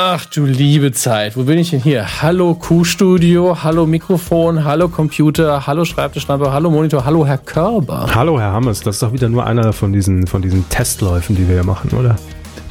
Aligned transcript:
Ach 0.00 0.26
du 0.26 0.44
liebe 0.44 0.92
Zeit, 0.92 1.36
wo 1.36 1.42
bin 1.42 1.58
ich 1.58 1.70
denn 1.70 1.80
hier? 1.80 2.22
Hallo 2.22 2.54
Q-Studio, 2.54 3.64
hallo 3.64 3.84
Mikrofon, 3.84 4.62
hallo 4.62 4.88
Computer, 4.88 5.66
hallo 5.66 5.84
Schreibtischlampe, 5.84 6.52
hallo 6.52 6.70
Monitor, 6.70 7.04
hallo 7.04 7.26
Herr 7.26 7.38
Körber. 7.38 8.06
Hallo 8.14 8.38
Herr 8.38 8.52
Hammes, 8.52 8.78
das 8.78 8.94
ist 8.94 9.02
doch 9.02 9.12
wieder 9.12 9.28
nur 9.28 9.44
einer 9.44 9.72
von 9.72 9.92
diesen, 9.92 10.28
von 10.28 10.40
diesen 10.40 10.68
Testläufen, 10.68 11.34
die 11.34 11.48
wir 11.48 11.56
hier 11.56 11.64
machen, 11.64 11.90
oder? 11.98 12.14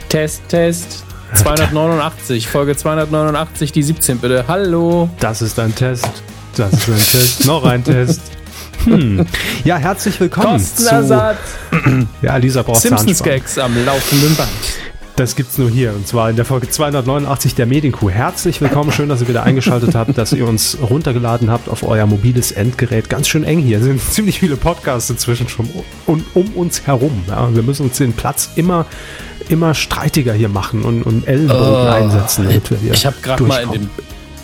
Test, 0.08 0.42
Test. 0.48 1.04
289, 1.34 2.48
Folge 2.48 2.78
289, 2.78 3.74
die 3.74 3.84
17 3.84 4.20
bitte. 4.20 4.46
Hallo. 4.48 5.10
Das 5.20 5.42
ist 5.42 5.60
ein 5.60 5.76
Test. 5.76 6.24
Das 6.56 6.72
ist 6.72 6.88
ein 6.88 6.96
Test. 6.96 7.46
Noch 7.46 7.66
ein 7.66 7.84
Test. 7.84 8.22
Hm. 8.86 9.26
Ja, 9.66 9.76
herzlich 9.76 10.18
willkommen. 10.22 10.54
Kostenersatz. 10.54 11.40
Zu, 11.72 12.08
ja, 12.22 12.38
Lisa 12.38 12.62
braucht 12.62 12.80
Simpsons 12.80 13.22
Gags 13.22 13.58
am 13.60 13.74
laufenden 13.86 14.34
Band. 14.38 14.87
Das 15.18 15.36
gibt's 15.36 15.58
nur 15.58 15.68
hier 15.68 15.96
und 15.96 16.08
zwar 16.08 16.30
in 16.30 16.36
der 16.36 16.46
Folge 16.46 16.70
289 16.70 17.56
der 17.56 17.66
Medienkuh. 17.66 18.08
Herzlich 18.08 18.62
willkommen, 18.62 18.92
schön, 18.92 19.10
dass 19.10 19.20
ihr 19.20 19.28
wieder 19.28 19.42
eingeschaltet 19.42 19.96
habt, 19.96 20.16
dass 20.16 20.32
ihr 20.32 20.48
uns 20.48 20.78
runtergeladen 20.80 21.50
habt 21.50 21.70
auf 21.70 21.82
euer 21.82 22.06
mobiles 22.06 22.52
Endgerät. 22.52 23.10
Ganz 23.10 23.28
schön 23.28 23.44
eng 23.44 23.58
hier, 23.58 23.80
es 23.80 23.86
sind 23.86 24.00
ziemlich 24.00 24.40
viele 24.40 24.58
Podcasts 24.58 25.10
inzwischen 25.10 25.50
schon 25.50 25.68
um, 26.06 26.24
um 26.36 26.46
uns 26.50 26.86
herum. 26.86 27.24
Ja, 27.28 27.50
wir 27.52 27.64
müssen 27.64 27.88
uns 27.88 27.98
den 27.98 28.14
Platz 28.14 28.52
immer 28.58 28.86
immer 29.50 29.74
streitiger 29.74 30.34
hier 30.34 30.50
machen 30.50 30.84
und, 30.84 31.02
und 31.02 31.28
Ellenbogen 31.28 31.64
uh, 31.64 31.90
einsetzen, 31.90 32.46
damit 32.46 32.70
wir 32.70 32.78
hier 32.78 32.94
Ich 32.94 33.08
habe 33.08 33.16
gerade 33.24 33.42
mal 33.42 33.64
in 33.64 33.72
den, 33.72 33.90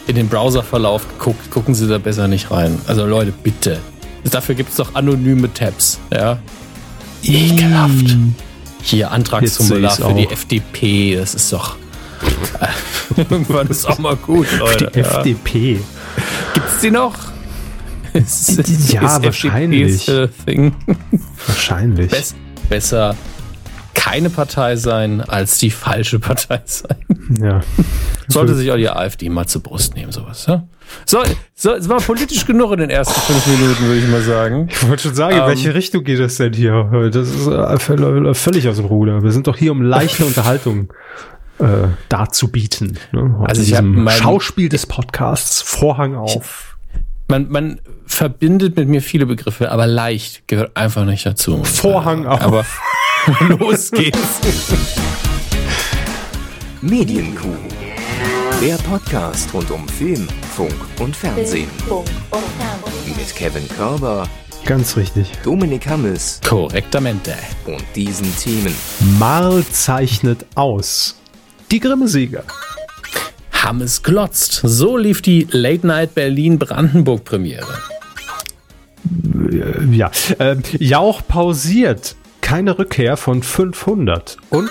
in 0.08 0.16
den 0.16 0.28
Browserverlauf 0.28 1.08
geguckt. 1.08 1.52
Gucken 1.52 1.76
Sie 1.76 1.88
da 1.88 2.00
besser 2.00 2.28
nicht 2.28 2.50
rein. 2.50 2.82
Also 2.88 3.06
Leute, 3.06 3.32
bitte. 3.44 3.78
Dafür 4.24 4.56
gibt 4.56 4.72
es 4.72 4.78
doch 4.78 4.96
anonyme 4.96 5.54
Tabs. 5.54 6.00
Ja. 6.12 6.40
Ekelhaft. 7.22 8.18
Hier 8.84 9.12
Antragsformular 9.12 9.96
für 9.96 10.14
die 10.14 10.30
FDP. 10.30 11.16
Das 11.16 11.34
ist 11.34 11.52
doch. 11.52 11.78
Irgendwann 13.18 13.68
ist 13.68 13.86
auch 13.86 13.98
mal 13.98 14.16
gut, 14.16 14.48
Leute. 14.58 14.92
Die 14.94 15.00
ja. 15.00 15.06
FDP. 15.06 15.80
Gibt's 16.54 16.80
die 16.82 16.92
noch? 16.92 17.16
Ist, 18.14 18.50
ja, 18.92 19.18
ist 19.18 19.24
wahrscheinlich. 19.24 20.08
Wahrscheinlich. 21.48 22.12
Best, 22.12 22.36
besser 22.70 23.16
keine 24.04 24.30
Partei 24.30 24.76
sein, 24.76 25.22
als 25.22 25.60
die 25.60 25.72
falsche 25.72 26.20
Partei 26.20 26.62
sein. 26.66 26.98
Ja. 27.42 27.62
Sollte 28.28 28.54
sich 28.54 28.70
auch 28.70 28.76
die 28.76 28.90
AfD 28.90 29.30
mal 29.30 29.48
zur 29.48 29.64
Brust 29.64 29.96
nehmen, 29.96 30.12
sowas. 30.12 30.46
Ja? 30.46 30.68
So, 31.06 31.24
so, 31.56 31.74
es 31.74 31.90
war 31.90 32.00
politisch 32.00 32.46
genug 32.46 32.72
in 32.74 32.80
den 32.80 32.90
ersten 32.90 33.20
fünf 33.22 33.46
Minuten, 33.48 33.86
würde 33.86 34.00
ich 34.00 34.08
mal 34.08 34.22
sagen. 34.22 34.68
Ich 34.70 34.88
wollte 34.88 35.04
schon 35.04 35.16
sagen, 35.16 35.36
in 35.36 35.42
um, 35.42 35.48
welche 35.48 35.70
ähm, 35.70 35.76
Richtung 35.76 36.04
geht 36.04 36.20
das 36.20 36.38
denn 36.38 36.54
hier? 36.54 37.10
Das 37.12 37.30
ist 37.30 37.48
äh, 37.48 38.34
völlig 38.34 38.68
aus 38.68 38.78
dem 38.78 38.86
Ruder. 38.86 39.24
Wir 39.24 39.32
sind 39.32 39.48
doch 39.48 39.58
hier, 39.58 39.72
um 39.72 39.82
leichte 39.82 40.26
Unterhaltung 40.26 40.92
äh, 41.60 41.88
darzubieten. 42.10 42.98
Ne? 43.12 43.44
Also 43.46 43.62
ich 43.62 43.76
habe 43.76 44.10
Schauspiel 44.10 44.70
des 44.70 44.86
Podcasts 44.86 45.62
Vorhang 45.62 46.16
auf. 46.16 46.78
man, 47.28 47.50
man 47.50 47.80
verbindet 48.06 48.76
mit 48.76 48.88
mir 48.88 49.02
viele 49.02 49.26
Begriffe, 49.26 49.72
aber 49.72 49.88
leicht 49.88 50.48
gehört 50.48 50.76
einfach 50.76 51.06
nicht 51.06 51.26
dazu. 51.26 51.64
Vorhang 51.64 52.26
auf. 52.26 52.42
Aber 52.42 52.66
los 53.48 53.92
geht's. 53.92 54.42
Medienkuh. 56.82 57.83
Der 58.64 58.78
Podcast 58.78 59.54
rund 59.54 59.70
um 59.72 59.86
Film, 59.90 60.26
Funk 60.56 60.74
und 61.02 61.14
Fernsehen. 61.14 61.68
Mit 63.06 63.36
Kevin 63.36 63.68
Körber. 63.68 64.26
Ganz 64.64 64.96
richtig. 64.96 65.30
Dominik 65.44 65.86
Hammes. 65.86 66.40
Korrektamente. 66.48 67.34
Und 67.66 67.84
diesen 67.94 68.34
Themen. 68.38 68.74
Mal 69.20 69.66
zeichnet 69.66 70.46
aus. 70.56 71.20
Die 71.72 71.82
Grimme-Sieger. 71.82 72.46
Hammes 73.52 74.02
glotzt. 74.02 74.62
So 74.64 74.96
lief 74.96 75.22
die 75.22 75.46
Late 75.52 75.86
Night 75.86 76.16
Berlin 76.16 76.58
Brandenburg 76.58 77.26
Premiere. 77.26 77.78
Ja, 79.92 80.10
äh, 80.40 80.56
Jauch 80.80 81.22
pausiert. 81.28 82.16
Keine 82.40 82.80
Rückkehr 82.80 83.18
von 83.18 83.44
500. 83.44 84.38
Und 84.50 84.70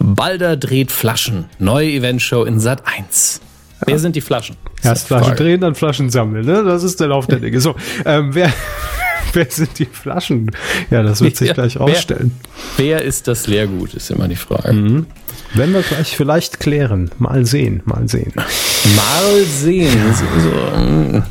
Balder 0.00 0.56
dreht 0.56 0.90
Flaschen. 0.90 1.44
Neue 1.58 1.90
Eventshow 1.90 2.44
in 2.44 2.58
Sat 2.58 2.82
1. 2.86 3.40
Wer 3.86 3.98
sind 3.98 4.16
die 4.16 4.20
Flaschen? 4.20 4.56
Erst 4.82 5.06
Flaschen 5.06 5.36
drehen, 5.36 5.60
dann 5.60 5.74
Flaschen 5.74 6.10
sammeln. 6.10 6.44
Ne? 6.44 6.64
Das 6.64 6.82
ist 6.82 7.00
der 7.00 7.08
Lauf 7.08 7.26
der 7.26 7.38
Dinge. 7.40 7.60
So, 7.60 7.74
ähm, 8.04 8.34
wer, 8.34 8.52
wer 9.32 9.46
sind 9.48 9.78
die 9.78 9.86
Flaschen? 9.86 10.50
Ja, 10.90 11.02
das 11.02 11.20
wird 11.20 11.36
sich 11.36 11.48
ja, 11.48 11.54
gleich 11.54 11.78
rausstellen. 11.78 12.32
Wer, 12.76 12.98
wer, 12.98 13.04
ist 13.04 13.28
das 13.28 13.46
Leergut, 13.46 13.94
ist 13.94 14.10
immer 14.10 14.28
die 14.28 14.36
Frage. 14.36 14.72
Mhm. 14.72 15.06
Wenn 15.54 15.72
wir 15.72 15.82
gleich 15.82 16.16
vielleicht 16.16 16.60
klären. 16.60 17.10
Mal 17.18 17.44
sehen, 17.44 17.82
mal 17.84 18.08
sehen. 18.08 18.32
Mal 18.34 19.44
sehen. 19.44 20.14
So, 20.14 20.24
so. 20.40 21.22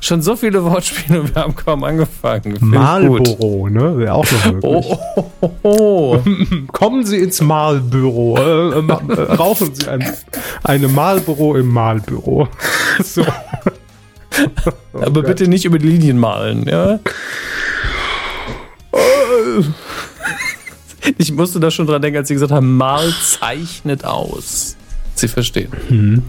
Schon 0.00 0.22
so 0.22 0.34
viele 0.34 0.64
Wortspiele 0.64 1.20
und 1.20 1.34
wir 1.34 1.42
haben 1.42 1.54
kaum 1.54 1.84
angefangen. 1.84 2.56
Malbüro, 2.60 3.68
ne? 3.68 3.98
Wäre 3.98 4.14
auch 4.14 4.30
noch 4.32 4.52
möglich. 4.52 4.62
Oh, 4.64 5.04
oh, 5.16 5.30
oh, 5.40 5.50
oh. 5.62 6.22
Kommen 6.72 7.04
Sie 7.04 7.18
ins 7.18 7.40
Malbüro. 7.42 8.36
Äh, 8.38 8.78
äh, 8.78 9.12
äh, 9.12 9.32
rauchen 9.34 9.74
Sie 9.74 9.86
ein, 9.88 10.04
eine 10.64 10.88
Malbüro 10.88 11.56
im 11.56 11.68
Malbüro. 11.68 12.48
so. 13.04 13.24
Aber 14.94 15.22
bitte 15.22 15.48
nicht 15.48 15.64
über 15.64 15.78
die 15.78 15.88
Linien 15.88 16.18
malen, 16.18 16.66
ja? 16.66 16.98
Ich 21.18 21.32
musste 21.32 21.60
da 21.60 21.70
schon 21.70 21.86
dran 21.86 22.00
denken, 22.00 22.18
als 22.18 22.28
Sie 22.28 22.34
gesagt 22.34 22.52
haben, 22.52 22.76
mal 22.76 23.12
zeichnet 23.22 24.04
aus. 24.04 24.76
Sie 25.14 25.28
verstehen. 25.28 25.70
Mhm. 25.88 26.22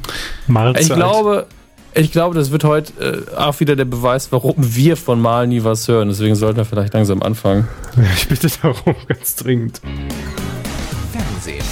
Malzeit. 0.47 0.83
Ich 0.83 0.93
glaube, 0.93 1.47
ich 1.93 2.11
glaube, 2.11 2.35
das 2.35 2.51
wird 2.51 2.63
heute 2.63 3.25
äh, 3.33 3.35
auch 3.35 3.59
wieder 3.59 3.75
der 3.75 3.85
Beweis, 3.85 4.31
warum 4.31 4.55
wir 4.57 4.95
von 4.95 5.19
Mal 5.19 5.47
nie 5.47 5.63
was 5.63 5.87
hören. 5.87 6.07
Deswegen 6.07 6.35
sollten 6.35 6.57
wir 6.57 6.65
vielleicht 6.65 6.93
langsam 6.93 7.21
anfangen. 7.21 7.67
Ich 8.15 8.27
bitte 8.27 8.47
darum, 8.61 8.95
ganz 9.07 9.35
dringend. 9.35 9.81
Fernsehen. 11.11 11.65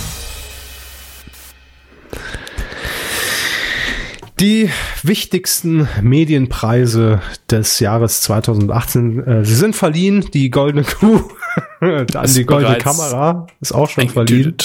Die 4.39 4.69
wichtigsten 5.03 5.89
Medienpreise 6.01 7.21
des 7.51 7.79
Jahres 7.79 8.21
2018, 8.21 9.23
äh, 9.23 9.45
sie 9.45 9.55
sind 9.55 9.75
verliehen. 9.75 10.25
Die 10.33 10.49
Goldene 10.49 10.85
Kuh 10.85 11.23
an 11.81 12.33
die 12.33 12.45
Goldene 12.45 12.77
Kamera 12.77 13.47
ist 13.59 13.73
auch 13.73 13.89
schon 13.89 14.07
verliehen. 14.09 14.55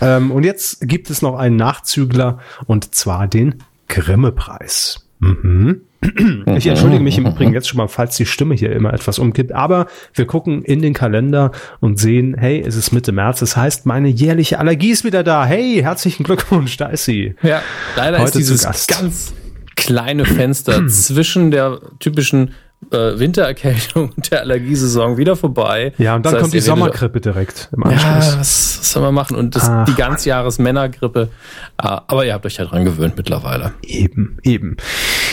Ähm, 0.00 0.32
und 0.32 0.42
jetzt 0.42 0.88
gibt 0.88 1.10
es 1.10 1.22
noch 1.22 1.36
einen 1.36 1.56
Nachzügler 1.56 2.38
und 2.66 2.92
zwar 2.94 3.28
den 3.28 3.62
Grimme-Preis. 3.92 5.06
Mhm. 5.20 5.82
Ich 6.56 6.66
entschuldige 6.66 7.00
mich 7.02 7.16
im 7.16 7.26
Übrigen 7.26 7.52
jetzt 7.52 7.68
schon 7.68 7.78
mal, 7.78 7.86
falls 7.86 8.16
die 8.16 8.26
Stimme 8.26 8.56
hier 8.56 8.72
immer 8.72 8.92
etwas 8.92 9.20
umkippt, 9.20 9.52
aber 9.52 9.86
wir 10.14 10.26
gucken 10.26 10.62
in 10.64 10.82
den 10.82 10.94
Kalender 10.94 11.52
und 11.78 12.00
sehen, 12.00 12.34
hey, 12.36 12.60
es 12.60 12.74
ist 12.74 12.90
Mitte 12.90 13.12
März, 13.12 13.38
das 13.38 13.56
heißt, 13.56 13.86
meine 13.86 14.08
jährliche 14.08 14.58
Allergie 14.58 14.90
ist 14.90 15.04
wieder 15.04 15.22
da. 15.22 15.46
Hey, 15.46 15.78
herzlichen 15.80 16.24
Glückwunsch, 16.24 16.76
da 16.76 16.86
ist 16.86 17.04
sie. 17.04 17.36
Ja, 17.42 17.62
leider 17.94 18.18
Heute 18.18 18.40
ist 18.40 18.50
dieses 18.50 18.86
ganz 18.88 19.32
kleine 19.76 20.24
Fenster 20.24 20.86
zwischen 20.88 21.52
der 21.52 21.80
typischen 22.00 22.52
äh, 22.90 23.18
Wintererkältung 23.18 24.10
und 24.16 24.30
der 24.30 24.40
Allergiesaison 24.40 25.16
wieder 25.16 25.36
vorbei. 25.36 25.92
Ja, 25.98 26.16
und 26.16 26.26
dann 26.26 26.32
das 26.32 26.34
heißt, 26.34 26.42
kommt 26.42 26.54
die 26.54 26.60
Sommergrippe 26.60 27.20
direkt 27.20 27.68
im 27.72 27.84
Anschluss. 27.84 28.02
Ja, 28.02 28.40
was, 28.40 28.78
was 28.80 28.92
soll 28.92 29.02
man 29.02 29.14
machen? 29.14 29.36
Und 29.36 29.56
das, 29.56 29.70
die 29.86 29.94
Ganzjahres-Männergrippe. 29.94 31.28
Ah, 31.76 32.02
aber 32.06 32.26
ihr 32.26 32.34
habt 32.34 32.46
euch 32.46 32.56
ja 32.56 32.64
dran 32.64 32.84
gewöhnt 32.84 33.16
mittlerweile. 33.16 33.72
Eben, 33.82 34.38
eben. 34.42 34.76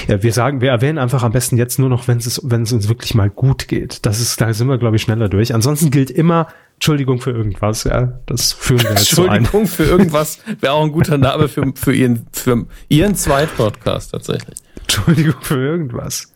Ja, 0.07 0.21
wir 0.23 0.33
sagen, 0.33 0.61
wir 0.61 0.69
erwähnen 0.69 0.97
einfach 0.97 1.23
am 1.23 1.31
besten 1.31 1.57
jetzt 1.57 1.79
nur 1.79 1.89
noch, 1.89 2.07
wenn 2.07 2.17
es, 2.17 2.41
wenn 2.43 2.63
es 2.63 2.71
uns 2.71 2.87
wirklich 2.87 3.13
mal 3.15 3.29
gut 3.29 3.67
geht. 3.67 4.05
Das 4.05 4.19
ist, 4.19 4.39
da 4.39 4.53
sind 4.53 4.67
wir, 4.67 4.77
glaube 4.77 4.95
ich, 4.95 5.01
schneller 5.01 5.29
durch. 5.29 5.53
Ansonsten 5.53 5.91
gilt 5.91 6.11
immer, 6.11 6.47
Entschuldigung 6.75 7.19
für 7.19 7.31
irgendwas, 7.31 7.83
ja. 7.83 8.13
Das 8.25 8.53
führen 8.53 8.83
wir 8.83 8.91
jetzt 8.91 9.09
Entschuldigung 9.09 9.65
so 9.65 9.75
für 9.75 9.83
irgendwas 9.83 10.39
wäre 10.61 10.73
auch 10.73 10.83
ein 10.83 10.91
guter 10.91 11.17
Name 11.17 11.49
für, 11.49 11.73
für 11.75 11.93
ihren, 11.93 12.25
für 12.31 12.65
ihren 12.87 13.15
Zweitpodcast 13.15 14.11
tatsächlich. 14.11 14.57
Entschuldigung 14.81 15.41
für 15.41 15.59
irgendwas. 15.59 16.31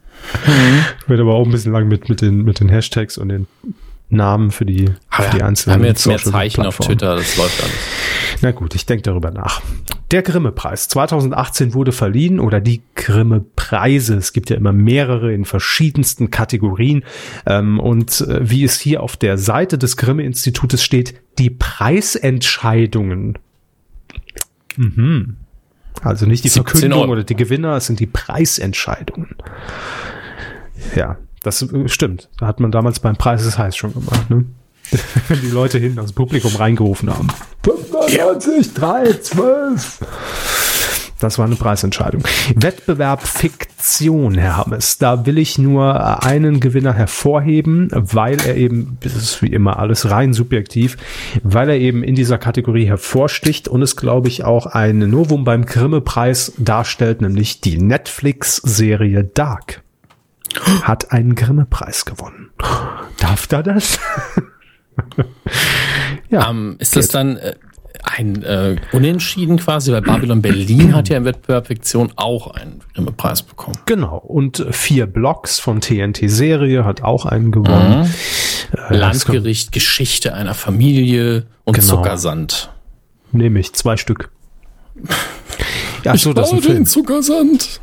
Mhm. 0.46 0.86
Wird 1.08 1.20
aber 1.20 1.34
auch 1.34 1.46
ein 1.46 1.52
bisschen 1.52 1.74
lang 1.74 1.88
mit, 1.88 2.10
mit, 2.10 2.22
den, 2.22 2.44
mit 2.44 2.60
den 2.60 2.70
Hashtags 2.70 3.18
und 3.18 3.30
den 3.30 3.48
Namen 4.10 4.52
für 4.52 4.66
die, 4.66 4.86
für 5.10 5.30
die 5.36 5.42
einzelnen. 5.42 5.80
Wir 5.80 5.84
haben 5.84 5.88
jetzt 5.88 6.06
mehr 6.06 6.18
Zeichen 6.18 6.66
auf 6.66 6.78
Twitter, 6.78 7.16
das 7.16 7.38
läuft 7.38 7.62
alles. 7.62 7.75
Na 8.42 8.52
gut, 8.52 8.75
ich 8.75 8.86
denke 8.86 9.04
darüber 9.04 9.31
nach. 9.31 9.62
Der 10.12 10.22
Grimme-Preis 10.22 10.90
2018 10.90 11.74
wurde 11.74 11.92
verliehen 11.92 12.40
oder 12.40 12.62
die 12.62 12.84
Grimme-Preise. 12.96 14.16
Es 14.16 14.34
gibt 14.34 14.50
ja 14.50 14.58
immer 14.58 14.74
mehrere 14.74 15.34
in 15.34 15.46
verschiedensten 15.46 16.30
Kategorien. 16.30 17.04
Ähm, 17.46 17.80
und 17.80 18.22
äh, 18.22 18.48
wie 18.48 18.64
es 18.64 18.80
hier 18.80 19.02
auf 19.02 19.18
der 19.18 19.38
Seite 19.38 19.78
des 19.78 19.98
Grimme-Institutes 19.98 20.84
steht, 20.84 21.16
die 21.40 21.50
Preisentscheidungen. 21.50 23.40
Mhm. 24.75 25.38
Also 26.02 26.25
nicht 26.25 26.44
die 26.44 26.50
Verkündung 26.50 27.10
oder 27.10 27.24
die 27.24 27.36
Gewinner, 27.36 27.78
es 27.78 27.88
sind 27.88 28.00
die 28.00 28.08
Preisentscheidungen. 28.08 29.36
Ja, 30.95 31.18
das 31.44 31.65
stimmt. 31.88 32.30
Da 32.38 32.47
hat 32.47 32.59
man 32.59 32.71
damals 32.71 33.00
beim 33.00 33.15
Preis 33.15 33.45
ist 33.45 33.57
heiß 33.57 33.75
schon 33.75 33.94
gemacht. 33.94 34.30
Ne? 34.30 34.45
Wenn 35.27 35.41
die 35.41 35.50
Leute 35.50 35.80
hinten 35.80 36.00
aus 36.00 36.12
dem 36.12 36.15
Publikum 36.15 36.56
reingerufen 36.56 37.09
haben. 37.09 37.27
95, 37.63 38.74
3, 38.74 39.13
12. 39.13 40.00
Das 41.24 41.39
war 41.39 41.45
eine 41.45 41.56
Preisentscheidung. 41.56 42.21
Wettbewerb 42.56 43.25
Fiktion, 43.25 44.38
Herr 44.38 44.57
Hammes. 44.57 44.97
Da 44.97 45.25
will 45.25 45.38
ich 45.38 45.57
nur 45.57 46.21
einen 46.25 46.59
Gewinner 46.59 46.91
hervorheben, 46.91 47.88
weil 47.94 48.41
er 48.41 48.57
eben, 48.57 48.97
das 49.00 49.15
ist 49.15 49.41
wie 49.41 49.47
immer 49.47 49.79
alles 49.79 50.09
rein 50.09 50.33
subjektiv, 50.33 50.97
weil 51.41 51.69
er 51.69 51.77
eben 51.77 52.03
in 52.03 52.15
dieser 52.15 52.38
Kategorie 52.38 52.86
hervorsticht 52.86 53.69
und 53.69 53.81
es, 53.81 53.95
glaube 53.95 54.27
ich, 54.27 54.44
auch 54.44 54.65
ein 54.65 54.97
Novum 54.97 55.45
beim 55.45 55.65
Grimme-Preis 55.65 56.56
darstellt, 56.57 57.21
nämlich 57.21 57.62
die 57.62 57.77
Netflix-Serie 57.77 59.24
Dark. 59.24 59.82
Hat 60.83 61.11
einen 61.11 61.35
Grimme-Preis 61.35 62.05
gewonnen. 62.05 62.51
Darf 63.17 63.47
da 63.47 63.63
das? 63.63 64.00
ja. 66.29 66.50
Um, 66.50 66.71
ähm, 66.71 66.75
ist 66.79 66.95
das 66.95 67.07
dann, 67.07 67.38
äh, 67.38 67.53
ein 68.03 68.44
äh, 68.44 68.75
Unentschieden 68.91 69.57
quasi, 69.57 69.91
weil 69.91 70.01
Babylon 70.01 70.41
Berlin 70.41 70.94
hat 70.94 71.09
ja 71.09 71.17
im 71.17 71.25
Wettbewerb 71.25 71.67
Fiktion 71.67 72.11
auch 72.15 72.47
einen 72.47 72.81
Grimme-Preis 72.94 73.44
bekommen. 73.44 73.77
Genau. 73.85 74.17
Und 74.17 74.65
vier 74.71 75.07
Blocks 75.07 75.59
von 75.59 75.79
TNT-Serie 75.81 76.83
hat 76.85 77.01
auch 77.01 77.25
einen 77.25 77.51
gewonnen. 77.51 78.01
Mhm. 78.01 78.77
Äh, 78.89 78.97
Landgericht, 78.97 79.71
Geschichte 79.71 80.33
einer 80.33 80.53
Familie 80.53 81.45
und 81.63 81.75
genau. 81.75 81.88
Zuckersand. 81.88 82.71
Nehme 83.31 83.59
ich 83.59 83.73
zwei 83.73 83.97
Stück. 83.97 84.29
Ja, 86.03 86.15
ich 86.15 86.21
so, 86.21 86.33
das 86.33 86.47
ist 86.47 86.53
ein 86.55 86.61
Film. 86.61 86.85
Zuckersand 86.85 87.79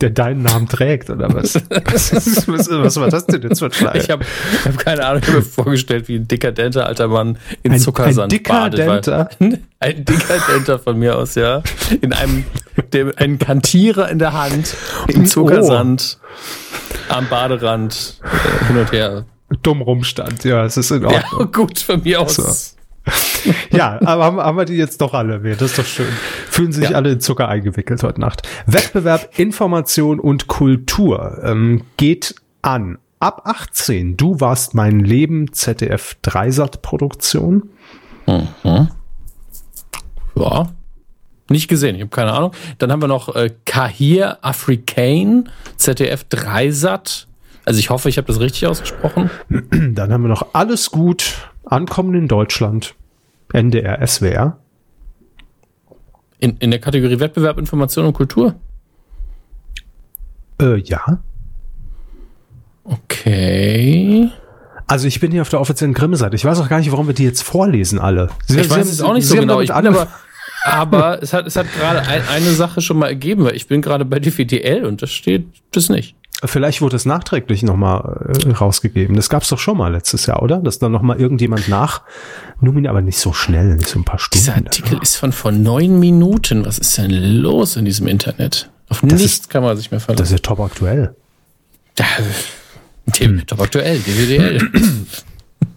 der 0.00 0.10
deinen 0.10 0.42
Namen 0.42 0.68
trägt, 0.68 1.10
oder 1.10 1.32
was? 1.32 1.54
was, 1.70 2.48
was, 2.48 2.70
was 2.70 2.96
war 3.00 3.10
das 3.10 3.26
denn 3.26 3.42
jetzt 3.42 3.58
für 3.58 3.66
ein 3.66 3.72
Schleim? 3.72 3.96
Ich 3.96 4.10
habe 4.10 4.24
hab 4.64 4.78
keine 4.78 5.06
Ahnung, 5.06 5.22
ich 5.22 5.28
habe 5.28 5.38
mir 5.38 5.44
vorgestellt, 5.44 6.08
wie 6.08 6.16
ein 6.16 6.28
dekadenter 6.28 6.86
alter 6.86 7.08
Mann 7.08 7.38
in 7.62 7.72
ein, 7.72 7.80
Zuckersand 7.80 8.32
ein 8.32 8.36
dekadenter? 8.36 9.30
badet. 9.38 9.60
Ein 9.78 10.06
dekadenter 10.06 10.78
von 10.78 10.98
mir 10.98 11.18
aus, 11.18 11.34
ja. 11.34 11.62
In 12.00 12.14
einem, 12.14 12.44
dem, 12.94 13.12
einen 13.16 13.38
Kantierer 13.38 14.08
in 14.08 14.18
der 14.18 14.32
Hand, 14.32 14.74
im 15.06 15.22
oh. 15.22 15.26
Zuckersand, 15.26 16.18
oh. 17.10 17.14
am 17.14 17.28
Baderand, 17.28 18.18
äh, 18.22 18.64
hin 18.68 18.78
und 18.78 18.90
her. 18.90 19.26
Dumm 19.62 19.82
rumstand, 19.82 20.44
ja, 20.44 20.64
es 20.64 20.78
ist 20.78 20.90
in 20.92 21.04
Ordnung. 21.04 21.40
Ja, 21.40 21.44
gut, 21.44 21.78
von 21.78 22.02
mir 22.02 22.22
aus. 22.22 22.36
So 22.36 22.76
ja, 23.70 23.98
aber 24.04 24.24
haben, 24.24 24.36
haben 24.38 24.58
wir 24.58 24.64
die 24.64 24.74
jetzt 24.74 25.00
doch 25.00 25.14
alle 25.14 25.38
mehr. 25.38 25.54
Das 25.56 25.70
ist 25.70 25.78
doch 25.78 25.86
schön. 25.86 26.08
Fühlen 26.56 26.72
sich 26.72 26.88
ja. 26.88 26.96
alle 26.96 27.12
in 27.12 27.20
Zucker 27.20 27.50
eingewickelt 27.50 28.02
heute 28.02 28.18
Nacht. 28.18 28.48
Wettbewerb, 28.64 29.38
Information 29.38 30.18
und 30.18 30.46
Kultur 30.46 31.38
ähm, 31.44 31.82
geht 31.98 32.34
an. 32.62 32.96
Ab 33.20 33.42
18. 33.44 34.16
Du 34.16 34.40
warst 34.40 34.74
mein 34.74 35.00
Leben, 35.00 35.52
ZDF 35.52 36.16
Dreisat-Produktion. 36.22 37.68
Mhm. 38.26 38.88
Ja. 40.34 40.68
Nicht 41.50 41.68
gesehen, 41.68 41.94
ich 41.94 42.00
habe 42.00 42.10
keine 42.10 42.32
Ahnung. 42.32 42.52
Dann 42.78 42.90
haben 42.90 43.02
wir 43.02 43.08
noch 43.08 43.36
äh, 43.36 43.50
Kahir 43.66 44.38
African, 44.40 45.50
ZDF 45.76 46.24
Dreisat. 46.24 47.28
Also 47.66 47.80
ich 47.80 47.90
hoffe, 47.90 48.08
ich 48.08 48.16
habe 48.16 48.28
das 48.28 48.40
richtig 48.40 48.66
ausgesprochen. 48.66 49.28
Dann 49.50 50.10
haben 50.10 50.22
wir 50.22 50.28
noch 50.28 50.54
Alles 50.54 50.90
gut, 50.90 51.50
Ankommen 51.66 52.14
in 52.14 52.28
Deutschland, 52.28 52.94
NDR, 53.52 54.06
SWR. 54.06 54.56
In, 56.38 56.56
in 56.58 56.70
der 56.70 56.80
Kategorie 56.80 57.18
Wettbewerb, 57.18 57.58
Information 57.58 58.06
und 58.06 58.12
Kultur? 58.12 58.54
Äh, 60.60 60.78
ja. 60.80 61.18
Okay. 62.84 64.30
Also 64.86 65.08
ich 65.08 65.18
bin 65.18 65.32
hier 65.32 65.42
auf 65.42 65.48
der 65.48 65.60
offiziellen 65.60 65.94
Grimme-Seite. 65.94 66.36
Ich 66.36 66.44
weiß 66.44 66.60
auch 66.60 66.68
gar 66.68 66.78
nicht, 66.78 66.92
warum 66.92 67.06
wir 67.08 67.14
die 67.14 67.24
jetzt 67.24 67.42
vorlesen 67.42 67.98
alle. 67.98 68.30
Sie, 68.46 68.60
ich 68.60 68.70
weiß 68.70 68.86
es 68.86 69.00
auch 69.00 69.14
nicht 69.14 69.26
so 69.26 69.34
genau. 69.34 69.60
Ich 69.60 69.72
bin 69.74 69.86
aber, 69.86 70.08
aber 70.64 71.18
es 71.22 71.32
hat, 71.32 71.46
es 71.46 71.56
hat 71.56 71.66
gerade 71.74 72.00
ein, 72.00 72.22
eine 72.28 72.50
Sache 72.52 72.80
schon 72.80 72.98
mal 72.98 73.08
ergeben, 73.08 73.44
weil 73.44 73.56
ich 73.56 73.66
bin 73.66 73.82
gerade 73.82 74.04
bei 74.04 74.20
DVDL 74.20 74.84
und 74.84 75.02
das 75.02 75.10
steht 75.10 75.46
das 75.72 75.88
nicht. 75.88 76.14
Vielleicht 76.44 76.82
wurde 76.82 76.96
es 76.96 77.06
nachträglich 77.06 77.62
nochmal 77.62 78.28
äh, 78.28 78.50
rausgegeben. 78.50 79.16
Das 79.16 79.30
gab 79.30 79.42
es 79.42 79.48
doch 79.48 79.58
schon 79.58 79.78
mal 79.78 79.90
letztes 79.90 80.26
Jahr, 80.26 80.42
oder? 80.42 80.58
Dass 80.58 80.78
dann 80.78 80.92
nochmal 80.92 81.18
irgendjemand 81.18 81.68
nach 81.68 82.02
nominiert, 82.60 82.90
aber 82.90 83.02
nicht 83.02 83.18
so 83.18 83.32
schnell, 83.32 83.76
nicht 83.76 83.88
so 83.88 83.98
ein 83.98 84.04
paar 84.04 84.18
Stunden. 84.18 84.44
Dieser 84.44 84.56
Artikel 84.56 84.94
oder? 84.94 85.02
ist 85.02 85.16
von 85.16 85.32
vor 85.32 85.52
neun 85.52 85.98
Minuten. 85.98 86.64
Was 86.64 86.78
ist 86.78 86.96
denn 86.98 87.10
los 87.10 87.76
in 87.76 87.84
diesem 87.84 88.06
Internet? 88.06 88.70
Auf 88.88 89.00
das 89.00 89.20
nichts 89.20 89.38
ist, 89.40 89.50
kann 89.50 89.62
man 89.62 89.76
sich 89.76 89.90
mehr 89.90 90.00
verlassen. 90.00 90.22
Das 90.22 90.28
ist 90.28 90.32
ja 90.32 90.38
top 90.38 90.60
aktuell. 90.60 91.14
Ja, 91.98 92.06
hm. 93.18 93.46
top 93.46 93.60
aktuell, 93.60 93.98
DWDL. 93.98 94.70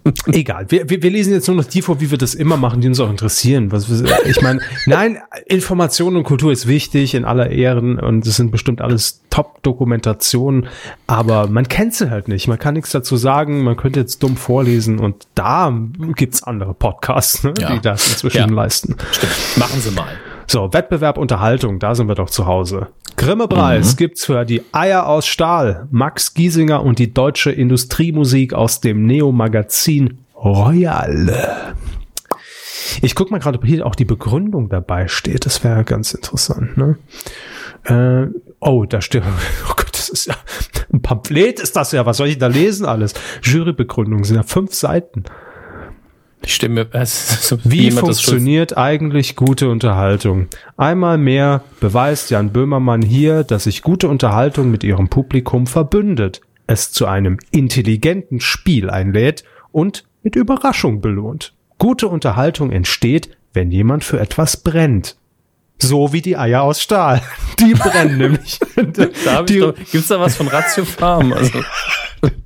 Egal, 0.28 0.66
wir, 0.70 0.90
wir, 0.90 1.02
wir 1.02 1.10
lesen 1.10 1.34
jetzt 1.34 1.48
nur 1.48 1.58
noch 1.58 1.66
die 1.66 1.82
vor, 1.82 2.00
wie 2.02 2.12
wir 2.12 2.18
das 2.18 2.34
immer 2.34 2.58
machen, 2.58 2.82
die 2.82 2.88
uns 2.88 3.00
auch 3.00 3.10
interessieren. 3.10 3.72
Was, 3.72 3.90
ich 4.26 4.42
meine, 4.42 4.62
nein, 4.86 5.20
Information 5.46 6.16
und 6.16 6.24
Kultur 6.24 6.52
ist 6.52 6.68
wichtig 6.68 7.16
in 7.16 7.26
aller 7.26 7.50
Ehren 7.50 8.00
und 8.00 8.26
es 8.26 8.38
sind 8.38 8.52
bestimmt 8.52 8.82
alles 8.82 9.22
Top-Dokumentationen, 9.30 10.68
aber 11.08 11.48
man 11.48 11.68
kennt 11.68 11.94
sie 11.94 12.10
halt 12.10 12.28
nicht. 12.28 12.48
Man 12.48 12.60
kann 12.60 12.74
nichts 12.74 12.92
dazu 12.92 13.18
sagen, 13.18 13.64
man 13.64 13.78
könnte 13.78 14.00
jetzt 14.00 14.24
dumm 14.24 14.38
vorlesen 14.38 15.00
und 15.00 15.28
da 15.36 15.74
gibt's 16.16 16.44
andere 16.44 16.74
Podcasts, 16.74 17.44
ne, 17.44 17.54
ja. 17.60 17.74
die 17.74 17.82
das 17.82 18.10
inzwischen 18.10 18.38
ja. 18.38 18.46
leisten. 18.48 18.96
Stimmt. 19.12 19.34
Machen 19.58 19.82
Sie 19.82 19.92
mal. 19.92 20.10
So, 20.52 20.74
Wettbewerb 20.74 21.20
Unterhaltung, 21.20 21.78
da 21.78 21.94
sind 21.94 22.08
wir 22.08 22.16
doch 22.16 22.32
zu 22.32 22.48
Hause. 22.48 22.88
Grimme-Preis 23.18 23.94
mhm. 23.94 23.98
gibt's 23.98 24.26
für 24.26 24.46
die 24.46 24.64
Eier 24.72 25.06
aus 25.06 25.28
Stahl, 25.28 25.88
Max 25.92 26.34
Giesinger 26.34 26.82
und 26.82 26.98
die 26.98 27.14
deutsche 27.14 27.52
Industriemusik 27.52 28.56
aus 28.56 28.82
dem 28.82 29.06
Neo-Magazin 29.06 30.18
Royal. 30.36 31.76
Ich 33.04 33.14
guck 33.14 33.30
mal 33.30 33.38
gerade, 33.38 33.60
ob 33.60 33.66
hier 33.66 33.86
auch 33.86 33.94
die 33.94 34.06
Begründung 34.06 34.70
dabei 34.70 35.08
steht. 35.08 35.46
Das 35.46 35.64
wäre 35.64 35.84
ganz 35.84 36.16
interessant. 36.16 36.76
Ne? 36.78 36.98
Äh, 37.84 38.34
oh, 38.60 38.86
da 38.86 39.02
steht. 39.02 39.22
Oh 39.70 39.74
Gott, 39.76 39.92
das 39.92 40.10
ist 40.10 40.26
ja 40.26 40.36
ein 40.92 41.04
Pamphlet. 41.04 41.60
Ist 41.60 41.76
das 41.76 41.92
ja? 41.92 42.08
Was 42.08 42.18
soll 42.18 42.28
ich 42.28 42.40
da 42.40 42.48
lesen 42.48 42.88
alles? 42.88 43.14
Jurybegründung 43.44 44.24
sind 44.24 44.38
ja 44.38 44.44
fünf 44.44 44.74
Seiten. 44.74 45.26
Ich 46.42 46.56
stimme. 46.56 46.88
So 47.04 47.58
wie 47.64 47.92
funktioniert 47.92 48.78
eigentlich 48.78 49.36
gute 49.36 49.70
Unterhaltung? 49.70 50.48
Einmal 50.78 51.18
mehr 51.18 51.64
beweist 51.80 52.30
Jan 52.30 52.52
Böhmermann 52.52 53.02
hier, 53.02 53.44
dass 53.44 53.66
sich 53.66 53.82
gute 53.82 54.08
Unterhaltung 54.08 54.72
mit 54.72 54.84
ihrem 54.84 55.10
Publikum 55.10 55.68
verbündet, 55.68 56.42
es 56.68 56.92
zu 56.92 57.06
einem 57.08 57.38
intelligenten 57.52 58.40
Spiel 58.40 58.90
einlädt 58.90 59.44
und 59.72 60.06
mit 60.24 60.36
Überraschung 60.36 61.02
belohnt. 61.02 61.54
Gute 61.78 62.08
Unterhaltung 62.08 62.72
entsteht, 62.72 63.30
wenn 63.54 63.72
jemand 63.72 64.04
für 64.04 64.20
etwas 64.20 64.58
brennt. 64.58 65.16
So 65.82 66.12
wie 66.12 66.22
die 66.22 66.38
Eier 66.38 66.62
aus 66.62 66.82
Stahl. 66.82 67.22
Die 67.60 67.74
brennen 67.74 68.18
nämlich. 68.18 68.60
da 69.26 69.44
die, 69.44 69.60
doch, 69.60 69.74
gibt's 69.92 70.08
da 70.10 70.20
was 70.20 70.36
von 70.36 70.48
Ratio 70.48 70.86
Farm? 70.86 71.34
Also. 71.34 71.62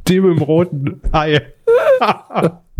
Die 0.07 0.19
mit 0.19 0.37
dem 0.37 0.41
roten 0.41 1.01
Ei. 1.11 1.41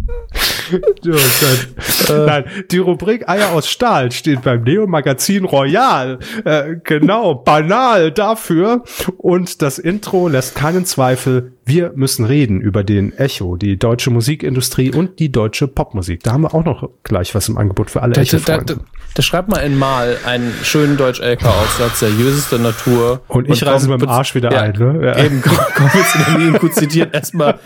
Oh 0.10 1.08
äh. 2.14 2.26
Nein, 2.26 2.46
die 2.72 2.78
Rubrik 2.80 3.30
Eier 3.30 3.52
aus 3.52 3.70
Stahl 3.70 4.12
steht 4.12 4.42
beim 4.42 4.64
Neo 4.64 4.88
Magazin 4.88 5.46
Royal. 5.46 6.20
Äh, 6.46 6.76
genau, 6.84 7.36
banal 7.36 8.12
dafür. 8.12 8.84
Und 9.18 9.62
das 9.62 9.80
Intro 9.80 10.28
lässt 10.28 10.56
keinen 10.56 10.86
Zweifel. 10.86 11.54
Wir 11.66 11.94
müssen 11.96 12.26
reden 12.26 12.60
über 12.60 12.84
den 12.84 13.14
Echo, 13.18 13.56
die 13.56 13.78
deutsche 13.78 14.10
Musikindustrie 14.10 14.92
und 14.92 15.20
die 15.20 15.32
deutsche 15.32 15.68
Popmusik. 15.68 16.22
Da 16.22 16.34
haben 16.34 16.42
wir 16.42 16.54
auch 16.54 16.66
noch 16.66 16.90
gleich 17.04 17.34
was 17.36 17.48
im 17.48 17.58
Angebot 17.58 17.90
für 17.90 18.02
alle 18.02 18.16
echo 18.16 18.38
da, 18.40 18.58
da, 18.58 18.76
da, 19.14 19.22
schreibt 19.22 19.48
mal 19.48 19.60
in 19.60 19.78
Mal 19.78 20.18
einen 20.26 20.52
schönen 20.64 20.98
Deutsch-LK-Aufsatz 20.98 22.02
seriösester 22.02 22.58
Natur. 22.58 23.22
Und 23.30 23.48
ich 23.48 23.62
und 23.62 23.70
reise 23.70 23.90
mit 23.90 24.02
dem 24.02 24.10
Arsch 24.10 24.36
wieder 24.36 24.52
ja, 24.52 24.62
ein, 24.62 24.74
ne? 24.74 25.06
Ja. 25.06 25.24
Eben, 25.24 25.42
komm, 25.42 25.58
komm 25.74 25.90
jetzt 25.94 26.16
in 26.16 26.22
der 26.26 26.38
Medienkuh 26.38 26.68
zitiert 26.68 27.14
erstmal 27.14 27.60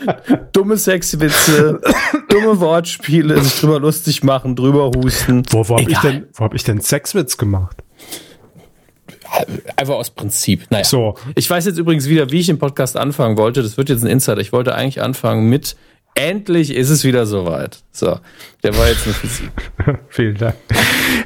dumme 0.52 0.76
Sexwitze, 0.76 1.80
dumme 2.28 2.60
Wortspiele, 2.60 3.42
sich 3.42 3.60
drüber 3.60 3.80
lustig 3.80 4.22
machen, 4.22 4.54
drüber 4.54 4.92
husten. 4.94 5.42
Wo, 5.50 5.68
wo 5.68 5.76
habe 5.76 5.90
ich 5.90 5.98
denn, 5.98 6.26
wo 6.34 6.44
hab 6.44 6.54
ich 6.54 6.62
denn 6.62 6.80
Sexwitz 6.80 7.36
gemacht? 7.36 7.82
Einfach 9.76 9.94
aus 9.94 10.10
Prinzip. 10.10 10.66
Naja. 10.70 10.84
So. 10.84 11.14
Ich 11.34 11.48
weiß 11.48 11.66
jetzt 11.66 11.78
übrigens 11.78 12.08
wieder, 12.08 12.30
wie 12.30 12.40
ich 12.40 12.46
den 12.46 12.58
Podcast 12.58 12.96
anfangen 12.96 13.36
wollte. 13.36 13.62
Das 13.62 13.76
wird 13.76 13.88
jetzt 13.88 14.02
ein 14.02 14.10
Insider. 14.10 14.40
Ich 14.40 14.52
wollte 14.52 14.74
eigentlich 14.74 15.02
anfangen 15.02 15.48
mit 15.48 15.76
Endlich 16.18 16.74
ist 16.74 16.90
es 16.90 17.04
wieder 17.04 17.26
soweit. 17.26 17.84
So, 17.92 18.18
der 18.64 18.76
war 18.76 18.88
jetzt 18.88 19.04
eine 19.04 19.14
Physik. 19.14 19.52
Vielen 20.08 20.36
Dank. 20.36 20.56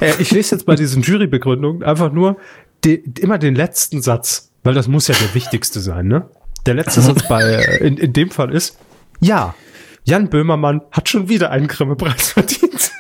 Äh, 0.01 0.13
ich 0.19 0.31
lese 0.33 0.55
jetzt 0.55 0.67
bei 0.67 0.75
diesen 0.75 1.03
Jurybegründungen 1.03 1.83
einfach 1.83 2.13
nur 2.13 2.37
die, 2.85 2.97
immer 3.21 3.39
den 3.39 3.55
letzten 3.55 4.03
Satz, 4.03 4.53
weil 4.65 4.75
das 4.75 4.89
muss 4.89 5.09
ja 5.09 5.15
der 5.15 5.35
wichtigste 5.35 5.81
sein, 5.81 6.09
ne? 6.09 6.29
Der 6.67 6.75
letzte 6.75 7.01
Satz 7.01 7.27
bei, 7.27 7.43
äh, 7.43 7.87
in, 7.87 7.97
in 7.97 8.13
dem 8.13 8.31
Fall 8.31 8.53
ist, 8.53 8.79
ja, 9.21 9.55
Jan 10.05 10.29
Böhmermann 10.29 10.83
hat 10.91 11.09
schon 11.09 11.31
wieder 11.31 11.51
einen 11.51 11.69
Grimme-Preis 11.69 12.33
verdient. 12.33 12.92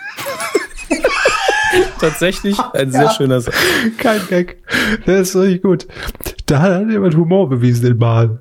Tatsächlich 2.03 2.59
ein 2.75 2.91
sehr 2.91 3.05
ja, 3.05 3.11
schöner 3.13 3.41
Satz. 3.41 3.55
Kein 3.97 4.21
Gag. 4.29 4.59
Der 5.07 5.21
ist 5.21 5.37
richtig 5.37 5.63
gut. 5.63 5.87
Da 6.47 6.61
hat 6.61 6.91
jemand 6.91 7.17
Humor 7.17 7.49
bewiesen, 7.49 7.87
den 7.87 7.99
Mal. 7.99 8.41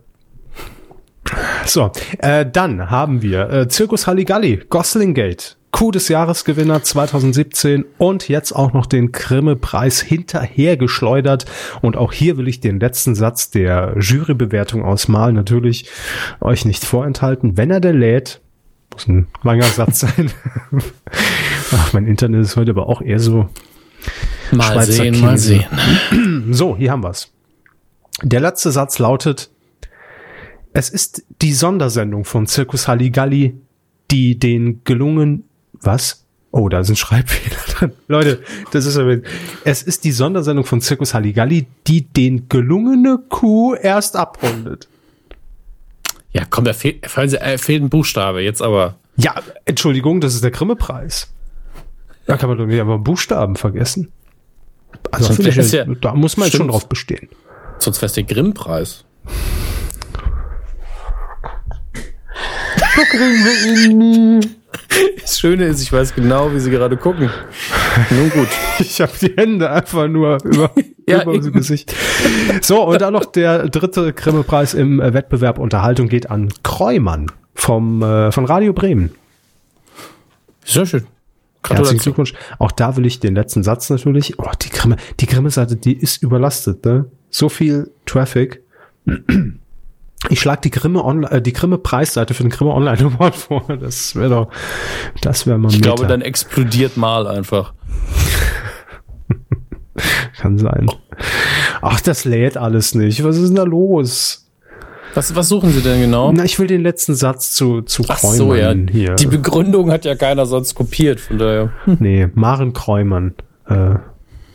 So, 1.67 1.91
äh, 2.17 2.43
dann 2.51 2.89
haben 2.89 3.21
wir 3.21 3.49
äh, 3.51 3.67
Zirkus 3.67 4.07
Halligalli, 4.07 4.63
Goslingate, 4.67 5.57
Coup 5.71 5.91
des 5.91 6.07
Jahresgewinner 6.07 6.81
2017 6.81 7.85
und 7.99 8.27
jetzt 8.27 8.51
auch 8.51 8.73
noch 8.73 8.87
den 8.87 9.11
Grimme-Preis 9.11 10.01
hinterhergeschleudert. 10.01 11.45
Und 11.83 11.97
auch 11.97 12.13
hier 12.13 12.37
will 12.37 12.47
ich 12.47 12.61
den 12.61 12.79
letzten 12.79 13.13
Satz 13.13 13.51
der 13.51 13.95
Jurybewertung 13.99 14.83
ausmalen. 14.83 15.35
Natürlich 15.35 15.87
euch 16.41 16.65
nicht 16.65 16.83
vorenthalten. 16.83 17.57
Wenn 17.57 17.69
er 17.69 17.79
denn 17.79 17.99
lädt, 17.99 18.41
muss 18.93 19.07
ein 19.07 19.27
langer 19.43 19.63
Satz 19.63 19.99
sein. 19.99 20.31
Ach, 21.71 21.93
mein 21.93 22.07
Internet 22.07 22.41
ist 22.41 22.55
heute 22.55 22.71
aber 22.71 22.87
auch 22.87 23.01
eher 23.01 23.19
so. 23.19 23.49
Mal 24.51 24.73
Schweizer 24.73 24.91
sehen, 24.91 25.13
Käse. 25.13 25.25
mal 25.25 25.37
sehen. 25.37 25.65
So, 26.53 26.75
hier 26.75 26.91
haben 26.91 27.03
wir's. 27.03 27.31
Der 28.23 28.41
letzte 28.41 28.71
Satz 28.71 28.99
lautet, 28.99 29.49
es 30.73 30.89
ist 30.89 31.23
die 31.41 31.53
Sondersendung 31.53 32.25
von 32.25 32.47
Circus 32.47 32.87
Halligalli, 32.87 33.55
die 34.09 34.37
den 34.37 34.83
gelungen, 34.83 35.45
was? 35.73 36.25
Oh, 36.51 36.67
da 36.67 36.83
sind 36.83 36.97
Schreibfehler 36.97 37.61
drin. 37.77 37.91
Leute, 38.07 38.43
das 38.71 38.85
ist 38.85 38.97
aber, 38.97 39.19
es 39.63 39.83
ist 39.83 40.03
die 40.03 40.11
Sondersendung 40.11 40.65
von 40.65 40.81
Circus 40.81 41.13
Halligalli, 41.13 41.67
die 41.87 42.01
den 42.01 42.49
gelungene 42.49 43.19
Kuh 43.29 43.75
erst 43.75 44.17
abrundet. 44.17 44.87
Ja, 46.33 46.43
komm, 46.49 46.63
da 46.63 46.73
fehlt, 46.73 47.05
äh, 47.17 47.57
fehlt 47.57 47.83
ein 47.83 47.89
Buchstabe, 47.89 48.41
jetzt 48.41 48.61
aber. 48.61 48.95
Ja, 49.17 49.35
Entschuldigung, 49.65 50.21
das 50.21 50.33
ist 50.33 50.43
der 50.43 50.51
Grimme-Preis. 50.51 51.33
Da 52.25 52.37
kann 52.37 52.49
man 52.49 52.57
doch 52.57 52.65
nicht 52.65 52.79
einfach 52.79 52.99
Buchstaben 52.99 53.55
vergessen. 53.55 54.11
Also, 55.11 55.33
ich, 55.43 55.71
ja, 55.71 55.85
da 55.85 56.13
muss 56.13 56.37
man 56.37 56.49
schon 56.49 56.69
drauf 56.69 56.87
bestehen. 56.87 57.29
Sonst 57.79 57.97
wäre 57.97 58.05
es 58.05 58.13
der 58.13 58.23
Grimm-Preis. 58.23 59.05
So 62.95 63.01
kriegen 63.11 63.45
wir 63.45 63.85
ihn 63.85 63.97
nie. 63.97 64.49
Das 65.21 65.39
Schöne 65.39 65.65
ist, 65.65 65.81
ich 65.81 65.91
weiß 65.91 66.15
genau, 66.15 66.53
wie 66.53 66.59
sie 66.59 66.71
gerade 66.71 66.97
gucken. 66.97 67.29
Nun 68.09 68.29
gut. 68.29 68.47
Ich 68.79 69.01
habe 69.01 69.11
die 69.19 69.33
Hände 69.35 69.69
einfach 69.69 70.07
nur 70.07 70.37
über, 70.43 70.71
ja, 71.11 71.23
über 71.23 71.31
unser 71.33 71.51
Gesicht. 71.51 71.93
So, 72.61 72.83
und 72.83 73.01
dann 73.01 73.13
noch 73.13 73.25
der 73.25 73.69
dritte 73.69 74.13
Grimme-Preis 74.13 74.73
im 74.73 74.99
Wettbewerb 74.99 75.57
Unterhaltung 75.59 76.07
geht 76.07 76.29
an 76.29 76.49
Kreumann 76.63 77.27
vom, 77.53 78.01
äh, 78.01 78.31
von 78.31 78.45
Radio 78.45 78.73
Bremen. 78.73 79.11
Sehr 80.63 80.85
schön. 80.85 81.05
Herzlichen 81.67 82.01
Glückwunsch. 82.01 82.33
Auch 82.59 82.71
da 82.71 82.97
will 82.97 83.05
ich 83.05 83.19
den 83.19 83.35
letzten 83.35 83.63
Satz 83.63 83.89
natürlich. 83.89 84.39
Oh, 84.39 84.49
die 84.61 84.69
Grimme, 84.69 84.97
die 85.19 85.27
Grimme-Seite, 85.27 85.75
die 85.75 85.93
ist 85.93 86.23
überlastet, 86.23 86.83
ne? 86.85 87.05
So 87.29 87.49
viel 87.49 87.91
Traffic. 88.05 88.63
Ich 90.29 90.39
schlage 90.39 90.61
die 90.61 90.71
Grimme 90.71 91.03
Online, 91.03 91.31
äh, 91.31 91.41
die 91.41 91.53
Grimme 91.53 91.77
Preisseite 91.77 92.33
für 92.33 92.43
den 92.43 92.49
Grimme 92.49 92.71
Online 92.71 92.97
Award 93.13 93.35
vor. 93.35 93.63
Das 93.79 94.15
wäre 94.15 94.29
doch, 94.29 94.47
das 95.21 95.47
wäre 95.47 95.57
mal. 95.57 95.69
Ich 95.69 95.77
Meta. 95.77 95.93
glaube, 95.93 96.07
dann 96.07 96.21
explodiert 96.21 96.97
mal 96.97 97.27
einfach. 97.27 97.73
Kann 100.37 100.57
sein. 100.57 100.87
Ach, 101.81 101.99
das 102.01 102.25
lädt 102.25 102.57
alles 102.57 102.95
nicht. 102.95 103.23
Was 103.23 103.37
ist 103.37 103.49
denn 103.49 103.55
da 103.55 103.63
los? 103.63 104.47
Was, 105.13 105.35
was 105.35 105.49
suchen 105.49 105.71
Sie 105.71 105.81
denn 105.81 106.01
genau? 106.01 106.31
Na, 106.31 106.45
ich 106.45 106.57
will 106.57 106.67
den 106.67 106.81
letzten 106.81 107.15
Satz 107.15 107.51
zu, 107.51 107.81
zu 107.81 108.03
Ach 108.07 108.19
Kräumann 108.19 108.37
so, 108.37 108.55
ja. 108.55 108.73
hier. 108.91 109.15
Die 109.15 109.27
Begründung 109.27 109.91
hat 109.91 110.05
ja 110.05 110.15
keiner 110.15 110.45
sonst 110.45 110.75
kopiert, 110.75 111.19
von 111.19 111.37
daher. 111.37 111.71
Nee, 111.99 112.29
Maren 112.33 112.71
Kräumann 112.73 113.33
äh, 113.67 113.95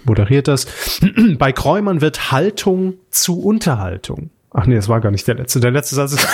moderiert 0.04 0.48
das. 0.48 0.66
Bei 1.38 1.52
Kräumann 1.52 2.00
wird 2.00 2.32
Haltung 2.32 2.94
zu 3.10 3.42
Unterhaltung. 3.42 4.30
Ach 4.50 4.66
nee, 4.66 4.76
das 4.76 4.88
war 4.88 5.00
gar 5.00 5.10
nicht 5.10 5.28
der 5.28 5.34
letzte. 5.34 5.60
Der 5.60 5.70
letzte 5.70 5.96
Satz 5.96 6.12
ist. 6.14 6.26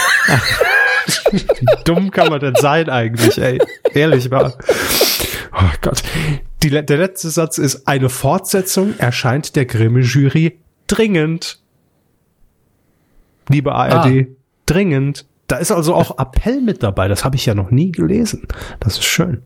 Wie 1.33 1.67
dumm 1.85 2.13
kann 2.13 2.29
man 2.29 2.39
denn 2.39 2.55
sein 2.55 2.89
eigentlich, 2.89 3.39
ey? 3.39 3.59
Ehrlich 3.95 4.31
war. 4.31 4.55
Oh 5.53 5.71
Gott. 5.81 6.03
Die, 6.63 6.71
der 6.71 6.97
letzte 6.97 7.31
Satz 7.31 7.59
ist, 7.59 7.89
eine 7.89 8.09
Fortsetzung 8.09 8.99
erscheint 8.99 9.57
der 9.57 9.67
Grimme-Jury 9.67 10.59
dringend. 10.87 11.61
Liebe 13.49 13.73
ARD, 13.73 13.93
ah. 13.93 14.25
dringend. 14.67 15.27
Da 15.49 15.57
ist 15.57 15.73
also 15.73 15.95
auch 15.95 16.19
Appell 16.19 16.61
mit 16.61 16.83
dabei. 16.83 17.09
Das 17.09 17.25
habe 17.25 17.37
ich 17.37 17.47
ja 17.47 17.55
noch 17.55 17.71
nie 17.71 17.91
gelesen. 17.91 18.47
Das 18.81 18.95
ist 18.95 19.05
schön. 19.05 19.43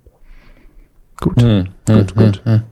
Gut, 1.21 1.41
hm, 1.41 1.69
gut, 1.87 2.15
hm, 2.15 2.25
gut. 2.25 2.43
Hm, 2.45 2.53
hm. 2.53 2.63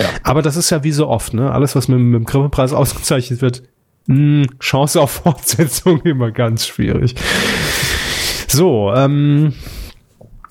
Ja. 0.00 0.08
Aber 0.24 0.42
das 0.42 0.56
ist 0.56 0.70
ja 0.70 0.82
wie 0.82 0.92
so 0.92 1.06
oft, 1.08 1.32
ne? 1.32 1.52
Alles, 1.52 1.76
was 1.76 1.86
mit, 1.88 1.98
mit 1.98 2.14
dem 2.14 2.24
Grimme-Preis 2.24 2.72
ausgezeichnet 2.72 3.40
wird, 3.40 3.62
hm, 4.08 4.46
Chance 4.58 5.00
auf 5.00 5.12
Fortsetzung 5.12 6.00
immer 6.04 6.32
ganz 6.32 6.66
schwierig. 6.66 7.14
So, 8.48 8.92
ähm, 8.94 9.54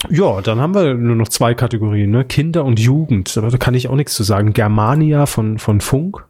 ja, 0.09 0.41
dann 0.41 0.59
haben 0.59 0.75
wir 0.75 0.93
nur 0.93 1.15
noch 1.15 1.29
zwei 1.29 1.53
Kategorien, 1.53 2.11
ne? 2.11 2.25
Kinder 2.25 2.63
und 2.65 2.79
Jugend. 2.79 3.35
Da 3.35 3.49
kann 3.57 3.73
ich 3.73 3.87
auch 3.87 3.95
nichts 3.95 4.13
zu 4.13 4.23
sagen. 4.23 4.53
Germania 4.53 5.25
von, 5.25 5.59
von 5.59 5.81
Funk 5.81 6.25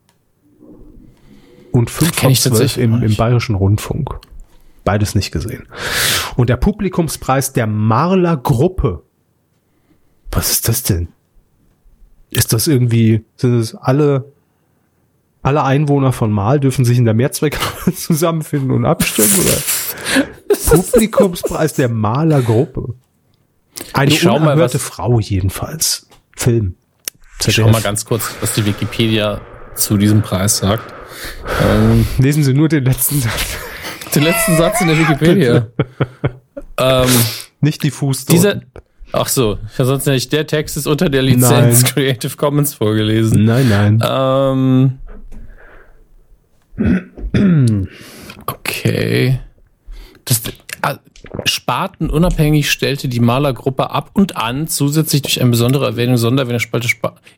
und 1.72 1.90
5 1.90 2.16
von 2.16 2.36
12 2.36 2.78
im, 2.78 3.04
im 3.04 3.16
Bayerischen 3.16 3.56
Rundfunk. 3.56 4.20
Beides 4.84 5.16
nicht 5.16 5.32
gesehen. 5.32 5.68
Und 6.36 6.50
der 6.50 6.58
Publikumspreis 6.58 7.54
der 7.54 7.68
Marler 7.68 8.38
Gruppe. 8.38 9.04
Was 10.32 10.52
ist 10.52 10.68
das 10.68 10.84
denn? 10.84 11.10
Ist 12.30 12.54
das 12.54 12.68
irgendwie, 12.68 13.24
sind 13.36 13.56
es 13.56 13.76
alle 13.76 14.32
alle 15.46 15.64
Einwohner 15.64 16.12
von 16.12 16.32
Mal 16.32 16.60
dürfen 16.60 16.86
sich 16.86 16.98
in 16.98 17.06
der 17.06 17.14
Mehrzweckhalle 17.14 17.96
zusammenfinden 17.96 18.72
und 18.72 18.84
abstimmen, 18.84 19.30
oder? 19.40 20.82
Publikumspreis 20.82 21.74
der 21.76 21.88
Malergruppe. 21.88 22.96
Eine 23.94 24.12
ich 24.12 24.20
schau 24.20 24.40
mal, 24.40 24.58
was, 24.58 24.76
Frau 24.78 25.20
jedenfalls. 25.20 26.08
Film. 26.36 26.76
ZDF. 27.40 27.48
Ich 27.48 27.56
schau 27.56 27.70
mal 27.70 27.82
ganz 27.82 28.06
kurz, 28.06 28.36
was 28.42 28.54
die 28.54 28.66
Wikipedia 28.66 29.42
zu 29.76 29.98
diesem 29.98 30.22
Preis 30.22 30.58
sagt. 30.58 30.94
Ähm, 31.64 32.06
Lesen 32.18 32.44
Sie 32.44 32.54
nur 32.54 32.70
den 32.70 32.86
letzten 32.86 33.22
Satz. 33.22 33.58
Den 34.14 34.24
letzten 34.24 34.58
Satz 34.58 34.82
in 34.82 34.88
der 34.88 34.98
Wikipedia. 35.00 35.68
ähm, 36.78 37.10
Nicht 37.62 37.84
die. 37.84 37.92
Dieser, 38.30 38.62
ach 39.12 39.28
so, 39.28 39.58
sonst 39.78 40.06
nicht. 40.08 40.32
Der 40.32 40.48
Text 40.48 40.78
ist 40.78 40.88
unter 40.88 41.10
der 41.10 41.22
Lizenz 41.22 41.84
nein. 41.84 41.94
Creative 41.94 42.36
Commons 42.38 42.74
vorgelesen. 42.74 43.44
Nein, 43.46 43.70
nein. 43.70 45.00
Ähm, 46.78 47.88
Okay. 48.48 49.40
Das, 50.26 50.42
Spartenunabhängig 51.46 52.70
stellte 52.70 53.08
die 53.08 53.20
Malergruppe 53.20 53.90
ab 53.90 54.12
und 54.14 54.38
an 54.38 54.68
zusätzlich 54.68 55.22
durch 55.22 55.42
eine 55.42 55.50
besondere 55.50 55.86
Erwähnung 55.86 56.18
Sondererwähnung 56.18 56.60
Spalte, 56.60 56.88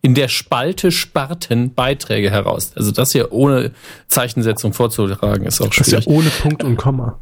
in 0.01 0.13
der 0.13 0.27
Spalte 0.27 0.91
Sparten 0.91 1.73
Beiträge 1.73 2.29
heraus. 2.29 2.71
Also 2.75 2.91
das 2.91 3.11
hier 3.11 3.31
ohne 3.31 3.71
Zeichensetzung 4.07 4.73
vorzutragen 4.73 5.45
ist 5.45 5.61
auch 5.61 5.71
schwierig. 5.71 5.91
Das 5.91 5.99
ist 5.99 6.05
ja 6.05 6.11
ohne 6.11 6.29
Punkt 6.29 6.63
und 6.63 6.77
Komma. 6.77 7.19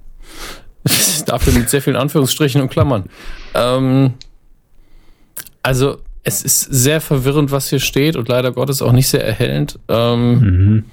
Dafür 1.26 1.54
mit 1.54 1.70
sehr 1.70 1.82
vielen 1.82 1.96
Anführungsstrichen 1.96 2.62
und 2.62 2.70
Klammern. 2.70 3.06
Ähm, 3.54 4.14
also 5.64 5.98
es 6.24 6.44
ist 6.44 6.62
sehr 6.62 7.02
verwirrend, 7.02 7.52
was 7.52 7.70
hier 7.70 7.80
steht 7.80 8.16
und 8.16 8.28
leider 8.28 8.52
Gottes 8.52 8.82
auch 8.82 8.92
nicht 8.92 9.08
sehr 9.08 9.26
erhellend. 9.26 9.80
Ähm, 9.88 10.40
mhm. 10.40 10.84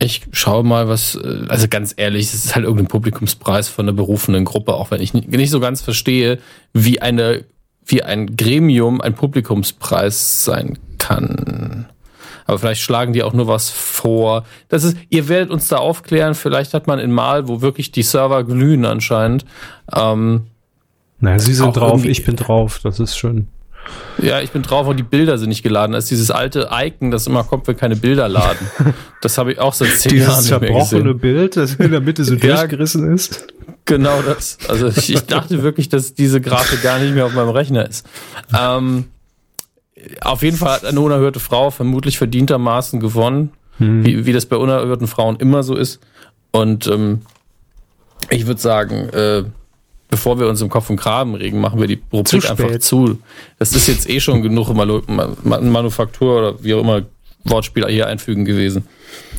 Ich 0.00 0.22
schaue 0.32 0.64
mal, 0.64 0.88
was, 0.88 1.16
äh, 1.16 1.44
also 1.48 1.66
ganz 1.68 1.94
ehrlich, 1.96 2.26
es 2.26 2.44
ist 2.44 2.54
halt 2.54 2.64
irgendein 2.64 2.88
Publikumspreis 2.88 3.68
von 3.68 3.86
einer 3.86 3.96
berufenen 3.96 4.44
Gruppe, 4.44 4.74
auch 4.74 4.90
wenn 4.90 5.00
ich 5.00 5.14
nicht 5.14 5.50
so 5.50 5.60
ganz 5.60 5.80
verstehe, 5.80 6.38
wie 6.72 7.00
eine, 7.02 7.44
wie 7.84 8.02
ein 8.02 8.36
Gremium 8.36 9.00
ein 9.00 9.14
Publikumspreis 9.14 10.44
sein 10.44 10.78
kann. 10.98 11.86
Aber 12.46 12.58
vielleicht 12.58 12.80
schlagen 12.80 13.12
die 13.12 13.22
auch 13.22 13.34
nur 13.34 13.46
was 13.46 13.68
vor. 13.68 14.44
Das 14.68 14.82
ist, 14.82 14.96
ihr 15.10 15.28
werdet 15.28 15.50
uns 15.50 15.68
da 15.68 15.76
aufklären, 15.76 16.34
vielleicht 16.34 16.72
hat 16.72 16.86
man 16.86 16.98
in 16.98 17.12
Mal, 17.12 17.46
wo 17.46 17.60
wirklich 17.60 17.92
die 17.92 18.02
Server 18.02 18.42
glühen 18.44 18.86
anscheinend. 18.86 19.44
Ähm, 19.94 20.46
naja, 21.20 21.38
sie 21.38 21.52
sind 21.52 21.76
drauf, 21.76 22.04
ich 22.04 22.24
bin 22.24 22.36
drauf, 22.36 22.80
das 22.82 23.00
ist 23.00 23.18
schön. 23.18 23.48
Ja, 24.20 24.40
ich 24.40 24.50
bin 24.50 24.62
drauf 24.62 24.86
und 24.86 24.96
die 24.96 25.04
Bilder 25.04 25.38
sind 25.38 25.48
nicht 25.48 25.62
geladen. 25.62 25.92
Das 25.92 26.04
ist 26.04 26.10
dieses 26.10 26.30
alte 26.30 26.70
Icon, 26.72 27.10
das 27.10 27.26
immer 27.26 27.44
kommt, 27.44 27.66
wenn 27.68 27.76
keine 27.76 27.96
Bilder 27.96 28.28
laden. 28.28 28.66
Das 29.20 29.36
habe 29.36 29.50
ich 29.50 29.58
auch 29.58 29.74
seit 29.74 29.98
zehn 29.98 30.16
Jahren 30.16 30.44
nicht 30.44 30.60
mehr 30.60 30.74
gesehen. 30.74 31.02
Dieses 31.02 31.20
Bild, 31.20 31.56
das 31.56 31.74
in 31.74 31.90
der 31.90 32.00
Mitte 32.00 32.24
so 32.24 32.34
ja, 32.36 32.58
durchgerissen 32.58 33.12
ist. 33.12 33.48
Genau 33.84 34.22
das. 34.22 34.58
Also 34.68 34.86
ich, 34.86 35.12
ich, 35.12 35.22
dachte 35.26 35.64
wirklich, 35.64 35.88
dass 35.88 36.14
diese 36.14 36.40
Grafik 36.40 36.84
gar 36.84 37.00
nicht 37.00 37.12
mehr 37.12 37.26
auf 37.26 37.34
meinem 37.34 37.48
Rechner 37.48 37.88
ist. 37.88 38.06
Ähm, 38.56 39.06
auf 40.20 40.44
jeden 40.44 40.56
Fall 40.56 40.74
hat 40.74 40.84
eine 40.84 41.00
unerhörte 41.00 41.40
Frau 41.40 41.70
vermutlich 41.70 42.16
verdientermaßen 42.16 43.00
gewonnen, 43.00 43.50
hm. 43.78 44.06
wie, 44.06 44.24
wie 44.24 44.32
das 44.32 44.46
bei 44.46 44.56
unerhörten 44.56 45.08
Frauen 45.08 45.34
immer 45.36 45.64
so 45.64 45.74
ist. 45.74 45.98
Und 46.52 46.86
ähm, 46.86 47.22
ich 48.30 48.46
würde 48.46 48.60
sagen, 48.60 49.08
äh, 49.08 49.44
bevor 50.08 50.38
wir 50.38 50.48
uns 50.48 50.60
im 50.60 50.68
Kopf 50.68 50.90
und 50.90 50.96
Graben 50.96 51.34
regen, 51.34 51.60
machen 51.60 51.80
wir 51.80 51.86
die 51.86 52.00
Rubrik 52.12 52.50
einfach 52.50 52.78
zu. 52.78 53.18
Das 53.58 53.72
ist 53.72 53.86
jetzt 53.88 54.08
eh 54.08 54.20
schon 54.20 54.42
genug 54.42 54.72
Manu 54.74 55.02
Manufaktur 55.44 56.38
oder 56.38 56.62
wie 56.62 56.74
auch 56.74 56.80
immer 56.80 57.02
Wortspieler 57.44 57.88
hier 57.88 58.06
einfügen 58.06 58.44
gewesen. 58.44 58.86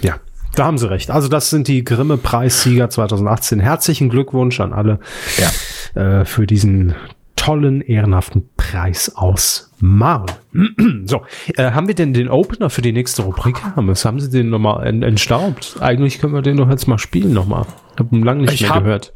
Ja. 0.02 0.16
da 0.56 0.66
haben 0.66 0.78
Sie 0.78 0.90
recht. 0.90 1.12
Also 1.12 1.28
das 1.28 1.50
sind 1.50 1.68
die 1.68 1.84
Grimme-Preissieger 1.84 2.90
2018. 2.90 3.60
Herzlichen 3.60 4.10
Glückwunsch 4.10 4.60
an 4.60 4.74
alle 4.74 5.00
ja. 5.38 6.20
äh, 6.20 6.26
für 6.26 6.48
diesen 6.48 6.96
tollen, 7.36 7.82
ehrenhaften 7.82 8.50
Preis 8.58 9.14
aus 9.16 9.72
Marl. 9.80 10.26
so, 11.06 11.22
äh, 11.56 11.72
haben 11.72 11.88
wir 11.88 11.96
denn 11.96 12.14
den 12.14 12.30
Opener 12.30 12.70
für 12.70 12.82
die 12.82 12.92
nächste 12.92 13.22
Rubrik? 13.22 13.64
Haben 13.76 13.94
Sie 13.96 14.30
den 14.30 14.50
nochmal 14.50 14.86
entstaubt? 15.04 15.78
Eigentlich 15.80 16.20
können 16.20 16.34
wir 16.34 16.42
den 16.42 16.58
doch 16.58 16.70
jetzt 16.70 16.88
mal 16.88 16.98
spielen 16.98 17.34
nochmal. 17.34 17.66
Ich 17.94 18.00
habe 18.00 18.16
ihn 18.16 18.24
lange 18.24 18.42
nicht 18.42 18.54
ich 18.56 18.62
mehr 18.62 18.76
hab, 18.76 18.84
gehört. 18.84 19.14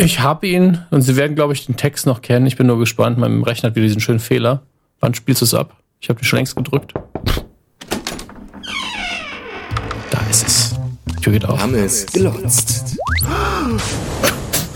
Ich 0.00 0.20
habe 0.20 0.46
ihn 0.46 0.78
und 0.90 1.02
Sie 1.02 1.16
werden, 1.16 1.34
glaube 1.34 1.54
ich, 1.54 1.66
den 1.66 1.76
Text 1.76 2.06
noch 2.06 2.22
kennen. 2.22 2.46
Ich 2.46 2.56
bin 2.56 2.68
nur 2.68 2.78
gespannt. 2.78 3.18
Mein 3.18 3.42
Rechner 3.42 3.70
hat 3.70 3.76
wieder 3.76 3.86
diesen 3.86 4.00
schönen 4.00 4.20
Fehler. 4.20 4.62
Wann 5.00 5.12
spielst 5.12 5.42
du 5.42 5.44
es 5.44 5.54
ab? 5.54 5.76
Ich 6.00 6.08
habe 6.08 6.20
den 6.20 6.24
schon 6.24 6.36
längst 6.36 6.54
gedrückt. 6.54 6.94
Da 10.10 10.20
ist 10.30 10.46
es. 10.46 10.76
Die 11.06 11.16
Tür 11.16 11.32
geht 11.32 11.44
auf. 11.44 11.60
Hammes 11.60 12.06
glotzt. 12.06 12.96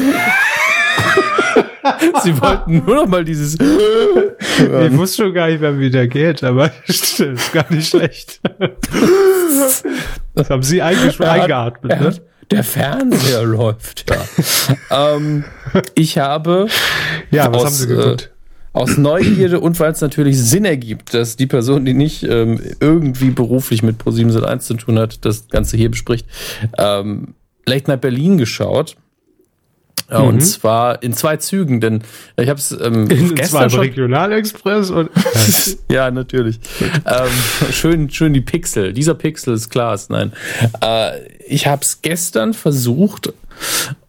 Sie 2.23 2.41
wollten 2.41 2.85
nur 2.85 2.95
noch 2.95 3.07
mal 3.07 3.25
dieses. 3.25 3.55
ich 3.55 4.97
wusste 4.97 5.23
schon 5.23 5.33
gar 5.33 5.49
nicht 5.49 5.59
mehr, 5.59 5.77
wie 5.79 5.89
der 5.89 6.07
geht, 6.07 6.43
aber 6.43 6.71
das 6.87 7.19
ist 7.19 7.51
gar 7.51 7.65
nicht 7.71 7.89
schlecht. 7.89 8.39
Das 10.35 10.49
haben 10.49 10.63
Sie 10.63 10.81
eigentlich 10.81 11.13
schon 11.13 11.27
eingeatmet, 11.27 12.01
ne? 12.01 12.11
Der 12.51 12.63
Fernseher 12.63 13.43
läuft, 13.43 14.05
ja. 14.09 15.15
ähm, 15.15 15.45
ich 15.95 16.17
habe. 16.17 16.67
Ja, 17.31 17.51
was 17.51 17.57
aus, 17.57 17.65
haben 17.65 17.73
Sie 17.73 17.87
geguckt? 17.87 18.21
Äh, 18.23 18.33
aus 18.73 18.97
Neugierde 18.97 19.59
und 19.59 19.79
weil 19.79 19.91
es 19.91 20.01
natürlich 20.01 20.39
Sinn 20.39 20.65
ergibt, 20.65 21.13
dass 21.13 21.35
die 21.35 21.45
Person, 21.45 21.85
die 21.85 21.93
nicht 21.93 22.23
ähm, 22.23 22.59
irgendwie 22.79 23.29
beruflich 23.29 23.83
mit 23.83 24.01
Pro7 24.01 24.43
1 24.43 24.65
zu 24.65 24.73
tun 24.73 24.97
hat, 24.97 25.23
das 25.25 25.47
Ganze 25.47 25.77
hier 25.77 25.91
bespricht, 25.91 26.25
ähm, 26.79 27.35
Late 27.65 27.89
Night 27.89 28.01
Berlin 28.01 28.37
geschaut 28.37 28.97
Mhm. 30.09 30.27
Und 30.27 30.41
zwar 30.41 31.01
in 31.01 31.13
zwei 31.13 31.37
Zügen, 31.37 31.79
denn 31.79 32.01
ich 32.37 32.49
habe 32.49 32.59
es 32.59 32.71
ähm, 32.71 33.09
in 33.09 33.35
gestern 33.35 33.69
zwei 33.69 33.79
Regionalexpress 33.79 34.91
und 34.91 35.09
ja 35.89 36.11
natürlich. 36.11 36.59
ähm, 37.05 37.71
schön, 37.71 38.09
schön 38.09 38.33
die 38.33 38.41
Pixel. 38.41 38.93
Dieser 38.93 39.15
Pixel 39.15 39.53
ist 39.53 39.69
klar. 39.69 39.97
Nein, 40.09 40.33
äh, 40.81 41.19
ich 41.47 41.67
habe 41.67 41.81
es 41.81 42.01
gestern 42.01 42.53
versucht 42.53 43.31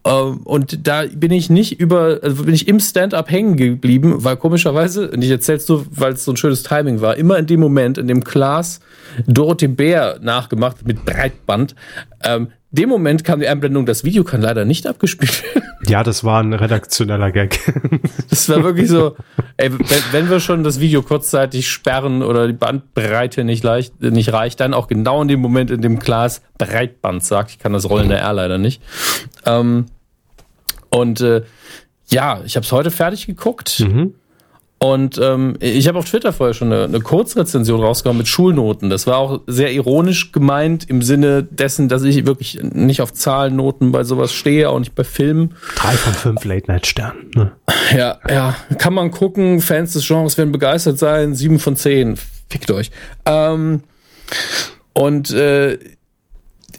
äh, 0.03 0.09
und 0.09 0.87
da 0.87 1.03
bin 1.13 1.31
ich 1.31 1.49
nicht 1.49 1.79
über, 1.79 2.19
also 2.21 2.43
bin 2.43 2.53
ich 2.53 2.67
im 2.67 2.79
Stand-up 2.79 3.29
hängen 3.31 3.57
geblieben, 3.57 4.23
weil 4.23 4.37
komischerweise, 4.37 5.09
und 5.09 5.23
ich 5.23 5.29
erzähl's 5.29 5.67
nur, 5.67 5.85
weil 5.89 6.13
es 6.13 6.25
so 6.25 6.31
ein 6.31 6.37
schönes 6.37 6.63
Timing 6.63 7.01
war, 7.01 7.17
immer 7.17 7.37
in 7.37 7.47
dem 7.47 7.59
Moment, 7.59 7.97
in 7.97 8.07
dem 8.07 8.23
Klaas 8.23 8.79
Dorothee 9.27 9.67
Bär 9.67 10.19
nachgemacht 10.21 10.85
mit 10.85 11.05
Breitband, 11.05 11.75
ähm, 12.23 12.49
dem 12.75 12.89
Moment 12.89 13.23
kam 13.23 13.39
die 13.39 13.47
Einblendung, 13.47 13.85
das 13.85 14.03
Video 14.03 14.23
kann 14.23 14.41
leider 14.41 14.65
nicht 14.65 14.87
abgespielt 14.87 15.43
werden. 15.43 15.63
Ja, 15.87 16.01
das 16.01 16.23
war 16.23 16.41
ein 16.41 16.53
redaktioneller 16.53 17.31
Gag. 17.31 17.59
Das 18.29 18.49
war 18.49 18.63
wirklich 18.63 18.89
so, 18.89 19.15
ey, 19.57 19.71
wenn, 19.71 20.03
wenn, 20.11 20.29
wir 20.31 20.39
schon 20.39 20.63
das 20.63 20.79
Video 20.79 21.03
kurzzeitig 21.03 21.69
sperren 21.69 22.23
oder 22.23 22.47
die 22.47 22.53
Bandbreite 22.53 23.43
nicht, 23.43 23.63
leicht, 23.63 24.01
nicht 24.01 24.33
reicht, 24.33 24.59
dann 24.59 24.73
auch 24.73 24.87
genau 24.87 25.21
in 25.21 25.27
dem 25.27 25.39
Moment, 25.39 25.69
in 25.69 25.81
dem 25.81 25.99
Klaas 25.99 26.41
Breitband 26.57 27.23
sagt. 27.23 27.51
Ich 27.51 27.59
kann 27.59 27.71
das 27.71 27.87
rollende 27.87 28.15
R 28.15 28.33
leider 28.33 28.57
nicht. 28.57 28.81
Ähm, 29.45 29.85
und 30.89 31.21
äh, 31.21 31.43
ja, 32.07 32.41
ich 32.45 32.55
habe 32.55 32.65
es 32.65 32.71
heute 32.71 32.89
fertig 32.89 33.27
geguckt. 33.27 33.79
Mhm. 33.79 34.15
Und 34.77 35.17
ähm, 35.23 35.55
ich 35.61 35.87
habe 35.87 35.97
auf 35.97 36.05
Twitter 36.05 36.33
vorher 36.33 36.53
schon 36.53 36.71
eine, 36.71 36.83
eine 36.83 36.99
Kurzrezension 36.99 37.81
rausgehauen 37.81 38.17
mit 38.17 38.27
Schulnoten. 38.27 38.89
Das 38.89 39.07
war 39.07 39.17
auch 39.17 39.41
sehr 39.47 39.71
ironisch 39.71 40.31
gemeint 40.31 40.89
im 40.89 41.01
Sinne 41.01 41.43
dessen, 41.43 41.87
dass 41.87 42.03
ich 42.03 42.25
wirklich 42.25 42.59
nicht 42.61 43.01
auf 43.01 43.13
Zahlennoten 43.13 43.91
bei 43.91 44.03
sowas 44.03 44.33
stehe, 44.33 44.69
auch 44.69 44.79
nicht 44.79 44.93
bei 44.93 45.05
Filmen. 45.05 45.55
Drei 45.75 45.93
von 45.93 46.13
fünf 46.13 46.43
Late-Night-Sternen. 46.43 47.31
Ne? 47.35 47.51
Ja, 47.95 48.19
ja. 48.29 48.55
Kann 48.77 48.93
man 48.93 49.11
gucken. 49.11 49.61
Fans 49.61 49.93
des 49.93 50.05
Genres 50.05 50.37
werden 50.37 50.51
begeistert 50.51 50.99
sein. 50.99 51.35
Sieben 51.35 51.59
von 51.59 51.75
zehn. 51.77 52.17
Fickt 52.49 52.69
euch. 52.69 52.91
Ähm, 53.25 53.81
und 54.93 55.31
äh, 55.31 55.79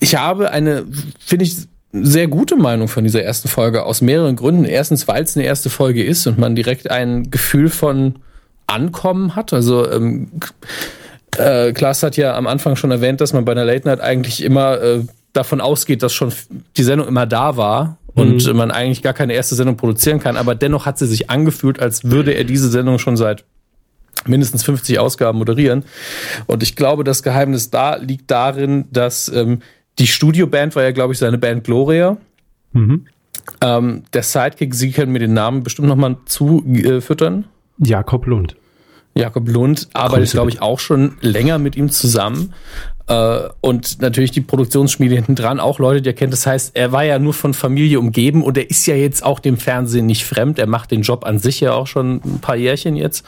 ich 0.01 0.17
habe 0.17 0.51
eine, 0.51 0.85
finde 1.19 1.45
ich, 1.47 1.57
sehr 2.05 2.29
gute 2.29 2.57
Meinung 2.57 2.89
von 2.89 3.05
dieser 3.05 3.23
ersten 3.23 3.49
Folge 3.49 3.85
aus 3.85 4.01
mehreren 4.01 4.37
Gründen. 4.37 4.65
Erstens, 4.65 5.07
weil 5.09 5.23
es 5.23 5.37
eine 5.37 5.47
erste 5.47 5.71
Folge 5.71 6.05
ist 6.05 6.27
und 6.27 6.39
man 6.39 6.55
direkt 6.55 6.91
ein 6.91 7.31
Gefühl 7.31 7.71
von 7.71 8.17
Ankommen 8.67 9.37
hat. 9.37 9.53
Also 9.53 9.91
ähm, 9.91 10.31
äh, 11.37 11.73
Klaas 11.73 12.03
hat 12.03 12.17
ja 12.17 12.35
am 12.37 12.47
Anfang 12.47 12.77
schon 12.77 12.91
erwähnt, 12.91 13.21
dass 13.21 13.33
man 13.33 13.45
bei 13.45 13.53
einer 13.53 13.65
Late 13.65 13.87
Night 13.87 14.01
eigentlich 14.01 14.43
immer 14.43 14.81
äh, 14.81 15.01
davon 15.33 15.61
ausgeht, 15.61 16.03
dass 16.03 16.13
schon 16.13 16.33
die 16.77 16.83
Sendung 16.83 17.07
immer 17.07 17.27
da 17.27 17.57
war 17.57 17.99
und 18.15 18.47
mhm. 18.47 18.57
man 18.57 18.71
eigentlich 18.71 19.03
gar 19.03 19.13
keine 19.13 19.35
erste 19.35 19.55
Sendung 19.55 19.77
produzieren 19.77 20.19
kann. 20.19 20.37
Aber 20.37 20.55
dennoch 20.55 20.87
hat 20.87 20.99
sie 20.99 21.07
sich 21.07 21.31
angefühlt, 21.31 21.79
als 21.81 22.05
würde 22.05 22.33
er 22.33 22.45
diese 22.45 22.71
Sendung 22.71 22.99
schon 22.99 23.17
seit 23.17 23.45
mindestens 24.25 24.65
50 24.65 24.99
Ausgaben 24.99 25.39
moderieren. 25.39 25.85
Und 26.47 26.63
ich 26.63 26.75
glaube, 26.75 27.05
das 27.05 27.23
Geheimnis 27.23 27.71
da 27.71 27.97
liegt 27.97 28.31
darin, 28.31 28.87
dass 28.91 29.29
ähm, 29.29 29.61
die 29.99 30.07
Studioband 30.07 30.77
war 30.77 30.83
ja, 30.83 30.93
glaube 30.93 31.13
ich, 31.13 31.19
seine 31.19 31.39
Band 31.39 31.65
Gloria. 31.65 32.17
Mhm. 32.73 33.07
Ähm, 33.61 34.03
der 34.13 34.23
Sidekick, 34.23 34.75
Sie 34.75 34.91
können 34.91 35.13
mir 35.13 35.19
den 35.19 35.35
Namen 35.35 35.63
bestimmt 35.63 35.89
nochmal 35.89 36.17
zufüttern. 36.27 37.45
Äh, 37.81 37.89
Jakob 37.89 38.27
Lund. 38.27 38.57
Jakob 39.15 39.49
Lund 39.49 39.89
arbeitet, 39.95 40.31
glaube 40.33 40.51
ich, 40.51 40.61
auch 40.61 40.79
schon 40.79 41.17
länger 41.23 41.59
mit 41.59 41.75
ihm 41.75 41.91
zusammen. 41.91 42.53
Äh, 43.09 43.49
und 43.63 44.03
natürlich 44.03 44.31
die 44.31 44.43
Produktionsschmiede 44.43 45.15
hinten 45.15 45.37
dran, 45.37 45.59
auch 45.59 45.79
Leute, 45.79 46.03
die 46.03 46.11
er 46.11 46.15
kennt. 46.15 46.35
Das 46.35 46.47
heißt, 46.47 46.77
er 46.77 46.93
war 46.93 47.05
ja 47.05 47.19
nur 47.19 47.33
von 47.33 47.55
Familie 47.55 47.99
umgeben 47.99 48.43
und 48.43 48.59
er 48.59 48.69
ist 48.69 48.87
ja 48.87 48.95
jetzt 48.95 49.25
auch 49.25 49.39
dem 49.39 49.57
Fernsehen 49.57 50.05
nicht 50.05 50.27
fremd. 50.27 50.59
Er 50.59 50.67
macht 50.67 50.91
den 50.91 51.01
Job 51.03 51.25
an 51.25 51.39
sich 51.39 51.61
ja 51.61 51.73
auch 51.73 51.87
schon 51.87 52.21
ein 52.25 52.41
paar 52.41 52.57
Jährchen 52.57 52.95
jetzt. 52.97 53.25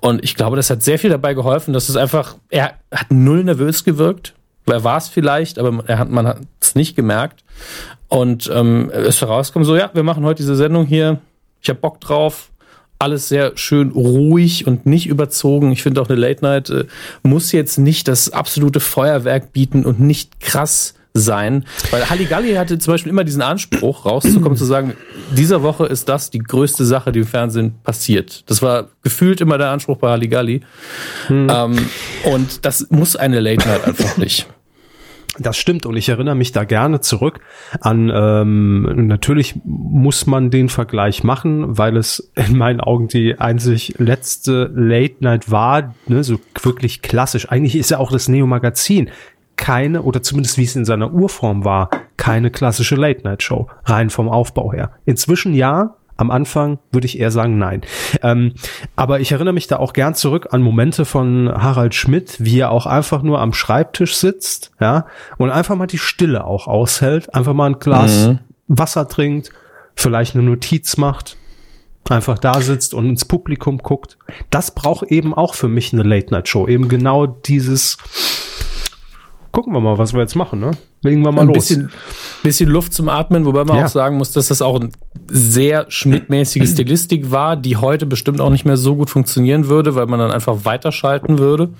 Und 0.00 0.24
ich 0.24 0.34
glaube, 0.34 0.56
das 0.56 0.70
hat 0.70 0.82
sehr 0.82 0.98
viel 0.98 1.10
dabei 1.10 1.34
geholfen, 1.34 1.72
dass 1.72 1.88
es 1.88 1.96
einfach, 1.96 2.36
er 2.48 2.74
hat 2.92 3.10
null 3.10 3.44
nervös 3.44 3.84
gewirkt. 3.84 4.34
Er 4.72 4.84
war 4.84 4.98
es 4.98 5.08
vielleicht, 5.08 5.58
aber 5.58 5.82
er 5.86 5.98
hat, 5.98 6.10
man 6.10 6.26
hat 6.26 6.38
es 6.60 6.74
nicht 6.74 6.96
gemerkt. 6.96 7.44
Und 8.08 8.50
ähm, 8.52 8.90
es 8.92 9.16
ist 9.16 9.20
herausgekommen, 9.20 9.66
so, 9.66 9.76
ja, 9.76 9.90
wir 9.92 10.02
machen 10.02 10.24
heute 10.24 10.42
diese 10.42 10.56
Sendung 10.56 10.86
hier. 10.86 11.20
Ich 11.60 11.68
habe 11.68 11.80
Bock 11.80 12.00
drauf. 12.00 12.50
Alles 13.00 13.28
sehr 13.28 13.52
schön 13.56 13.92
ruhig 13.92 14.66
und 14.66 14.84
nicht 14.84 15.06
überzogen. 15.06 15.70
Ich 15.70 15.84
finde 15.84 16.02
auch 16.02 16.08
eine 16.08 16.18
Late 16.18 16.44
Night 16.44 16.70
äh, 16.70 16.86
muss 17.22 17.52
jetzt 17.52 17.78
nicht 17.78 18.08
das 18.08 18.30
absolute 18.30 18.80
Feuerwerk 18.80 19.52
bieten 19.52 19.84
und 19.84 20.00
nicht 20.00 20.40
krass 20.40 20.94
sein. 21.14 21.64
Weil 21.90 22.08
Halligalli 22.08 22.54
hatte 22.54 22.78
zum 22.78 22.94
Beispiel 22.94 23.10
immer 23.10 23.24
diesen 23.24 23.42
Anspruch, 23.42 24.04
rauszukommen, 24.06 24.56
zu 24.56 24.64
sagen, 24.64 24.94
dieser 25.36 25.62
Woche 25.62 25.86
ist 25.86 26.08
das 26.08 26.30
die 26.30 26.38
größte 26.38 26.84
Sache, 26.84 27.12
die 27.12 27.20
im 27.20 27.26
Fernsehen 27.26 27.74
passiert. 27.82 28.44
Das 28.46 28.62
war 28.62 28.88
gefühlt 29.02 29.40
immer 29.40 29.58
der 29.58 29.70
Anspruch 29.70 29.98
bei 29.98 30.10
Halligalli. 30.10 30.62
Hm. 31.26 31.48
Ähm, 31.50 31.88
und 32.32 32.64
das 32.64 32.86
muss 32.90 33.16
eine 33.16 33.40
Late 33.40 33.68
Night 33.68 33.84
einfach 33.84 34.16
nicht. 34.16 34.46
Das 35.38 35.56
stimmt 35.56 35.86
und 35.86 35.96
ich 35.96 36.08
erinnere 36.08 36.34
mich 36.34 36.52
da 36.52 36.64
gerne 36.64 37.00
zurück 37.00 37.40
an, 37.80 38.10
ähm, 38.12 39.06
natürlich 39.06 39.54
muss 39.64 40.26
man 40.26 40.50
den 40.50 40.68
Vergleich 40.68 41.22
machen, 41.22 41.78
weil 41.78 41.96
es 41.96 42.32
in 42.34 42.56
meinen 42.56 42.80
Augen 42.80 43.08
die 43.08 43.38
einzig 43.38 43.94
letzte 43.98 44.70
Late 44.74 45.16
Night 45.20 45.50
war, 45.50 45.94
ne, 46.06 46.24
so 46.24 46.40
wirklich 46.60 47.02
klassisch. 47.02 47.48
Eigentlich 47.50 47.76
ist 47.76 47.90
ja 47.90 47.98
auch 47.98 48.10
das 48.10 48.28
Neo-Magazin 48.28 49.10
keine, 49.56 50.02
oder 50.02 50.22
zumindest 50.22 50.56
wie 50.56 50.64
es 50.64 50.76
in 50.76 50.84
seiner 50.84 51.12
Urform 51.12 51.64
war, 51.64 51.90
keine 52.16 52.50
klassische 52.50 52.94
Late-Night-Show, 52.94 53.68
rein 53.84 54.08
vom 54.08 54.28
Aufbau 54.28 54.72
her. 54.72 54.92
Inzwischen 55.04 55.52
ja, 55.52 55.96
am 56.18 56.30
Anfang 56.30 56.80
würde 56.92 57.06
ich 57.06 57.18
eher 57.18 57.30
sagen 57.30 57.58
nein. 57.58 57.80
Ähm, 58.22 58.52
aber 58.96 59.20
ich 59.20 59.32
erinnere 59.32 59.54
mich 59.54 59.68
da 59.68 59.78
auch 59.78 59.92
gern 59.92 60.14
zurück 60.14 60.48
an 60.50 60.60
Momente 60.62 61.04
von 61.04 61.50
Harald 61.50 61.94
Schmidt, 61.94 62.36
wie 62.40 62.58
er 62.58 62.70
auch 62.70 62.86
einfach 62.86 63.22
nur 63.22 63.40
am 63.40 63.54
Schreibtisch 63.54 64.16
sitzt, 64.16 64.72
ja, 64.80 65.06
und 65.38 65.50
einfach 65.50 65.76
mal 65.76 65.86
die 65.86 65.98
Stille 65.98 66.44
auch 66.44 66.66
aushält, 66.66 67.34
einfach 67.34 67.54
mal 67.54 67.70
ein 67.70 67.78
Glas 67.78 68.26
mhm. 68.26 68.40
Wasser 68.66 69.08
trinkt, 69.08 69.50
vielleicht 69.94 70.34
eine 70.34 70.44
Notiz 70.44 70.96
macht, 70.96 71.36
einfach 72.10 72.38
da 72.38 72.60
sitzt 72.60 72.94
und 72.94 73.08
ins 73.08 73.24
Publikum 73.24 73.78
guckt. 73.78 74.18
Das 74.50 74.72
braucht 74.72 75.04
eben 75.10 75.34
auch 75.34 75.54
für 75.54 75.68
mich 75.68 75.92
eine 75.92 76.02
Late-Night-Show. 76.02 76.66
Eben 76.66 76.88
genau 76.88 77.26
dieses 77.26 77.96
gucken 79.52 79.72
wir 79.72 79.80
mal, 79.80 79.98
was 79.98 80.12
wir 80.12 80.20
jetzt 80.20 80.34
machen, 80.34 80.60
ne? 80.60 80.72
Legen 81.02 81.22
wir 81.22 81.32
mal 81.32 81.42
ein 81.42 81.48
los. 81.48 81.68
Bisschen, 81.68 81.90
bisschen 82.42 82.68
Luft 82.68 82.92
zum 82.92 83.08
Atmen, 83.08 83.44
wobei 83.44 83.64
man 83.64 83.76
ja. 83.76 83.84
auch 83.84 83.88
sagen 83.88 84.16
muss, 84.16 84.32
dass 84.32 84.48
das 84.48 84.62
auch 84.62 84.80
eine 84.80 84.90
sehr 85.28 85.86
schmidtmäßige 85.88 86.68
Stilistik 86.72 87.30
war, 87.30 87.56
die 87.56 87.76
heute 87.76 88.06
bestimmt 88.06 88.40
auch 88.40 88.50
nicht 88.50 88.64
mehr 88.64 88.76
so 88.76 88.96
gut 88.96 89.10
funktionieren 89.10 89.68
würde, 89.68 89.94
weil 89.94 90.06
man 90.06 90.18
dann 90.18 90.30
einfach 90.30 90.64
weiterschalten 90.64 91.38
würde. 91.38 91.70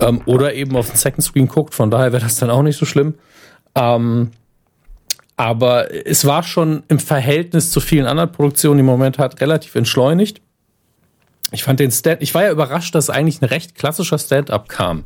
Ähm, 0.00 0.20
oder 0.26 0.54
eben 0.54 0.76
auf 0.76 0.88
den 0.88 0.96
Second 0.96 1.22
Screen 1.22 1.48
guckt, 1.48 1.74
von 1.74 1.90
daher 1.90 2.12
wäre 2.12 2.22
das 2.22 2.36
dann 2.36 2.50
auch 2.50 2.62
nicht 2.62 2.76
so 2.76 2.86
schlimm. 2.86 3.14
Ähm, 3.74 4.30
aber 5.36 5.92
es 6.06 6.24
war 6.24 6.42
schon 6.42 6.82
im 6.88 6.98
Verhältnis 6.98 7.70
zu 7.70 7.80
vielen 7.80 8.06
anderen 8.06 8.30
Produktionen, 8.32 8.76
die 8.76 8.80
im 8.80 8.86
Moment 8.86 9.18
hat, 9.18 9.40
relativ 9.40 9.74
entschleunigt. 9.74 10.40
Ich 11.52 11.64
fand 11.64 11.80
den 11.80 11.90
Stand, 11.90 12.22
ich 12.22 12.34
war 12.34 12.44
ja 12.44 12.50
überrascht, 12.50 12.94
dass 12.94 13.10
eigentlich 13.10 13.42
ein 13.42 13.46
recht 13.46 13.74
klassischer 13.74 14.18
Stand-up 14.18 14.68
kam. 14.68 15.04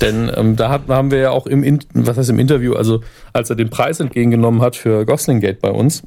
Denn 0.00 0.30
ähm, 0.34 0.56
da 0.56 0.70
hat, 0.70 0.88
haben 0.88 1.10
wir 1.10 1.18
ja 1.18 1.30
auch 1.30 1.46
im, 1.46 1.78
was 1.92 2.16
heißt 2.16 2.30
im 2.30 2.38
Interview, 2.38 2.74
also 2.74 3.02
als 3.32 3.50
er 3.50 3.56
den 3.56 3.70
Preis 3.70 4.00
entgegengenommen 4.00 4.62
hat 4.62 4.76
für 4.76 5.04
Gosling 5.04 5.40
Gate 5.40 5.60
bei 5.60 5.70
uns, 5.70 6.02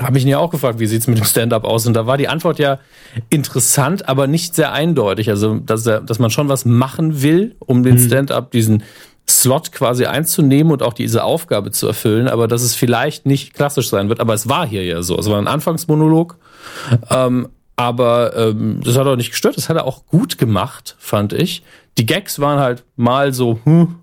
habe 0.00 0.16
ich 0.16 0.24
ihn 0.24 0.28
ja 0.28 0.38
auch 0.38 0.50
gefragt, 0.50 0.78
wie 0.78 0.86
sieht's 0.86 1.06
mit 1.06 1.18
dem 1.18 1.24
Stand-up 1.24 1.64
aus? 1.64 1.86
Und 1.86 1.94
da 1.94 2.06
war 2.06 2.16
die 2.16 2.28
Antwort 2.28 2.58
ja 2.58 2.78
interessant, 3.28 4.08
aber 4.08 4.26
nicht 4.26 4.54
sehr 4.54 4.72
eindeutig. 4.72 5.28
Also, 5.28 5.56
dass, 5.56 5.86
er, 5.86 6.00
dass 6.00 6.18
man 6.18 6.30
schon 6.30 6.48
was 6.48 6.64
machen 6.64 7.22
will, 7.22 7.56
um 7.58 7.82
den 7.82 7.96
mhm. 7.96 8.06
Stand-up, 8.06 8.50
diesen 8.50 8.82
Slot 9.28 9.70
quasi 9.70 10.06
einzunehmen 10.06 10.72
und 10.72 10.82
auch 10.82 10.94
diese 10.94 11.24
Aufgabe 11.24 11.70
zu 11.70 11.86
erfüllen, 11.86 12.26
aber 12.26 12.48
dass 12.48 12.62
es 12.62 12.74
vielleicht 12.74 13.26
nicht 13.26 13.54
klassisch 13.54 13.88
sein 13.88 14.08
wird. 14.08 14.20
Aber 14.20 14.34
es 14.34 14.48
war 14.48 14.66
hier 14.66 14.84
ja 14.84 15.02
so. 15.02 15.18
Es 15.18 15.28
war 15.28 15.38
ein 15.38 15.46
Anfangsmonolog. 15.46 16.38
Ähm, 17.10 17.48
aber 17.76 18.36
ähm, 18.36 18.80
das 18.84 18.96
hat 18.96 19.06
auch 19.06 19.16
nicht 19.16 19.30
gestört. 19.30 19.56
Das 19.56 19.68
hat 19.68 19.76
er 19.76 19.86
auch 19.86 20.06
gut 20.06 20.38
gemacht, 20.38 20.96
fand 20.98 21.32
ich. 21.32 21.62
Die 21.98 22.06
Gags 22.06 22.38
waren 22.38 22.58
halt 22.58 22.84
mal 22.96 23.32
so, 23.32 23.58
hm, 23.64 23.96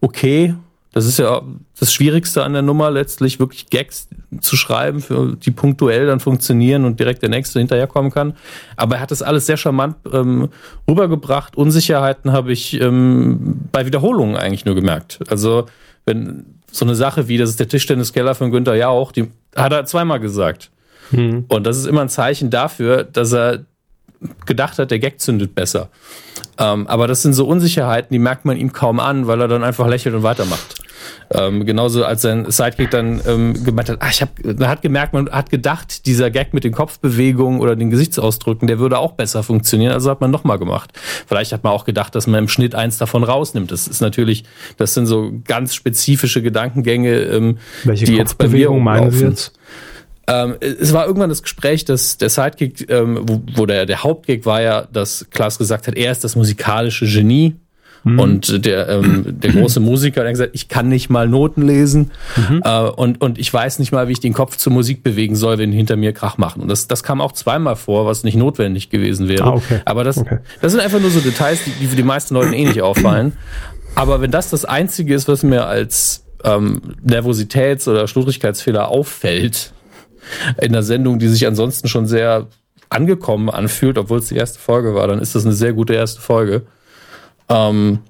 okay. 0.00 0.54
Das 0.92 1.06
ist 1.06 1.18
ja 1.18 1.42
das 1.80 1.92
Schwierigste 1.92 2.44
an 2.44 2.52
der 2.52 2.62
Nummer, 2.62 2.88
letztlich 2.88 3.40
wirklich 3.40 3.68
Gags 3.68 4.08
zu 4.40 4.54
schreiben, 4.56 5.00
für 5.00 5.34
die 5.34 5.50
punktuell 5.50 6.06
dann 6.06 6.20
funktionieren 6.20 6.84
und 6.84 7.00
direkt 7.00 7.22
der 7.22 7.30
nächste 7.30 7.58
hinterherkommen 7.58 8.12
kann. 8.12 8.36
Aber 8.76 8.96
er 8.96 9.00
hat 9.00 9.10
das 9.10 9.20
alles 9.20 9.46
sehr 9.46 9.56
charmant 9.56 9.96
ähm, 10.12 10.50
rübergebracht. 10.88 11.56
Unsicherheiten 11.56 12.30
habe 12.30 12.52
ich 12.52 12.80
ähm, 12.80 13.62
bei 13.72 13.86
Wiederholungen 13.86 14.36
eigentlich 14.36 14.66
nur 14.66 14.76
gemerkt. 14.76 15.18
Also 15.28 15.66
wenn 16.04 16.46
so 16.70 16.84
eine 16.84 16.94
Sache 16.94 17.26
wie, 17.26 17.38
das 17.38 17.50
ist 17.50 17.58
der 17.58 17.68
Tischtenniskeller 17.68 18.36
von 18.36 18.52
Günther 18.52 18.76
Jauch, 18.76 19.10
die 19.10 19.30
hat 19.56 19.72
er 19.72 19.84
zweimal 19.86 20.20
gesagt. 20.20 20.70
Mhm. 21.10 21.44
Und 21.48 21.66
das 21.66 21.76
ist 21.78 21.86
immer 21.86 22.02
ein 22.02 22.08
Zeichen 22.08 22.50
dafür, 22.50 23.04
dass 23.04 23.32
er 23.32 23.64
gedacht 24.46 24.78
hat, 24.78 24.90
der 24.90 24.98
Gag 24.98 25.20
zündet 25.20 25.54
besser. 25.54 25.90
Ähm, 26.58 26.86
aber 26.86 27.06
das 27.06 27.22
sind 27.22 27.34
so 27.34 27.46
Unsicherheiten, 27.46 28.12
die 28.12 28.18
merkt 28.18 28.44
man 28.44 28.56
ihm 28.56 28.72
kaum 28.72 29.00
an, 29.00 29.26
weil 29.26 29.40
er 29.40 29.48
dann 29.48 29.64
einfach 29.64 29.88
lächelt 29.88 30.14
und 30.14 30.22
weitermacht. 30.22 30.82
Ähm, 31.32 31.66
genauso 31.66 32.04
als 32.04 32.22
sein 32.22 32.50
Sidekick 32.50 32.90
dann 32.90 33.20
ähm, 33.26 33.64
gemeint 33.64 33.88
hat, 33.88 33.98
ach, 34.00 34.10
ich 34.10 34.22
hab, 34.22 34.30
man 34.42 34.68
hat 34.68 34.82
gemerkt, 34.82 35.12
man 35.12 35.30
hat 35.30 35.50
gedacht, 35.50 36.06
dieser 36.06 36.30
Gag 36.30 36.54
mit 36.54 36.64
den 36.64 36.72
Kopfbewegungen 36.72 37.60
oder 37.60 37.76
den 37.76 37.90
Gesichtsausdrücken, 37.90 38.68
der 38.68 38.78
würde 38.78 38.98
auch 38.98 39.12
besser 39.12 39.42
funktionieren, 39.42 39.92
also 39.92 40.10
hat 40.10 40.20
man 40.20 40.30
nochmal 40.30 40.58
gemacht. 40.58 40.92
Vielleicht 41.26 41.52
hat 41.52 41.64
man 41.64 41.72
auch 41.72 41.84
gedacht, 41.84 42.14
dass 42.14 42.26
man 42.26 42.40
im 42.40 42.48
Schnitt 42.48 42.74
eins 42.74 42.98
davon 42.98 43.24
rausnimmt. 43.24 43.70
Das 43.70 43.86
ist 43.86 44.00
natürlich, 44.00 44.44
das 44.76 44.94
sind 44.94 45.06
so 45.06 45.32
ganz 45.44 45.74
spezifische 45.74 46.42
Gedankengänge, 46.42 47.14
ähm, 47.14 47.58
Welche 47.84 48.04
die 48.06 48.16
jetzt 48.16 48.38
bei 48.38 48.48
mir 48.48 48.70
meinen 48.70 49.10
Sie 49.10 49.24
jetzt? 49.24 49.52
Ähm, 50.26 50.54
es 50.60 50.92
war 50.92 51.06
irgendwann 51.06 51.28
das 51.28 51.42
Gespräch, 51.42 51.84
dass 51.84 52.16
der 52.16 52.30
Sidekick, 52.30 52.90
ähm, 52.90 53.20
wo, 53.22 53.42
wo 53.54 53.66
der, 53.66 53.86
der 53.86 54.02
Hauptgig 54.02 54.46
war 54.46 54.62
ja, 54.62 54.86
dass 54.92 55.26
Klaas 55.30 55.58
gesagt 55.58 55.86
hat, 55.86 55.96
er 55.96 56.12
ist 56.12 56.24
das 56.24 56.36
musikalische 56.36 57.06
Genie. 57.06 57.56
Mhm. 58.04 58.18
Und 58.18 58.66
der, 58.66 58.88
ähm, 58.90 59.24
der 59.26 59.52
große 59.52 59.80
Musiker 59.80 60.22
hat 60.22 60.30
gesagt, 60.30 60.50
ich 60.52 60.68
kann 60.68 60.88
nicht 60.88 61.08
mal 61.08 61.26
Noten 61.26 61.62
lesen 61.62 62.10
mhm. 62.36 62.60
äh, 62.62 62.80
und, 62.80 63.20
und 63.22 63.38
ich 63.38 63.52
weiß 63.52 63.78
nicht 63.78 63.92
mal, 63.92 64.08
wie 64.08 64.12
ich 64.12 64.20
den 64.20 64.34
Kopf 64.34 64.56
zur 64.58 64.72
Musik 64.74 65.02
bewegen 65.02 65.36
soll, 65.36 65.56
wenn 65.56 65.72
hinter 65.72 65.96
mir 65.96 66.12
Krach 66.12 66.36
machen. 66.36 66.60
Und 66.60 66.68
das, 66.68 66.86
das 66.86 67.02
kam 67.02 67.22
auch 67.22 67.32
zweimal 67.32 67.76
vor, 67.76 68.04
was 68.04 68.22
nicht 68.22 68.36
notwendig 68.36 68.90
gewesen 68.90 69.28
wäre. 69.28 69.44
Ah, 69.44 69.54
okay. 69.54 69.80
Aber 69.86 70.04
das, 70.04 70.18
okay. 70.18 70.38
das 70.60 70.72
sind 70.72 70.82
einfach 70.82 71.00
nur 71.00 71.10
so 71.10 71.20
Details, 71.20 71.64
die, 71.64 71.70
die 71.80 71.86
für 71.86 71.96
die 71.96 72.02
meisten 72.02 72.34
Leuten 72.34 72.52
eh 72.52 72.66
nicht 72.66 72.82
auffallen. 72.82 73.32
Aber 73.94 74.20
wenn 74.20 74.30
das 74.30 74.50
das 74.50 74.64
Einzige 74.64 75.14
ist, 75.14 75.28
was 75.28 75.42
mir 75.42 75.66
als 75.66 76.24
ähm, 76.44 76.82
Nervositäts- 77.06 77.88
oder 77.88 78.06
Schludrigkeitsfehler 78.06 78.88
auffällt, 78.88 79.73
in 80.60 80.68
einer 80.68 80.82
Sendung, 80.82 81.18
die 81.18 81.28
sich 81.28 81.46
ansonsten 81.46 81.88
schon 81.88 82.06
sehr 82.06 82.48
angekommen 82.88 83.50
anfühlt, 83.50 83.98
obwohl 83.98 84.18
es 84.18 84.28
die 84.28 84.36
erste 84.36 84.58
Folge 84.58 84.94
war, 84.94 85.08
dann 85.08 85.18
ist 85.18 85.34
das 85.34 85.44
eine 85.44 85.54
sehr 85.54 85.72
gute 85.72 85.94
erste 85.94 86.20
Folge. 86.20 86.62
Ähm, 87.48 88.00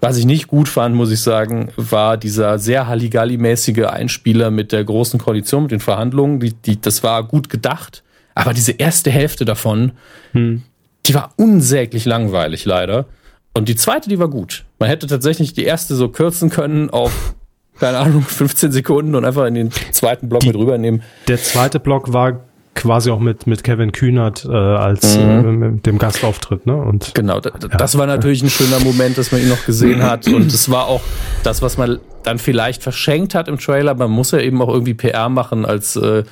was 0.00 0.16
ich 0.16 0.26
nicht 0.26 0.48
gut 0.48 0.68
fand, 0.68 0.94
muss 0.94 1.10
ich 1.10 1.20
sagen, 1.20 1.70
war 1.76 2.16
dieser 2.16 2.58
sehr 2.58 2.88
Halligalli-mäßige 2.88 3.86
Einspieler 3.86 4.50
mit 4.50 4.72
der 4.72 4.84
großen 4.84 5.20
Koalition, 5.20 5.64
mit 5.64 5.72
den 5.72 5.80
Verhandlungen. 5.80 6.40
Die, 6.40 6.52
die, 6.52 6.80
das 6.80 7.02
war 7.02 7.22
gut 7.24 7.48
gedacht, 7.48 8.02
aber 8.34 8.52
diese 8.54 8.72
erste 8.72 9.10
Hälfte 9.10 9.44
davon, 9.44 9.92
hm. 10.32 10.62
die 11.06 11.14
war 11.14 11.32
unsäglich 11.36 12.04
langweilig 12.04 12.64
leider. 12.64 13.06
Und 13.54 13.68
die 13.68 13.76
zweite, 13.76 14.08
die 14.08 14.18
war 14.18 14.28
gut. 14.28 14.64
Man 14.78 14.88
hätte 14.88 15.06
tatsächlich 15.06 15.52
die 15.54 15.64
erste 15.64 15.94
so 15.94 16.08
kürzen 16.08 16.50
können 16.50 16.90
auf 16.90 17.34
keine 17.78 17.98
Ahnung, 17.98 18.22
15 18.22 18.72
Sekunden 18.72 19.14
und 19.14 19.24
einfach 19.24 19.46
in 19.46 19.54
den 19.54 19.70
zweiten 19.92 20.28
Block 20.28 20.40
die, 20.40 20.48
mit 20.48 20.56
rübernehmen. 20.56 21.02
Der 21.28 21.38
zweite 21.38 21.80
Block 21.80 22.12
war 22.12 22.40
quasi 22.74 23.10
auch 23.10 23.20
mit 23.20 23.46
mit 23.46 23.62
Kevin 23.62 23.92
Kühnert 23.92 24.44
äh, 24.44 24.52
als 24.52 25.16
mhm. 25.16 25.78
äh, 25.78 25.80
dem 25.80 25.98
Gastauftritt, 25.98 26.66
ne? 26.66 26.76
Und 26.76 27.14
genau, 27.14 27.40
ja. 27.40 27.50
das 27.78 27.96
war 27.96 28.06
natürlich 28.06 28.42
ein 28.42 28.50
schöner 28.50 28.80
Moment, 28.80 29.16
dass 29.16 29.32
man 29.32 29.40
ihn 29.40 29.48
noch 29.48 29.64
gesehen 29.64 30.02
hat 30.02 30.26
und 30.26 30.52
es 30.52 30.70
war 30.70 30.86
auch 30.86 31.00
das, 31.44 31.62
was 31.62 31.78
man 31.78 32.00
dann 32.24 32.38
vielleicht 32.38 32.82
verschenkt 32.82 33.34
hat 33.34 33.48
im 33.48 33.58
Trailer. 33.58 33.94
Man 33.94 34.10
muss 34.10 34.32
ja 34.32 34.40
eben 34.40 34.60
auch 34.60 34.68
irgendwie 34.68 34.94
PR 34.94 35.28
machen, 35.28 35.64
als 35.64 35.96
äh, 35.96 36.24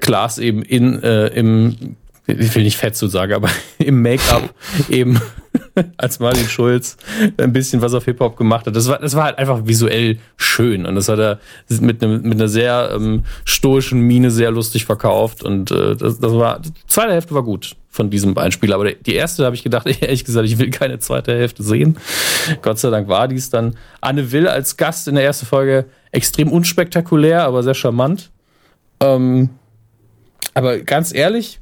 Klaas 0.00 0.38
eben 0.38 0.62
in 0.62 1.02
äh, 1.02 1.26
im 1.28 1.96
ich 2.26 2.54
will 2.54 2.62
nicht 2.62 2.76
fett 2.76 2.94
zu 2.94 3.08
sagen, 3.08 3.32
aber 3.32 3.48
im 3.78 4.02
Make-up 4.02 4.50
eben 4.90 5.20
als 5.96 6.20
Martin 6.20 6.48
Schulz 6.48 6.96
ein 7.36 7.52
bisschen 7.52 7.80
was 7.82 7.94
auf 7.94 8.04
Hip-Hop 8.04 8.36
gemacht 8.36 8.66
hat. 8.66 8.76
Das 8.76 8.88
war, 8.88 8.98
das 8.98 9.14
war 9.14 9.24
halt 9.24 9.38
einfach 9.38 9.66
visuell 9.66 10.18
schön 10.36 10.86
und 10.86 10.94
das 10.94 11.08
hat 11.08 11.18
er 11.18 11.38
mit, 11.80 12.02
einem, 12.02 12.22
mit 12.22 12.34
einer 12.34 12.48
sehr 12.48 12.90
ähm, 12.94 13.24
stoischen 13.44 14.00
Mine 14.00 14.30
sehr 14.30 14.50
lustig 14.50 14.84
verkauft 14.84 15.42
und 15.42 15.70
äh, 15.70 15.96
das, 15.96 16.18
das 16.18 16.32
war, 16.32 16.60
die 16.60 16.72
zweite 16.86 17.12
Hälfte 17.12 17.34
war 17.34 17.42
gut 17.42 17.76
von 17.90 18.10
diesem 18.10 18.34
Beispiel, 18.34 18.72
aber 18.72 18.92
die 18.92 19.14
erste 19.14 19.44
habe 19.44 19.56
ich 19.56 19.64
gedacht, 19.64 19.86
ehrlich 20.00 20.24
gesagt, 20.24 20.46
ich 20.46 20.58
will 20.58 20.70
keine 20.70 20.98
zweite 20.98 21.32
Hälfte 21.32 21.62
sehen. 21.62 21.96
Gott 22.62 22.78
sei 22.78 22.90
Dank 22.90 23.08
war 23.08 23.28
dies 23.28 23.50
dann. 23.50 23.76
Anne 24.00 24.30
Will 24.30 24.46
als 24.46 24.76
Gast 24.76 25.08
in 25.08 25.16
der 25.16 25.24
ersten 25.24 25.46
Folge 25.46 25.86
extrem 26.12 26.52
unspektakulär, 26.52 27.42
aber 27.42 27.62
sehr 27.62 27.74
charmant. 27.74 28.30
Ähm, 29.00 29.50
aber 30.54 30.78
ganz 30.78 31.14
ehrlich, 31.14 31.60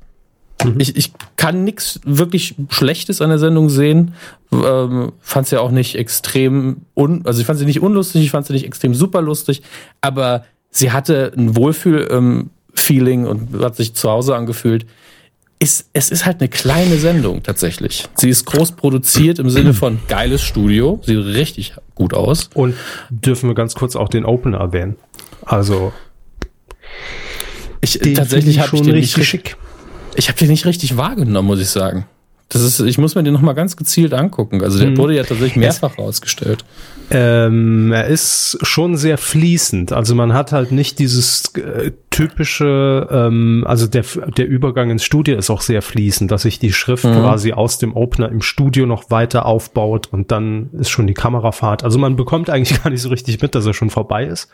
Mhm. 0.65 0.75
Ich, 0.79 0.97
ich 0.97 1.13
kann 1.37 1.65
nichts 1.65 2.01
wirklich 2.05 2.55
Schlechtes 2.71 3.21
an 3.21 3.31
der 3.31 3.39
Sendung 3.39 3.69
sehen. 3.69 4.15
Ähm, 4.53 5.13
fand 5.21 5.47
sie 5.47 5.57
ja 5.57 5.61
auch 5.61 5.71
nicht 5.71 5.97
extrem 5.97 6.83
un, 6.95 7.27
also 7.27 7.41
ich 7.41 7.47
fand 7.47 7.59
sie 7.59 7.67
nicht 7.67 7.83
unlustig, 7.83 8.23
ich 8.23 8.31
fand 8.31 8.47
sie 8.47 8.53
nicht 8.53 8.65
extrem 8.65 8.95
super 8.95 9.21
lustig, 9.21 9.63
aber 10.01 10.45
sie 10.71 10.93
hatte 10.93 11.33
ein 11.37 11.57
Wohlfühl-Feeling 11.57 13.21
ähm, 13.25 13.27
und 13.27 13.63
hat 13.63 13.77
sich 13.77 13.95
zu 13.95 14.11
Hause 14.11 14.37
angefühlt. 14.37 14.87
Ist, 15.59 15.89
es 15.95 16.11
ist 16.11 16.27
halt 16.27 16.41
eine 16.41 16.51
kleine 16.51 16.99
Sendung 16.99 17.43
tatsächlich. 17.43 18.07
Sie 18.15 18.29
ist 18.29 18.45
groß 18.45 18.73
produziert 18.73 19.39
im 19.39 19.49
Sinne 19.49 19.73
von 19.73 20.01
geiles 20.07 20.43
Studio, 20.43 21.01
sieht 21.03 21.17
richtig 21.17 21.75
gut 21.95 22.13
aus. 22.13 22.51
Und 22.53 22.75
dürfen 23.09 23.49
wir 23.49 23.55
ganz 23.55 23.75
kurz 23.75 23.97
auch 23.97 24.11
den 24.11 24.27
Opener 24.27 24.59
erwähnen. 24.59 24.97
Also 25.47 25.95
ich 27.81 27.99
tatsächlich 28.15 28.61
habe 28.61 28.77
ich 28.77 28.83
den 28.83 28.93
richtig 28.93 29.17
nicht 29.17 29.29
schick. 29.29 29.57
Ich 30.17 30.29
habe 30.29 30.39
den 30.39 30.49
nicht 30.49 30.67
richtig 30.67 30.97
wahrgenommen, 30.97 31.47
muss 31.47 31.61
ich 31.61 31.69
sagen. 31.69 32.07
Das 32.49 32.63
ist, 32.63 32.79
ich 32.79 32.97
muss 32.97 33.17
mir 33.17 33.25
den 33.25 33.33
nochmal 33.33 33.57
ganz 33.57 33.77
gezielt 33.77 34.15
angucken. 34.15 34.63
Also 34.63 34.79
der 34.79 34.89
hm. 34.89 34.97
wurde 34.99 35.17
ja 35.17 35.25
tatsächlich 35.25 35.57
mehrfach 35.57 35.99
rausgestellt. 35.99 36.65
Ähm, 37.11 37.91
er 37.91 38.07
ist 38.07 38.59
schon 38.63 38.97
sehr 38.97 39.19
fließend. 39.19 39.93
Also 39.93 40.15
man 40.15 40.33
hat 40.33 40.53
halt 40.53 40.71
nicht 40.71 41.01
dieses 41.01 41.53
äh, 41.57 41.91
typische, 42.11 43.09
ähm, 43.11 43.65
also 43.67 43.89
der, 43.89 44.05
der 44.37 44.47
Übergang 44.47 44.91
ins 44.91 45.03
Studio 45.03 45.37
ist 45.37 45.51
auch 45.51 45.61
sehr 45.61 45.83
fließend, 45.83 46.31
dass 46.31 46.43
sich 46.43 46.61
die 46.61 46.73
Schrift 46.73 47.05
mhm. 47.05 47.15
quasi 47.15 47.53
aus 47.53 47.79
dem 47.79 47.97
Opener 47.97 48.29
im 48.29 48.43
Studio 48.43 48.87
noch 48.87 49.11
weiter 49.11 49.45
aufbaut 49.45 50.09
und 50.13 50.31
dann 50.31 50.71
ist 50.73 50.91
schon 50.91 51.09
die 51.09 51.15
Kamerafahrt. 51.15 51.83
Also 51.83 51.99
man 51.99 52.15
bekommt 52.15 52.49
eigentlich 52.49 52.81
gar 52.85 52.91
nicht 52.91 53.03
so 53.03 53.09
richtig 53.09 53.43
mit, 53.43 53.57
dass 53.57 53.67
er 53.67 53.75
schon 53.75 53.91
vorbei 53.91 54.25
ist. 54.25 54.49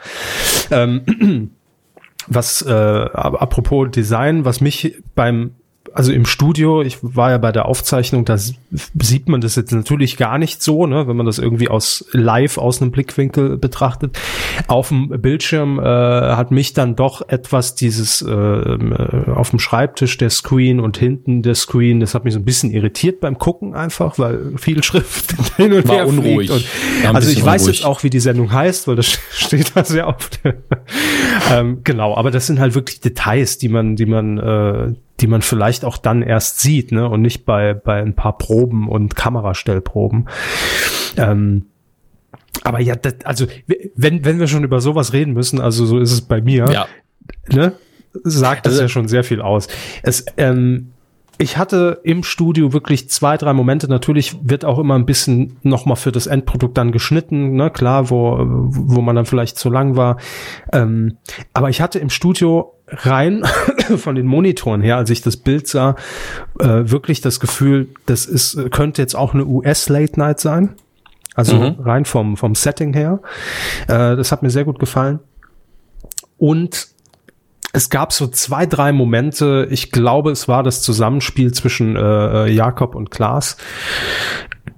Ähm, 0.70 1.51
was 2.29 2.63
äh, 2.63 2.73
apropos 2.73 3.91
Design, 3.91 4.45
was 4.45 4.61
mich 4.61 5.03
beim 5.15 5.57
also 5.94 6.12
im 6.12 6.26
Studio, 6.26 6.83
ich 6.83 6.98
war 7.02 7.31
ja 7.31 7.38
bei 7.38 7.52
der 7.52 7.66
Aufzeichnung, 7.66 8.24
da 8.24 8.37
sieht 8.38 9.28
man 9.28 9.40
das 9.40 9.57
jetzt 9.57 9.72
natürlich 9.72 10.16
gar 10.16 10.38
nicht 10.38 10.62
so, 10.62 10.87
ne, 10.87 11.07
wenn 11.07 11.16
man 11.16 11.26
das 11.26 11.38
irgendwie 11.38 11.68
aus 11.68 12.07
live 12.12 12.59
aus 12.59 12.81
einem 12.81 12.90
Blickwinkel 12.90 13.59
betrachtet. 13.59 14.18
Auf 14.68 14.88
dem 14.88 15.09
Bildschirm 15.09 15.78
äh, 15.78 15.83
hat 15.83 16.50
mich 16.50 16.72
dann 16.72 16.96
doch 16.96 17.28
etwas 17.28 17.74
dieses 17.74 18.22
äh, 18.22 18.33
äh, 18.33 19.31
auf 19.31 19.50
dem 19.50 19.59
Schreibtisch 19.59 20.16
der 20.18 20.31
Screen 20.31 20.81
und 20.81 20.96
hinten 20.96 21.42
der 21.42 21.55
Screen, 21.55 22.00
das 22.00 22.14
hat 22.14 22.24
mich 22.24 22.35
so 22.35 22.40
ein 22.40 22.44
bisschen 22.44 22.70
irritiert 22.70 23.20
beim 23.20 23.38
Gucken 23.38 23.74
einfach, 23.74 24.18
weil 24.18 24.52
viel 24.57 24.83
Schrift 24.83 25.35
hin 25.57 25.72
und 25.72 25.88
war 25.88 25.96
her 25.96 26.09
unruhig. 26.09 26.50
Und, 26.50 26.64
also 27.12 27.31
ich 27.31 27.44
weiß 27.44 27.66
jetzt 27.66 27.85
auch, 27.85 28.02
wie 28.02 28.11
die 28.11 28.20
Sendung 28.20 28.52
heißt, 28.52 28.88
weil 28.88 28.96
das 28.96 29.07
steht 29.31 29.72
da 29.74 29.85
sehr 29.85 30.09
oft. 30.09 30.40
ähm, 31.50 31.81
genau, 31.85 32.16
aber 32.16 32.31
das 32.31 32.46
sind 32.46 32.61
halt 32.61 32.74
wirklich 32.74 33.00
Details, 33.00 33.59
die 33.59 33.68
man, 33.68 33.96
die 33.96 34.07
man 34.07 34.38
äh, 34.38 34.94
die 35.23 35.29
man 35.29 35.41
vielleicht 35.41 35.85
auch 35.85 35.97
dann 35.97 36.21
erst 36.21 36.61
sieht, 36.61 36.93
ne? 36.93 37.09
Und 37.09 37.23
nicht 37.23 37.47
bei, 37.47 37.75
bei 37.75 38.03
ein 38.03 38.15
paar 38.15 38.37
Proben 38.37 38.89
und 38.89 39.15
Kamerastellproben. 39.15 40.29
Ähm, 41.17 41.67
aber 42.65 42.81
ja, 42.81 42.97
das, 42.97 43.15
also 43.25 43.47
wenn, 43.95 44.25
wenn 44.25 44.41
wir 44.41 44.49
schon 44.49 44.65
über 44.65 44.81
sowas 44.81 45.13
reden 45.13 45.33
müssen, 45.33 45.61
also 45.61 45.87
so 45.87 45.99
ist 45.99 46.13
es 46.13 46.23
bei 46.23 46.43
mir, 46.43 46.67
ja. 46.71 46.87
ne? 47.51 47.75
Sagt 48.25 48.67
das 48.67 48.75
also, 48.75 48.83
ja 48.83 48.89
schon 48.89 49.09
sehr 49.09 49.25
viel 49.25 49.41
aus. 49.41 49.69
Es, 50.03 50.27
ähm, 50.37 50.93
ich 51.39 51.57
hatte 51.57 52.01
im 52.05 52.25
Studio 52.25 52.73
wirklich 52.73 53.09
zwei, 53.09 53.37
drei 53.37 53.53
Momente. 53.53 53.89
Natürlich 53.89 54.37
wird 54.43 54.65
auch 54.65 54.79
immer 54.79 54.97
ein 54.97 55.07
bisschen 55.07 55.57
nochmal 55.63 55.97
für 55.97 56.13
das 56.13 56.27
Endprodukt 56.27 56.77
dann 56.77 56.93
geschnitten, 56.93 57.55
ne, 57.55 57.71
klar, 57.71 58.11
wo, 58.11 58.39
wo 58.39 59.01
man 59.01 59.17
dann 59.17 59.25
vielleicht 59.25 59.57
zu 59.57 59.71
lang 59.71 59.97
war. 59.97 60.19
Ähm, 60.73 61.17
aber 61.55 61.71
ich 61.71 61.81
hatte 61.81 61.99
im 62.01 62.11
Studio 62.11 62.75
rein 62.92 63.44
von 63.96 64.14
den 64.14 64.26
Monitoren 64.26 64.83
her, 64.83 64.96
als 64.96 65.11
ich 65.11 65.22
das 65.22 65.37
Bild 65.37 65.66
sah, 65.66 65.96
äh, 66.59 66.66
wirklich 66.66 67.20
das 67.20 67.40
Gefühl, 67.40 67.88
das 68.07 68.26
ist, 68.26 68.70
könnte 68.70 69.02
jetzt 69.02 69.14
auch 69.14 69.35
eine 69.35 69.44
US 69.46 69.88
Late 69.88 70.18
Night 70.18 70.40
sein. 70.40 70.74
Also 71.35 71.57
mhm. 71.57 71.81
rein 71.81 72.05
vom, 72.05 72.37
vom 72.37 72.55
Setting 72.55 72.92
her. 72.92 73.20
Äh, 73.88 74.16
das 74.16 74.33
hat 74.33 74.42
mir 74.42 74.50
sehr 74.50 74.64
gut 74.64 74.78
gefallen. 74.78 75.20
Und 76.37 76.88
es 77.72 77.88
gab 77.88 78.12
so 78.12 78.26
zwei, 78.26 78.66
drei 78.66 78.92
Momente, 78.92 79.66
ich 79.70 79.90
glaube, 79.92 80.31
es 80.31 80.46
war 80.46 80.62
das 80.62 80.83
Zusammenspiel 80.83 81.52
zwischen 81.52 81.96
äh, 81.96 82.00
äh, 82.46 82.52
Jakob 82.52 82.94
und 82.94 83.11
Klaas. 83.11 83.57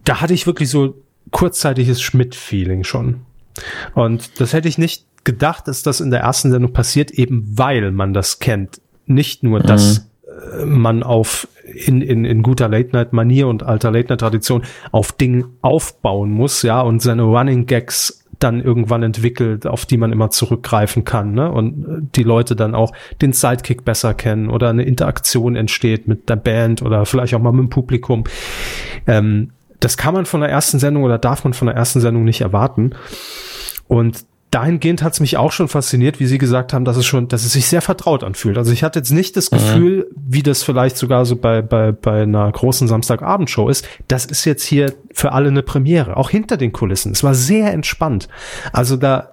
Da 0.04 0.20
hatte 0.20 0.34
ich 0.34 0.46
wirklich 0.46 0.70
so 0.70 1.02
kurzzeitiges 1.32 2.00
Schmidt-Feeling 2.00 2.84
schon. 2.84 3.22
Und 3.94 4.40
das 4.40 4.52
hätte 4.52 4.68
ich 4.68 4.78
nicht 4.78 5.06
gedacht, 5.24 5.68
dass 5.68 5.82
das 5.82 6.00
in 6.00 6.10
der 6.10 6.20
ersten 6.20 6.50
Sendung 6.50 6.72
passiert, 6.72 7.10
eben 7.10 7.44
weil 7.56 7.90
man 7.90 8.12
das 8.12 8.38
kennt. 8.38 8.80
Nicht 9.06 9.42
nur, 9.42 9.60
mhm. 9.60 9.66
dass 9.66 10.10
äh, 10.58 10.64
man 10.64 11.02
auf 11.02 11.48
in, 11.64 12.02
in, 12.02 12.24
in 12.24 12.42
guter 12.42 12.68
Late-Night-Manier 12.68 13.48
und 13.48 13.62
alter 13.62 13.90
Late-Night-Tradition 13.90 14.64
auf 14.92 15.12
Dingen 15.12 15.46
aufbauen 15.62 16.30
muss, 16.30 16.62
ja, 16.62 16.80
und 16.80 17.00
seine 17.00 17.22
Running 17.22 17.66
Gags 17.66 18.24
dann 18.38 18.60
irgendwann 18.60 19.02
entwickelt, 19.02 19.66
auf 19.66 19.86
die 19.86 19.96
man 19.96 20.12
immer 20.12 20.30
zurückgreifen 20.30 21.04
kann, 21.04 21.32
ne? 21.32 21.50
Und 21.50 21.84
äh, 21.84 22.00
die 22.14 22.22
Leute 22.22 22.56
dann 22.56 22.74
auch 22.74 22.92
den 23.22 23.32
Sidekick 23.32 23.84
besser 23.84 24.14
kennen 24.14 24.50
oder 24.50 24.68
eine 24.68 24.84
Interaktion 24.84 25.56
entsteht 25.56 26.08
mit 26.08 26.28
der 26.28 26.36
Band 26.36 26.82
oder 26.82 27.06
vielleicht 27.06 27.34
auch 27.34 27.40
mal 27.40 27.52
mit 27.52 27.62
dem 27.62 27.70
Publikum. 27.70 28.24
Ähm, 29.06 29.50
das 29.80 29.96
kann 29.96 30.14
man 30.14 30.26
von 30.26 30.40
der 30.40 30.50
ersten 30.50 30.78
Sendung 30.78 31.04
oder 31.04 31.18
darf 31.18 31.44
man 31.44 31.54
von 31.54 31.66
der 31.66 31.76
ersten 31.76 32.00
Sendung 32.00 32.24
nicht 32.24 32.40
erwarten. 32.40 32.92
Und 33.86 34.24
dahingehend 34.54 35.02
hat 35.02 35.14
es 35.14 35.20
mich 35.20 35.36
auch 35.36 35.50
schon 35.50 35.66
fasziniert, 35.66 36.20
wie 36.20 36.26
Sie 36.26 36.38
gesagt 36.38 36.72
haben, 36.72 36.84
dass 36.84 36.96
es 36.96 37.04
schon, 37.04 37.26
dass 37.26 37.44
es 37.44 37.54
sich 37.54 37.66
sehr 37.66 37.82
vertraut 37.82 38.22
anfühlt. 38.22 38.56
Also 38.56 38.72
ich 38.72 38.84
hatte 38.84 39.00
jetzt 39.00 39.10
nicht 39.10 39.36
das 39.36 39.50
mhm. 39.50 39.56
Gefühl, 39.56 40.10
wie 40.14 40.44
das 40.44 40.62
vielleicht 40.62 40.96
sogar 40.96 41.26
so 41.26 41.34
bei, 41.34 41.60
bei, 41.60 41.90
bei 41.90 42.22
einer 42.22 42.52
großen 42.52 42.86
Samstagabendshow 42.86 43.68
ist. 43.68 43.88
Das 44.06 44.24
ist 44.24 44.44
jetzt 44.44 44.62
hier 44.62 44.94
für 45.12 45.32
alle 45.32 45.48
eine 45.48 45.64
Premiere, 45.64 46.16
auch 46.16 46.30
hinter 46.30 46.56
den 46.56 46.70
Kulissen. 46.70 47.10
Es 47.10 47.24
war 47.24 47.34
sehr 47.34 47.72
entspannt. 47.72 48.28
Also 48.72 48.96
da 48.96 49.32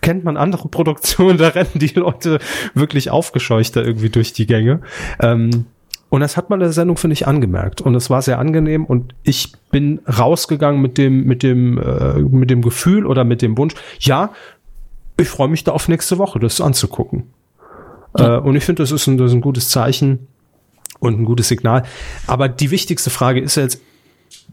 kennt 0.00 0.22
man 0.22 0.36
andere 0.36 0.68
Produktionen, 0.70 1.38
da 1.38 1.48
rennen 1.48 1.70
die 1.74 1.94
Leute 1.94 2.38
wirklich 2.74 3.10
aufgescheuchter 3.10 3.84
irgendwie 3.84 4.10
durch 4.10 4.32
die 4.32 4.46
Gänge. 4.46 4.80
Ähm, 5.20 5.66
und 6.16 6.22
das 6.22 6.38
hat 6.38 6.48
man 6.48 6.60
in 6.60 6.64
der 6.64 6.72
Sendung, 6.72 6.96
finde 6.96 7.12
ich, 7.12 7.26
angemerkt. 7.26 7.82
Und 7.82 7.94
es 7.94 8.08
war 8.08 8.22
sehr 8.22 8.38
angenehm. 8.38 8.86
Und 8.86 9.14
ich 9.22 9.52
bin 9.70 10.00
rausgegangen 10.08 10.80
mit 10.80 10.96
dem, 10.96 11.24
mit 11.24 11.42
dem, 11.42 11.76
äh, 11.76 12.20
mit 12.20 12.48
dem 12.48 12.62
Gefühl 12.62 13.04
oder 13.04 13.22
mit 13.22 13.42
dem 13.42 13.58
Wunsch, 13.58 13.74
ja, 14.00 14.30
ich 15.20 15.28
freue 15.28 15.48
mich 15.48 15.62
da 15.62 15.72
auf 15.72 15.88
nächste 15.88 16.16
Woche, 16.16 16.38
das 16.38 16.58
anzugucken. 16.58 17.24
Ja. 18.18 18.36
Äh, 18.36 18.40
und 18.40 18.56
ich 18.56 18.64
finde, 18.64 18.82
das, 18.82 18.92
ist 18.92 19.06
ein, 19.06 19.18
das 19.18 19.26
ist 19.30 19.34
ein 19.34 19.42
gutes 19.42 19.68
Zeichen 19.68 20.26
und 21.00 21.20
ein 21.20 21.26
gutes 21.26 21.48
Signal. 21.48 21.82
Aber 22.26 22.48
die 22.48 22.70
wichtigste 22.70 23.10
Frage 23.10 23.40
ist 23.40 23.56
jetzt, 23.56 23.82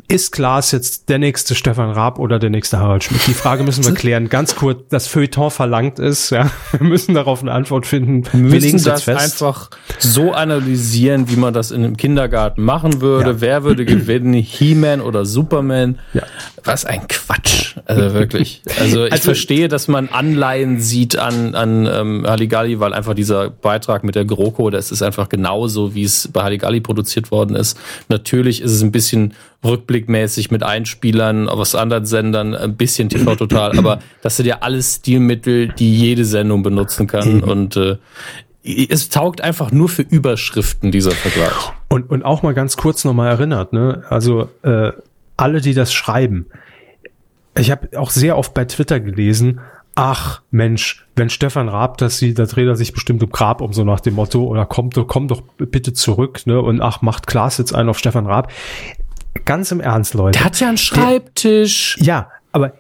ist 0.08 0.32
Klaas 0.32 0.72
jetzt 0.72 1.10
der 1.10 1.18
nächste 1.18 1.56
Stefan 1.56 1.90
Raab 1.90 2.20
oder 2.20 2.38
der 2.38 2.50
nächste 2.50 2.78
Harald 2.78 3.04
Schmidt? 3.04 3.26
Die 3.28 3.34
Frage 3.34 3.64
müssen 3.64 3.86
wir 3.86 3.94
klären. 3.94 4.30
Ganz 4.30 4.56
kurz, 4.56 4.82
das 4.90 5.08
Feuilleton 5.08 5.50
verlangt 5.50 5.98
ist, 5.98 6.30
ja. 6.30 6.52
Wir 6.72 6.88
müssen 6.88 7.16
darauf 7.16 7.42
eine 7.42 7.52
Antwort 7.52 7.86
finden. 7.86 8.26
Wir 8.32 8.40
müssen 8.40 8.84
das 8.84 9.08
einfach 9.08 9.70
so 10.00 10.34
analysieren, 10.34 11.30
wie 11.30 11.36
man 11.36 11.54
das 11.54 11.72
in 11.72 11.84
einem 11.84 11.98
Kindergarten 11.98 12.64
machen 12.64 13.02
würde. 13.02 13.32
Ja. 13.32 13.42
Wer 13.42 13.64
würde 13.64 13.86
gewinnen? 13.86 14.34
He-Man 14.34 15.02
oder 15.02 15.26
Superman? 15.26 16.00
Ja. 16.14 16.24
Was 16.64 16.86
ein 16.86 17.08
Quatsch. 17.08 17.76
Also 17.86 18.14
wirklich. 18.14 18.62
Also 18.80 19.06
ich 19.06 19.12
also, 19.12 19.24
verstehe, 19.24 19.68
dass 19.68 19.88
man 19.88 20.10
Anleihen 20.10 20.80
sieht 20.80 21.18
an, 21.18 21.56
an 21.56 21.88
ähm, 21.92 22.26
Halligalli, 22.28 22.80
weil 22.80 22.94
einfach 22.94 23.14
dieser 23.14 23.50
Beitrag 23.50 24.04
mit 24.04 24.16
der 24.16 24.26
GroKo, 24.26 24.70
das 24.70 24.92
ist 24.92 25.02
einfach 25.02 25.30
genauso, 25.30 25.96
wie 25.96 26.04
es 26.04 26.30
bei 26.32 26.44
Halligalli 26.44 26.82
produziert 26.82 27.32
worden 27.32 27.56
ist. 27.56 27.78
Natürlich 28.10 28.62
ist 28.62 28.72
es 28.72 28.82
ein 28.82 28.92
bisschen 28.92 29.34
rückblickmäßig 29.84 30.52
mit 30.52 30.64
Einspielern 30.64 31.50
aus 31.50 31.76
anderen 31.76 32.06
Sendern, 32.06 32.56
ein 32.56 32.76
bisschen 32.76 33.10
TV 33.10 33.36
total, 33.36 33.78
aber 33.78 34.00
das 34.22 34.38
sind 34.38 34.46
ja 34.46 34.60
alles 34.62 34.96
Stilmittel, 34.96 35.68
die 35.68 35.96
jede 35.96 36.26
Sendung 36.26 36.64
benutzen 36.64 37.08
kann 37.08 37.44
und 37.44 37.76
äh, 37.76 37.98
es 38.64 39.10
taugt 39.10 39.42
einfach 39.42 39.72
nur 39.72 39.90
für 39.90 40.04
Überschriften 40.04 40.92
dieser 40.92 41.12
Vergleich. 41.12 41.74
Und, 41.90 42.10
und 42.10 42.24
auch 42.24 42.44
mal 42.44 42.54
ganz 42.54 42.78
kurz 42.78 43.04
nochmal 43.04 43.30
erinnert, 43.30 43.74
ne? 43.74 44.04
Also 44.10 44.50
äh, 44.62 44.94
alle, 45.36 45.60
die 45.60 45.74
das 45.74 45.94
schreiben, 45.94 46.46
ich 47.58 47.72
habe 47.72 48.00
auch 48.00 48.10
sehr 48.10 48.38
oft 48.38 48.54
bei 48.54 48.64
Twitter 48.64 49.02
gelesen, 49.02 49.60
ach 49.96 50.42
Mensch, 50.50 51.06
wenn 51.16 51.30
Stefan 51.30 51.68
Raab 51.68 51.98
das 51.98 52.18
sieht, 52.18 52.40
da 52.40 52.46
dreht 52.46 52.68
er 52.68 52.78
sich 52.78 52.94
bestimmt 52.94 53.22
im 53.22 53.30
Grab 53.30 53.62
um, 53.62 53.74
so 53.74 53.84
nach 53.84 54.00
dem 54.00 54.16
Motto, 54.16 54.46
oder 54.46 54.66
kommt 54.66 54.96
doch, 54.96 55.08
komm 55.08 55.28
doch 55.28 55.42
bitte 55.58 55.92
zurück, 55.92 56.48
ne? 56.48 56.62
Und 56.62 56.82
ach, 56.82 57.02
macht 57.02 57.28
Klaas 57.28 57.58
jetzt 57.58 57.76
einen 57.76 57.90
auf 57.90 58.00
Stefan 58.00 58.28
Raab 58.28 58.50
ganz 59.46 59.72
im 59.72 59.80
Ernst, 59.80 60.14
Leute. 60.14 60.38
Der 60.38 60.46
hat 60.46 60.60
ja 60.60 60.68
einen 60.68 60.78
Schreibtisch. 60.78 61.96
Der, 62.00 62.06
ja, 62.06 62.32
aber 62.52 62.74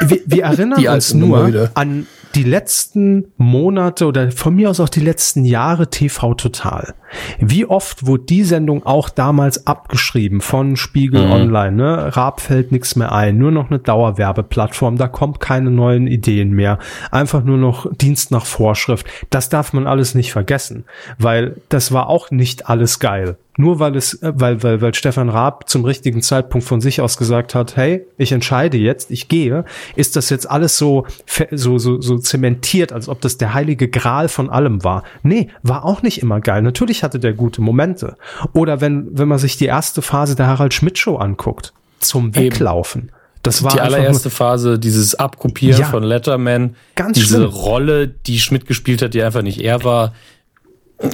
wir, 0.00 0.20
wir 0.26 0.42
erinnern 0.44 0.86
uns 0.86 1.14
nur 1.14 1.70
an 1.74 2.06
die 2.34 2.44
letzten 2.44 3.26
Monate 3.36 4.06
oder 4.06 4.32
von 4.32 4.54
mir 4.54 4.70
aus 4.70 4.80
auch 4.80 4.88
die 4.88 5.00
letzten 5.00 5.44
Jahre 5.44 5.90
TV 5.90 6.34
Total. 6.34 6.94
Wie 7.38 7.66
oft 7.66 8.06
wurde 8.06 8.24
die 8.24 8.42
Sendung 8.42 8.86
auch 8.86 9.10
damals 9.10 9.66
abgeschrieben 9.66 10.40
von 10.40 10.76
Spiegel 10.76 11.26
mhm. 11.26 11.32
Online? 11.32 11.72
Ne? 11.72 12.16
Raab 12.16 12.40
fällt 12.40 12.72
nichts 12.72 12.96
mehr 12.96 13.12
ein, 13.12 13.36
nur 13.36 13.50
noch 13.50 13.70
eine 13.70 13.78
Dauerwerbeplattform, 13.78 14.96
da 14.96 15.08
kommt 15.08 15.40
keine 15.40 15.70
neuen 15.70 16.06
Ideen 16.06 16.52
mehr. 16.52 16.78
Einfach 17.10 17.44
nur 17.44 17.58
noch 17.58 17.86
Dienst 17.94 18.30
nach 18.30 18.46
Vorschrift. 18.46 19.06
Das 19.30 19.50
darf 19.50 19.72
man 19.72 19.86
alles 19.86 20.14
nicht 20.14 20.32
vergessen, 20.32 20.84
weil 21.18 21.56
das 21.68 21.92
war 21.92 22.08
auch 22.08 22.30
nicht 22.30 22.68
alles 22.68 22.98
geil 22.98 23.36
nur 23.56 23.78
weil 23.78 23.96
es, 23.96 24.14
äh, 24.22 24.32
weil, 24.34 24.62
weil, 24.62 24.80
weil 24.80 24.94
Stefan 24.94 25.28
Raab 25.28 25.68
zum 25.68 25.84
richtigen 25.84 26.22
Zeitpunkt 26.22 26.66
von 26.66 26.80
sich 26.80 27.00
aus 27.00 27.16
gesagt 27.16 27.54
hat, 27.54 27.76
hey, 27.76 28.06
ich 28.16 28.32
entscheide 28.32 28.78
jetzt, 28.78 29.10
ich 29.10 29.28
gehe, 29.28 29.64
ist 29.96 30.16
das 30.16 30.30
jetzt 30.30 30.50
alles 30.50 30.78
so, 30.78 31.06
so, 31.50 31.78
so, 31.78 32.00
so 32.00 32.18
zementiert, 32.18 32.92
als 32.92 33.08
ob 33.08 33.20
das 33.20 33.38
der 33.38 33.54
heilige 33.54 33.88
Gral 33.88 34.28
von 34.28 34.50
allem 34.50 34.84
war. 34.84 35.02
Nee, 35.22 35.48
war 35.62 35.84
auch 35.84 36.02
nicht 36.02 36.22
immer 36.22 36.40
geil. 36.40 36.62
Natürlich 36.62 37.02
hatte 37.02 37.18
der 37.18 37.34
gute 37.34 37.60
Momente. 37.60 38.16
Oder 38.52 38.80
wenn, 38.80 39.08
wenn 39.16 39.28
man 39.28 39.38
sich 39.38 39.56
die 39.56 39.66
erste 39.66 40.02
Phase 40.02 40.36
der 40.36 40.46
Harald 40.46 40.74
Schmidt 40.74 40.98
Show 40.98 41.16
anguckt, 41.16 41.72
zum 41.98 42.34
Weglaufen. 42.34 43.02
Eben. 43.02 43.12
Das 43.42 43.64
war 43.64 43.72
die 43.72 43.80
allererste 43.80 44.30
Phase, 44.30 44.78
dieses 44.78 45.16
Abkopieren 45.16 45.80
ja, 45.80 45.88
von 45.88 46.04
Letterman, 46.04 46.76
ganz 46.94 47.18
diese 47.18 47.38
schlimm. 47.38 47.50
Rolle, 47.50 48.08
die 48.08 48.38
Schmidt 48.38 48.66
gespielt 48.66 49.02
hat, 49.02 49.14
die 49.14 49.22
einfach 49.22 49.42
nicht 49.42 49.60
er 49.60 49.82
war. 49.82 50.12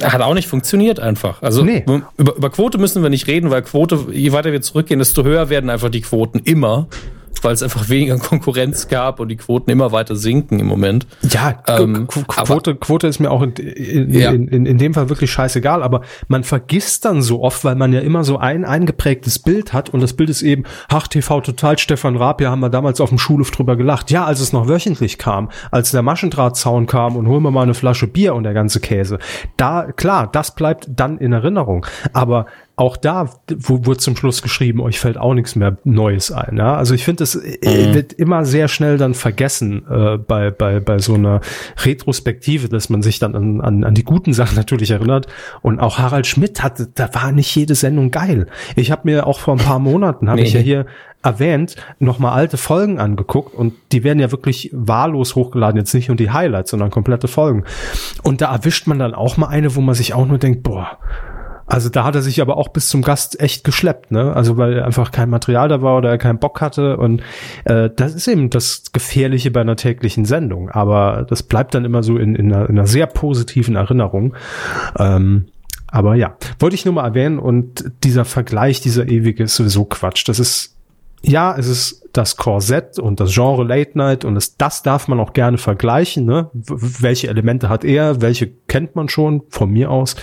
Hat 0.03 0.21
auch 0.21 0.33
nicht 0.33 0.47
funktioniert 0.47 0.99
einfach. 0.99 1.41
Also 1.41 1.63
nee. 1.63 1.83
über, 2.17 2.35
über 2.35 2.49
Quote 2.49 2.77
müssen 2.77 3.01
wir 3.01 3.09
nicht 3.09 3.27
reden, 3.27 3.49
weil 3.49 3.63
Quote, 3.63 4.07
je 4.11 4.31
weiter 4.31 4.51
wir 4.51 4.61
zurückgehen, 4.61 4.99
desto 4.99 5.23
höher 5.23 5.49
werden 5.49 5.69
einfach 5.69 5.89
die 5.89 6.01
Quoten 6.01 6.39
immer 6.39 6.87
weil 7.41 7.53
es 7.53 7.63
einfach 7.63 7.89
weniger 7.89 8.17
Konkurrenz 8.19 8.87
gab 8.87 9.19
und 9.19 9.29
die 9.29 9.37
Quoten 9.37 9.69
immer 9.71 9.91
weiter 9.91 10.15
sinken 10.15 10.59
im 10.59 10.67
Moment. 10.67 11.07
Ja, 11.21 11.61
ähm, 11.67 12.07
Quote, 12.07 12.75
Quote 12.75 13.07
ist 13.07 13.19
mir 13.19 13.31
auch 13.31 13.41
in, 13.41 13.53
in, 13.53 14.13
ja. 14.13 14.31
in, 14.31 14.47
in, 14.47 14.65
in, 14.65 14.77
dem 14.77 14.93
Fall 14.93 15.09
wirklich 15.09 15.31
scheißegal, 15.31 15.83
aber 15.83 16.01
man 16.27 16.43
vergisst 16.43 17.05
dann 17.05 17.21
so 17.21 17.41
oft, 17.41 17.63
weil 17.63 17.75
man 17.75 17.93
ja 17.93 17.99
immer 17.99 18.23
so 18.23 18.37
ein 18.37 18.65
eingeprägtes 18.65 19.39
Bild 19.39 19.73
hat 19.73 19.89
und 19.89 20.01
das 20.01 20.13
Bild 20.13 20.29
ist 20.29 20.41
eben, 20.41 20.63
ach, 20.89 21.07
TV 21.07 21.41
total, 21.41 21.77
Stefan 21.77 22.15
Raab, 22.15 22.41
ja, 22.41 22.51
haben 22.51 22.59
wir 22.59 22.69
damals 22.69 23.01
auf 23.01 23.09
dem 23.09 23.17
Schulhof 23.17 23.51
drüber 23.51 23.75
gelacht. 23.75 24.11
Ja, 24.11 24.25
als 24.25 24.39
es 24.39 24.53
noch 24.53 24.67
wöchentlich 24.67 25.17
kam, 25.17 25.49
als 25.71 25.91
der 25.91 26.01
Maschendrahtzaun 26.01 26.87
kam 26.87 27.15
und 27.15 27.27
holen 27.27 27.43
wir 27.43 27.51
mal 27.51 27.63
eine 27.63 27.73
Flasche 27.73 28.07
Bier 28.07 28.35
und 28.35 28.43
der 28.43 28.53
ganze 28.53 28.79
Käse. 28.79 29.19
Da, 29.57 29.91
klar, 29.91 30.27
das 30.31 30.55
bleibt 30.55 30.87
dann 30.89 31.17
in 31.17 31.33
Erinnerung. 31.33 31.85
Aber 32.13 32.45
auch 32.79 32.95
da 32.95 33.29
wurde 33.47 33.97
zum 33.97 34.15
Schluss 34.15 34.41
geschrieben, 34.41 34.79
euch 34.79 34.99
fällt 34.99 35.17
auch 35.17 35.33
nichts 35.33 35.57
mehr 35.57 35.77
Neues 35.83 36.31
ein. 36.31 36.55
Ja? 36.55 36.75
Also 36.75 36.93
ich 36.93 37.03
finde, 37.03 37.25
es 37.25 37.35
äh, 37.35 37.89
mhm. 37.89 37.93
wird 37.93 38.13
immer 38.13 38.45
sehr 38.45 38.69
schnell 38.69 38.97
dann 38.97 39.15
vergessen 39.15 39.85
äh, 39.89 40.17
bei, 40.17 40.49
bei, 40.49 40.79
bei 40.79 40.97
so 40.99 41.15
einer 41.15 41.41
Retrospektive, 41.83 42.69
dass 42.69 42.89
man 42.89 43.01
sich 43.01 43.19
dann 43.19 43.35
an, 43.35 43.59
an, 43.59 43.83
an 43.83 43.93
die 43.95 44.05
guten 44.05 44.31
Sachen 44.31 44.55
natürlich 44.55 44.91
erinnert. 44.91 45.27
Und 45.61 45.81
auch 45.81 45.97
Harald 45.97 46.25
Schmidt 46.25 46.63
hatte, 46.63 46.87
da 46.95 47.13
war 47.13 47.33
nicht 47.33 47.53
jede 47.53 47.75
Sendung 47.75 48.11
geil. 48.11 48.47
Ich 48.77 48.91
habe 48.91 49.01
mir 49.03 49.27
auch 49.27 49.39
vor 49.39 49.55
ein 49.55 49.65
paar 49.65 49.79
Monaten, 49.79 50.29
habe 50.29 50.39
nee. 50.39 50.47
ich 50.47 50.53
ja 50.53 50.61
hier 50.61 50.85
erwähnt, 51.21 51.75
nochmal 51.99 52.31
alte 52.31 52.55
Folgen 52.55 52.97
angeguckt 52.97 53.53
und 53.53 53.73
die 53.91 54.05
werden 54.05 54.19
ja 54.19 54.31
wirklich 54.31 54.69
wahllos 54.71 55.35
hochgeladen, 55.35 55.77
jetzt 55.77 55.93
nicht 55.93 56.07
nur 56.07 56.15
die 56.15 56.31
Highlights, 56.31 56.71
sondern 56.71 56.91
komplette 56.91 57.27
Folgen. 57.27 57.65
Und 58.23 58.39
da 58.39 58.53
erwischt 58.53 58.87
man 58.87 58.99
dann 58.99 59.13
auch 59.13 59.35
mal 59.35 59.47
eine, 59.47 59.75
wo 59.75 59.81
man 59.81 59.95
sich 59.95 60.13
auch 60.13 60.25
nur 60.25 60.37
denkt, 60.37 60.63
boah, 60.63 60.97
also 61.69 61.89
da 61.89 62.03
hat 62.03 62.15
er 62.15 62.21
sich 62.21 62.41
aber 62.41 62.57
auch 62.57 62.69
bis 62.69 62.89
zum 62.89 63.01
Gast 63.03 63.39
echt 63.39 63.63
geschleppt, 63.63 64.11
ne? 64.11 64.35
Also 64.35 64.57
weil 64.57 64.81
einfach 64.81 65.11
kein 65.11 65.29
Material 65.29 65.69
da 65.69 65.81
war 65.81 65.97
oder 65.97 66.09
er 66.09 66.17
keinen 66.17 66.39
Bock 66.39 66.61
hatte. 66.61 66.97
Und 66.97 67.21
äh, 67.65 67.89
das 67.95 68.15
ist 68.15 68.27
eben 68.27 68.49
das 68.49 68.91
Gefährliche 68.91 69.51
bei 69.51 69.61
einer 69.61 69.75
täglichen 69.75 70.25
Sendung. 70.25 70.69
Aber 70.69 71.25
das 71.29 71.43
bleibt 71.43 71.75
dann 71.75 71.85
immer 71.85 72.01
so 72.03 72.17
in, 72.17 72.35
in, 72.35 72.51
einer, 72.51 72.69
in 72.69 72.77
einer 72.77 72.87
sehr 72.87 73.05
positiven 73.05 73.75
Erinnerung. 73.75 74.35
Ähm, 74.97 75.45
Aber 75.91 76.15
ja, 76.15 76.35
wollte 76.59 76.75
ich 76.75 76.85
nur 76.85 76.95
mal 76.95 77.05
erwähnen 77.05 77.39
und 77.39 77.91
dieser 78.03 78.25
Vergleich, 78.25 78.81
dieser 78.81 79.07
ewige 79.07 79.43
ist 79.43 79.55
sowieso 79.55 79.85
Quatsch. 79.85 80.27
Das 80.27 80.39
ist, 80.39 80.75
ja, 81.21 81.55
es 81.57 81.67
ist 81.67 82.09
das 82.13 82.35
Korsett 82.35 82.97
und 82.99 83.19
das 83.19 83.33
Genre 83.33 83.63
Late 83.63 83.97
Night 83.97 84.25
und 84.25 84.35
es, 84.37 84.57
das 84.57 84.83
darf 84.83 85.07
man 85.07 85.19
auch 85.19 85.33
gerne 85.33 85.57
vergleichen. 85.57 86.25
Ne? 86.25 86.49
Welche 86.53 87.27
Elemente 87.27 87.69
hat 87.69 87.83
er, 87.83 88.21
welche 88.21 88.47
kennt 88.67 88.95
man 88.95 89.09
schon 89.09 89.43
von 89.49 89.69
mir 89.71 89.91
aus. 89.91 90.15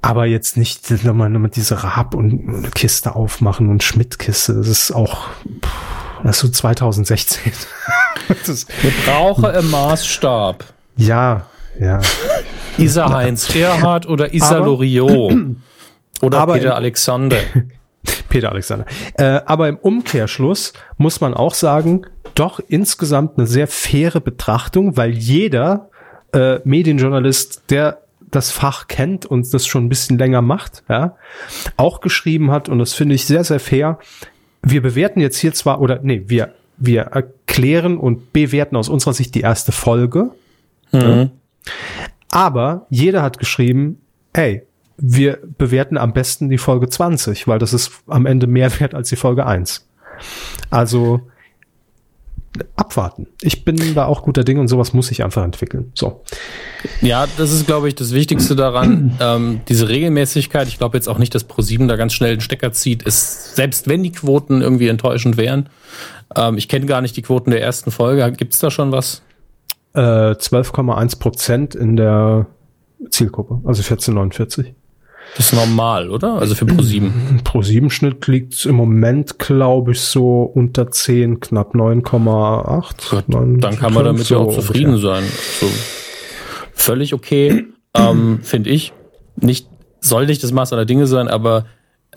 Aber 0.00 0.26
jetzt 0.26 0.56
nicht 0.56 0.90
nochmal 1.04 1.28
mit 1.30 1.56
dieser 1.56 1.76
Rab 1.76 2.14
und 2.14 2.74
Kiste 2.74 3.16
aufmachen 3.16 3.68
und 3.68 3.82
Schmidt-Kiste. 3.82 4.54
Das 4.54 4.68
ist 4.68 4.92
auch, 4.92 5.26
das 6.22 6.36
ist 6.36 6.40
so 6.40 6.48
2016. 6.48 7.52
das 8.46 8.66
Wir 8.80 8.92
brauchen 9.04 9.52
im 9.54 9.70
Maßstab. 9.70 10.64
Ja, 10.96 11.46
ja. 11.80 12.00
Isa 12.76 13.12
Heinz 13.12 13.48
Gerhard 13.48 14.06
oder 14.06 14.32
Isa 14.32 14.58
Loriot. 14.58 15.34
Oder 16.20 16.46
Peter 16.48 16.74
Alexander. 16.74 17.36
Peter 18.28 18.50
Alexander. 18.50 18.86
Äh, 19.14 19.40
aber 19.46 19.68
im 19.68 19.76
Umkehrschluss 19.76 20.72
muss 20.96 21.20
man 21.20 21.32
auch 21.32 21.54
sagen, 21.54 22.06
doch 22.34 22.60
insgesamt 22.66 23.38
eine 23.38 23.46
sehr 23.46 23.68
faire 23.68 24.20
Betrachtung, 24.20 24.96
weil 24.96 25.12
jeder 25.12 25.90
äh, 26.32 26.58
Medienjournalist, 26.64 27.70
der 27.70 28.02
das 28.30 28.50
Fach 28.50 28.88
kennt 28.88 29.26
und 29.26 29.52
das 29.52 29.66
schon 29.66 29.86
ein 29.86 29.88
bisschen 29.88 30.18
länger 30.18 30.42
macht, 30.42 30.84
ja, 30.88 31.16
auch 31.76 32.00
geschrieben 32.00 32.50
hat, 32.50 32.68
und 32.68 32.78
das 32.78 32.94
finde 32.94 33.14
ich 33.14 33.26
sehr, 33.26 33.44
sehr 33.44 33.60
fair. 33.60 33.98
Wir 34.62 34.82
bewerten 34.82 35.20
jetzt 35.20 35.38
hier 35.38 35.52
zwar, 35.52 35.80
oder 35.80 36.00
nee, 36.02 36.24
wir, 36.26 36.54
wir 36.76 37.02
erklären 37.02 37.96
und 37.98 38.32
bewerten 38.32 38.76
aus 38.76 38.88
unserer 38.88 39.14
Sicht 39.14 39.34
die 39.34 39.40
erste 39.40 39.72
Folge. 39.72 40.30
Mhm. 40.92 41.00
Ja, 41.00 41.30
aber 42.30 42.86
jeder 42.90 43.22
hat 43.22 43.38
geschrieben, 43.38 44.00
ey, 44.32 44.62
wir 44.96 45.38
bewerten 45.56 45.96
am 45.96 46.12
besten 46.12 46.48
die 46.48 46.58
Folge 46.58 46.88
20, 46.88 47.46
weil 47.46 47.58
das 47.58 47.72
ist 47.72 47.92
am 48.06 48.26
Ende 48.26 48.46
mehr 48.46 48.70
wert 48.80 48.94
als 48.94 49.08
die 49.08 49.16
Folge 49.16 49.46
1. 49.46 49.88
Also 50.70 51.22
abwarten. 52.76 53.26
Ich 53.42 53.64
bin 53.64 53.94
da 53.94 54.06
auch 54.06 54.22
guter 54.22 54.44
Ding 54.44 54.58
und 54.58 54.68
sowas 54.68 54.92
muss 54.92 55.08
sich 55.08 55.24
einfach 55.24 55.44
entwickeln. 55.44 55.92
So. 55.94 56.22
Ja, 57.00 57.26
das 57.36 57.52
ist, 57.52 57.66
glaube 57.66 57.88
ich, 57.88 57.94
das 57.94 58.12
Wichtigste 58.12 58.56
daran. 58.56 59.16
ähm, 59.20 59.60
diese 59.68 59.88
Regelmäßigkeit. 59.88 60.68
Ich 60.68 60.78
glaube 60.78 60.96
jetzt 60.96 61.08
auch 61.08 61.18
nicht, 61.18 61.34
dass 61.34 61.44
ProSieben 61.44 61.88
da 61.88 61.96
ganz 61.96 62.12
schnell 62.12 62.36
den 62.36 62.40
Stecker 62.40 62.72
zieht. 62.72 63.02
Ist, 63.02 63.56
selbst 63.56 63.88
wenn 63.88 64.02
die 64.02 64.12
Quoten 64.12 64.60
irgendwie 64.60 64.88
enttäuschend 64.88 65.36
wären. 65.36 65.68
Ähm, 66.34 66.56
ich 66.56 66.68
kenne 66.68 66.86
gar 66.86 67.00
nicht 67.00 67.16
die 67.16 67.22
Quoten 67.22 67.50
der 67.50 67.62
ersten 67.62 67.90
Folge. 67.90 68.30
Gibt 68.32 68.54
es 68.54 68.60
da 68.60 68.70
schon 68.70 68.92
was? 68.92 69.22
Äh, 69.94 70.00
12,1 70.00 71.18
Prozent 71.18 71.74
in 71.74 71.96
der 71.96 72.46
Zielgruppe, 73.10 73.60
also 73.66 73.80
1449. 73.80 74.74
Das 75.36 75.46
ist 75.46 75.52
normal, 75.52 76.10
oder? 76.10 76.34
Also 76.34 76.54
für 76.54 76.64
Pro7. 76.64 77.42
Pro7-Schnitt 77.44 78.26
liegt 78.26 78.66
im 78.66 78.74
Moment, 78.74 79.38
glaube 79.38 79.92
ich, 79.92 80.00
so 80.00 80.42
unter 80.42 80.90
10, 80.90 81.40
knapp 81.40 81.74
9,8. 81.74 83.60
Dann 83.60 83.78
kann 83.78 83.94
man 83.94 84.04
damit 84.04 84.26
so 84.26 84.34
ja 84.34 84.40
auch 84.40 84.54
zufrieden 84.54 84.94
ungefähr. 84.94 85.20
sein. 85.20 85.24
So 85.60 85.66
völlig 86.72 87.14
okay, 87.14 87.66
ähm, 87.94 88.40
finde 88.42 88.70
ich. 88.70 88.92
Nicht, 89.36 89.68
soll 90.00 90.26
nicht 90.26 90.42
das 90.42 90.52
Maß 90.52 90.72
aller 90.72 90.86
Dinge 90.86 91.06
sein, 91.06 91.28
aber 91.28 91.66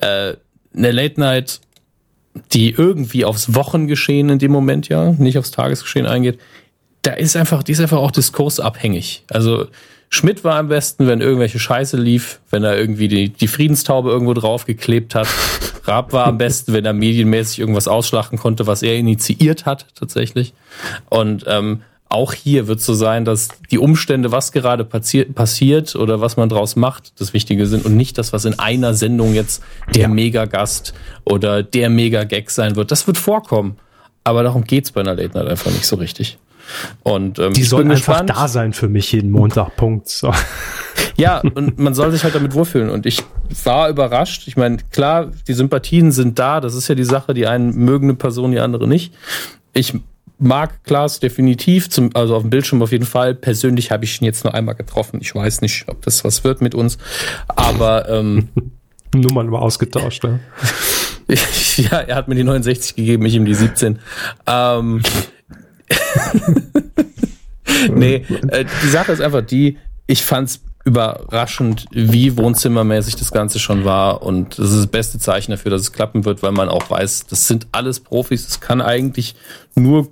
äh, 0.00 0.34
eine 0.74 0.90
Late 0.90 1.20
Night, 1.20 1.60
die 2.52 2.70
irgendwie 2.70 3.24
aufs 3.24 3.54
Wochengeschehen 3.54 4.30
in 4.30 4.38
dem 4.38 4.50
Moment 4.52 4.88
ja, 4.88 5.12
nicht 5.12 5.38
aufs 5.38 5.50
Tagesgeschehen 5.50 6.06
eingeht, 6.06 6.38
da 7.02 7.12
ist 7.12 7.36
einfach, 7.36 7.62
die 7.62 7.72
ist 7.72 7.80
einfach 7.80 7.98
auch 7.98 8.10
diskursabhängig. 8.10 9.24
Also 9.28 9.66
Schmidt 10.14 10.44
war 10.44 10.56
am 10.56 10.68
besten, 10.68 11.06
wenn 11.06 11.22
irgendwelche 11.22 11.58
Scheiße 11.58 11.96
lief, 11.96 12.40
wenn 12.50 12.64
er 12.64 12.78
irgendwie 12.78 13.08
die, 13.08 13.30
die 13.30 13.48
Friedenstaube 13.48 14.10
irgendwo 14.10 14.34
draufgeklebt 14.34 15.14
hat. 15.14 15.26
Raab 15.84 16.12
war 16.12 16.26
am 16.26 16.36
besten, 16.36 16.74
wenn 16.74 16.84
er 16.84 16.92
medienmäßig 16.92 17.60
irgendwas 17.60 17.88
ausschlachten 17.88 18.38
konnte, 18.38 18.66
was 18.66 18.82
er 18.82 18.94
initiiert 18.96 19.64
hat, 19.64 19.86
tatsächlich. 19.94 20.52
Und 21.08 21.44
ähm, 21.48 21.80
auch 22.10 22.34
hier 22.34 22.68
wird 22.68 22.80
es 22.80 22.84
so 22.84 22.92
sein, 22.92 23.24
dass 23.24 23.48
die 23.70 23.78
Umstände, 23.78 24.30
was 24.32 24.52
gerade 24.52 24.84
passiert, 24.84 25.34
passiert 25.34 25.96
oder 25.96 26.20
was 26.20 26.36
man 26.36 26.50
draus 26.50 26.76
macht, 26.76 27.18
das 27.18 27.32
Wichtige 27.32 27.66
sind 27.66 27.86
und 27.86 27.96
nicht 27.96 28.18
das, 28.18 28.34
was 28.34 28.44
in 28.44 28.58
einer 28.58 28.92
Sendung 28.92 29.32
jetzt 29.32 29.62
der 29.94 30.02
ja. 30.02 30.08
Mega-Gast 30.08 30.92
oder 31.24 31.62
der 31.62 31.88
Mega-Gag 31.88 32.50
sein 32.50 32.76
wird. 32.76 32.90
Das 32.90 33.06
wird 33.06 33.16
vorkommen. 33.16 33.78
Aber 34.24 34.42
darum 34.42 34.64
geht's 34.64 34.92
bei 34.92 35.00
einer 35.00 35.14
Late 35.14 35.38
Night 35.38 35.48
einfach 35.48 35.70
nicht 35.70 35.86
so 35.86 35.96
richtig. 35.96 36.36
Und 37.02 37.38
ähm, 37.38 37.52
die 37.52 37.62
sollen 37.64 37.90
einfach 37.90 38.24
da 38.26 38.48
sein 38.48 38.72
für 38.72 38.88
mich 38.88 39.12
jeden 39.12 39.30
Montag. 39.30 39.76
Punkt. 39.76 40.08
So. 40.08 40.32
Ja, 41.16 41.40
und 41.40 41.78
man 41.78 41.94
soll 41.94 42.10
sich 42.12 42.24
halt 42.24 42.34
damit 42.34 42.54
wohlfühlen. 42.54 42.90
Und 42.90 43.06
ich 43.06 43.22
war 43.64 43.88
überrascht. 43.88 44.46
Ich 44.46 44.56
meine, 44.56 44.78
klar, 44.90 45.30
die 45.46 45.54
Sympathien 45.54 46.12
sind 46.12 46.38
da. 46.38 46.60
Das 46.60 46.74
ist 46.74 46.88
ja 46.88 46.94
die 46.94 47.04
Sache. 47.04 47.34
Die 47.34 47.46
einen 47.46 47.74
mögen 47.76 48.06
eine 48.06 48.14
Person, 48.14 48.52
die 48.52 48.60
andere 48.60 48.88
nicht. 48.88 49.14
Ich 49.74 49.94
mag 50.42 50.82
Klaas 50.84 51.20
definitiv, 51.20 51.88
zum, 51.88 52.10
also 52.14 52.34
auf 52.34 52.42
dem 52.42 52.50
Bildschirm 52.50 52.82
auf 52.82 52.92
jeden 52.92 53.06
Fall. 53.06 53.34
Persönlich 53.34 53.90
habe 53.90 54.04
ich 54.04 54.20
ihn 54.20 54.24
jetzt 54.24 54.44
nur 54.44 54.54
einmal 54.54 54.74
getroffen. 54.74 55.20
Ich 55.22 55.34
weiß 55.34 55.60
nicht, 55.60 55.84
ob 55.88 56.02
das 56.02 56.24
was 56.24 56.44
wird 56.44 56.60
mit 56.60 56.74
uns. 56.74 56.98
Aber 57.48 58.08
ähm, 58.08 58.48
Nummern 59.14 59.48
mal 59.48 59.58
ausgetauscht, 59.58 60.24
ja. 60.24 60.38
ja, 61.76 61.98
er 62.00 62.16
hat 62.16 62.28
mir 62.28 62.34
die 62.34 62.44
69 62.44 62.96
gegeben, 62.96 63.24
ich 63.26 63.34
ihm 63.34 63.44
die 63.44 63.54
17. 63.54 63.98
Ähm, 64.46 65.02
nee, 67.94 68.24
äh, 68.48 68.64
die 68.82 68.88
Sache 68.88 69.12
ist 69.12 69.20
einfach 69.20 69.42
die, 69.42 69.78
ich 70.06 70.22
fand's 70.22 70.60
überraschend, 70.84 71.86
wie 71.92 72.36
wohnzimmermäßig 72.36 73.16
das 73.16 73.30
Ganze 73.30 73.58
schon 73.58 73.84
war. 73.84 74.22
Und 74.22 74.58
das 74.58 74.70
ist 74.70 74.78
das 74.78 74.86
beste 74.88 75.18
Zeichen 75.18 75.52
dafür, 75.52 75.70
dass 75.70 75.82
es 75.82 75.92
klappen 75.92 76.24
wird, 76.24 76.42
weil 76.42 76.52
man 76.52 76.68
auch 76.68 76.90
weiß, 76.90 77.26
das 77.26 77.46
sind 77.46 77.68
alles 77.72 78.00
Profis. 78.00 78.48
Es 78.48 78.60
kann 78.60 78.80
eigentlich 78.80 79.34
nur 79.76 80.08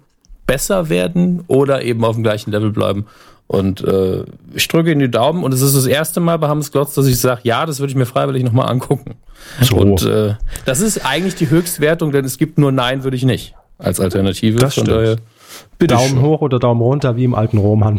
besser 0.46 0.88
werden 0.88 1.42
oder 1.48 1.82
eben 1.82 2.04
auf 2.04 2.14
dem 2.14 2.22
gleichen 2.22 2.52
Level 2.52 2.70
bleiben. 2.70 3.06
Und 3.46 3.82
äh, 3.82 4.22
ich 4.54 4.68
drücke 4.68 4.92
Ihnen 4.92 5.00
die 5.00 5.10
Daumen 5.10 5.42
und 5.42 5.52
es 5.52 5.60
ist 5.60 5.74
das 5.74 5.86
erste 5.86 6.20
Mal 6.20 6.36
bei 6.36 6.46
Hammes 6.46 6.70
Glotz, 6.70 6.94
dass 6.94 7.06
ich 7.06 7.18
sage, 7.18 7.40
ja, 7.42 7.66
das 7.66 7.80
würde 7.80 7.90
ich 7.90 7.96
mir 7.96 8.06
freiwillig 8.06 8.44
nochmal 8.44 8.70
angucken. 8.70 9.16
So. 9.60 9.76
Und 9.76 10.02
äh, 10.02 10.34
das 10.66 10.80
ist 10.80 11.04
eigentlich 11.04 11.34
die 11.34 11.50
Höchstwertung, 11.50 12.12
denn 12.12 12.24
es 12.24 12.38
gibt 12.38 12.58
nur 12.58 12.70
Nein, 12.70 13.02
würde 13.02 13.16
ich 13.16 13.24
nicht 13.24 13.54
als 13.78 13.98
Alternative. 13.98 14.58
Das 14.58 14.74
Von 14.74 14.84
daher 14.84 15.16
Bitte 15.78 15.94
Daumen 15.94 16.08
schön. 16.08 16.22
hoch 16.22 16.40
oder 16.40 16.58
Daumen 16.58 16.80
runter, 16.82 17.16
wie 17.16 17.24
im 17.24 17.34
alten 17.34 17.58
Rom 17.58 17.84
haben, 17.84 17.98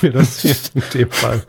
wir 0.00 0.12
das 0.12 0.40
hier 0.40 0.54
in 0.74 0.82
dem 0.94 1.10
Fall. 1.10 1.42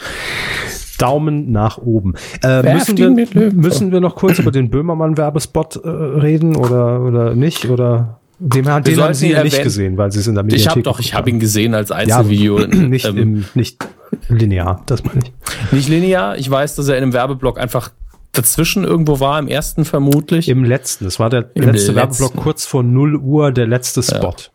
Daumen 0.98 1.52
nach 1.52 1.80
oben. 1.80 2.14
Äh, 2.44 2.74
müssen, 2.74 2.96
wir, 2.98 3.52
müssen 3.54 3.92
wir 3.92 4.02
noch 4.02 4.16
kurz 4.16 4.38
über 4.38 4.52
den 4.52 4.70
Böhmermann-Werbespot 4.70 5.78
äh, 5.78 5.90
reden 5.90 6.56
oder, 6.56 7.02
oder 7.02 7.34
nicht? 7.34 7.66
Oder 7.66 8.20
den 8.38 8.66
wir 8.66 8.74
haben 8.74 9.14
Sie 9.14 9.32
ja 9.32 9.44
nicht 9.44 9.62
gesehen, 9.62 9.98
weil 9.98 10.12
Sie 10.12 10.20
es 10.20 10.28
in 10.28 10.36
der 10.36 10.44
Mediathek 10.44 10.66
Ich 10.66 10.70
habe 10.70 10.82
doch, 10.82 11.00
ich 11.00 11.14
habe 11.14 11.30
ihn 11.30 11.40
gesehen 11.40 11.74
als 11.74 11.92
Einzelvideo. 11.92 12.60
Ja, 12.62 12.68
nicht, 12.68 13.06
ähm, 13.06 13.18
im, 13.18 13.46
nicht 13.54 13.84
linear, 14.30 14.82
das 14.86 15.04
meine 15.04 15.22
ich. 15.24 15.72
Nicht 15.72 15.90
linear. 15.90 16.38
Ich 16.38 16.50
weiß, 16.50 16.76
dass 16.76 16.88
er 16.88 16.98
in 16.98 17.04
einem 17.04 17.14
Werbeblock 17.14 17.60
einfach 17.60 17.92
dazwischen 18.32 18.84
irgendwo 18.84 19.20
war, 19.20 19.40
im 19.40 19.48
ersten 19.48 19.86
vermutlich. 19.86 20.50
Im 20.50 20.64
letzten. 20.64 21.06
Das 21.06 21.20
war 21.20 21.30
der 21.30 21.52
Im 21.54 21.64
letzte 21.64 21.92
letzten. 21.92 21.96
Werbeblock 21.96 22.36
kurz 22.36 22.66
vor 22.66 22.84
0 22.84 23.16
Uhr, 23.18 23.52
der 23.52 23.68
letzte 23.68 24.02
Spot. 24.02 24.34
Ja, 24.38 24.52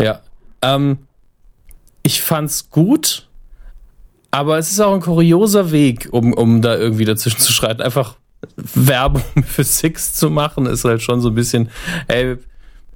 ja. 0.00 0.20
Ähm, 0.62 0.98
ich 2.02 2.22
fand's 2.22 2.70
gut, 2.70 3.28
aber 4.30 4.58
es 4.58 4.70
ist 4.70 4.80
auch 4.80 4.94
ein 4.94 5.00
kurioser 5.00 5.70
Weg, 5.70 6.08
um, 6.12 6.32
um 6.32 6.62
da 6.62 6.76
irgendwie 6.76 7.04
dazwischen 7.04 7.40
zu 7.40 7.52
schreiten. 7.52 7.82
Einfach 7.82 8.16
Werbung 8.56 9.22
für 9.46 9.64
Six 9.64 10.14
zu 10.14 10.30
machen, 10.30 10.66
ist 10.66 10.84
halt 10.84 11.02
schon 11.02 11.20
so 11.20 11.28
ein 11.28 11.34
bisschen, 11.34 11.70
ey, 12.06 12.36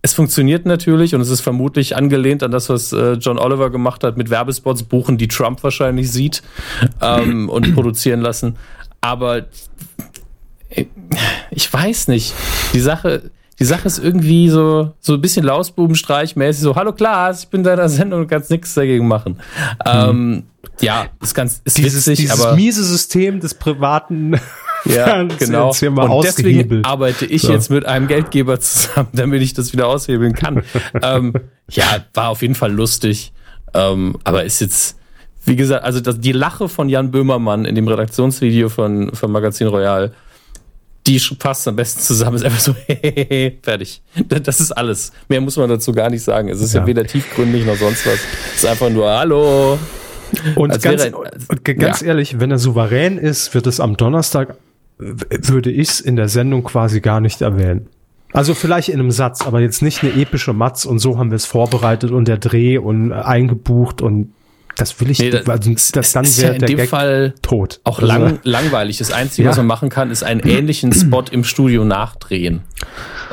es 0.04 0.14
funktioniert 0.14 0.66
natürlich 0.66 1.14
und 1.14 1.20
es 1.20 1.30
ist 1.30 1.42
vermutlich 1.42 1.96
angelehnt 1.96 2.42
an 2.42 2.50
das, 2.50 2.68
was 2.68 2.92
äh, 2.92 3.12
John 3.12 3.38
Oliver 3.38 3.70
gemacht 3.70 4.02
hat 4.02 4.16
mit 4.16 4.30
Werbespots 4.30 4.82
buchen, 4.82 5.16
die 5.16 5.28
Trump 5.28 5.62
wahrscheinlich 5.62 6.10
sieht 6.10 6.42
ähm, 7.00 7.48
und 7.48 7.72
produzieren 7.74 8.20
lassen. 8.20 8.56
Aber 9.00 9.46
ich 11.50 11.72
weiß 11.72 12.08
nicht. 12.08 12.34
Die 12.72 12.80
Sache, 12.80 13.30
die 13.62 13.66
Sache 13.66 13.86
ist 13.86 14.02
irgendwie 14.02 14.48
so, 14.48 14.92
so 14.98 15.14
ein 15.14 15.20
bisschen 15.20 15.44
Lausbubenstreich-mäßig, 15.44 16.62
so, 16.62 16.74
hallo 16.74 16.92
Klaas, 16.92 17.44
ich 17.44 17.48
bin 17.48 17.62
deiner 17.62 17.88
Sendung 17.88 18.22
und 18.22 18.26
kannst 18.26 18.50
nichts 18.50 18.74
dagegen 18.74 19.06
machen. 19.06 19.34
Mhm. 19.86 19.86
Ähm, 19.86 20.42
ja, 20.80 21.06
ist 21.22 21.32
ganz, 21.32 21.62
ist 21.64 21.78
dieses, 21.78 22.08
witzig, 22.08 22.26
dieses 22.26 22.40
aber. 22.40 22.56
miese 22.56 22.82
System 22.82 23.38
des 23.38 23.54
privaten 23.54 24.34
ja, 24.84 25.22
genau. 25.22 25.68
Und 25.70 26.24
deswegen 26.24 26.84
arbeite 26.84 27.24
ich 27.24 27.42
so. 27.42 27.52
jetzt 27.52 27.70
mit 27.70 27.86
einem 27.86 28.08
Geldgeber 28.08 28.58
zusammen, 28.58 29.10
damit 29.12 29.42
ich 29.42 29.54
das 29.54 29.72
wieder 29.72 29.86
aushebeln 29.86 30.34
kann. 30.34 30.64
ähm, 31.00 31.32
ja, 31.70 31.84
war 32.14 32.30
auf 32.30 32.42
jeden 32.42 32.56
Fall 32.56 32.72
lustig. 32.72 33.32
Ähm, 33.74 34.16
aber 34.24 34.42
ist 34.42 34.60
jetzt, 34.60 34.98
wie 35.44 35.54
gesagt, 35.54 35.84
also 35.84 36.00
das, 36.00 36.18
die 36.18 36.32
Lache 36.32 36.68
von 36.68 36.88
Jan 36.88 37.12
Böhmermann 37.12 37.64
in 37.64 37.76
dem 37.76 37.86
Redaktionsvideo 37.86 38.68
von, 38.68 39.14
von 39.14 39.30
Magazin 39.30 39.68
Royal 39.68 40.12
die 41.06 41.20
passt 41.38 41.66
am 41.66 41.76
besten 41.76 42.00
zusammen. 42.00 42.36
Ist 42.36 42.44
einfach 42.44 42.60
so, 42.60 42.74
fertig. 43.62 44.02
Das 44.28 44.60
ist 44.60 44.72
alles. 44.72 45.12
Mehr 45.28 45.40
muss 45.40 45.56
man 45.56 45.68
dazu 45.68 45.92
gar 45.92 46.10
nicht 46.10 46.22
sagen. 46.22 46.48
Es 46.48 46.60
ist 46.60 46.74
ja, 46.74 46.80
ja 46.80 46.86
weder 46.86 47.04
tiefgründig 47.04 47.66
noch 47.66 47.76
sonst 47.76 48.06
was. 48.06 48.18
Es 48.54 48.64
ist 48.64 48.66
einfach 48.66 48.90
nur, 48.90 49.08
hallo. 49.08 49.78
Und 50.54 50.70
Als 50.72 50.82
ganz, 50.82 51.02
ein, 51.02 51.14
ganz 51.78 52.00
ja. 52.00 52.08
ehrlich, 52.08 52.40
wenn 52.40 52.50
er 52.50 52.58
souverän 52.58 53.18
ist, 53.18 53.52
wird 53.54 53.66
es 53.66 53.80
am 53.80 53.96
Donnerstag, 53.96 54.56
würde 54.98 55.70
ich 55.70 55.88
es 55.88 56.00
in 56.00 56.16
der 56.16 56.28
Sendung 56.28 56.64
quasi 56.64 57.00
gar 57.00 57.20
nicht 57.20 57.42
erwähnen. 57.42 57.88
Also 58.32 58.54
vielleicht 58.54 58.88
in 58.88 58.98
einem 58.98 59.10
Satz, 59.10 59.42
aber 59.42 59.60
jetzt 59.60 59.82
nicht 59.82 60.02
eine 60.02 60.14
epische 60.14 60.54
Matz 60.54 60.86
und 60.86 61.00
so 61.00 61.18
haben 61.18 61.30
wir 61.30 61.36
es 61.36 61.44
vorbereitet 61.44 62.12
und 62.12 62.28
der 62.28 62.38
Dreh 62.38 62.78
und 62.78 63.12
eingebucht 63.12 64.00
und 64.00 64.32
das 64.76 64.98
will 65.00 65.10
ich, 65.10 65.18
nee, 65.18 65.30
das, 65.30 65.48
also, 65.48 65.70
das 65.92 66.12
dann 66.12 66.24
wäre 66.24 66.48
ja 66.48 66.52
in 66.54 66.66
dem 66.66 66.76
Gag 66.78 66.88
Fall 66.88 67.34
tot. 67.42 67.80
Auch 67.84 67.98
also, 67.98 68.06
lang, 68.06 68.38
langweilig. 68.42 68.98
Das 68.98 69.12
Einzige, 69.12 69.44
ja. 69.44 69.50
was 69.50 69.56
man 69.58 69.66
machen 69.66 69.90
kann, 69.90 70.10
ist 70.10 70.22
einen 70.22 70.40
ähnlichen 70.40 70.92
Spot 70.92 71.24
im 71.30 71.44
Studio 71.44 71.84
nachdrehen. 71.84 72.62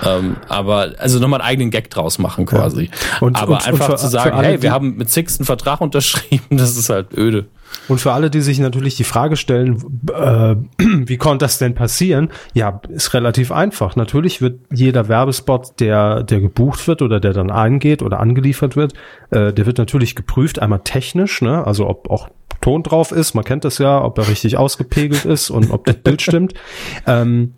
Ähm, 0.05 0.37
aber 0.47 0.93
also 0.97 1.19
nochmal 1.19 1.41
einen 1.41 1.49
eigenen 1.49 1.71
Gag 1.71 1.89
draus 1.89 2.19
machen 2.19 2.45
quasi. 2.45 2.85
Ja. 2.85 3.19
Und, 3.21 3.35
aber 3.35 3.53
und, 3.53 3.67
einfach 3.67 3.89
und 3.89 3.95
für, 3.95 3.97
zu 3.97 4.09
sagen, 4.09 4.39
hey, 4.39 4.61
wir 4.61 4.71
haben 4.71 4.97
mit 4.97 5.09
Six 5.09 5.39
einen 5.39 5.45
Vertrag 5.45 5.81
unterschrieben, 5.81 6.45
das 6.57 6.75
ist 6.75 6.89
halt 6.89 7.13
öde. 7.15 7.45
Und 7.87 7.99
für 7.99 8.11
alle, 8.11 8.29
die 8.29 8.41
sich 8.41 8.59
natürlich 8.59 8.95
die 8.95 9.03
Frage 9.03 9.35
stellen, 9.35 10.01
äh, 10.13 10.55
wie 10.77 11.17
konnte 11.17 11.45
das 11.45 11.57
denn 11.57 11.75
passieren? 11.75 12.29
Ja, 12.53 12.81
ist 12.89 13.13
relativ 13.13 13.51
einfach. 13.51 13.95
Natürlich 13.95 14.41
wird 14.41 14.59
jeder 14.71 15.07
Werbespot, 15.07 15.79
der, 15.79 16.23
der 16.23 16.41
gebucht 16.41 16.87
wird 16.87 17.01
oder 17.01 17.19
der 17.19 17.33
dann 17.33 17.51
eingeht 17.51 18.01
oder 18.01 18.19
angeliefert 18.19 18.75
wird, 18.75 18.93
äh, 19.31 19.53
der 19.53 19.65
wird 19.65 19.77
natürlich 19.77 20.15
geprüft, 20.15 20.59
einmal 20.59 20.81
technisch, 20.83 21.41
ne? 21.41 21.65
also 21.65 21.87
ob 21.87 22.09
auch 22.09 22.29
Ton 22.61 22.83
drauf 22.83 23.11
ist, 23.11 23.35
man 23.35 23.45
kennt 23.45 23.63
das 23.63 23.77
ja, 23.77 24.03
ob 24.03 24.17
er 24.17 24.27
richtig 24.27 24.57
ausgepegelt 24.57 25.23
ist 25.25 25.49
und 25.49 25.71
ob 25.71 25.85
das 25.85 25.95
Bild 25.95 26.21
stimmt. 26.21 26.53
Ähm, 27.05 27.55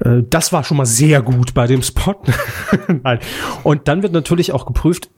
äh, 0.00 0.22
das 0.28 0.52
war 0.52 0.64
schon 0.64 0.76
mal 0.76 0.86
sehr 0.86 1.22
gut 1.22 1.54
bei 1.54 1.66
dem 1.66 1.82
Spot. 1.82 2.16
Nein. 3.02 3.20
Und 3.62 3.88
dann 3.88 4.02
wird 4.02 4.12
natürlich 4.12 4.52
auch 4.52 4.66
geprüft, 4.66 5.10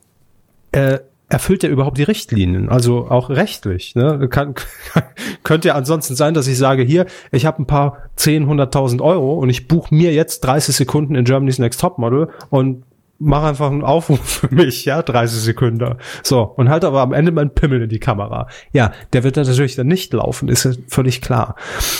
äh, 0.73 0.99
erfüllt 1.31 1.65
er 1.65 1.71
überhaupt 1.71 1.97
die 1.97 2.03
Richtlinien, 2.03 2.69
also 2.69 3.09
auch 3.09 3.31
rechtlich. 3.31 3.95
Ne? 3.95 4.29
Kann, 4.29 4.55
könnte 5.45 5.69
ja 5.69 5.75
ansonsten 5.77 6.17
sein, 6.17 6.35
dass 6.35 6.49
ich 6.49 6.59
sage, 6.59 6.83
hier, 6.83 7.07
ich 7.31 7.47
habe 7.47 7.63
ein 7.63 7.67
paar 7.67 8.11
10, 8.17 8.47
100.000 8.47 9.01
Euro 9.01 9.35
und 9.35 9.49
ich 9.49 9.69
buche 9.69 9.95
mir 9.95 10.13
jetzt 10.13 10.41
30 10.41 10.75
Sekunden 10.75 11.15
in 11.15 11.25
Germany's 11.25 11.61
Next 11.61 11.81
Topmodel 11.81 12.29
und 12.51 12.83
mache 13.21 13.47
einfach 13.47 13.71
einen 13.71 13.85
Aufruf 13.85 14.21
für 14.21 14.53
mich, 14.53 14.87
ja, 14.87 15.03
30 15.03 15.41
Sekunden. 15.41 15.95
So, 16.25 16.43
und 16.43 16.69
halt 16.69 16.85
aber 16.85 17.01
am 17.01 17.13
Ende 17.13 17.31
mein 17.31 17.55
Pimmel 17.55 17.83
in 17.83 17.89
die 17.89 18.01
Kamera. 18.01 18.49
Ja, 18.73 18.93
der 19.13 19.23
wird 19.23 19.37
natürlich 19.37 19.77
dann 19.77 19.87
nicht 19.87 20.13
laufen, 20.13 20.49
ist 20.49 20.65
ja 20.65 20.73
völlig 20.89 21.21
klar. 21.21 21.55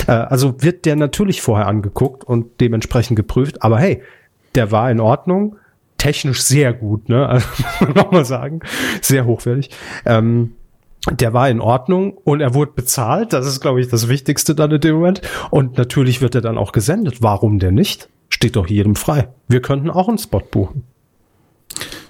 Äh, 0.09 0.13
also 0.13 0.61
wird 0.61 0.87
der 0.87 0.97
natürlich 0.97 1.41
vorher 1.41 1.69
angeguckt 1.69 2.25
und 2.25 2.61
dementsprechend 2.61 3.17
geprüft, 3.17 3.63
aber 3.63 3.79
hey, 3.79 4.03
der 4.57 4.73
war 4.73 4.91
in 4.91 4.99
Ordnung, 4.99 5.57
technisch 6.01 6.43
sehr 6.43 6.73
gut, 6.73 7.09
ne? 7.09 7.29
Also, 7.29 7.47
muss 7.81 7.95
man 7.95 7.99
auch 7.99 8.13
mal 8.13 8.25
sagen. 8.25 8.61
Sehr 9.03 9.27
hochwertig. 9.27 9.71
Ähm, 10.07 10.53
der 11.11 11.33
war 11.33 11.49
in 11.49 11.61
Ordnung 11.61 12.13
und 12.25 12.41
er 12.41 12.55
wurde 12.55 12.73
bezahlt. 12.73 13.33
Das 13.33 13.47
ist, 13.47 13.61
glaube 13.61 13.81
ich, 13.81 13.89
das 13.89 14.09
Wichtigste 14.09 14.55
dann 14.55 14.71
in 14.71 14.81
dem 14.81 14.97
Moment. 14.97 15.23
Und 15.51 15.79
natürlich 15.79 16.21
wird 16.21 16.35
er 16.35 16.41
dann 16.41 16.59
auch 16.59 16.73
gesendet. 16.73 17.23
Warum 17.23 17.59
denn 17.59 17.75
nicht? 17.75 18.09
Steht 18.29 18.57
doch 18.57 18.67
jedem 18.67 18.97
frei. 18.97 19.29
Wir 19.49 19.63
könnten 19.63 19.91
auch 19.91 20.09
einen 20.09 20.19
Spot 20.19 20.41
buchen. 20.41 20.85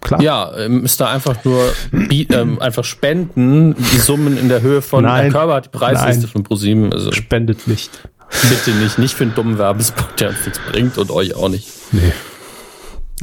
Klar. 0.01 0.23
Ja, 0.23 0.57
ähm, 0.57 0.83
müsste 0.83 1.07
einfach 1.07 1.45
nur 1.45 1.63
ähm, 1.93 2.61
einfach 2.61 2.85
spenden, 2.85 3.77
die 3.77 3.99
Summen 3.99 4.39
in 4.39 4.49
der 4.49 4.63
Höhe 4.63 4.83
von 4.83 5.05
nein, 5.05 5.25
Herr 5.25 5.33
Körber 5.33 5.55
hat 5.55 5.67
die 5.67 5.69
Preisliste 5.71 6.23
nein, 6.23 6.33
von 6.33 6.43
ProSieben. 6.43 6.93
Also 6.93 7.13
spendet 7.13 7.69
nicht. 7.69 8.09
Bitte 8.49 8.77
nicht, 8.79 8.99
nicht 8.99 9.15
für 9.15 9.25
einen 9.25 9.35
dummen 9.35 9.59
Werbespot, 9.59 10.21
der 10.21 10.31
uns 10.31 10.47
nichts 10.47 10.61
bringt 10.71 10.99
und 10.99 11.11
euch 11.11 11.35
auch 11.35 11.49
nicht. 11.49 11.69
Nee. 11.93 12.13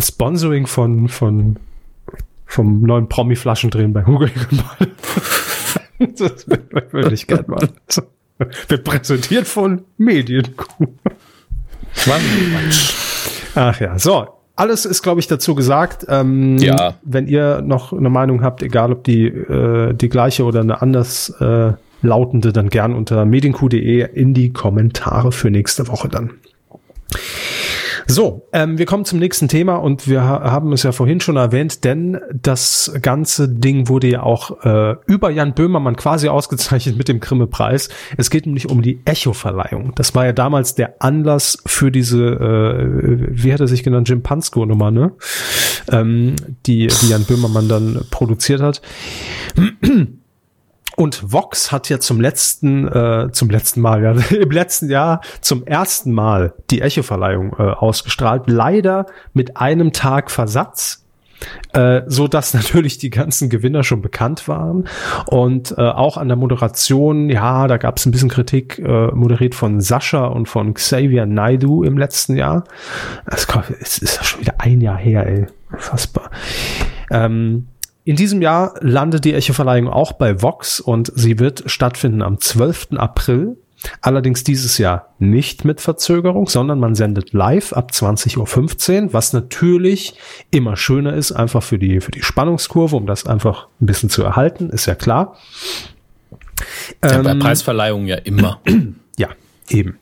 Sponsoring 0.02 0.68
von, 0.68 1.10
von, 1.10 1.58
vom 2.46 2.82
neuen 2.82 3.10
Promi-Flaschendrehen 3.10 3.94
bei 3.94 4.06
Hugo 4.06 4.28
Das 6.00 6.48
würde 6.48 7.14
ich 7.14 7.26
gerne 7.26 7.46
mal. 7.48 7.70
Wird 8.68 8.84
präsentiert 8.84 9.48
von 9.48 9.82
Medienkuh. 9.98 10.88
Ach 13.56 13.80
ja, 13.80 13.98
so. 13.98 14.28
Alles 14.56 14.86
ist, 14.86 15.04
glaube 15.04 15.20
ich, 15.20 15.28
dazu 15.28 15.56
gesagt. 15.56 16.06
Ähm, 16.10 16.58
ja. 16.58 16.96
Wenn 17.04 17.28
ihr 17.28 17.62
noch 17.62 17.94
eine 17.94 18.10
Meinung 18.10 18.42
habt, 18.42 18.64
egal 18.64 18.92
ob 18.92 19.04
die, 19.04 19.28
äh, 19.28 19.94
die 19.94 20.10
gleiche 20.10 20.46
oder 20.46 20.62
eine 20.62 20.82
anders 20.82 21.30
äh, 21.40 21.74
lautende, 22.02 22.54
dann 22.54 22.70
gern 22.70 22.94
unter 22.94 23.26
medienkuh.de 23.26 24.08
in 24.14 24.34
die 24.34 24.54
Kommentare 24.54 25.32
für 25.32 25.52
nächste 25.52 25.88
Woche 25.88 26.10
dann. 26.10 26.32
So, 28.10 28.48
ähm, 28.54 28.78
wir 28.78 28.86
kommen 28.86 29.04
zum 29.04 29.20
nächsten 29.20 29.50
Thema 29.50 29.76
und 29.76 30.08
wir 30.08 30.24
ha 30.24 30.50
haben 30.50 30.72
es 30.72 30.84
ja 30.84 30.94
vorhin 30.94 31.20
schon 31.20 31.36
erwähnt, 31.36 31.84
denn 31.84 32.20
das 32.34 32.94
ganze 33.02 33.50
Ding 33.50 33.90
wurde 33.90 34.08
ja 34.08 34.24
auch 34.24 34.64
äh, 34.64 34.96
über 35.08 35.30
Jan 35.30 35.54
Böhmermann 35.54 35.98
quasi 35.98 36.30
ausgezeichnet 36.30 36.98
mit 36.98 37.10
dem 37.10 37.20
Grimme-Preis. 37.20 37.90
Es 38.16 38.30
geht 38.30 38.46
nämlich 38.46 38.70
um 38.70 38.82
die 38.82 39.02
Echo-Verleihung. 39.04 39.92
Das 39.96 40.16
war 40.16 40.26
ja 40.26 40.32
damals 40.32 40.76
der 40.76 41.02
Anlass 41.02 41.58
für 41.66 41.92
diese, 41.92 42.24
äh, 42.24 43.28
wie 43.30 43.52
hat 43.52 43.60
er 43.60 43.68
sich 43.68 43.84
genannt, 43.84 44.08
Jim 44.08 44.24
Pansko-Nummer, 44.24 44.90
ne? 44.90 45.12
Ähm, 45.92 46.36
die, 46.66 46.88
die 46.88 47.10
Jan 47.10 47.26
Böhmermann 47.26 47.68
dann 47.68 48.06
produziert 48.10 48.62
hat. 48.62 48.82
Und 51.00 51.32
Vox 51.32 51.72
hat 51.72 51.90
ja 51.90 52.00
zum 52.00 52.20
letzten, 52.20 52.88
äh, 52.88 53.32
zum 53.32 53.52
letzten 53.52 53.82
Mal, 53.82 54.02
ja, 54.02 54.12
im 54.36 54.50
letzten 54.50 54.90
Jahr 54.90 55.22
zum 55.42 55.66
ersten 55.66 56.12
Mal 56.12 56.56
die 56.72 56.82
Echo-Verleihung 56.82 57.56
äh, 57.60 57.62
ausgestrahlt. 57.62 58.44
Leider 58.48 59.06
mit 59.32 59.58
einem 59.58 59.94
Tag 59.94 60.32
Versatz. 60.32 61.04
Äh, 61.72 62.02
so 62.08 62.28
dass 62.28 62.54
natürlich 62.56 62.98
die 62.98 63.12
ganzen 63.12 63.52
Gewinner 63.52 63.84
schon 63.84 64.02
bekannt 64.02 64.48
waren 64.48 64.88
und 65.28 65.72
äh, 65.78 65.82
auch 65.82 66.18
an 66.18 66.30
der 66.30 66.36
Moderation, 66.36 67.30
ja, 67.30 67.68
da 67.68 67.78
gab 67.78 67.98
es 67.98 68.08
ein 68.08 68.12
bisschen 68.12 68.30
Kritik, 68.30 68.80
äh, 68.80 69.12
moderiert 69.12 69.54
von 69.54 69.80
Sascha 69.80 70.26
und 70.26 70.50
von 70.50 70.74
Xavier 70.74 71.28
Naidu 71.28 71.84
im 71.84 71.96
letzten 71.96 72.38
Jahr. 72.38 72.64
Es 73.28 74.00
ist 74.00 74.18
ja 74.18 74.24
schon 74.24 74.42
wieder 74.42 74.56
ein 74.58 74.82
Jahr 74.82 74.98
her, 74.98 75.28
ey, 75.28 75.46
unfassbar. 75.72 76.32
Ähm, 77.12 77.68
in 78.08 78.16
diesem 78.16 78.42
Jahr 78.42 78.76
landet 78.80 79.26
die 79.26 79.34
Echo-Verleihung 79.34 79.90
auch 79.90 80.14
bei 80.14 80.42
Vox 80.42 80.80
und 80.80 81.12
sie 81.14 81.40
wird 81.40 81.64
stattfinden 81.66 82.22
am 82.22 82.40
12. 82.40 82.94
April. 82.96 83.58
Allerdings 84.00 84.46
dieses 84.46 84.78
Jahr 84.78 85.14
nicht 85.20 85.66
mit 85.66 85.82
Verzögerung, 85.82 86.48
sondern 86.48 86.80
man 86.80 86.96
sendet 86.96 87.34
live 87.34 87.74
ab 87.74 87.92
20.15 87.94 88.38
Uhr, 89.04 89.14
was 89.14 89.34
natürlich 89.34 90.18
immer 90.52 90.78
schöner 90.78 91.16
ist, 91.16 91.34
einfach 91.34 91.62
für 91.62 91.78
die, 91.78 92.00
für 92.00 92.12
die 92.12 92.22
Spannungskurve, 92.22 92.96
um 92.96 93.08
das 93.08 93.26
einfach 93.26 93.68
ein 93.82 93.88
bisschen 93.88 94.10
zu 94.10 94.24
erhalten, 94.24 94.70
ist 94.70 94.86
ja 94.86 94.96
klar. 94.96 95.36
Ja, 97.04 97.22
bei 97.22 97.32
ähm, 97.32 97.40
Preisverleihungen 97.40 98.08
ja 98.08 98.16
immer. 98.16 98.62
Ja, 99.20 99.30
eben. 99.70 99.98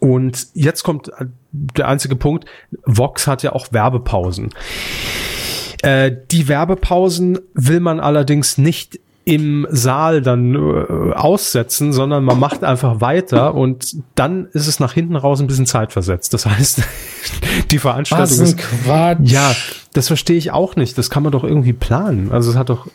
Und 0.00 0.48
jetzt 0.52 0.82
kommt 0.82 1.10
der 1.50 1.88
einzige 1.88 2.14
Punkt. 2.14 2.44
Vox 2.84 3.26
hat 3.26 3.42
ja 3.42 3.54
auch 3.54 3.72
Werbepausen. 3.72 4.50
Äh, 5.86 6.16
die 6.32 6.48
Werbepausen 6.48 7.38
will 7.54 7.78
man 7.78 8.00
allerdings 8.00 8.58
nicht 8.58 8.98
im 9.24 9.68
Saal 9.70 10.20
dann 10.20 10.54
äh, 10.54 11.12
aussetzen, 11.14 11.92
sondern 11.92 12.24
man 12.24 12.40
macht 12.40 12.64
einfach 12.64 13.00
weiter 13.00 13.54
und 13.54 13.96
dann 14.16 14.46
ist 14.52 14.66
es 14.66 14.80
nach 14.80 14.92
hinten 14.92 15.14
raus 15.14 15.40
ein 15.40 15.46
bisschen 15.46 15.66
zeitversetzt. 15.66 16.34
Das 16.34 16.44
heißt, 16.44 16.82
die 17.70 17.78
Veranstaltung 17.78 18.40
Was 18.40 18.40
ein 18.40 18.56
Quatsch. 18.56 19.30
ja, 19.30 19.54
das 19.92 20.08
verstehe 20.08 20.36
ich 20.36 20.50
auch 20.50 20.74
nicht. 20.74 20.98
Das 20.98 21.08
kann 21.08 21.22
man 21.22 21.30
doch 21.30 21.44
irgendwie 21.44 21.72
planen. 21.72 22.32
Also 22.32 22.50
es 22.50 22.56
hat 22.56 22.68
doch 22.68 22.88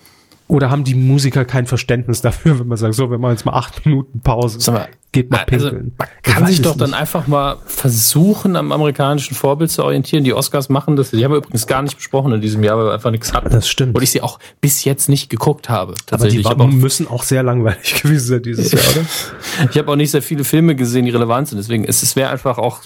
oder 0.52 0.70
haben 0.70 0.84
die 0.84 0.96
Musiker 0.96 1.46
kein 1.46 1.66
Verständnis 1.66 2.20
dafür, 2.20 2.60
wenn 2.60 2.68
man 2.68 2.78
sagt, 2.78 2.94
so, 2.94 3.10
wir 3.10 3.18
machen 3.18 3.32
jetzt 3.32 3.46
mal 3.46 3.54
acht 3.54 3.86
Minuten 3.86 4.20
Pause, 4.20 4.70
mal, 4.70 4.90
geht 5.14 5.32
mal 5.32 5.46
also, 5.50 5.70
pinkeln. 5.70 5.94
man 5.98 6.08
kann 6.24 6.46
sich 6.46 6.62
doch 6.62 6.76
nicht. 6.76 6.82
dann 6.82 6.94
einfach 6.94 7.26
mal 7.28 7.56
versuchen, 7.66 8.58
am 8.58 8.74
amerikanischen 8.74 9.34
Vorbild 9.34 9.72
zu 9.72 9.82
orientieren. 9.82 10.26
Die 10.26 10.34
Oscars 10.34 10.68
machen 10.68 10.98
das. 10.98 11.12
Die 11.12 11.24
haben 11.24 11.32
wir 11.32 11.38
übrigens 11.38 11.68
gar 11.68 11.82
nicht 11.82 11.96
besprochen 11.96 12.34
in 12.34 12.42
diesem 12.42 12.64
Jahr, 12.64 12.78
weil 12.78 12.88
wir 12.88 12.94
einfach 12.94 13.12
nichts 13.12 13.32
hatten. 13.34 13.50
Das 13.50 13.70
stimmt. 13.70 13.96
Und 13.96 14.04
ich 14.04 14.12
sie 14.12 14.22
auch 14.22 14.40
bis 14.60 14.84
jetzt 14.84 15.08
nicht 15.08 15.30
geguckt 15.30 15.70
habe. 15.70 15.94
Aber 16.12 16.28
die 16.28 16.44
war, 16.44 16.68
müssen 16.68 17.08
auch 17.08 17.24
sehr 17.24 17.44
langweilig 17.44 18.02
gewesen 18.02 18.28
sein 18.28 18.44
dieses 18.44 18.74
Jahr, 18.74 18.84
oder? 18.92 19.06
ich 19.72 19.78
habe 19.78 19.90
auch 19.90 19.96
nicht 19.96 20.12
sehr 20.12 20.22
viele 20.22 20.44
Filme 20.44 20.76
gesehen, 20.76 21.06
die 21.06 21.12
relevant 21.12 21.48
sind. 21.48 21.60
Deswegen 21.60 21.86
ist 21.86 22.04
es 22.04 22.18
wäre 22.18 22.30
einfach 22.30 22.58
auch 22.58 22.82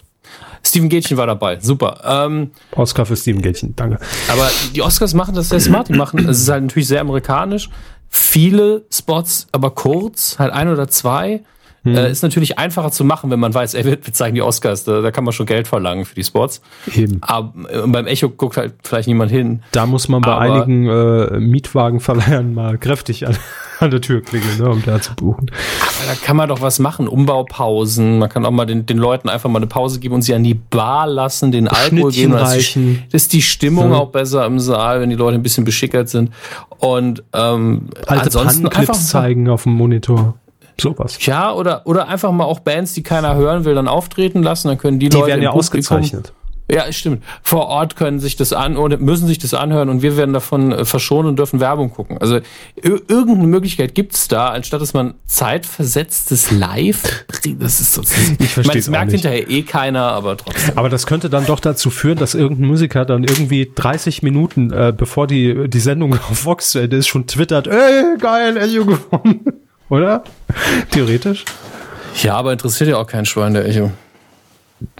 Steven 0.76 0.89
Gätchen 0.89 1.15
war 1.15 1.26
dabei. 1.26 1.57
Super. 1.61 2.01
Ähm, 2.03 2.51
Oscar 2.71 3.05
für 3.05 3.15
Steven 3.15 3.41
Gätchen, 3.41 3.78
danke. 3.78 3.97
Aber 4.28 4.51
die 4.76 4.82
Oscars 4.82 5.13
machen 5.13 5.34
das 5.34 5.47
sehr 5.47 5.61
smart. 5.61 5.88
Die 5.88 5.93
machen, 5.93 6.28
es 6.28 6.41
ist 6.41 6.49
halt 6.49 6.63
natürlich 6.63 6.89
sehr 6.89 6.99
amerikanisch. 6.99 7.69
Viele 8.09 8.84
Spots, 8.91 9.47
aber 9.53 9.71
kurz, 9.71 10.38
halt 10.38 10.51
ein 10.51 10.67
oder 10.67 10.89
zwei. 10.89 11.43
Hm. 11.86 11.95
Äh, 11.95 12.09
ist 12.09 12.23
natürlich 12.23 12.57
einfacher 12.57 12.89
zu 12.89 13.05
machen, 13.05 13.29
wenn 13.29 13.39
man 13.39 13.53
weiß, 13.53 13.75
ey, 13.75 13.86
wir, 13.86 13.99
wir 14.03 14.11
zeigen 14.11 14.33
die 14.33 14.41
Oscars, 14.41 14.86
da, 14.86 15.01
da, 15.01 15.11
kann 15.11 15.23
man 15.23 15.33
schon 15.33 15.45
Geld 15.45 15.67
verlangen 15.67 16.03
für 16.03 16.15
die 16.15 16.23
Spots. 16.23 16.61
Eben. 16.91 17.19
Aber 17.21 17.53
äh, 17.69 17.86
beim 17.86 18.07
Echo 18.07 18.29
guckt 18.29 18.57
halt 18.57 18.73
vielleicht 18.83 19.07
niemand 19.07 19.31
hin. 19.31 19.61
Da 19.71 19.86
muss 19.86 20.09
man 20.09 20.21
bei 20.21 20.31
Aber, 20.31 20.41
einigen 20.41 20.89
äh, 20.89 21.39
Mietwagenverleihern 21.39 22.55
mal 22.55 22.79
kräftig 22.79 23.27
an, 23.27 23.38
an 23.79 23.91
der 23.91 24.01
Tür 24.01 24.21
klingeln, 24.21 24.57
ne, 24.57 24.67
um 24.67 24.81
da 24.83 24.99
zu 24.99 25.13
buchen. 25.13 25.51
Aber 25.51 26.07
da 26.07 26.15
kann 26.25 26.36
man 26.36 26.49
doch 26.49 26.61
was 26.61 26.79
machen, 26.79 27.07
Umbaupausen. 27.07 28.17
Man 28.17 28.29
kann 28.29 28.47
auch 28.47 28.51
mal 28.51 28.65
den, 28.65 28.88
den 28.88 28.97
Leuten 28.97 29.29
einfach 29.29 29.51
mal 29.51 29.59
eine 29.59 29.67
Pause 29.67 29.99
geben 29.99 30.15
und 30.15 30.23
sie 30.23 30.33
an 30.33 30.43
die 30.43 30.55
Bar 30.55 31.05
lassen, 31.05 31.51
den 31.51 31.67
Alkohol 31.67 32.11
geben. 32.11 32.31
Das 32.31 32.75
ist 33.11 33.31
die 33.31 33.43
Stimmung 33.43 33.91
ja. 33.91 33.97
auch 33.97 34.09
besser 34.09 34.43
im 34.47 34.59
Saal, 34.59 35.01
wenn 35.01 35.11
die 35.11 35.15
Leute 35.15 35.36
ein 35.36 35.43
bisschen 35.43 35.65
beschickert 35.65 36.09
sind. 36.09 36.31
Und 36.79 37.23
ähm, 37.31 37.89
Alte 38.07 38.23
ansonsten 38.23 38.67
einfach 38.69 38.95
zeigen 38.95 39.47
auf 39.49 39.63
dem 39.63 39.73
Monitor. 39.73 40.33
Sowas. 40.80 41.23
Ja, 41.26 41.53
oder, 41.53 41.86
oder 41.86 42.07
einfach 42.07 42.32
mal 42.32 42.45
auch 42.45 42.59
Bands, 42.59 42.93
die 42.93 43.03
keiner 43.03 43.36
hören 43.36 43.65
will, 43.65 43.76
dann 43.76 43.88
auftreten 43.88 44.43
lassen. 44.43 44.67
Dann 44.67 44.78
können 44.78 44.99
die, 44.99 45.09
die 45.09 45.15
Leute. 45.15 45.26
Die 45.26 45.32
werden 45.32 45.43
ja 45.43 45.51
ausgezeichnet. 45.51 46.34
Ja, 46.69 46.91
stimmt. 46.91 47.23
Vor 47.43 47.67
Ort 47.67 47.95
können 47.95 48.19
sich 48.19 48.38
das 48.38 48.51
an 48.51 48.76
oder 48.76 48.97
müssen 48.97 49.28
sich 49.28 49.38
das 49.38 49.53
anhören 49.53 49.88
und 49.88 50.01
wir 50.01 50.17
werden 50.17 50.34
davon 50.34 50.71
äh, 50.71 50.84
verschonen 50.84 51.30
und 51.30 51.36
dürfen 51.38 51.59
Werbung 51.59 51.91
gucken. 51.91 52.17
Also 52.17 52.39
irgendeine 52.82 53.45
Möglichkeit 53.45 53.93
gibt's 53.93 54.28
da, 54.28 54.47
anstatt 54.47 54.82
dass 54.82 54.95
man 54.95 55.13
zeitversetztes 55.28 56.49
Live. 56.49 57.26
Das 57.59 57.80
ist 57.80 57.93
so. 57.93 58.01
Ich 58.39 58.49
verstehe. 58.49 58.82
Das 58.82 58.89
merkt 58.89 59.11
hinterher 59.11 59.47
eh 59.47 59.61
keiner, 59.61 60.05
aber 60.13 60.38
trotzdem. 60.38 60.76
Aber 60.76 60.89
das 60.89 61.05
könnte 61.05 61.30
dann 61.30 61.45
doch 61.45 61.59
dazu 61.59 61.91
führen, 61.91 62.17
dass 62.17 62.34
irgendein 62.34 62.67
Musiker 62.67 63.05
dann 63.05 63.23
irgendwie 63.23 63.71
30 63.73 64.23
Minuten, 64.23 64.73
äh, 64.73 64.91
bevor 64.95 65.28
die 65.28 65.69
die 65.69 65.80
Sendung 65.80 66.13
auf 66.32 66.45
Vox 66.45 66.71
zu 66.71 66.80
Ende 66.80 66.97
ist, 66.97 67.07
schon 67.07 67.28
twittert, 67.28 67.67
ey, 67.67 68.17
geil, 68.17 68.57
Echo 68.57 68.86
gewonnen. 68.86 69.45
Oder? 69.89 70.23
Theoretisch. 70.91 71.45
Ja, 72.23 72.36
aber 72.36 72.51
interessiert 72.53 72.89
ja 72.89 72.97
auch 72.97 73.07
kein 73.07 73.25
Schwein, 73.25 73.53
der 73.53 73.67
Echo. 73.67 73.91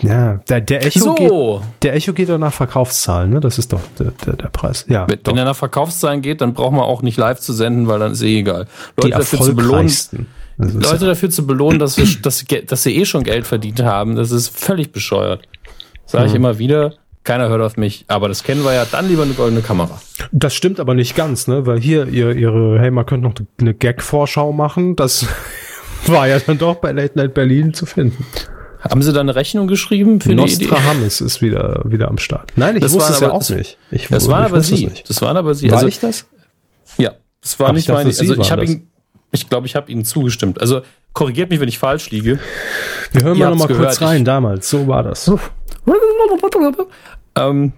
Ja, 0.02 0.40
der, 0.50 0.62
der 0.62 0.86
Echo 0.86 1.00
so. 1.00 1.16
geht, 1.16 1.84
der 1.84 1.96
Echo 1.96 2.14
geht 2.14 2.30
doch 2.30 2.38
nach 2.38 2.54
Verkaufszahlen, 2.54 3.30
ne? 3.30 3.40
Das 3.40 3.58
ist 3.58 3.74
doch 3.74 3.82
der, 4.00 4.12
der, 4.26 4.34
der 4.34 4.48
Preis. 4.48 4.86
Ja, 4.88 5.08
wenn, 5.08 5.20
wenn 5.26 5.38
er 5.38 5.46
nach 5.46 5.56
Verkaufszahlen 5.56 6.22
geht, 6.22 6.42
dann 6.42 6.54
braucht 6.54 6.72
man 6.72 6.82
auch 6.82 7.02
nicht 7.02 7.18
live 7.18 7.40
zu 7.40 7.52
senden, 7.52 7.88
weil 7.88 8.00
dann 8.00 8.14
ist 8.14 8.22
eh 8.22 8.40
egal. 8.40 8.68
Leute 8.98 9.08
Die 9.08 9.12
dafür 9.12 9.42
zu 9.42 9.56
belohnen, 9.56 9.92
Leute 10.58 11.06
dafür 11.06 11.30
zu 11.30 11.46
belohnen, 11.46 11.80
dass, 11.80 11.98
wir, 11.98 12.06
dass, 12.22 12.46
dass 12.46 12.84
sie 12.84 12.96
eh 12.96 13.06
schon 13.06 13.24
Geld 13.24 13.46
verdient 13.46 13.84
haben, 13.84 14.16
das 14.16 14.32
ist 14.32 14.58
völlig 14.58 14.92
bescheuert. 14.92 15.48
Sage 16.06 16.26
ich 16.26 16.32
mhm. 16.32 16.38
immer 16.38 16.58
wieder. 16.58 16.94
Keiner 17.26 17.50
hört 17.50 17.62
auf 17.62 17.76
mich, 17.76 18.06
aber 18.08 18.28
das 18.28 18.44
kennen 18.44 18.64
wir 18.64 18.74
ja. 18.74 18.86
Dann 18.86 19.10
lieber 19.10 19.24
eine 19.24 19.34
goldene 19.34 19.62
Kamera. 19.62 20.00
Das 20.32 20.54
stimmt 20.54 20.80
aber 20.80 20.94
nicht 20.94 21.16
ganz, 21.16 21.48
ne? 21.48 21.66
Weil 21.66 21.80
hier 21.82 22.08
ihr, 22.08 22.36
ihre, 22.36 22.80
hey, 22.80 22.92
man 22.92 23.06
könnte 23.08 23.28
noch 23.28 23.34
eine 23.60 23.74
Gag-Vorschau 23.74 24.54
machen. 24.54 24.96
Das 24.96 25.26
war 26.06 26.28
ja 26.28 26.40
dann 26.40 26.60
doch 26.60 26.76
bei 26.76 26.92
Late 26.92 27.18
Night 27.18 27.34
Berlin 27.34 27.74
zu 27.74 27.88
finden. 27.88 28.26
Haben 28.80 29.02
Sie 29.02 29.12
da 29.12 29.22
eine 29.22 29.34
Rechnung 29.36 29.68
geschrieben 29.68 30.22
für 30.22 30.36
Nostradamus 30.36 31.20
ist 31.20 31.42
wieder, 31.42 31.82
wieder 31.86 32.10
am 32.10 32.20
Start. 32.20 32.52
Nein, 32.56 32.76
ich 32.76 32.84
das 32.84 32.94
wusste 32.94 33.14
es 33.14 33.20
ja 33.20 33.32
auch 33.32 33.50
nicht. 33.50 33.80
Ich, 33.90 34.08
das 34.08 34.28
waren 34.28 34.46
aber 34.46 34.62
Sie. 34.62 34.92
Das 35.08 35.20
waren 35.24 35.36
aber 35.36 35.56
Sie. 35.56 35.72
War 35.72 35.78
also, 35.78 35.88
ich 35.88 36.00
das? 36.00 36.28
Ja, 37.00 37.14
das 37.42 37.60
war 37.60 37.70
Ach, 37.70 37.74
nicht 37.74 37.90
meine. 37.90 38.10
Also 38.10 38.36
ich 38.36 38.52
habe 38.52 38.66
ihn, 38.66 38.88
ich 39.36 39.50
glaube, 39.50 39.68
ich 39.68 39.76
habe 39.76 39.92
Ihnen 39.92 40.06
zugestimmt. 40.06 40.60
Also 40.60 40.82
korrigiert 41.14 41.50
mich, 41.50 41.60
wenn 41.60 41.70
ich 41.70 41.80
falsch 41.80 42.10
liege. 42.12 42.40
Wir 43.12 43.24
hören 43.24 43.38
mal 43.38 43.50
noch 43.52 43.58
mal 43.58 43.68
kurz 43.68 44.02
rein. 44.02 44.20
Ich, 44.20 44.24
damals, 44.24 44.70
so 44.70 44.88
war 44.88 45.04
das. 45.04 45.26
ähm, 47.38 47.74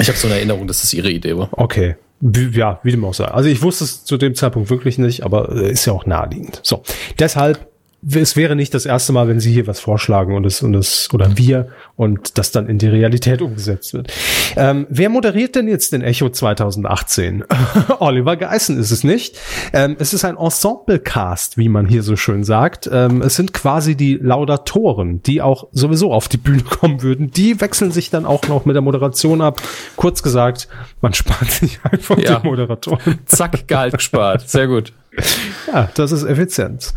ich 0.00 0.08
habe 0.08 0.18
so 0.18 0.26
eine 0.26 0.36
Erinnerung, 0.36 0.66
dass 0.66 0.80
das 0.80 0.92
Ihre 0.92 1.10
Idee 1.10 1.36
war. 1.36 1.48
Okay. 1.52 1.96
Ja, 2.20 2.80
wie 2.82 2.90
dem 2.90 3.04
auch 3.04 3.14
sei. 3.14 3.26
Also 3.26 3.48
ich 3.48 3.62
wusste 3.62 3.84
es 3.84 4.04
zu 4.04 4.16
dem 4.16 4.34
Zeitpunkt 4.34 4.70
wirklich 4.70 4.98
nicht, 4.98 5.24
aber 5.24 5.50
äh, 5.54 5.72
ist 5.72 5.84
ja 5.84 5.92
auch 5.92 6.06
naheliegend. 6.06 6.60
So, 6.62 6.82
deshalb 7.18 7.68
es 8.12 8.36
wäre 8.36 8.56
nicht 8.56 8.74
das 8.74 8.86
erste 8.86 9.12
Mal, 9.12 9.28
wenn 9.28 9.40
Sie 9.40 9.52
hier 9.52 9.66
was 9.66 9.80
vorschlagen 9.80 10.34
und 10.34 10.44
es, 10.44 10.62
und 10.62 10.74
es, 10.74 11.08
oder 11.12 11.36
wir 11.36 11.68
und 11.96 12.38
das 12.38 12.50
dann 12.50 12.68
in 12.68 12.78
die 12.78 12.88
Realität 12.88 13.40
umgesetzt 13.42 13.94
wird. 13.94 14.12
Ähm, 14.56 14.86
wer 14.90 15.08
moderiert 15.08 15.54
denn 15.54 15.68
jetzt 15.68 15.92
den 15.92 16.02
Echo 16.02 16.28
2018? 16.28 17.44
Oliver 17.98 18.36
Geissen 18.36 18.78
ist 18.78 18.90
es 18.90 19.04
nicht. 19.04 19.38
Ähm, 19.72 19.96
es 19.98 20.12
ist 20.12 20.24
ein 20.24 20.36
Ensemble-Cast, 20.36 21.56
wie 21.56 21.68
man 21.68 21.86
hier 21.86 22.02
so 22.02 22.16
schön 22.16 22.44
sagt. 22.44 22.88
Ähm, 22.92 23.22
es 23.22 23.36
sind 23.36 23.52
quasi 23.52 23.96
die 23.96 24.14
Laudatoren, 24.14 25.22
die 25.22 25.40
auch 25.40 25.68
sowieso 25.72 26.12
auf 26.12 26.28
die 26.28 26.36
Bühne 26.36 26.62
kommen 26.62 27.02
würden. 27.02 27.30
Die 27.30 27.60
wechseln 27.60 27.90
sich 27.90 28.10
dann 28.10 28.26
auch 28.26 28.48
noch 28.48 28.64
mit 28.64 28.74
der 28.74 28.82
Moderation 28.82 29.40
ab. 29.40 29.62
Kurz 29.96 30.22
gesagt, 30.22 30.68
man 31.00 31.14
spart 31.14 31.50
sich 31.50 31.80
einfach 31.84 32.18
ja. 32.18 32.40
die 32.40 32.46
Moderatoren. 32.46 33.20
Zack, 33.26 33.66
Gehalt 33.68 33.94
gespart. 33.94 34.48
Sehr 34.48 34.66
gut. 34.66 34.92
Ja, 35.72 35.88
das 35.94 36.12
ist 36.12 36.24
Effizienz. 36.24 36.92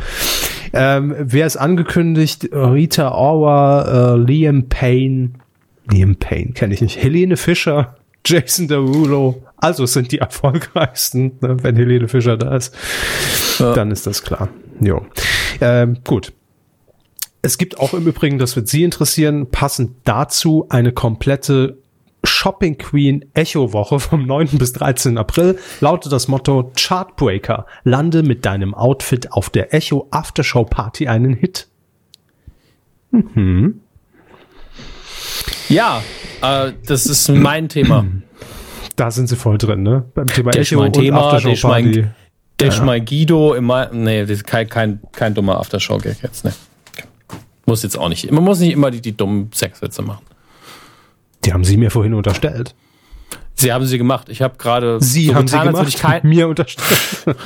Ähm, 0.78 1.16
wer 1.18 1.48
ist 1.48 1.58
angekündigt? 1.58 2.50
Rita 2.54 3.12
Ora, 3.12 4.14
äh, 4.14 4.18
Liam 4.18 4.70
Payne. 4.70 5.32
Liam 5.90 6.16
Payne 6.18 6.52
kenne 6.52 6.74
ich 6.74 6.82
nicht. 6.82 7.02
Helene 7.02 7.36
Fischer, 7.36 7.96
Jason 8.26 8.68
Derulo. 8.68 9.42
Also 9.58 9.86
es 9.86 9.94
sind 9.94 10.12
die 10.12 10.18
erfolgreichsten, 10.20 11.38
ne? 11.42 11.58
wenn 11.64 11.76
Helene 11.76 12.08
Fischer 12.08 12.38
da 12.38 12.56
ist. 12.56 12.76
Ja. 13.60 13.74
Dann 13.74 13.90
ist 13.92 14.06
das 14.06 14.24
klar. 14.24 14.50
Jo. 14.80 15.06
Ähm, 15.62 15.98
gut. 16.04 16.34
Es 17.42 17.58
gibt 17.58 17.80
auch 17.80 17.94
im 17.94 18.06
Übrigen, 18.06 18.38
das 18.40 18.56
wird 18.56 18.68
Sie 18.68 18.84
interessieren, 18.84 19.50
passend 19.50 19.92
dazu 20.04 20.66
eine 20.70 20.92
komplette 20.92 21.78
Shopping 22.28 22.78
Queen 22.78 23.26
Echo 23.34 23.74
Woche 23.74 24.00
vom 24.00 24.26
9. 24.26 24.58
bis 24.58 24.74
13. 24.74 25.18
April 25.18 25.58
lautet 25.80 26.12
das 26.12 26.28
Motto 26.28 26.72
Chartbreaker. 26.76 27.66
Lande 27.84 28.24
mit 28.24 28.46
deinem 28.46 28.74
Outfit 28.74 29.32
auf 29.32 29.50
der 29.50 29.74
Echo 29.74 30.08
Aftershow 30.12 30.64
Party 30.64 31.08
einen 31.08 31.34
Hit. 31.34 31.68
Mhm. 33.12 33.82
Ja, 35.70 36.04
äh, 36.42 36.74
das 36.86 37.06
ist 37.06 37.30
mein 37.30 37.70
Thema. 37.70 38.06
Da 38.96 39.12
sind 39.12 39.28
sie 39.28 39.36
voll 39.36 39.58
drin, 39.58 39.84
ne? 39.84 40.06
Beim 40.14 40.28
Thema 40.28 40.52
der 40.52 40.62
Echo 40.62 40.80
mein 40.80 40.94
Thema, 40.94 41.34
Aftershow 41.34 41.50
der 41.50 41.68
Party. 41.68 42.06
Der 42.60 42.70
ja. 42.70 42.84
mein 42.84 43.06
Guido 43.06 43.54
immer, 43.54 43.92
nee, 43.92 44.22
das 44.22 44.32
ist 44.32 44.48
kein, 44.48 44.68
kein, 44.68 45.00
kein 45.12 45.34
dummer 45.36 45.60
Aftershow-Gag 45.60 46.24
jetzt, 46.24 46.44
ne? 46.44 46.54
Muss 47.68 47.84
jetzt 47.84 47.98
auch 47.98 48.10
nicht. 48.10 48.32
Man 48.32 48.44
muss 48.44 48.60
nicht 48.60 48.72
immer 48.72 48.90
die, 48.90 49.02
die 49.02 49.16
dummen 49.16 49.52
Sexwitze 49.54 50.02
machen. 50.02 50.24
Die 51.48 51.54
haben 51.54 51.64
Sie 51.64 51.78
mir 51.78 51.90
vorhin 51.92 52.14
unterstellt. 52.14 52.76
Sie 53.56 53.72
haben 53.72 53.86
sie 53.86 53.98
gemacht. 53.98 54.28
Ich 54.28 54.42
habe 54.42 54.58
gerade. 54.58 55.02
Sie 55.02 55.28
so 55.28 55.36
haben 55.36 55.46
getan, 55.46 55.68
sie 55.68 55.72
gemacht. 55.72 55.98
Kein 55.98 56.22
mir 56.24 56.50
unterstellt. 56.50 56.86
Hören 57.26 57.38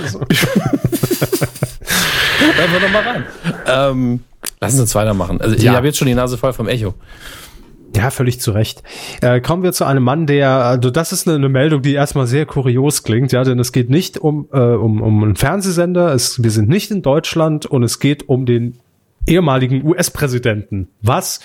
wir 2.72 2.80
doch 2.82 2.90
mal 2.92 3.04
rein. 3.04 3.24
Ähm, 3.68 4.20
lassen 4.60 4.78
Sie 4.78 4.82
uns 4.82 4.96
weitermachen. 4.96 5.40
Also 5.40 5.56
ja. 5.56 5.62
ich 5.62 5.70
habe 5.70 5.86
jetzt 5.86 6.00
schon 6.00 6.08
die 6.08 6.16
Nase 6.16 6.40
voll 6.40 6.52
vom 6.52 6.68
Echo. 6.68 6.96
Ja, 7.96 8.10
völlig 8.10 8.42
zu 8.42 8.52
Recht. 8.52 8.82
Äh, 9.22 9.40
kommen 9.40 9.62
wir 9.62 9.72
zu 9.72 9.86
einem 9.86 10.04
Mann, 10.04 10.26
der, 10.26 10.50
also 10.50 10.90
das 10.90 11.12
ist 11.12 11.28
eine, 11.28 11.36
eine, 11.36 11.50
Meldung, 11.50 11.84
die 11.84 11.94
erstmal 11.94 12.26
sehr 12.26 12.48
kurios 12.48 13.04
klingt, 13.04 13.32
ja, 13.32 13.44
denn 13.44 13.60
es 13.60 13.72
geht 13.72 13.90
nicht 13.92 14.18
um, 14.18 14.48
äh, 14.52 14.58
um, 14.58 15.02
um 15.02 15.24
einen 15.24 15.36
Fernsehsender, 15.36 16.14
es, 16.14 16.42
wir 16.42 16.52
sind 16.52 16.70
nicht 16.70 16.90
in 16.90 17.02
Deutschland 17.02 17.66
und 17.66 17.84
es 17.84 18.00
geht 18.00 18.28
um 18.28 18.46
den 18.46 18.80
ehemaligen 19.28 19.86
US-Präsidenten. 19.86 20.88
Was? 21.02 21.42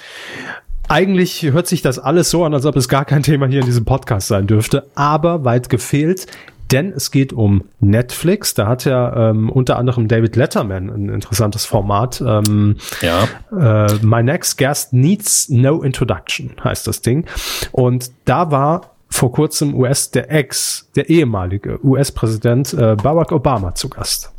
Eigentlich 0.89 1.43
hört 1.43 1.67
sich 1.67 1.83
das 1.83 1.99
alles 1.99 2.31
so 2.31 2.45
an, 2.45 2.55
als 2.55 2.65
ob 2.65 2.77
es 2.77 2.89
gar 2.89 3.05
kein 3.05 3.23
Thema 3.23 3.47
hier 3.47 3.61
in 3.61 3.67
diesem 3.67 3.85
Podcast 3.85 4.29
sein 4.29 4.47
dürfte, 4.47 4.89
aber 4.95 5.45
weit 5.45 5.69
gefehlt, 5.69 6.27
denn 6.71 6.93
es 6.93 7.11
geht 7.11 7.33
um 7.33 7.65
Netflix. 7.81 8.55
Da 8.55 8.69
hat 8.69 8.85
ja 8.85 9.31
ähm, 9.31 9.51
unter 9.51 9.79
anderem 9.79 10.07
David 10.09 10.37
Letterman 10.37 10.91
ein 10.91 11.09
interessantes 11.09 11.65
Format. 11.65 12.21
Ähm, 12.21 12.77
ja. 13.03 13.25
Äh, 13.51 13.95
My 14.03 14.23
Next 14.23 14.59
Guest 14.59 14.93
Needs 14.93 15.49
No 15.49 15.83
Introduction 15.83 16.53
heißt 16.63 16.87
das 16.87 17.03
Ding. 17.03 17.27
Und 17.73 18.11
da 18.25 18.51
war 18.51 18.97
vor 19.09 19.33
kurzem 19.33 19.75
US 19.75 20.11
der 20.11 20.31
Ex, 20.31 20.89
der 20.95 21.09
ehemalige 21.09 21.85
US-Präsident 21.85 22.75
äh, 22.75 22.97
Barack 22.97 23.33
Obama 23.33 23.75
zu 23.75 23.89
Gast. 23.89 24.33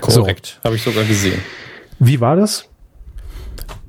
Korrekt, 0.00 0.58
so. 0.62 0.64
habe 0.64 0.76
ich 0.76 0.82
sogar 0.82 1.04
gesehen. 1.04 1.40
Wie 1.98 2.20
war 2.20 2.36
das? 2.36 2.68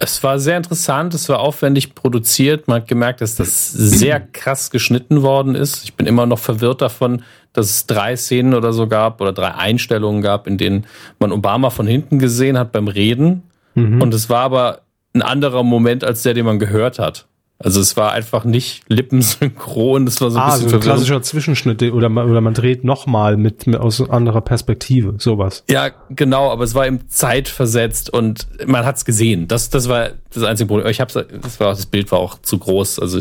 Es 0.04 0.22
war 0.22 0.38
sehr 0.38 0.58
interessant, 0.58 1.14
es 1.14 1.30
war 1.30 1.40
aufwendig 1.40 1.96
produziert. 1.96 2.68
Man 2.68 2.82
hat 2.82 2.90
gemerkt, 2.90 3.22
dass 3.22 3.36
das 3.36 3.72
sehr 3.72 4.20
krass 4.20 4.70
geschnitten 4.70 5.22
worden 5.22 5.56
ist. 5.56 5.86
Ich 5.86 5.94
bin 5.94 6.08
immer 6.08 6.26
noch 6.26 6.40
verwirrt 6.40 6.82
davon, 6.82 7.24
dass 7.54 7.70
es 7.70 7.88
drei 7.88 8.18
Szenen 8.18 8.54
oder 8.54 8.74
so 8.74 8.88
gab 8.88 9.22
oder 9.22 9.32
drei 9.32 9.54
Einstellungen 9.54 10.22
gab, 10.22 10.46
in 10.46 10.58
denen 10.58 10.88
man 11.20 11.32
Obama 11.32 11.70
von 11.70 11.88
hinten 11.88 12.20
gesehen 12.20 12.58
hat 12.58 12.74
beim 12.74 12.90
Reden. 12.90 13.44
Mhm. 13.76 14.02
Und 14.02 14.14
es 14.14 14.30
war 14.30 14.42
aber 14.42 14.82
ein 15.14 15.22
anderer 15.22 15.64
Moment 15.64 16.04
als 16.04 16.24
der, 16.24 16.34
den 16.34 16.46
man 16.46 16.60
gehört 16.60 17.00
hat. 17.00 17.26
Also 17.64 17.80
es 17.80 17.96
war 17.96 18.12
einfach 18.12 18.44
nicht 18.44 18.84
lippensynchron, 18.90 20.06
das 20.06 20.20
war 20.22 20.32
so 20.32 20.38
ein 20.38 20.44
ah, 20.44 20.54
bisschen 20.54 20.70
so 20.70 20.76
ein 20.76 20.82
klassischer 20.82 21.22
Zwischenschnitt 21.22 21.82
oder 21.84 22.10
man, 22.10 22.30
oder 22.30 22.42
man 22.42 22.54
dreht 22.54 22.84
nochmal 22.84 23.38
mit, 23.38 23.68
mit 23.68 23.80
aus 23.80 24.08
anderer 24.10 24.42
Perspektive, 24.42 25.16
sowas. 25.18 25.64
Ja, 25.70 25.92
genau, 26.10 26.52
aber 26.52 26.66
es 26.66 26.76
war 26.76 26.86
im 26.86 27.10
zeitversetzt 27.10 28.10
und 28.10 28.48
man 28.68 28.86
hat's 28.86 29.06
gesehen. 29.06 29.48
Das, 29.48 29.70
das 29.70 29.88
war 29.88 30.10
das 30.34 30.44
einzige 30.44 30.68
Problem. 30.68 30.88
Ich 30.88 31.00
hab's, 31.00 31.14
das 31.14 31.60
war 31.60 31.70
das 31.70 31.86
Bild 31.86 32.12
war 32.12 32.20
auch 32.20 32.42
zu 32.42 32.58
groß. 32.58 33.00
Also 33.00 33.20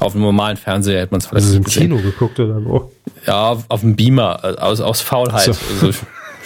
auf 0.00 0.14
einem 0.14 0.24
normalen 0.24 0.56
Fernseher 0.56 1.00
hätte 1.00 1.12
man 1.12 1.20
es 1.20 1.26
vielleicht 1.26 1.46
also 1.46 1.56
im 1.56 1.64
gesehen. 1.64 1.82
Kino 1.82 1.96
geguckt 1.98 2.40
oder 2.40 2.64
wo? 2.64 2.90
Ja, 3.26 3.50
auf, 3.50 3.64
auf 3.68 3.80
dem 3.80 3.94
Beamer 3.94 4.56
aus 4.60 4.80
aus 4.80 5.00
Faulheit. 5.00 5.54
So. 5.54 5.86
Also, 5.86 5.98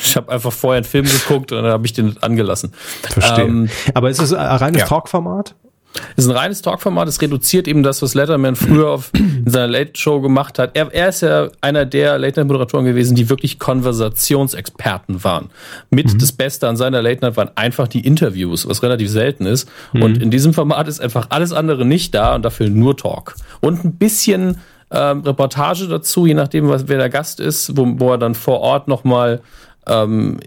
Ich 0.03 0.17
habe 0.17 0.33
einfach 0.33 0.53
vorher 0.53 0.79
einen 0.79 0.87
Film 0.87 1.05
geguckt 1.05 1.53
und 1.53 1.63
dann 1.63 1.73
habe 1.73 1.85
ich 1.87 1.93
den 1.93 2.17
angelassen. 2.23 2.73
Verstehe. 3.03 3.45
Ähm, 3.45 3.69
Aber 3.95 4.11
ist 4.11 4.21
es 4.21 4.33
ein 4.33 4.57
reines 4.57 4.81
ja. 4.81 4.87
Talkformat? 4.87 5.55
Es 6.17 6.25
ist 6.25 6.31
ein 6.31 6.37
reines 6.37 6.63
Talkformat, 6.63 7.09
es 7.09 7.21
reduziert 7.21 7.67
eben 7.67 7.83
das, 7.83 8.01
was 8.03 8.15
Letterman 8.15 8.57
früher 8.57 8.91
auf, 8.91 9.11
in 9.13 9.45
seiner 9.47 9.69
Late-Show 9.69 10.21
gemacht 10.21 10.59
hat. 10.59 10.77
Er, 10.77 10.93
er 10.93 11.09
ist 11.09 11.23
ja 11.23 11.49
einer 11.61 11.85
der 11.85 12.19
Late-Night-Moderatoren 12.19 12.85
gewesen, 12.85 13.15
die 13.15 13.29
wirklich 13.29 13.59
Konversationsexperten 13.59 15.25
waren. 15.25 15.51
Mit 15.91 16.13
mhm. 16.13 16.19
das 16.19 16.33
Beste 16.33 16.69
an 16.69 16.77
seiner 16.77 17.03
Late-Night 17.03 17.37
waren 17.37 17.51
einfach 17.57 17.89
die 17.89 18.07
Interviews, 18.07 18.69
was 18.69 18.83
relativ 18.83 19.11
selten 19.11 19.47
ist. 19.47 19.69
Mhm. 19.93 20.03
Und 20.03 20.23
in 20.23 20.31
diesem 20.31 20.55
Format 20.55 20.89
ist 20.89 21.01
einfach 21.01 21.27
alles 21.31 21.53
andere 21.53 21.85
nicht 21.85 22.15
da 22.15 22.35
und 22.35 22.45
dafür 22.45 22.69
nur 22.69 22.97
Talk. 22.97 23.35
Und 23.61 23.85
ein 23.85 23.95
bisschen 23.95 24.59
ähm, 24.91 25.21
Reportage 25.21 25.89
dazu, 25.89 26.27
je 26.27 26.35
nachdem, 26.35 26.69
was, 26.69 26.89
wer 26.89 26.99
der 26.99 27.11
Gast 27.11 27.41
ist, 27.41 27.77
wo, 27.77 27.87
wo 27.97 28.13
er 28.13 28.19
dann 28.19 28.35
vor 28.35 28.61
Ort 28.61 28.89
nochmal 28.89 29.41
ähm, 29.87 30.39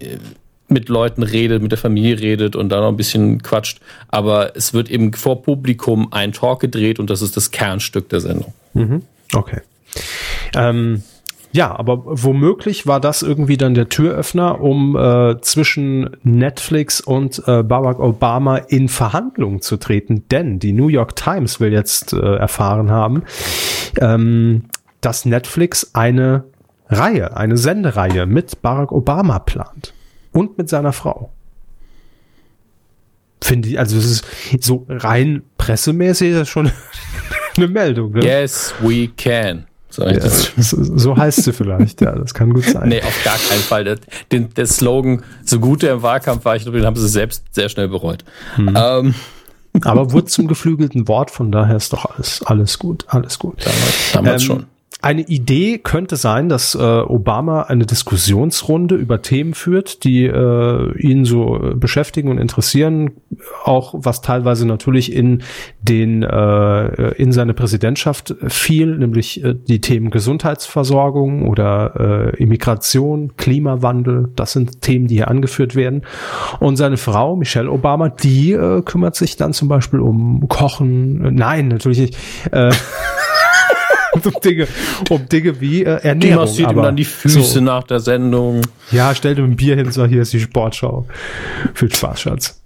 mit 0.74 0.90
Leuten 0.90 1.22
redet, 1.22 1.62
mit 1.62 1.72
der 1.72 1.78
Familie 1.78 2.20
redet 2.20 2.54
und 2.56 2.68
da 2.68 2.80
noch 2.80 2.88
ein 2.88 2.96
bisschen 2.98 3.42
quatscht. 3.42 3.80
Aber 4.08 4.54
es 4.54 4.74
wird 4.74 4.90
eben 4.90 5.14
vor 5.14 5.42
Publikum 5.42 6.12
ein 6.12 6.32
Talk 6.32 6.60
gedreht 6.60 6.98
und 6.98 7.08
das 7.08 7.22
ist 7.22 7.38
das 7.38 7.50
Kernstück 7.50 8.10
der 8.10 8.20
Sendung. 8.20 8.52
Mhm. 8.74 9.02
Okay. 9.32 9.60
Ähm, 10.54 11.02
ja, 11.52 11.74
aber 11.74 12.02
womöglich 12.04 12.88
war 12.88 12.98
das 12.98 13.22
irgendwie 13.22 13.56
dann 13.56 13.74
der 13.74 13.88
Türöffner, 13.88 14.60
um 14.60 14.96
äh, 14.96 15.40
zwischen 15.40 16.10
Netflix 16.24 17.00
und 17.00 17.40
äh, 17.46 17.62
Barack 17.62 18.00
Obama 18.00 18.56
in 18.56 18.88
Verhandlungen 18.88 19.60
zu 19.60 19.76
treten. 19.76 20.26
Denn 20.32 20.58
die 20.58 20.72
New 20.72 20.88
York 20.88 21.14
Times 21.14 21.60
will 21.60 21.72
jetzt 21.72 22.12
äh, 22.12 22.36
erfahren 22.36 22.90
haben, 22.90 23.22
ähm, 24.00 24.64
dass 25.00 25.26
Netflix 25.26 25.94
eine 25.94 26.42
Reihe, 26.88 27.36
eine 27.36 27.56
Sendereihe 27.56 28.26
mit 28.26 28.60
Barack 28.60 28.90
Obama 28.90 29.38
plant 29.38 29.93
und 30.34 30.58
mit 30.58 30.68
seiner 30.68 30.92
Frau. 30.92 31.30
Finde 33.42 33.68
ich, 33.68 33.78
also 33.78 33.96
es 33.96 34.06
ist 34.06 34.24
so 34.60 34.86
rein 34.88 35.42
pressemäßig 35.58 36.30
ist 36.30 36.38
das 36.38 36.48
schon 36.48 36.70
eine 37.56 37.68
Meldung. 37.68 38.12
Ne? 38.12 38.24
Yes, 38.24 38.74
we 38.80 39.08
can. 39.08 39.66
So, 39.90 40.02
ja, 40.02 40.18
so 40.56 41.16
heißt 41.16 41.44
sie 41.44 41.52
vielleicht, 41.52 42.00
ja, 42.00 42.12
das 42.16 42.34
kann 42.34 42.52
gut 42.52 42.64
sein. 42.64 42.88
Nee, 42.88 43.00
auf 43.00 43.22
gar 43.22 43.38
keinen 43.38 43.60
Fall. 43.60 43.84
Der, 43.84 43.98
den, 44.32 44.52
der 44.54 44.66
Slogan, 44.66 45.22
so 45.44 45.60
gut 45.60 45.84
er 45.84 45.94
im 45.94 46.02
Wahlkampf 46.02 46.44
war, 46.44 46.56
ich 46.56 46.64
glaube, 46.64 46.78
den 46.78 46.86
haben 46.86 46.96
sie 46.96 47.06
selbst 47.06 47.44
sehr 47.52 47.68
schnell 47.68 47.86
bereut. 47.88 48.24
Hm. 48.56 48.74
Ähm. 48.76 49.14
Aber 49.82 50.12
wurde 50.12 50.26
zum 50.26 50.48
geflügelten 50.48 51.06
Wort, 51.06 51.30
von 51.30 51.52
daher 51.52 51.76
ist 51.76 51.92
doch 51.92 52.06
alles, 52.06 52.42
alles 52.44 52.78
gut, 52.78 53.04
alles 53.08 53.38
gut. 53.38 53.64
Damals, 53.64 54.12
damals 54.12 54.42
ähm, 54.42 54.46
schon. 54.46 54.66
Eine 55.02 55.22
Idee 55.22 55.78
könnte 55.78 56.16
sein, 56.16 56.48
dass 56.48 56.74
äh, 56.74 56.78
Obama 56.78 57.62
eine 57.62 57.84
Diskussionsrunde 57.84 58.94
über 58.94 59.20
Themen 59.20 59.52
führt, 59.52 60.04
die 60.04 60.24
äh, 60.24 60.98
ihn 60.98 61.26
so 61.26 61.56
äh, 61.62 61.74
beschäftigen 61.74 62.30
und 62.30 62.38
interessieren, 62.38 63.10
auch 63.64 63.94
was 63.96 64.22
teilweise 64.22 64.66
natürlich 64.66 65.12
in 65.12 65.42
den 65.82 66.22
äh, 66.22 67.12
in 67.12 67.32
seine 67.32 67.52
Präsidentschaft 67.52 68.34
fiel, 68.48 68.96
nämlich 68.96 69.44
äh, 69.44 69.54
die 69.54 69.82
Themen 69.82 70.10
Gesundheitsversorgung 70.10 71.48
oder 71.48 72.32
äh, 72.34 72.42
Immigration, 72.42 73.36
Klimawandel. 73.36 74.30
Das 74.36 74.52
sind 74.52 74.80
Themen, 74.80 75.06
die 75.06 75.16
hier 75.16 75.28
angeführt 75.28 75.74
werden. 75.74 76.02
Und 76.60 76.76
seine 76.76 76.96
Frau 76.96 77.36
Michelle 77.36 77.70
Obama, 77.70 78.08
die 78.08 78.52
äh, 78.52 78.80
kümmert 78.82 79.16
sich 79.16 79.36
dann 79.36 79.52
zum 79.52 79.68
Beispiel 79.68 80.00
um 80.00 80.48
Kochen. 80.48 81.34
Nein, 81.34 81.68
natürlich 81.68 81.98
nicht. 81.98 82.16
Äh, 82.52 82.70
um 84.34 84.40
Dinge, 84.42 84.68
um 85.10 85.28
Dinge 85.28 85.60
wie 85.60 85.84
äh, 85.84 86.00
Ernährung. 86.02 86.20
Die 86.20 86.34
massiert 86.34 86.72
ihm 86.72 86.82
dann 86.82 86.96
die 86.96 87.04
Füße 87.04 87.40
so. 87.40 87.60
nach 87.60 87.84
der 87.84 88.00
Sendung. 88.00 88.62
Ja, 88.90 89.14
stell 89.14 89.34
dir 89.34 89.42
ein 89.42 89.56
Bier 89.56 89.76
hin, 89.76 89.90
sag, 89.90 90.08
hier 90.08 90.22
ist 90.22 90.32
die 90.32 90.40
Sportschau. 90.40 91.06
Viel 91.74 91.92
Spaß, 91.92 92.20
Schatz. 92.20 92.62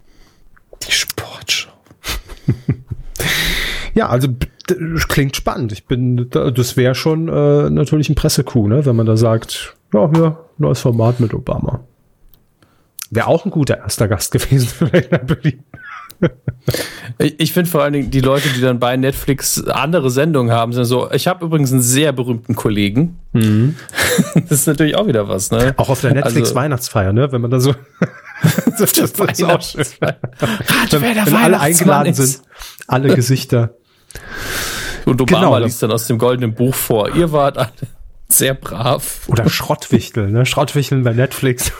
Die 0.86 0.92
Sportschau. 0.92 1.70
ja, 3.94 4.08
also 4.08 4.28
klingt 5.08 5.36
spannend. 5.36 5.72
Ich 5.72 5.86
bin, 5.86 6.28
das 6.30 6.76
wäre 6.76 6.94
schon 6.94 7.28
äh, 7.28 7.70
natürlich 7.70 8.08
ein 8.08 8.14
Pressecoup, 8.14 8.68
ne, 8.68 8.84
wenn 8.86 8.96
man 8.96 9.06
da 9.06 9.16
sagt, 9.16 9.74
ja, 9.92 10.10
hier, 10.12 10.38
neues 10.58 10.80
Format 10.80 11.20
mit 11.20 11.34
Obama. 11.34 11.80
Wäre 13.10 13.26
auch 13.26 13.44
ein 13.44 13.50
guter 13.50 13.78
erster 13.78 14.08
Gast 14.08 14.32
gewesen 14.32 14.68
vielleicht 14.78 15.12
in 15.12 15.26
Berlin. 15.26 15.64
Ich 17.18 17.52
finde 17.52 17.70
vor 17.70 17.82
allen 17.82 17.94
Dingen 17.94 18.10
die 18.10 18.20
Leute, 18.20 18.48
die 18.50 18.60
dann 18.60 18.78
bei 18.78 18.96
Netflix 18.96 19.64
andere 19.66 20.10
Sendungen 20.10 20.52
haben, 20.52 20.72
sind 20.72 20.84
so, 20.84 21.10
ich 21.10 21.26
habe 21.26 21.44
übrigens 21.46 21.72
einen 21.72 21.80
sehr 21.80 22.12
berühmten 22.12 22.54
Kollegen. 22.54 23.18
Mhm. 23.32 23.76
Das 24.34 24.60
ist 24.60 24.66
natürlich 24.66 24.96
auch 24.96 25.06
wieder 25.06 25.28
was, 25.28 25.50
ne? 25.50 25.74
Auch 25.76 25.88
auf 25.88 26.00
der 26.00 26.12
Netflix 26.12 26.48
also, 26.48 26.54
Weihnachtsfeier, 26.56 27.12
ne? 27.12 27.30
Wenn 27.32 27.40
man 27.40 27.50
da 27.50 27.60
so 27.60 27.74
das, 28.78 28.92
das, 28.92 29.10
ist 29.10 29.44
auch 29.44 29.62
schön. 29.62 29.84
Der 30.00 31.00
wenn 31.00 31.34
alle 31.34 31.60
eingeladen 31.60 32.10
ist. 32.10 32.16
sind, 32.16 32.42
alle 32.86 33.14
Gesichter. 33.14 33.74
Und 35.04 35.20
Obama 35.20 35.46
genau, 35.46 35.58
liest 35.58 35.82
dann 35.82 35.92
aus 35.92 36.06
dem 36.06 36.18
goldenen 36.18 36.54
Buch 36.54 36.74
vor. 36.74 37.14
Ihr 37.14 37.32
wart 37.32 37.58
alle 37.58 37.70
sehr 38.30 38.52
brav. 38.52 39.26
Oder 39.28 39.48
Schrottwichtel, 39.48 40.30
ne? 40.30 40.44
Schrottwichteln 40.44 41.02
bei 41.02 41.14
Netflix. 41.14 41.72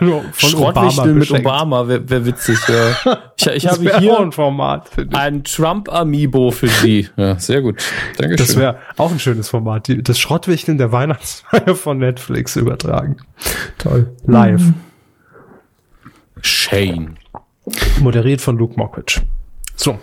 Schrottwichteln 0.36 1.16
mit 1.16 1.30
Obama 1.30 1.86
wäre 1.86 2.10
wär 2.10 2.26
witzig. 2.26 2.58
Ja. 2.68 3.18
Ich, 3.36 3.46
ich 3.46 3.66
habe 3.68 3.98
hier 3.98 4.18
ein 4.18 4.32
Format. 4.32 4.90
Ein 5.12 5.44
Trump-Amiibo 5.44 6.50
für 6.50 6.66
Sie. 6.68 7.08
Ja, 7.16 7.38
sehr 7.38 7.62
gut. 7.62 7.80
Dankeschön. 8.18 8.36
Das 8.36 8.56
wäre 8.56 8.78
auch 8.96 9.12
ein 9.12 9.20
schönes 9.20 9.48
Format. 9.48 9.88
Das 9.88 10.18
Schrottwichteln 10.18 10.76
der 10.76 10.90
Weihnachtsfeier 10.90 11.76
von 11.76 11.98
Netflix 11.98 12.56
übertragen. 12.56 13.18
Toll. 13.78 14.12
Live. 14.26 14.60
Mhm. 14.60 14.74
Shane. 16.40 17.16
Moderiert 18.00 18.40
von 18.40 18.58
Luke 18.58 18.74
Mockridge. 18.76 19.20
So. 19.76 20.00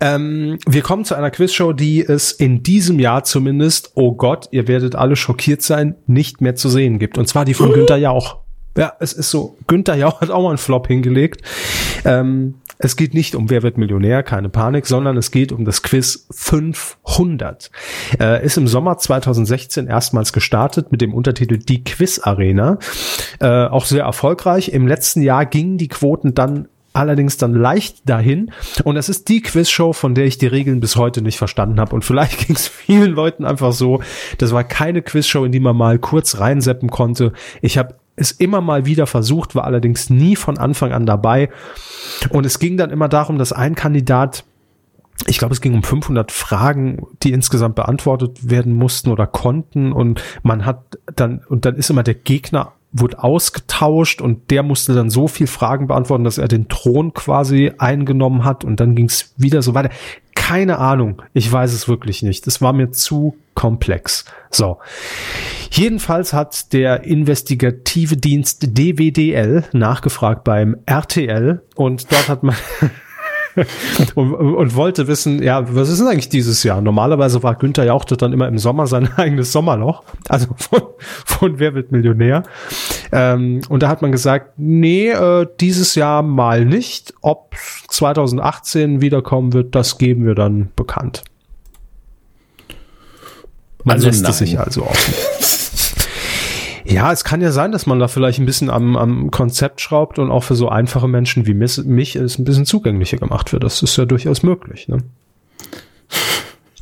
Ähm, 0.00 0.58
wir 0.66 0.82
kommen 0.82 1.04
zu 1.04 1.14
einer 1.14 1.30
Quizshow, 1.30 1.72
die 1.72 2.04
es 2.04 2.32
in 2.32 2.62
diesem 2.62 2.98
Jahr 2.98 3.24
zumindest, 3.24 3.92
oh 3.94 4.14
Gott, 4.14 4.48
ihr 4.50 4.68
werdet 4.68 4.94
alle 4.94 5.16
schockiert 5.16 5.62
sein, 5.62 5.96
nicht 6.06 6.40
mehr 6.40 6.54
zu 6.54 6.68
sehen 6.68 6.98
gibt. 6.98 7.18
Und 7.18 7.28
zwar 7.28 7.44
die 7.44 7.54
von 7.54 7.72
Günther 7.72 7.96
Jauch. 7.96 8.38
Ja, 8.76 8.94
es 9.00 9.12
ist 9.12 9.30
so. 9.30 9.56
Günther 9.66 9.96
Jauch 9.96 10.20
hat 10.20 10.30
auch 10.30 10.42
mal 10.42 10.50
einen 10.50 10.58
Flop 10.58 10.86
hingelegt. 10.86 11.42
Ähm, 12.04 12.54
es 12.84 12.96
geht 12.96 13.14
nicht 13.14 13.36
um 13.36 13.48
Wer 13.48 13.62
wird 13.62 13.78
Millionär, 13.78 14.24
keine 14.24 14.48
Panik, 14.48 14.86
sondern 14.86 15.16
es 15.16 15.30
geht 15.30 15.52
um 15.52 15.64
das 15.64 15.82
Quiz 15.82 16.26
500. 16.32 17.70
Äh, 18.18 18.44
ist 18.44 18.56
im 18.56 18.66
Sommer 18.66 18.98
2016 18.98 19.86
erstmals 19.86 20.32
gestartet 20.32 20.90
mit 20.90 21.00
dem 21.00 21.14
Untertitel 21.14 21.58
Die 21.58 21.84
Quiz 21.84 22.18
Arena. 22.18 22.78
Äh, 23.38 23.66
auch 23.66 23.84
sehr 23.84 24.02
erfolgreich. 24.02 24.70
Im 24.70 24.88
letzten 24.88 25.22
Jahr 25.22 25.46
gingen 25.46 25.78
die 25.78 25.88
Quoten 25.88 26.34
dann 26.34 26.66
allerdings 26.92 27.36
dann 27.36 27.54
leicht 27.54 28.08
dahin. 28.08 28.50
Und 28.84 28.96
es 28.96 29.08
ist 29.08 29.28
die 29.28 29.40
Quizshow, 29.40 29.92
von 29.92 30.14
der 30.14 30.26
ich 30.26 30.38
die 30.38 30.46
Regeln 30.46 30.80
bis 30.80 30.96
heute 30.96 31.22
nicht 31.22 31.38
verstanden 31.38 31.80
habe. 31.80 31.94
Und 31.94 32.04
vielleicht 32.04 32.38
ging 32.46 32.56
es 32.56 32.68
vielen 32.68 33.12
Leuten 33.12 33.44
einfach 33.44 33.72
so, 33.72 34.02
das 34.38 34.52
war 34.52 34.64
keine 34.64 35.02
Quizshow, 35.02 35.44
in 35.44 35.52
die 35.52 35.60
man 35.60 35.76
mal 35.76 35.98
kurz 35.98 36.38
reinseppen 36.38 36.90
konnte. 36.90 37.32
Ich 37.60 37.78
habe 37.78 37.96
es 38.16 38.30
immer 38.30 38.60
mal 38.60 38.84
wieder 38.84 39.06
versucht, 39.06 39.54
war 39.54 39.64
allerdings 39.64 40.10
nie 40.10 40.36
von 40.36 40.58
Anfang 40.58 40.92
an 40.92 41.06
dabei. 41.06 41.48
Und 42.30 42.44
es 42.44 42.58
ging 42.58 42.76
dann 42.76 42.90
immer 42.90 43.08
darum, 43.08 43.38
dass 43.38 43.52
ein 43.52 43.74
Kandidat 43.74 44.44
ich 45.26 45.38
glaube, 45.38 45.54
es 45.54 45.60
ging 45.60 45.74
um 45.74 45.82
500 45.82 46.32
Fragen, 46.32 47.06
die 47.22 47.32
insgesamt 47.32 47.76
beantwortet 47.76 48.48
werden 48.48 48.74
mussten 48.74 49.10
oder 49.10 49.26
konnten 49.26 49.92
und 49.92 50.20
man 50.42 50.64
hat 50.64 50.98
dann 51.14 51.42
und 51.48 51.64
dann 51.64 51.76
ist 51.76 51.90
immer 51.90 52.02
der 52.02 52.14
Gegner 52.14 52.72
wurde 52.92 53.22
ausgetauscht 53.22 54.20
und 54.20 54.50
der 54.50 54.62
musste 54.62 54.94
dann 54.94 55.10
so 55.10 55.26
viel 55.26 55.46
Fragen 55.46 55.86
beantworten, 55.86 56.24
dass 56.24 56.38
er 56.38 56.48
den 56.48 56.68
Thron 56.68 57.14
quasi 57.14 57.72
eingenommen 57.78 58.44
hat 58.44 58.64
und 58.64 58.80
dann 58.80 58.94
ging 58.94 59.06
es 59.06 59.32
wieder 59.36 59.62
so 59.62 59.74
weiter. 59.74 59.90
Keine 60.34 60.78
Ahnung, 60.78 61.22
ich 61.32 61.50
weiß 61.50 61.72
es 61.72 61.88
wirklich 61.88 62.22
nicht. 62.22 62.46
Das 62.46 62.60
war 62.60 62.72
mir 62.72 62.90
zu 62.90 63.36
komplex. 63.54 64.24
So. 64.50 64.78
Jedenfalls 65.70 66.32
hat 66.32 66.72
der 66.72 67.04
investigative 67.04 68.16
Dienst 68.16 68.76
DWDL 68.76 69.64
nachgefragt 69.72 70.44
beim 70.44 70.76
RTL 70.84 71.62
und 71.74 72.12
dort 72.12 72.28
hat 72.28 72.42
man 72.42 72.54
und, 74.14 74.32
und, 74.32 74.74
wollte 74.74 75.06
wissen, 75.06 75.42
ja, 75.42 75.74
was 75.74 75.88
ist 75.88 76.00
denn 76.00 76.08
eigentlich 76.08 76.28
dieses 76.28 76.62
Jahr? 76.62 76.80
Normalerweise 76.80 77.42
war 77.42 77.54
Günther 77.54 77.84
Jauch 77.84 78.04
dann 78.04 78.32
immer 78.32 78.48
im 78.48 78.58
Sommer 78.58 78.86
sein 78.86 79.10
eigenes 79.16 79.52
Sommerloch, 79.52 80.02
also 80.28 80.48
von, 80.56 80.82
von 81.24 81.58
Wer 81.58 81.74
wird 81.74 81.92
Millionär. 81.92 82.42
Ähm, 83.10 83.60
und 83.68 83.82
da 83.82 83.88
hat 83.88 84.02
man 84.02 84.12
gesagt, 84.12 84.52
nee, 84.56 85.10
äh, 85.10 85.46
dieses 85.60 85.94
Jahr 85.94 86.22
mal 86.22 86.64
nicht. 86.64 87.14
Ob 87.20 87.54
2018 87.88 89.00
wiederkommen 89.00 89.52
wird, 89.52 89.74
das 89.74 89.98
geben 89.98 90.24
wir 90.24 90.34
dann 90.34 90.70
bekannt. 90.76 91.24
Man 93.84 93.96
also 93.96 94.06
lässt 94.06 94.22
nein. 94.22 94.30
es 94.30 94.38
sich 94.38 94.58
also 94.58 94.82
offen. 94.84 95.14
Ja, 96.84 97.12
es 97.12 97.24
kann 97.24 97.40
ja 97.40 97.52
sein, 97.52 97.72
dass 97.72 97.86
man 97.86 97.98
da 97.98 98.08
vielleicht 98.08 98.38
ein 98.38 98.46
bisschen 98.46 98.70
am, 98.70 98.96
am 98.96 99.30
Konzept 99.30 99.80
schraubt 99.80 100.18
und 100.18 100.30
auch 100.30 100.42
für 100.42 100.54
so 100.54 100.68
einfache 100.68 101.08
Menschen 101.08 101.46
wie 101.46 101.54
mich, 101.54 101.78
mich 101.84 102.16
es 102.16 102.38
ein 102.38 102.44
bisschen 102.44 102.66
zugänglicher 102.66 103.18
gemacht 103.18 103.52
wird. 103.52 103.64
Das 103.64 103.82
ist 103.82 103.96
ja 103.96 104.04
durchaus 104.04 104.42
möglich. 104.42 104.88
Ne? 104.88 104.98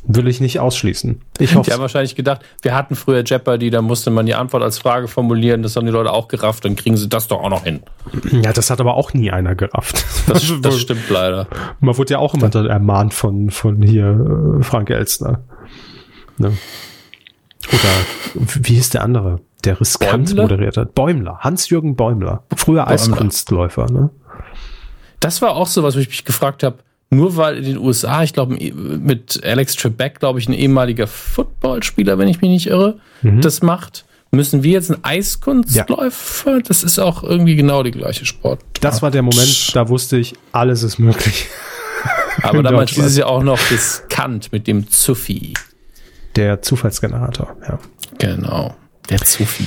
Will 0.03 0.27
ich 0.27 0.41
nicht 0.41 0.59
ausschließen. 0.59 1.21
Ich 1.37 1.55
hoffe. 1.55 1.69
Die 1.69 1.73
haben 1.73 1.81
wahrscheinlich 1.81 2.15
gedacht, 2.15 2.41
wir 2.63 2.73
hatten 2.73 2.95
früher 2.95 3.23
Jeopardy, 3.23 3.69
da 3.69 3.83
musste 3.83 4.09
man 4.09 4.25
die 4.25 4.33
Antwort 4.33 4.63
als 4.63 4.79
Frage 4.79 5.07
formulieren. 5.07 5.61
Das 5.61 5.75
haben 5.75 5.85
die 5.85 5.91
Leute 5.91 6.11
auch 6.11 6.27
gerafft, 6.27 6.65
dann 6.65 6.75
kriegen 6.75 6.97
sie 6.97 7.07
das 7.07 7.27
doch 7.27 7.39
auch 7.39 7.49
noch 7.49 7.63
hin. 7.63 7.81
Ja, 8.31 8.51
das 8.51 8.71
hat 8.71 8.81
aber 8.81 8.95
auch 8.95 9.13
nie 9.13 9.31
einer 9.31 9.53
gerafft. 9.53 10.03
Das, 10.27 10.51
das 10.61 10.79
stimmt 10.81 11.07
leider. 11.09 11.47
Man 11.79 11.95
wurde 11.97 12.13
ja 12.13 12.19
auch 12.19 12.33
immer 12.33 12.49
dann 12.49 12.65
ermahnt 12.65 13.13
von, 13.13 13.51
von 13.51 13.81
hier 13.83 14.59
äh, 14.59 14.63
Frank 14.63 14.89
Elstner. 14.89 15.43
Ne? 16.37 16.57
Oder 17.69 18.43
wie 18.63 18.73
hieß 18.73 18.89
der 18.89 19.03
andere, 19.03 19.39
der 19.65 19.79
riskant 19.79 20.27
Bäumler? 20.29 20.43
moderiert 20.43 20.77
hat? 20.77 20.95
Bäumler, 20.95 21.39
Hans-Jürgen 21.39 21.95
Bäumler. 21.95 22.43
Früher. 22.55 22.87
Eiskunstläufer, 22.87 23.85
ne? 23.91 24.09
Das 25.19 25.41
war 25.41 25.55
auch 25.55 25.67
so 25.67 25.83
was, 25.83 25.95
wo 25.95 25.99
ich 25.99 26.09
mich 26.09 26.25
gefragt 26.25 26.63
habe, 26.63 26.77
nur 27.11 27.35
weil 27.35 27.57
in 27.57 27.65
den 27.65 27.77
USA, 27.77 28.23
ich 28.23 28.33
glaube, 28.33 28.55
mit 28.55 29.43
Alex 29.43 29.75
Trebek, 29.75 30.19
glaube 30.19 30.39
ich, 30.39 30.47
ein 30.47 30.53
ehemaliger 30.53 31.07
Footballspieler, 31.07 32.17
wenn 32.17 32.27
ich 32.27 32.41
mich 32.41 32.49
nicht 32.49 32.67
irre, 32.67 32.99
mhm. 33.21 33.41
das 33.41 33.61
macht, 33.61 34.05
müssen 34.31 34.63
wir 34.63 34.71
jetzt 34.71 34.89
ein 34.89 35.03
Eiskunstläufer? 35.03 36.55
Ja. 36.55 36.61
Das 36.61 36.83
ist 36.83 36.99
auch 36.99 37.23
irgendwie 37.23 37.55
genau 37.55 37.83
die 37.83 37.91
gleiche 37.91 38.25
Sport. 38.25 38.61
Das 38.79 39.01
war 39.01 39.11
der 39.11 39.21
Moment, 39.21 39.75
da 39.75 39.89
wusste 39.89 40.17
ich, 40.17 40.35
alles 40.53 40.83
ist 40.83 40.99
möglich. 40.99 41.47
Aber 42.41 42.63
damals 42.63 42.91
hieß 42.91 43.05
es 43.05 43.17
ja 43.17 43.25
auch 43.25 43.43
noch 43.43 43.59
riskant 43.69 44.51
mit 44.51 44.65
dem 44.65 44.89
Zuffi. 44.89 45.53
Der 46.37 46.61
Zufallsgenerator, 46.61 47.55
ja. 47.67 47.77
Genau. 48.17 48.75
Der 49.09 49.19
Zuffi. 49.19 49.65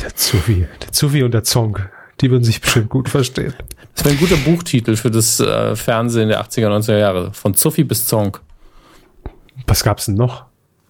Der 0.00 0.14
Zuffi. 0.14 0.66
Der 0.82 0.92
Zuffi 0.92 1.22
und 1.22 1.32
der 1.32 1.44
Zong. 1.44 1.78
Die 2.20 2.30
würden 2.30 2.44
sich 2.44 2.60
bestimmt 2.60 2.88
gut 2.88 3.08
verstehen. 3.08 3.54
Das 3.94 4.04
wäre 4.04 4.14
ein 4.14 4.20
guter 4.20 4.36
Buchtitel 4.36 4.96
für 4.96 5.10
das 5.10 5.40
äh, 5.40 5.74
Fernsehen 5.76 6.28
der 6.28 6.42
80er, 6.42 6.68
90er 6.68 6.98
Jahre. 6.98 7.32
Von 7.32 7.54
Zuffi 7.54 7.84
bis 7.84 8.06
Zong. 8.06 8.38
Was 9.66 9.82
gab's 9.82 10.06
denn 10.06 10.14
noch? 10.14 10.44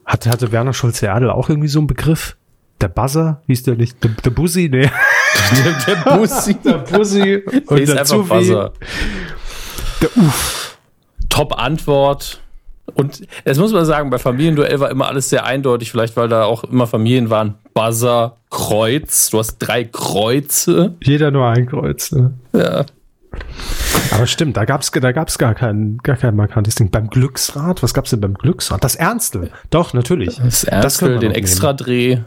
Hatte, 0.04 0.30
hatte 0.30 0.52
Werner 0.52 0.72
Schulze-Erdel 0.72 1.30
auch 1.30 1.48
irgendwie 1.48 1.68
so 1.68 1.80
einen 1.80 1.86
Begriff? 1.86 2.36
Der 2.80 2.88
Buzzer? 2.88 3.42
Hieß 3.46 3.62
der 3.64 3.76
nicht? 3.76 4.02
Der, 4.04 4.10
der 4.10 4.30
Bussi? 4.30 4.68
Nee. 4.70 4.90
Der, 5.64 5.72
der 5.94 6.16
Bussi. 6.16 6.54
der 6.64 6.78
Bussi. 6.78 7.42
Und 7.66 7.78
der, 7.86 8.04
der. 8.04 8.18
Buzzer. 8.18 8.72
Der 10.00 10.16
Uff. 10.16 10.78
Top-Antwort. 11.28 12.40
Und 12.94 13.26
das 13.44 13.58
muss 13.58 13.72
man 13.72 13.84
sagen, 13.84 14.10
bei 14.10 14.18
Familienduell 14.18 14.80
war 14.80 14.90
immer 14.90 15.08
alles 15.08 15.28
sehr 15.28 15.44
eindeutig, 15.44 15.90
vielleicht 15.90 16.16
weil 16.16 16.28
da 16.28 16.44
auch 16.44 16.64
immer 16.64 16.86
Familien 16.86 17.30
waren. 17.30 17.56
Buzzer, 17.74 18.36
Kreuz, 18.50 19.30
du 19.30 19.38
hast 19.38 19.58
drei 19.58 19.84
Kreuze. 19.84 20.94
Jeder 21.02 21.30
nur 21.30 21.46
ein 21.46 21.66
Kreuz, 21.66 22.12
ne? 22.12 22.32
Ja. 22.52 22.86
Aber 24.12 24.26
stimmt, 24.26 24.56
da 24.56 24.64
gab's 24.64 24.90
da 24.90 25.12
gab's 25.12 25.36
gar 25.36 25.54
kein 25.54 25.98
gar 26.02 26.16
kein 26.16 26.36
markantes 26.36 26.76
Ding. 26.76 26.90
Beim 26.90 27.10
Glücksrad, 27.10 27.82
was 27.82 27.92
gab's 27.92 28.10
denn 28.10 28.20
beim 28.20 28.34
Glücksrad? 28.34 28.82
Das 28.82 28.94
Ernstel. 28.94 29.50
Doch, 29.70 29.92
natürlich. 29.92 30.36
Das 30.36 30.64
Ernstel, 30.64 31.18
den 31.18 31.32
Extradreh. 31.32 32.18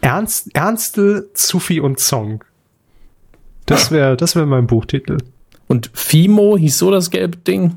Ernst, 0.00 0.54
Ernstel, 0.54 1.28
Zufi 1.34 1.80
und 1.80 2.00
Song. 2.00 2.42
Das 3.66 3.90
wäre 3.90 4.16
das 4.16 4.34
wäre 4.34 4.46
mein 4.46 4.66
Buchtitel. 4.66 5.18
Und 5.66 5.90
Fimo 5.92 6.56
hieß 6.56 6.78
so 6.78 6.90
das 6.90 7.10
gelbe 7.10 7.36
Ding? 7.36 7.76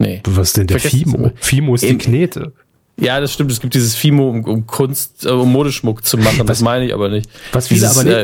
Nee. 0.00 0.22
Was 0.24 0.54
denn 0.54 0.66
der 0.66 0.80
Fimo? 0.80 1.30
Fimo 1.36 1.74
ist 1.74 1.84
die 1.84 1.98
Knete. 1.98 2.54
Ja, 2.98 3.20
das 3.20 3.34
stimmt. 3.34 3.52
Es 3.52 3.60
gibt 3.60 3.74
dieses 3.74 3.94
Fimo, 3.94 4.30
um, 4.30 4.44
um 4.44 4.66
Kunst, 4.66 5.26
äh, 5.26 5.30
um 5.30 5.52
Modeschmuck 5.52 6.04
zu 6.04 6.16
machen. 6.16 6.40
Was, 6.40 6.46
das 6.46 6.62
meine 6.62 6.86
ich 6.86 6.94
aber 6.94 7.10
nicht. 7.10 7.28
Was 7.52 7.68
viele 7.68 7.88
aber 7.88 8.04
nicht. 8.04 8.16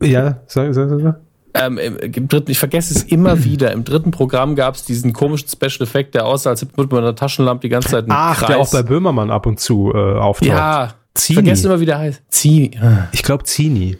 Äh, 0.00 0.06
ja, 0.06 0.40
sag, 0.46 0.72
sag, 0.74 0.88
sag. 0.88 1.20
Ähm, 1.54 1.78
im 1.78 2.28
dritten, 2.28 2.52
ich 2.52 2.58
vergesse 2.58 2.94
es 2.94 3.02
immer 3.02 3.44
wieder. 3.44 3.72
Im 3.72 3.82
dritten 3.82 4.12
Programm 4.12 4.54
gab 4.54 4.76
es 4.76 4.84
diesen 4.84 5.12
komischen 5.12 5.48
Special 5.48 5.82
Effekt, 5.82 6.14
der 6.14 6.24
aussah, 6.24 6.50
als 6.50 6.64
würde 6.76 6.94
man 6.94 7.02
eine 7.02 7.16
Taschenlampe 7.16 7.62
die 7.62 7.68
ganze 7.68 7.88
Zeit 7.88 8.04
einen 8.04 8.12
Ach, 8.12 8.38
Kreis. 8.38 8.48
der 8.48 8.58
auch 8.58 8.70
bei 8.70 8.82
Böhmermann 8.84 9.32
ab 9.32 9.46
und 9.46 9.58
zu 9.58 9.92
äh, 9.92 9.96
auftaucht. 9.96 10.48
Ja, 10.48 10.94
Zini. 11.14 11.34
vergesse 11.34 11.66
immer, 11.66 11.80
wie 11.80 11.86
der 11.86 11.98
heißt. 11.98 12.22
Zini. 12.28 12.78
Ich 13.10 13.24
glaube 13.24 13.42
Zini. 13.42 13.98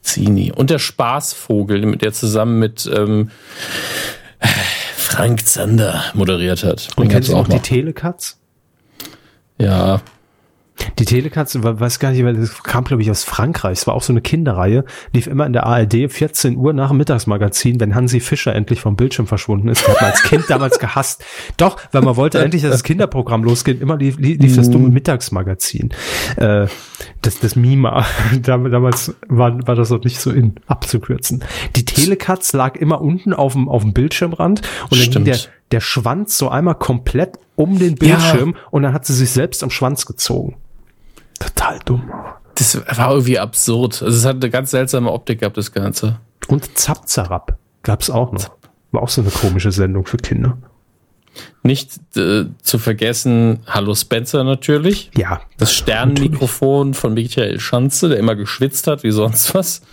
Zini. 0.00 0.52
Und 0.52 0.70
der 0.70 0.78
Spaßvogel, 0.78 1.96
der 1.96 2.12
zusammen 2.12 2.60
mit 2.60 2.88
ähm, 2.94 3.30
Frank 5.12 5.46
Zander 5.46 6.04
moderiert 6.14 6.64
hat. 6.64 6.88
Und 6.96 7.08
kennst 7.08 7.28
du 7.28 7.34
auch, 7.36 7.40
auch 7.40 7.48
die 7.48 7.58
Telekatz? 7.58 8.38
Ja, 9.58 10.00
die 10.98 11.04
Telekatze, 11.04 11.62
weiß 11.62 11.98
gar 11.98 12.10
nicht, 12.10 12.24
weil 12.24 12.34
das 12.34 12.62
kam, 12.62 12.84
glaube 12.84 13.02
ich, 13.02 13.10
aus 13.10 13.24
Frankreich. 13.24 13.78
Es 13.78 13.86
war 13.86 13.94
auch 13.94 14.02
so 14.02 14.12
eine 14.12 14.20
Kinderreihe, 14.20 14.84
lief 15.12 15.26
immer 15.26 15.46
in 15.46 15.52
der 15.52 15.66
ARD, 15.66 16.10
14 16.10 16.56
Uhr 16.56 16.72
nach 16.72 16.88
dem 16.88 16.96
Mittagsmagazin, 16.96 17.78
wenn 17.80 17.94
Hansi 17.94 18.20
Fischer 18.20 18.54
endlich 18.54 18.80
vom 18.80 18.96
Bildschirm 18.96 19.26
verschwunden 19.26 19.68
ist. 19.68 19.86
hat 19.86 20.00
man 20.00 20.10
als 20.10 20.22
Kind 20.22 20.44
damals 20.48 20.78
gehasst. 20.78 21.24
Doch, 21.56 21.76
weil 21.92 22.02
man 22.02 22.16
wollte 22.16 22.38
endlich, 22.38 22.62
dass 22.62 22.72
das 22.72 22.84
Kinderprogramm 22.84 23.44
losgeht, 23.44 23.80
immer 23.80 23.96
lief, 23.96 24.18
lief 24.18 24.56
das 24.56 24.70
dumme 24.70 24.88
mhm. 24.88 24.94
Mittagsmagazin. 24.94 25.90
Äh, 26.36 26.66
das, 27.20 27.38
das 27.40 27.56
Mima. 27.56 28.04
damals 28.42 29.14
war, 29.28 29.66
war 29.66 29.74
das 29.74 29.90
noch 29.90 30.02
nicht 30.04 30.20
so 30.20 30.30
in, 30.30 30.54
abzukürzen. 30.66 31.44
Die 31.76 31.84
Telekatz 31.84 32.52
lag 32.52 32.76
immer 32.76 33.00
unten 33.00 33.32
auf 33.32 33.52
dem, 33.52 33.68
auf 33.68 33.82
dem 33.82 33.92
Bildschirmrand 33.92 34.62
und 34.90 35.00
dann 35.00 35.10
ging 35.10 35.24
der, 35.24 35.38
der 35.70 35.80
Schwanz 35.80 36.38
so 36.38 36.48
einmal 36.48 36.74
komplett 36.74 37.38
um 37.56 37.78
den 37.78 37.94
Bildschirm 37.96 38.54
ja. 38.56 38.60
und 38.70 38.82
dann 38.82 38.92
hat 38.92 39.06
sie 39.06 39.14
sich 39.14 39.30
selbst 39.30 39.62
am 39.62 39.70
Schwanz 39.70 40.06
gezogen. 40.06 40.56
Total 41.62 41.78
dumm. 41.84 42.10
Das 42.56 42.80
war 42.96 43.12
irgendwie 43.12 43.38
absurd. 43.38 44.02
Also 44.02 44.18
es 44.18 44.24
hat 44.24 44.36
eine 44.36 44.50
ganz 44.50 44.72
seltsame 44.72 45.12
Optik 45.12 45.40
gehabt, 45.40 45.56
das 45.56 45.72
Ganze. 45.72 46.18
Und 46.48 46.76
Zapzarab 46.76 47.56
gab's 47.82 48.10
auch 48.10 48.32
noch. 48.32 48.50
War 48.90 49.02
auch 49.02 49.08
so 49.08 49.22
eine 49.22 49.30
komische 49.30 49.72
Sendung 49.72 50.04
für 50.04 50.16
Kinder. 50.16 50.58
Nicht 51.62 51.92
äh, 52.16 52.46
zu 52.62 52.78
vergessen, 52.78 53.60
Hallo 53.66 53.94
Spencer 53.94 54.44
natürlich. 54.44 55.10
Ja. 55.16 55.40
Das 55.56 55.72
Sternenmikrofon 55.72 56.92
von 56.92 57.14
Michael 57.14 57.58
Schanze, 57.58 58.10
der 58.10 58.18
immer 58.18 58.34
geschwitzt 58.34 58.86
hat, 58.86 59.02
wie 59.02 59.12
sonst 59.12 59.54
was. 59.54 59.80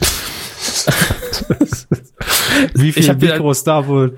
wie 2.74 2.92
viele 2.92 3.16
Mikros 3.16 3.64
da 3.64 3.88
wohl 3.88 4.18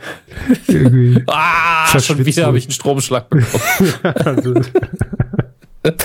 ah, 1.27 1.99
schon 1.99 2.25
wieder 2.25 2.47
habe 2.47 2.57
ich 2.57 2.63
einen 2.63 2.71
Stromschlag 2.71 3.29
bekommen. 3.29 4.65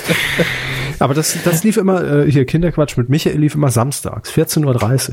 Aber 0.99 1.13
das, 1.13 1.37
das 1.43 1.63
lief 1.63 1.77
immer, 1.77 2.03
äh, 2.03 2.31
hier 2.31 2.45
Kinderquatsch 2.45 2.97
mit 2.97 3.09
Michael 3.09 3.37
lief 3.39 3.55
immer 3.55 3.71
samstags, 3.71 4.31
14.30 4.31 4.65
Uhr. 4.65 4.81
Weiß 4.81 5.09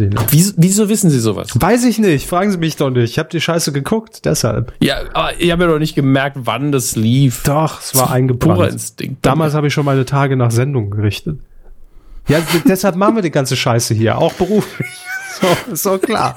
ich 0.00 0.08
nicht. 0.08 0.26
Wieso, 0.30 0.52
wieso 0.56 0.88
wissen 0.88 1.10
Sie 1.10 1.18
sowas? 1.18 1.48
Weiß 1.54 1.84
ich 1.84 1.98
nicht, 1.98 2.28
fragen 2.28 2.50
Sie 2.50 2.58
mich 2.58 2.76
doch 2.76 2.90
nicht. 2.90 3.10
Ich 3.10 3.18
habe 3.18 3.28
die 3.28 3.40
Scheiße 3.40 3.72
geguckt, 3.72 4.24
deshalb. 4.24 4.72
Ja, 4.80 4.96
aber 5.12 5.38
ich 5.38 5.50
habe 5.50 5.64
ja 5.64 5.70
doch 5.70 5.78
nicht 5.78 5.94
gemerkt, 5.94 6.38
wann 6.44 6.72
das 6.72 6.96
lief. 6.96 7.42
Doch, 7.44 7.80
es 7.80 7.94
war 7.94 8.10
eingebrannt. 8.10 8.72
Instinkt. 8.72 9.26
Damals 9.26 9.54
habe 9.54 9.66
ich 9.66 9.74
schon 9.74 9.84
meine 9.84 10.04
Tage 10.04 10.36
nach 10.36 10.50
Sendung 10.50 10.90
gerichtet. 10.90 11.38
Ja, 12.28 12.38
deshalb 12.66 12.96
machen 12.96 13.16
wir 13.16 13.22
die 13.22 13.30
ganze 13.30 13.56
Scheiße 13.56 13.94
hier, 13.94 14.18
auch 14.18 14.32
beruflich. 14.34 14.88
So, 15.72 15.96
doch 15.98 16.00
klar. 16.00 16.36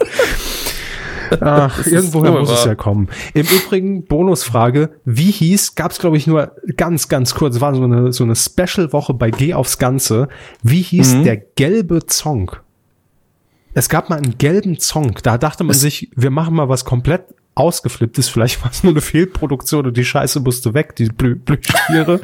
Ach, 1.41 1.85
irgendwoher 1.85 2.31
muss 2.31 2.51
es 2.51 2.65
ja 2.65 2.75
kommen. 2.75 3.07
Im 3.33 3.45
Übrigen, 3.45 4.05
Bonusfrage, 4.05 4.89
wie 5.05 5.31
hieß, 5.31 5.75
gab 5.75 5.91
es 5.91 5.99
glaube 5.99 6.17
ich 6.17 6.27
nur 6.27 6.51
ganz, 6.75 7.07
ganz 7.07 7.35
kurz, 7.35 7.59
war 7.59 7.75
so 7.75 7.83
eine, 7.83 8.11
so 8.13 8.23
eine 8.23 8.35
Special-Woche 8.35 9.13
bei 9.13 9.31
Geh 9.31 9.53
aufs 9.53 9.77
Ganze. 9.77 10.27
Wie 10.63 10.81
hieß 10.81 11.15
mhm. 11.15 11.23
der 11.23 11.37
gelbe 11.37 12.05
Zong? 12.05 12.51
Es 13.73 13.89
gab 13.89 14.09
mal 14.09 14.17
einen 14.17 14.37
gelben 14.37 14.79
Zong. 14.79 15.19
Da 15.21 15.37
dachte 15.37 15.63
man 15.63 15.75
es 15.75 15.81
sich, 15.81 16.09
wir 16.15 16.31
machen 16.31 16.55
mal 16.55 16.67
was 16.67 16.83
komplett 16.83 17.25
ausgeflippt 17.57 18.17
ist. 18.17 18.29
Vielleicht 18.29 18.63
war 18.63 18.71
es 18.71 18.83
nur 18.83 18.93
eine 18.93 19.01
Fehlproduktion 19.01 19.85
und 19.85 19.97
die 19.97 20.05
Scheiße 20.05 20.39
musste 20.39 20.73
weg, 20.73 20.95
die 20.95 21.05
Blü 21.05 21.35
Blüschtiere. 21.35 22.19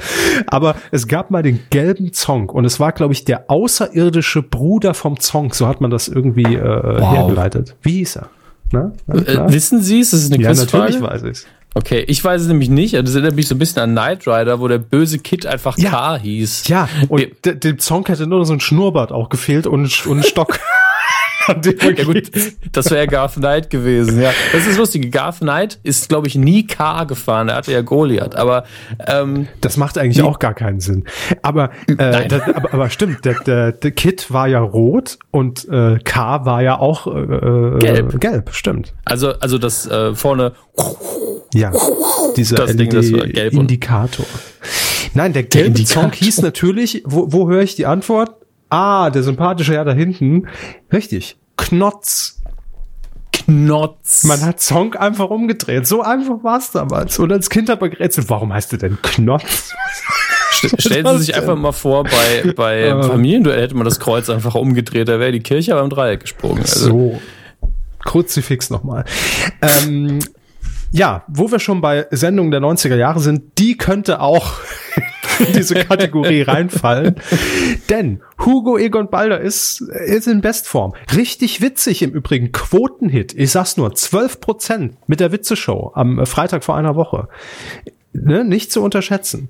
Aber 0.48 0.76
es 0.92 1.08
gab 1.08 1.32
mal 1.32 1.44
den 1.44 1.60
gelben 1.70 2.14
Zong 2.14 2.50
und 2.50 2.66
es 2.66 2.80
war, 2.80 2.92
glaube 2.92 3.14
ich, 3.14 3.26
der 3.26 3.50
außerirdische 3.50 4.44
Bruder 4.44 4.94
vom 4.94 5.20
Zong. 5.20 5.54
So 5.54 5.68
hat 5.68 5.82
man 5.82 5.92
das 5.92 6.08
irgendwie 6.08 6.56
äh, 6.56 7.00
wow. 7.00 7.14
hergeleitet. 7.14 7.76
Wie 7.82 7.98
hieß 7.98 8.18
er? 8.18 8.30
Na, 8.74 8.92
äh, 9.08 9.54
wissen 9.54 9.82
Sie 9.82 10.00
es? 10.00 10.12
Das 10.12 10.22
ist 10.22 10.34
eine 10.34 10.44
ja, 10.44 10.54
natürlich 10.54 11.00
weiß 11.00 11.24
ich 11.24 11.30
es. 11.30 11.48
Okay, 11.76 12.04
ich 12.08 12.24
weiß 12.24 12.42
es 12.42 12.48
nämlich 12.48 12.70
nicht. 12.70 12.96
Das 12.96 13.14
erinnert 13.14 13.36
mich 13.36 13.48
so 13.48 13.56
ein 13.56 13.60
bisschen 13.60 13.82
an 13.82 13.92
Knight 13.92 14.28
Rider, 14.28 14.60
wo 14.60 14.68
der 14.68 14.80
böse 14.80 15.20
Kid 15.20 15.46
einfach 15.46 15.78
ja. 15.78 15.90
K 15.90 16.18
hieß. 16.18 16.68
Ja, 16.68 16.90
und 17.08 17.24
dem 17.46 17.80
Song 17.80 18.06
hätte 18.08 18.28
nur 18.28 18.46
so 18.46 18.54
ein 18.54 18.60
Schnurrbart 18.60 19.12
auch 19.12 19.30
gefehlt 19.30 19.68
und, 19.68 20.06
und 20.06 20.18
ein 20.18 20.24
Stock. 20.24 20.60
ja 21.98 22.04
gut, 22.04 22.32
das 22.72 22.92
wäre 22.92 23.08
Garth 23.08 23.34
Knight 23.34 23.70
gewesen, 23.70 24.22
ja. 24.22 24.32
Das 24.52 24.66
ist 24.66 24.78
lustig. 24.78 25.12
Garth 25.12 25.40
Knight 25.40 25.80
ist, 25.84 26.10
glaube 26.10 26.28
ich, 26.28 26.36
nie 26.36 26.66
K 26.66 27.04
gefahren. 27.04 27.50
Er 27.50 27.56
hatte 27.56 27.72
ja 27.72 27.82
Goliath. 27.82 28.36
Aber 28.36 28.66
ähm, 29.08 29.48
das 29.62 29.78
macht 29.78 29.98
eigentlich 29.98 30.22
auch 30.22 30.40
gar 30.40 30.54
keinen 30.54 30.80
Sinn. 30.80 31.06
Aber, 31.42 31.72
äh, 31.88 32.28
das, 32.28 32.42
aber, 32.42 32.74
aber 32.74 32.90
stimmt, 32.90 33.26
der, 33.26 33.40
der, 33.42 33.72
der 33.72 33.92
Kit 33.92 34.32
war 34.32 34.48
ja 34.48 34.60
rot 34.60 35.18
und 35.32 35.68
äh, 35.70 36.00
K 36.04 36.46
war 36.46 36.62
ja 36.62 36.80
auch 36.80 37.08
äh, 37.08 37.80
gelb. 37.80 38.20
Gelb, 38.20 38.50
stimmt. 38.54 38.94
Also, 39.06 39.34
also 39.40 39.58
das 39.58 39.86
äh, 39.88 40.14
vorne. 40.16 40.54
Ja, 41.54 41.72
dieser 42.36 42.56
das 42.56 42.72
LED 42.72 42.80
Ding, 42.80 42.90
das 42.90 43.14
war 43.14 43.28
gelb 43.28 43.54
Indikator. 43.54 44.26
Nein, 45.14 45.34
der 45.34 45.44
gelbe 45.44 45.72
der 45.72 45.86
Song 45.86 46.12
hieß 46.12 46.42
natürlich, 46.42 47.04
wo, 47.06 47.32
wo 47.32 47.50
höre 47.50 47.62
ich 47.62 47.76
die 47.76 47.86
Antwort? 47.86 48.36
Ah, 48.74 49.12
der 49.12 49.22
sympathische 49.22 49.74
Herr 49.74 49.86
da 49.86 49.94
hinten. 49.94 50.48
Richtig. 50.92 51.38
Knotz. 51.58 52.42
Knotz. 53.32 54.24
Man 54.24 54.42
hat 54.42 54.62
Song 54.62 54.96
einfach 54.96 55.30
umgedreht. 55.30 55.86
So 55.86 56.02
einfach 56.02 56.44
war 56.44 56.58
es 56.58 56.72
damals. 56.72 57.20
Und 57.20 57.32
als 57.32 57.52
Kind 57.52 57.70
hat 57.70 57.82
man 57.82 57.92
gerätselt, 57.92 58.32
warum 58.32 58.52
heißt 58.52 58.72
du 58.74 58.78
denn 58.78 58.98
Knotz? 59.04 59.76
Stellen 60.80 61.06
Sie 61.18 61.26
sich 61.26 61.36
einfach 61.36 61.56
mal 61.56 61.72
vor, 61.72 62.04
bei, 62.06 62.52
bei 62.56 62.96
uh. 62.96 63.04
Familienduell 63.04 63.62
hätte 63.62 63.76
man 63.76 63.86
das 63.86 64.00
Kreuz 64.00 64.32
einfach 64.32 64.56
umgedreht, 64.56 65.08
da 65.08 65.20
wäre 65.20 65.32
die 65.32 65.42
Kirche 65.42 65.76
beim 65.76 65.92
Dreieck 65.92 66.22
gesprungen. 66.22 66.62
Also. 66.62 66.88
So. 66.88 67.22
Kruzifix 68.00 68.72
nochmal. 68.72 69.06
Ähm, 69.62 70.18
ja, 70.94 71.24
wo 71.28 71.52
wir 71.52 71.58
schon 71.58 71.82
bei 71.82 72.06
Sendungen 72.12 72.52
der 72.52 72.62
90er 72.62 72.96
Jahre 72.96 73.20
sind, 73.20 73.58
die 73.58 73.78
könnte 73.78 74.22
auch 74.22 74.60
in 75.40 75.52
diese 75.54 75.74
Kategorie 75.74 76.42
reinfallen. 76.48 77.16
Denn 77.90 78.22
Hugo 78.40 78.78
Egon 78.78 79.10
Balder 79.10 79.42
ist, 79.42 79.82
ist 79.82 80.28
in 80.28 80.42
Bestform. 80.42 80.94
Richtig 81.16 81.62
witzig 81.62 82.04
im 82.04 82.12
Übrigen. 82.12 82.52
Quotenhit. 82.52 83.34
Ich 83.34 83.50
sag's 83.50 83.76
nur, 83.76 83.96
12 83.96 84.40
Prozent 84.40 84.98
mit 85.08 85.20
der 85.20 85.32
Witzeshow 85.32 85.92
am 85.96 86.24
Freitag 86.28 86.64
vor 86.64 86.78
einer 86.78 86.96
Woche. 86.96 87.28
Ne, 88.14 88.44
nicht 88.44 88.72
zu 88.72 88.84
unterschätzen. 88.84 89.50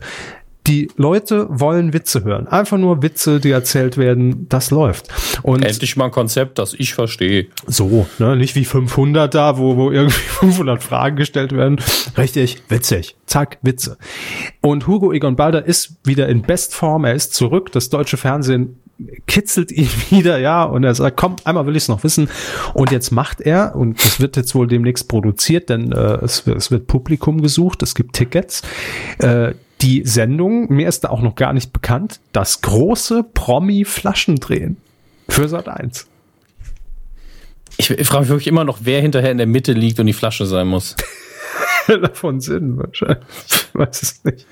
Die 0.67 0.89
Leute 0.95 1.47
wollen 1.49 1.93
Witze 1.93 2.23
hören. 2.23 2.47
Einfach 2.47 2.77
nur 2.77 3.01
Witze, 3.01 3.39
die 3.39 3.51
erzählt 3.51 3.97
werden, 3.97 4.47
das 4.47 4.71
läuft. 4.71 5.09
Und 5.41 5.63
Endlich 5.63 5.97
mal 5.97 6.05
ein 6.05 6.11
Konzept, 6.11 6.57
das 6.57 6.73
ich 6.73 6.93
verstehe. 6.93 7.47
So, 7.67 8.07
ne, 8.17 8.37
nicht 8.37 8.55
wie 8.55 8.63
500 8.63 9.33
da, 9.33 9.57
wo, 9.57 9.75
wo 9.75 9.91
irgendwie 9.91 10.13
500 10.19 10.81
Fragen 10.81 11.17
gestellt 11.17 11.51
werden. 11.51 11.81
Richtig, 12.17 12.63
witzig. 12.69 13.17
Zack, 13.25 13.57
Witze. 13.61 13.97
Und 14.61 14.87
Hugo 14.87 15.11
Egon 15.11 15.35
Balder 15.35 15.65
ist 15.65 15.97
wieder 16.05 16.29
in 16.29 16.41
Bestform. 16.43 17.03
Er 17.03 17.13
ist 17.13 17.33
zurück. 17.33 17.71
Das 17.73 17.89
deutsche 17.89 18.17
Fernsehen 18.17 18.77
kitzelt 19.27 19.71
ihn 19.71 19.89
wieder, 20.09 20.37
ja, 20.37 20.63
und 20.63 20.83
er 20.83 20.95
sagt, 20.95 21.17
komm, 21.17 21.35
einmal 21.43 21.65
will 21.65 21.75
ich 21.75 21.83
es 21.83 21.89
noch 21.89 22.03
wissen. 22.03 22.29
Und 22.73 22.91
jetzt 22.91 23.11
macht 23.11 23.41
er, 23.41 23.75
und 23.75 24.03
das 24.03 24.19
wird 24.19 24.37
jetzt 24.37 24.55
wohl 24.55 24.67
demnächst 24.67 25.07
produziert, 25.07 25.69
denn 25.69 25.91
äh, 25.91 26.23
es, 26.23 26.47
es 26.47 26.71
wird 26.71 26.87
Publikum 26.87 27.41
gesucht, 27.41 27.83
es 27.83 27.95
gibt 27.95 28.13
Tickets. 28.13 28.61
Äh, 29.19 29.53
die 29.83 30.03
Sendung, 30.05 30.71
mir 30.71 30.87
ist 30.87 31.03
da 31.03 31.09
auch 31.09 31.21
noch 31.21 31.35
gar 31.35 31.51
nicht 31.53 31.73
bekannt, 31.73 32.21
das 32.31 32.61
große 32.61 33.23
Promi-Flaschendrehen 33.33 34.77
für 35.27 35.49
Sat 35.49 35.67
1. 35.67 36.07
Ich, 37.77 37.89
ich 37.89 38.07
frage 38.07 38.21
mich 38.21 38.29
wirklich 38.29 38.47
immer 38.47 38.63
noch, 38.63 38.79
wer 38.83 39.01
hinterher 39.01 39.31
in 39.31 39.37
der 39.37 39.47
Mitte 39.47 39.73
liegt 39.73 39.99
und 39.99 40.05
die 40.05 40.13
Flasche 40.13 40.45
sein 40.45 40.67
muss. 40.67 40.95
Davon 41.87 42.39
Sinn 42.39 42.77
wahrscheinlich. 42.77 43.25
Ich 43.45 43.75
weiß 43.75 44.01
es 44.01 44.23
nicht. 44.23 44.45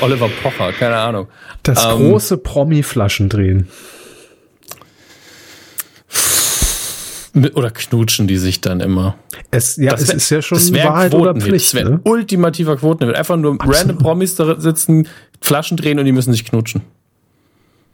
Oliver 0.00 0.28
Pocher, 0.42 0.72
keine 0.72 0.96
Ahnung. 0.96 1.28
Das 1.62 1.84
ähm, 1.84 1.90
große 1.90 2.38
Promi-Flaschendrehen. 2.38 3.68
Oder 7.34 7.70
knutschen 7.70 8.26
die 8.26 8.38
sich 8.38 8.60
dann 8.60 8.80
immer? 8.80 9.16
Es, 9.50 9.76
ja, 9.76 9.92
das 9.92 10.02
es 10.02 10.08
wär, 10.08 10.16
ist 10.16 10.30
ja 10.30 10.42
schon 10.42 10.58
das 10.58 10.72
Wahrheit 10.72 11.14
oder 11.14 11.34
Pflicht. 11.34 11.74
Das 11.74 11.84
ne? 11.84 12.00
ultimativer 12.04 12.76
Quotenhit. 12.76 13.14
Einfach 13.14 13.36
nur 13.36 13.54
Absolut. 13.54 13.76
random 13.76 13.98
Promis 13.98 14.34
da 14.34 14.60
sitzen, 14.60 15.06
Flaschen 15.40 15.76
drehen 15.76 15.98
und 15.98 16.06
die 16.06 16.12
müssen 16.12 16.32
sich 16.32 16.44
knutschen. 16.44 16.82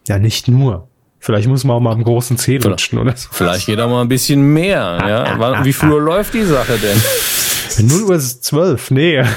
Ja, 0.09 0.19
nicht 0.19 0.49
nur. 0.49 0.89
Vielleicht 1.19 1.49
muss 1.49 1.65
man 1.65 1.77
auch 1.77 1.81
mal 1.81 1.93
am 1.93 2.05
großen 2.05 2.39
Zeh 2.39 2.59
lutschen 2.59 2.99
oder 2.99 3.17
so. 3.17 3.29
Vielleicht 3.33 3.67
geht 3.67 3.81
auch 3.81 3.91
mal 3.91 4.01
ein 4.01 4.09
bisschen 4.09 4.41
mehr. 4.53 4.99
Ja? 5.07 5.65
Wie 5.65 5.73
früher 5.73 6.01
läuft 6.01 6.35
die 6.35 6.45
Sache 6.45 6.79
denn? 6.79 7.01
0 7.83 8.03
Uhr 8.05 8.15
ist 8.15 8.45
12, 8.45 8.91
nee. 8.91 9.23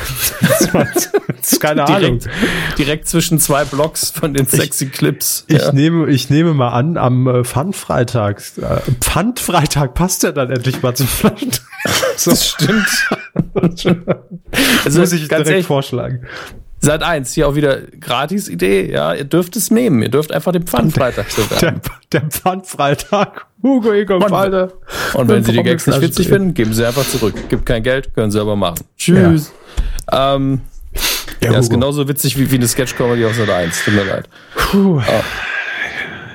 Das, 1.42 1.54
ist 1.54 1.62
keine 1.62 1.86
direkt, 1.86 2.06
Ahnung. 2.06 2.20
Direkt 2.78 3.08
zwischen 3.08 3.40
zwei 3.40 3.64
Blocks 3.66 4.12
von 4.12 4.34
den 4.34 4.46
sexy 4.46 4.88
Clips. 4.88 5.46
Ich, 5.48 5.58
ja. 5.58 5.72
nehme, 5.72 6.10
ich 6.10 6.30
nehme 6.30 6.54
mal 6.54 6.70
an, 6.70 6.98
am 6.98 7.28
äh, 7.28 7.44
Pfandfreitag. 7.44 8.42
Äh, 8.58 8.82
Pfandfreitag 9.00 9.94
passt 9.94 10.24
ja 10.24 10.32
dann 10.32 10.52
endlich 10.52 10.82
mal 10.82 10.94
zum 10.96 11.08
Flaschen. 11.08 11.52
Das 12.26 12.48
stimmt. 12.48 13.10
also, 14.84 15.00
muss 15.00 15.14
ich 15.14 15.28
direkt 15.28 15.50
ehrlich, 15.50 15.66
vorschlagen. 15.66 16.26
Seit 16.82 17.04
eins, 17.04 17.34
hier 17.34 17.48
auch 17.48 17.56
wieder 17.56 17.82
Gratis-Idee, 18.00 18.92
ja, 18.92 19.14
ihr 19.14 19.26
dürft 19.26 19.56
es 19.58 19.70
nehmen, 19.70 20.02
ihr 20.02 20.10
dürft 20.10 20.32
einfach 20.32 20.54
den 20.54 20.64
Pfandfreitag 20.64 21.26
bewerben. 21.36 21.82
Der, 22.12 22.22
der 22.22 22.30
Pfandfreitag, 22.30 23.46
Hugo 23.62 23.92
Egon 23.92 24.22
Falde. 24.28 24.74
Und 25.14 25.28
wenn 25.28 25.44
Sie 25.44 25.52
die 25.52 25.64
Gags 25.64 25.88
nicht 25.88 26.02
witzig 26.02 26.30
finden, 26.30 26.54
geben 26.54 26.74
Sie 26.74 26.86
einfach 26.86 27.06
zurück. 27.06 27.36
Gibt 27.50 27.66
kein 27.66 27.84
Geld, 27.84 28.14
können 28.14 28.32
Sie 28.32 28.40
aber 28.40 28.56
machen. 28.56 28.86
Tschüss. 28.98 29.52
Ja. 30.12 30.36
Ähm, 30.36 30.62
ja 31.44 31.58
ist 31.58 31.70
genauso 31.70 32.08
witzig 32.08 32.38
wie, 32.38 32.50
wie 32.50 32.56
eine 32.56 32.68
Sketch-Comedy 32.68 33.26
aus 33.26 33.36
Sat 33.36 33.50
1, 33.50 33.84
tut 33.84 33.94
mir 33.94 34.06
leid. 34.06 34.30
Puh. 34.56 35.02
Oh 35.06 35.24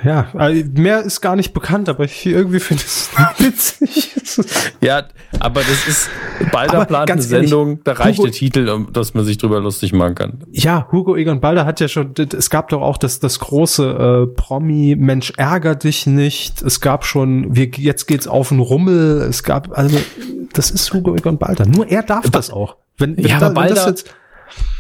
ja, 0.04 0.28
also 0.34 0.64
mehr 0.74 1.02
ist 1.02 1.20
gar 1.20 1.36
nicht 1.36 1.52
bekannt, 1.52 1.88
aber 1.88 2.04
ich 2.04 2.26
irgendwie 2.26 2.60
finde 2.60 2.82
es 2.84 3.10
witzig. 3.38 4.14
ja, 4.80 5.04
aber 5.40 5.60
das 5.60 5.88
ist 5.88 6.10
Balder 6.52 6.84
plant 6.84 7.10
eine 7.10 7.22
Sendung, 7.22 7.68
ehrlich, 7.68 7.84
da 7.84 7.92
reicht 7.92 8.18
Hugo, 8.18 8.28
der 8.28 8.32
Titel, 8.32 8.68
um, 8.68 8.92
dass 8.92 9.14
man 9.14 9.24
sich 9.24 9.38
drüber 9.38 9.60
lustig 9.60 9.92
machen 9.92 10.14
kann. 10.14 10.44
Ja, 10.52 10.88
Hugo 10.92 11.16
Egon 11.16 11.40
Balder 11.40 11.64
hat 11.66 11.80
ja 11.80 11.88
schon, 11.88 12.14
es 12.16 12.50
gab 12.50 12.68
doch 12.68 12.82
auch 12.82 12.96
das, 12.96 13.20
das 13.20 13.38
große 13.38 14.28
äh, 14.28 14.34
Promi, 14.34 14.96
Mensch, 14.98 15.32
ärger 15.36 15.74
dich 15.74 16.06
nicht. 16.06 16.62
Es 16.62 16.80
gab 16.80 17.04
schon, 17.04 17.54
wir, 17.54 17.68
jetzt 17.76 18.06
geht's 18.06 18.26
auf 18.26 18.48
den 18.48 18.60
Rummel. 18.60 19.22
Es 19.28 19.42
gab, 19.42 19.76
also, 19.76 19.98
das 20.52 20.70
ist 20.70 20.92
Hugo 20.92 21.14
Egon 21.14 21.38
Balder. 21.38 21.66
Nur 21.66 21.88
er 21.88 22.02
darf 22.02 22.28
das 22.30 22.50
auch. 22.50 22.76
Wenn, 22.98 23.16
wenn 23.16 23.26
ja, 23.26 23.40
da, 23.40 23.46
aber 23.46 23.54
Balder, 23.54 23.74
das 23.74 23.86
jetzt, 23.86 24.14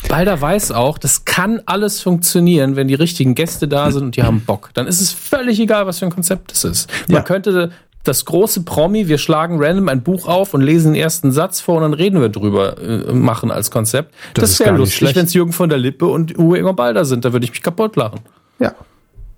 Balder 0.08 0.40
weiß 0.40 0.72
auch, 0.72 0.98
das 0.98 1.24
kann 1.24 1.62
alles 1.66 2.00
funktionieren, 2.00 2.76
wenn 2.76 2.88
die 2.88 2.94
richtigen 2.94 3.34
Gäste 3.34 3.68
da 3.68 3.90
sind 3.90 4.02
und 4.02 4.16
die 4.16 4.22
haben 4.22 4.42
Bock. 4.42 4.70
Dann 4.74 4.86
ist 4.86 5.00
es 5.00 5.12
völlig 5.12 5.58
egal, 5.58 5.86
was 5.86 5.98
für 5.98 6.04
ein 6.04 6.12
Konzept 6.12 6.52
es 6.52 6.64
ist. 6.64 6.90
Man 7.08 7.16
ja. 7.16 7.22
könnte 7.22 7.70
das 8.04 8.26
große 8.26 8.62
Promi, 8.62 9.08
wir 9.08 9.18
schlagen 9.18 9.56
random 9.58 9.88
ein 9.88 10.02
Buch 10.02 10.28
auf 10.28 10.52
und 10.54 10.60
lesen 10.60 10.92
den 10.92 11.02
ersten 11.02 11.32
Satz 11.32 11.60
vor 11.60 11.76
und 11.76 11.82
dann 11.82 11.94
reden 11.94 12.20
wir 12.20 12.28
drüber 12.28 12.78
äh, 12.78 13.12
machen 13.12 13.50
als 13.50 13.70
Konzept. 13.70 14.14
Das, 14.34 14.50
das 14.50 14.60
wäre 14.60 14.76
lustig, 14.76 15.16
wenn 15.16 15.24
es 15.24 15.32
Jürgen 15.32 15.52
von 15.52 15.70
der 15.70 15.78
Lippe 15.78 16.06
und 16.06 16.38
Uwe 16.38 16.58
Egon 16.58 16.76
Balder 16.76 17.06
sind. 17.06 17.24
Da 17.24 17.32
würde 17.32 17.44
ich 17.44 17.50
mich 17.50 17.62
kaputt 17.62 17.96
lachen. 17.96 18.20
Ja. 18.58 18.74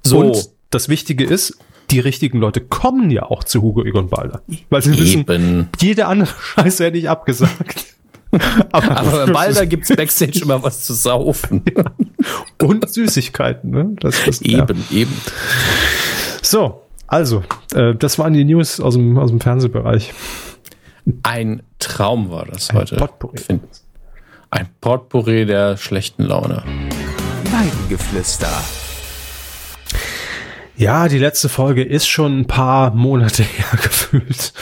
So. 0.02 0.18
Und 0.18 0.50
das 0.70 0.88
Wichtige 0.88 1.24
ist, 1.24 1.58
die 1.90 2.00
richtigen 2.00 2.38
Leute 2.38 2.60
kommen 2.60 3.10
ja 3.10 3.22
auch 3.22 3.44
zu 3.44 3.62
Hugo 3.62 3.84
Egon 3.84 4.08
Balder. 4.08 4.42
Weil 4.68 4.82
sie 4.82 4.90
Eben. 4.90 5.28
wissen, 5.28 5.68
jede 5.80 6.06
andere 6.06 6.28
Scheiße 6.40 6.84
hätte 6.84 6.98
ich 6.98 7.08
abgesagt. 7.08 7.95
aber, 8.72 8.96
aber 8.96 9.26
bei 9.26 9.32
Balder 9.32 9.66
gibt's 9.66 9.94
Backstage 9.94 10.40
immer 10.42 10.62
was 10.62 10.82
zu 10.82 10.94
saufen. 10.94 11.62
Und 12.62 12.88
Süßigkeiten, 12.88 13.70
ne? 13.70 13.96
Das, 14.00 14.24
das, 14.24 14.40
eben, 14.42 14.84
ja. 14.90 14.96
eben. 14.96 15.12
So, 16.42 16.82
also, 17.06 17.42
äh, 17.74 17.94
das 17.94 18.18
waren 18.18 18.32
die 18.32 18.44
News 18.44 18.80
aus 18.80 18.94
dem, 18.94 19.18
aus 19.18 19.30
dem 19.30 19.40
Fernsehbereich. 19.40 20.12
Ein 21.22 21.62
Traum 21.78 22.30
war 22.30 22.46
das 22.46 22.70
Ein 22.70 22.78
heute. 22.78 22.96
Potpourri. 22.96 23.40
Ein 24.50 24.68
Potpourri 24.80 25.46
der 25.46 25.76
schlechten 25.76 26.24
Laune. 26.24 26.62
Weidengeflüster. 27.52 28.50
Ja, 30.76 31.08
die 31.08 31.18
letzte 31.18 31.48
Folge 31.48 31.82
ist 31.82 32.06
schon 32.06 32.40
ein 32.40 32.46
paar 32.46 32.94
Monate 32.94 33.42
her 33.42 33.78
gefühlt. 33.82 34.52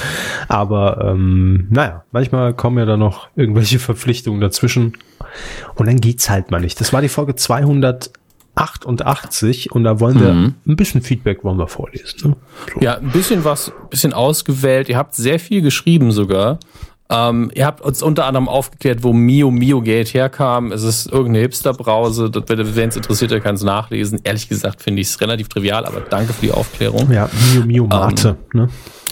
Aber 0.49 1.05
ähm, 1.05 1.67
naja, 1.71 2.05
manchmal 2.13 2.55
kommen 2.55 2.79
ja 2.79 2.85
da 2.85 2.97
noch 2.97 3.29
irgendwelche 3.35 3.79
Verpflichtungen 3.79 4.41
dazwischen. 4.41 4.97
Und 5.75 5.87
dann 5.87 6.01
geht's 6.01 6.31
halt 6.31 6.53
mal 6.53 6.61
nicht. 6.61 6.81
Das 6.81 6.93
war 6.93 7.03
die 7.03 7.09
Folge 7.09 7.35
288 7.35 9.73
und 9.73 9.83
da 9.83 9.99
wollen 9.99 10.21
wir 10.21 10.33
mhm. 10.33 10.55
ein 10.67 10.77
bisschen 10.77 11.03
Feedback 11.03 11.43
wollen 11.43 11.59
wir 11.59 11.67
vorlesen. 11.67 12.31
Ne? 12.31 12.37
So. 12.73 12.81
Ja, 12.81 12.99
ein 12.99 13.11
bisschen 13.11 13.45
was, 13.45 13.73
bisschen 13.91 14.13
ausgewählt. 14.13 14.89
Ihr 14.89 14.97
habt 14.97 15.17
sehr 15.17 15.41
viel 15.41 15.63
geschrieben 15.63 16.13
sogar. 16.13 16.61
Ähm, 17.11 17.51
ihr 17.55 17.67
habt 17.67 17.83
uns 17.83 18.03
unter 18.03 18.25
anderem 18.25 18.49
aufgeklärt, 18.49 19.03
wo 19.03 19.13
Mio 19.13 19.51
Mio 19.51 19.83
Gate 19.83 20.15
herkam. 20.15 20.73
Es 20.73 20.83
ist 20.83 21.07
irgendeine 21.07 21.41
Hipsterbrause. 21.41 22.31
Wenn 22.47 22.89
es 22.89 22.97
interessiert, 22.97 23.31
ihr 23.31 23.41
kann 23.41 23.57
es 23.57 23.63
nachlesen. 23.63 24.21
Ehrlich 24.25 24.49
gesagt 24.49 24.83
finde 24.83 25.03
ich 25.03 25.09
es 25.09 25.21
relativ 25.21 25.49
trivial, 25.49 25.85
aber 25.85 26.01
danke 26.01 26.33
für 26.33 26.47
die 26.47 26.53
Aufklärung. 26.53 27.11
Ja, 27.11 27.29
Mio 27.53 27.67
Mio 27.67 27.87
Mate. 27.87 28.37
Ähm, 28.55 28.61
ne? 28.61 28.69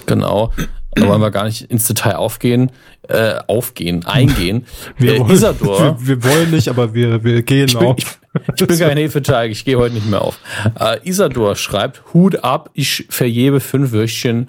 Genau. 0.06 0.52
Da 0.94 1.08
wollen 1.08 1.20
wir 1.20 1.30
gar 1.30 1.44
nicht 1.44 1.62
ins 1.62 1.86
Detail 1.86 2.16
aufgehen, 2.16 2.70
äh, 3.08 3.36
aufgehen, 3.46 4.04
eingehen. 4.04 4.66
Wir, 4.98 5.14
äh, 5.14 5.20
wollen, 5.20 5.30
Isador, 5.30 5.98
wir, 5.98 6.22
wir, 6.22 6.24
wollen 6.24 6.50
nicht, 6.50 6.68
aber 6.68 6.92
wir, 6.92 7.24
wir 7.24 7.42
gehen 7.42 7.68
ich 7.68 7.78
bin, 7.78 7.86
auf. 7.88 7.96
Ich, 7.98 8.06
ich 8.60 8.66
bin 8.66 8.78
kein 8.78 8.98
Hefeteig, 8.98 9.50
ich 9.50 9.64
gehe 9.64 9.78
heute 9.78 9.94
nicht 9.94 10.08
mehr 10.08 10.20
auf. 10.20 10.38
Äh, 10.78 10.98
Isador 11.08 11.56
schreibt, 11.56 12.02
Hut 12.12 12.44
ab, 12.44 12.68
ich 12.74 13.06
verjebe 13.08 13.60
fünf 13.60 13.92
Würstchen 13.92 14.48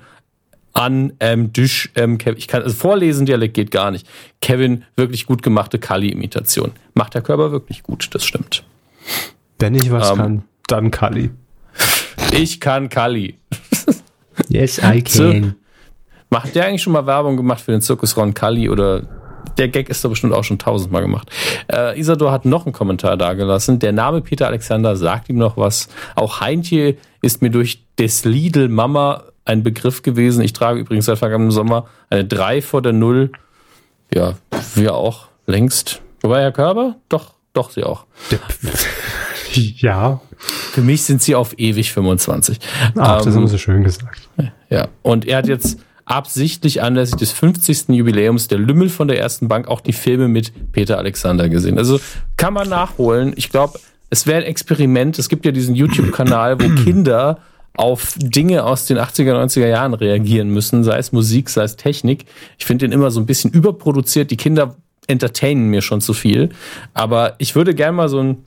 an 0.73 1.13
ähm, 1.19 1.53
Düsch, 1.53 1.91
ähm, 1.95 2.17
ich 2.35 2.47
kann 2.47 2.63
also 2.63 2.75
vorlesen, 2.75 3.25
Dialekt 3.25 3.53
geht 3.53 3.71
gar 3.71 3.91
nicht. 3.91 4.07
Kevin, 4.41 4.83
wirklich 4.95 5.25
gut 5.25 5.43
gemachte 5.43 5.79
Kali-Imitation. 5.79 6.71
Macht 6.95 7.13
der 7.13 7.21
Körper 7.21 7.51
wirklich 7.51 7.83
gut, 7.83 8.09
das 8.13 8.25
stimmt. 8.25 8.63
Wenn 9.59 9.75
ich 9.75 9.91
was 9.91 10.09
ähm, 10.11 10.17
kann, 10.17 10.43
dann 10.67 10.91
Kali. 10.91 11.29
Ich 12.31 12.59
kann 12.59 12.89
Kali. 12.89 13.37
Yes, 14.49 14.79
I 14.79 15.01
can. 15.03 15.43
So, 15.43 15.51
macht 16.29 16.55
der 16.55 16.65
eigentlich 16.65 16.81
schon 16.81 16.93
mal 16.93 17.05
Werbung 17.05 17.37
gemacht 17.37 17.61
für 17.61 17.71
den 17.71 17.81
Zirkus 17.81 18.17
Ron 18.17 18.33
Kali 18.33 18.69
oder 18.69 19.03
der 19.57 19.67
Gag 19.67 19.89
ist 19.89 20.03
da 20.03 20.09
bestimmt 20.09 20.33
auch 20.33 20.43
schon 20.43 20.57
tausendmal 20.57 21.03
gemacht. 21.03 21.29
Äh, 21.71 21.99
Isador 21.99 22.31
hat 22.31 22.45
noch 22.45 22.65
einen 22.65 22.73
Kommentar 22.73 23.17
dagelassen. 23.17 23.77
Der 23.77 23.91
Name 23.91 24.21
Peter 24.21 24.47
Alexander 24.47 24.95
sagt 24.95 25.29
ihm 25.29 25.37
noch 25.37 25.57
was. 25.57 25.89
Auch 26.15 26.41
Heintje 26.41 26.97
ist 27.21 27.43
mir 27.43 27.51
durch 27.51 27.83
des 27.99 28.25
Lidl 28.25 28.67
Mama 28.69 29.23
ein 29.45 29.63
Begriff 29.63 30.01
gewesen. 30.01 30.43
Ich 30.43 30.53
trage 30.53 30.79
übrigens 30.79 31.05
seit 31.05 31.17
vergangenem 31.17 31.51
Sommer 31.51 31.87
eine 32.09 32.25
3 32.25 32.61
vor 32.61 32.81
der 32.81 32.93
Null. 32.93 33.31
Ja, 34.13 34.35
wir 34.75 34.95
auch 34.95 35.27
längst. 35.45 36.01
Wobei 36.21 36.41
Herr 36.41 36.51
Körber? 36.51 36.95
Doch, 37.09 37.33
doch, 37.53 37.71
sie 37.71 37.83
auch. 37.83 38.05
Ja. 39.55 40.19
Für 40.37 40.81
mich 40.81 41.03
sind 41.03 41.21
sie 41.21 41.35
auf 41.35 41.57
ewig 41.59 41.91
25. 41.93 42.59
Ach, 42.97 43.19
ähm, 43.19 43.25
das 43.25 43.35
haben 43.35 43.47
sie 43.47 43.59
schön 43.59 43.83
gesagt. 43.83 44.27
Ja, 44.69 44.87
und 45.03 45.27
er 45.27 45.37
hat 45.37 45.47
jetzt 45.47 45.79
absichtlich 46.05 46.81
anlässlich 46.81 47.19
des 47.19 47.31
50. 47.31 47.89
Jubiläums 47.89 48.47
der 48.47 48.57
Lümmel 48.57 48.89
von 48.89 49.07
der 49.07 49.19
ersten 49.19 49.47
Bank 49.47 49.67
auch 49.67 49.81
die 49.81 49.93
Filme 49.93 50.27
mit 50.27 50.71
Peter 50.71 50.97
Alexander 50.97 51.49
gesehen. 51.49 51.77
Also 51.77 51.99
kann 52.35 52.53
man 52.53 52.67
nachholen. 52.67 53.33
Ich 53.35 53.49
glaube, 53.49 53.79
es 54.09 54.27
wäre 54.27 54.39
ein 54.39 54.43
Experiment. 54.43 55.17
Es 55.19 55.29
gibt 55.29 55.45
ja 55.45 55.51
diesen 55.51 55.75
YouTube-Kanal, 55.75 56.59
wo 56.59 56.69
Kinder 56.83 57.39
auf 57.75 58.15
Dinge 58.17 58.63
aus 58.63 58.85
den 58.85 58.97
80er, 58.97 59.33
90er 59.33 59.67
Jahren 59.67 59.93
reagieren 59.93 60.49
müssen, 60.49 60.83
sei 60.83 60.97
es 60.97 61.11
Musik, 61.11 61.49
sei 61.49 61.63
es 61.63 61.75
Technik. 61.75 62.25
Ich 62.57 62.65
finde 62.65 62.85
den 62.85 62.91
immer 62.91 63.11
so 63.11 63.19
ein 63.19 63.25
bisschen 63.25 63.51
überproduziert. 63.51 64.31
Die 64.31 64.37
Kinder 64.37 64.75
entertainen 65.07 65.69
mir 65.69 65.81
schon 65.81 66.01
zu 66.01 66.13
viel. 66.13 66.49
Aber 66.93 67.35
ich 67.39 67.55
würde 67.55 67.73
gerne 67.73 67.97
mal 67.97 68.09
so 68.09 68.19
ein 68.19 68.43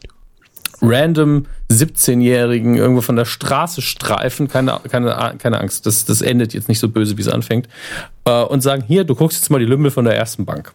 random 0.83 1.47
17-Jährigen 1.71 2.77
irgendwo 2.77 3.01
von 3.01 3.17
der 3.17 3.25
Straße 3.25 3.83
streifen, 3.83 4.49
keine, 4.49 4.79
keine, 4.89 5.35
keine 5.39 5.61
Angst, 5.61 5.87
das, 5.87 6.05
das 6.05 6.21
endet 6.21 6.55
jetzt 6.55 6.69
nicht 6.69 6.79
so 6.79 6.89
böse, 6.89 7.17
wie 7.17 7.23
es 7.23 7.29
anfängt, 7.29 7.69
äh, 8.25 8.43
und 8.43 8.61
sagen, 8.61 8.85
hier, 8.87 9.05
du 9.05 9.15
guckst 9.15 9.41
jetzt 9.41 9.51
mal 9.51 9.59
die 9.59 9.65
Lümmel 9.65 9.91
von 9.91 10.05
der 10.05 10.17
ersten 10.17 10.45
Bank. 10.45 10.75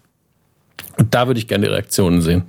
Und 0.97 1.13
da 1.13 1.27
würde 1.27 1.39
ich 1.39 1.47
gerne 1.47 1.67
die 1.67 1.71
Reaktionen 1.71 2.21
sehen. 2.21 2.43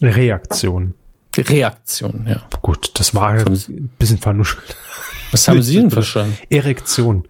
Reaktion. 0.00 0.94
Reaktion, 1.36 2.26
ja. 2.28 2.42
Gut, 2.60 2.92
das 2.98 3.14
war 3.14 3.30
ein 3.30 3.90
bisschen 3.98 4.18
vernuschelt. 4.18 4.76
Was 5.30 5.48
haben 5.48 5.62
Sie 5.62 5.76
denn 5.76 5.90
verstanden? 5.90 6.36
Erektion. 6.50 7.24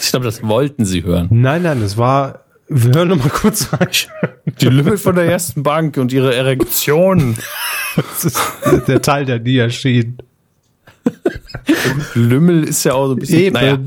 Ich 0.00 0.10
glaube, 0.10 0.24
das 0.24 0.42
wollten 0.42 0.84
Sie 0.84 1.02
hören. 1.02 1.28
Nein, 1.30 1.62
nein, 1.62 1.80
das 1.80 1.96
war 1.96 2.44
wir 2.72 2.94
hören 2.94 3.08
noch 3.08 3.16
mal 3.16 3.28
kurz 3.30 3.72
rein. 3.72 3.88
Die 4.60 4.66
Lümmel 4.66 4.96
von 4.96 5.16
der 5.16 5.24
ersten 5.24 5.64
Bank 5.64 5.96
und 5.96 6.12
ihre 6.12 6.34
Erektion. 6.34 7.36
Das 7.96 8.24
ist 8.24 8.38
der 8.86 9.02
Teil, 9.02 9.24
der 9.24 9.40
nie 9.40 9.56
erschien. 9.56 10.18
Lümmel 12.14 12.62
ist 12.62 12.84
ja 12.84 12.94
auch 12.94 13.08
so 13.08 13.14
ein 13.14 13.18
bisschen. 13.18 13.40
Eben. 13.40 13.54
Naja. 13.54 13.78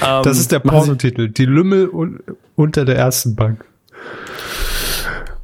Das 0.00 0.36
ähm, 0.36 0.40
ist 0.40 0.52
der 0.52 0.60
Pornotitel. 0.60 1.28
Die 1.28 1.44
Lümmel 1.44 1.88
un 1.90 2.20
unter 2.54 2.86
der 2.86 2.96
ersten 2.96 3.36
Bank. 3.36 3.66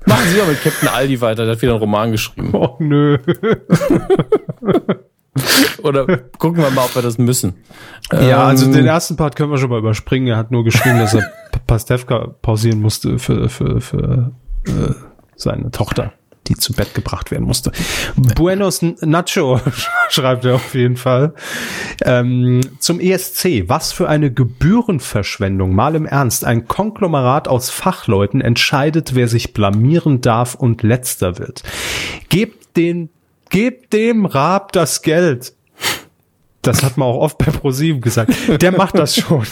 Machen 0.07 0.29
Sie 0.29 0.39
doch 0.39 0.49
mit 0.49 0.63
Captain 0.63 0.89
Aldi 0.89 1.21
weiter, 1.21 1.45
der 1.45 1.55
hat 1.55 1.63
wieder 1.63 1.73
einen 1.73 1.81
Roman 1.81 2.13
geschrieben. 2.13 2.51
Oh 2.53 2.77
nö. 2.79 3.19
Oder 5.83 6.07
gucken 6.39 6.63
wir 6.63 6.71
mal, 6.71 6.85
ob 6.85 6.95
wir 6.95 7.03
das 7.03 7.19
müssen. 7.19 7.55
Ja, 8.13 8.47
also 8.47 8.67
ähm, 8.67 8.73
den 8.73 8.87
ersten 8.87 9.17
Part 9.17 9.35
können 9.37 9.51
wir 9.51 9.59
schon 9.59 9.71
mal 9.71 9.79
überspringen. 9.79 10.29
Er 10.29 10.37
hat 10.37 10.51
nur 10.51 10.63
geschrieben, 10.65 10.99
dass 10.99 11.15
er 11.15 11.23
Pastewka 11.67 12.35
pausieren 12.43 12.81
musste 12.81 13.19
für, 13.19 13.49
für, 13.49 13.81
für 13.81 14.33
äh, 14.67 14.93
seine 15.37 15.71
Tochter, 15.71 16.13
die 16.53 16.59
zu 16.59 16.73
Bett 16.73 16.95
gebracht 16.95 17.31
werden 17.31 17.45
musste. 17.45 17.73
Buenos 18.35 18.83
Nacho 18.83 19.61
schreibt 20.11 20.45
er 20.45 20.57
auf 20.57 20.75
jeden 20.75 20.97
Fall. 20.97 21.35
Ähm, 22.05 22.61
zum 22.79 23.01
ESC. 23.01 23.65
Was 23.69 23.93
für 23.93 24.09
eine 24.09 24.33
Gebührenverschwendung. 24.33 25.75
Mal 25.75 25.95
im 25.95 26.07
Ernst. 26.07 26.45
Ein 26.45 26.69
Konglomerat 26.69 27.49
aus 27.49 27.71
Fachleuten 27.71 28.41
entscheidet, 28.41 29.15
wer 29.15 29.29
sich 29.29 29.53
blamieren 29.53 30.21
darf 30.21 30.55
und 30.55 30.83
letzter 30.83 31.39
wird. 31.39 31.63
Gebt 32.29 32.77
den 32.77 33.11
gebt 33.51 33.93
dem 33.93 34.25
Raab 34.25 34.73
das 34.73 35.03
Geld. 35.03 35.55
Das 36.63 36.83
hat 36.83 36.97
man 36.97 37.09
auch 37.09 37.19
oft 37.19 37.39
bei 37.39 37.47
ProSieben 37.47 38.01
gesagt. 38.01 38.33
Der 38.63 38.73
macht 38.73 38.97
das 38.97 39.17
schon. 39.17 39.47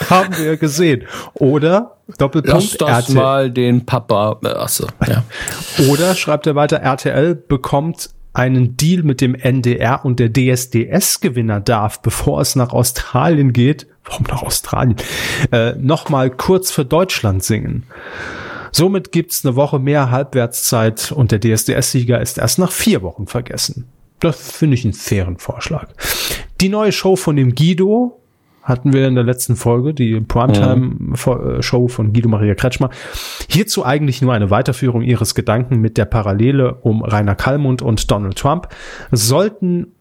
Haben 0.10 0.36
wir 0.36 0.56
gesehen. 0.56 1.04
Oder 1.34 1.96
Doppelpunkt 2.18 2.62
Lass 2.62 2.76
das 2.78 3.08
RTL. 3.08 3.14
mal 3.14 3.50
den 3.50 3.86
Papa. 3.86 4.38
Äh, 4.44 4.48
achso, 4.48 4.86
ja. 5.06 5.24
Oder 5.90 6.14
schreibt 6.14 6.46
er 6.46 6.54
weiter, 6.54 6.78
RTL 6.78 7.34
bekommt 7.34 8.10
einen 8.32 8.76
Deal 8.76 9.02
mit 9.02 9.20
dem 9.20 9.34
NDR 9.34 10.04
und 10.04 10.20
der 10.20 10.30
DSDS-Gewinner 10.30 11.60
darf, 11.60 12.02
bevor 12.02 12.42
es 12.42 12.54
nach 12.54 12.72
Australien 12.72 13.52
geht, 13.52 13.86
warum 14.04 14.26
nach 14.28 14.42
Australien, 14.42 14.96
äh, 15.52 15.72
nochmal 15.72 16.30
kurz 16.30 16.70
für 16.70 16.84
Deutschland 16.84 17.42
singen. 17.42 17.84
Somit 18.72 19.10
gibt's 19.10 19.44
eine 19.44 19.56
Woche 19.56 19.78
mehr 19.78 20.10
Halbwertszeit 20.10 21.10
und 21.12 21.32
der 21.32 21.40
DSDS-Sieger 21.40 22.20
ist 22.20 22.36
erst 22.36 22.58
nach 22.58 22.72
vier 22.72 23.00
Wochen 23.00 23.26
vergessen. 23.26 23.88
Das 24.20 24.52
finde 24.52 24.74
ich 24.74 24.84
einen 24.84 24.92
fairen 24.92 25.38
Vorschlag. 25.38 25.88
Die 26.60 26.68
neue 26.68 26.92
Show 26.92 27.16
von 27.16 27.36
dem 27.36 27.54
Guido 27.54 28.20
hatten 28.66 28.92
wir 28.92 29.06
in 29.06 29.14
der 29.14 29.24
letzten 29.24 29.54
Folge, 29.54 29.94
die 29.94 30.20
Primetime-Show 30.20 31.82
mhm. 31.82 31.88
von 31.88 32.12
Guido 32.12 32.28
Maria 32.28 32.54
Kretschmer. 32.56 32.90
Hierzu 33.48 33.84
eigentlich 33.84 34.20
nur 34.20 34.34
eine 34.34 34.50
Weiterführung 34.50 35.02
ihres 35.02 35.36
Gedanken 35.36 35.80
mit 35.80 35.96
der 35.96 36.04
Parallele 36.04 36.74
um 36.82 37.02
Rainer 37.02 37.36
Kallmund 37.36 37.80
und 37.80 38.10
Donald 38.10 38.36
Trump. 38.36 38.68
Sollten 39.12 39.92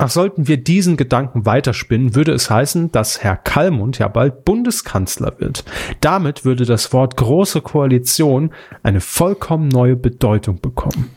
Ach, 0.00 0.10
sollten 0.10 0.46
wir 0.46 0.58
diesen 0.58 0.96
Gedanken 0.96 1.44
weiterspinnen, 1.44 2.14
würde 2.14 2.30
es 2.30 2.48
heißen, 2.48 2.92
dass 2.92 3.24
Herr 3.24 3.36
Kallmund 3.36 3.98
ja 3.98 4.06
bald 4.06 4.44
Bundeskanzler 4.44 5.34
wird. 5.40 5.64
Damit 6.00 6.44
würde 6.44 6.64
das 6.64 6.92
Wort 6.92 7.16
große 7.16 7.62
Koalition 7.62 8.52
eine 8.84 9.00
vollkommen 9.00 9.66
neue 9.66 9.96
Bedeutung 9.96 10.60
bekommen. 10.60 11.10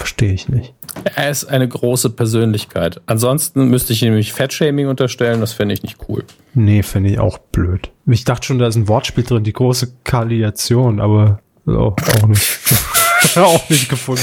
Verstehe 0.00 0.32
ich 0.32 0.48
nicht. 0.48 0.72
Er 1.14 1.28
ist 1.28 1.44
eine 1.44 1.68
große 1.68 2.08
Persönlichkeit. 2.08 3.02
Ansonsten 3.04 3.68
müsste 3.68 3.92
ich 3.92 4.00
nämlich 4.00 4.32
Fettshaming 4.32 4.88
unterstellen, 4.88 5.40
das 5.40 5.52
fände 5.52 5.74
ich 5.74 5.82
nicht 5.82 5.98
cool. 6.08 6.24
Nee, 6.54 6.82
fände 6.82 7.10
ich 7.10 7.18
auch 7.18 7.36
blöd. 7.36 7.90
Ich 8.06 8.24
dachte 8.24 8.46
schon, 8.46 8.58
da 8.58 8.66
ist 8.66 8.76
ein 8.76 8.88
Wortspiel 8.88 9.24
drin, 9.24 9.44
die 9.44 9.52
große 9.52 9.92
Koalition, 10.08 11.00
aber 11.00 11.40
oh, 11.66 11.94
auch 12.22 12.26
nicht. 12.26 12.58
auch 13.36 13.68
nicht 13.68 13.90
gefunden. 13.90 14.22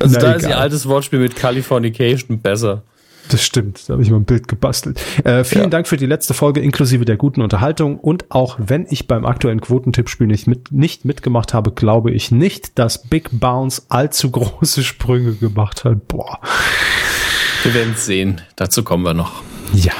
Also 0.00 0.14
Na, 0.14 0.20
da 0.20 0.28
egal. 0.28 0.36
ist 0.36 0.48
ihr 0.48 0.58
altes 0.58 0.88
Wortspiel 0.88 1.18
mit 1.18 1.36
Californication 1.36 2.40
besser. 2.40 2.82
Das 3.30 3.42
stimmt, 3.42 3.88
da 3.88 3.94
habe 3.94 4.02
ich 4.02 4.10
mal 4.10 4.18
ein 4.18 4.24
Bild 4.24 4.48
gebastelt. 4.48 5.00
Äh, 5.24 5.44
vielen 5.44 5.64
ja. 5.64 5.70
Dank 5.70 5.88
für 5.88 5.96
die 5.96 6.06
letzte 6.06 6.34
Folge 6.34 6.60
inklusive 6.60 7.04
der 7.04 7.16
guten 7.16 7.40
Unterhaltung 7.40 7.98
und 7.98 8.30
auch 8.30 8.56
wenn 8.58 8.86
ich 8.88 9.08
beim 9.08 9.24
aktuellen 9.24 9.60
Quotentippspiel 9.60 10.26
nicht, 10.26 10.46
mit, 10.46 10.72
nicht 10.72 11.04
mitgemacht 11.04 11.54
habe, 11.54 11.72
glaube 11.72 12.10
ich 12.10 12.30
nicht, 12.30 12.78
dass 12.78 13.02
Big 13.02 13.30
Bounce 13.32 13.82
allzu 13.88 14.30
große 14.32 14.82
Sprünge 14.82 15.34
gemacht 15.34 15.84
hat. 15.84 16.06
Boah. 16.08 16.40
Wir 17.62 17.74
werden 17.74 17.94
sehen. 17.96 18.42
Dazu 18.56 18.82
kommen 18.82 19.04
wir 19.04 19.14
noch. 19.14 19.42
Ja. 19.72 19.94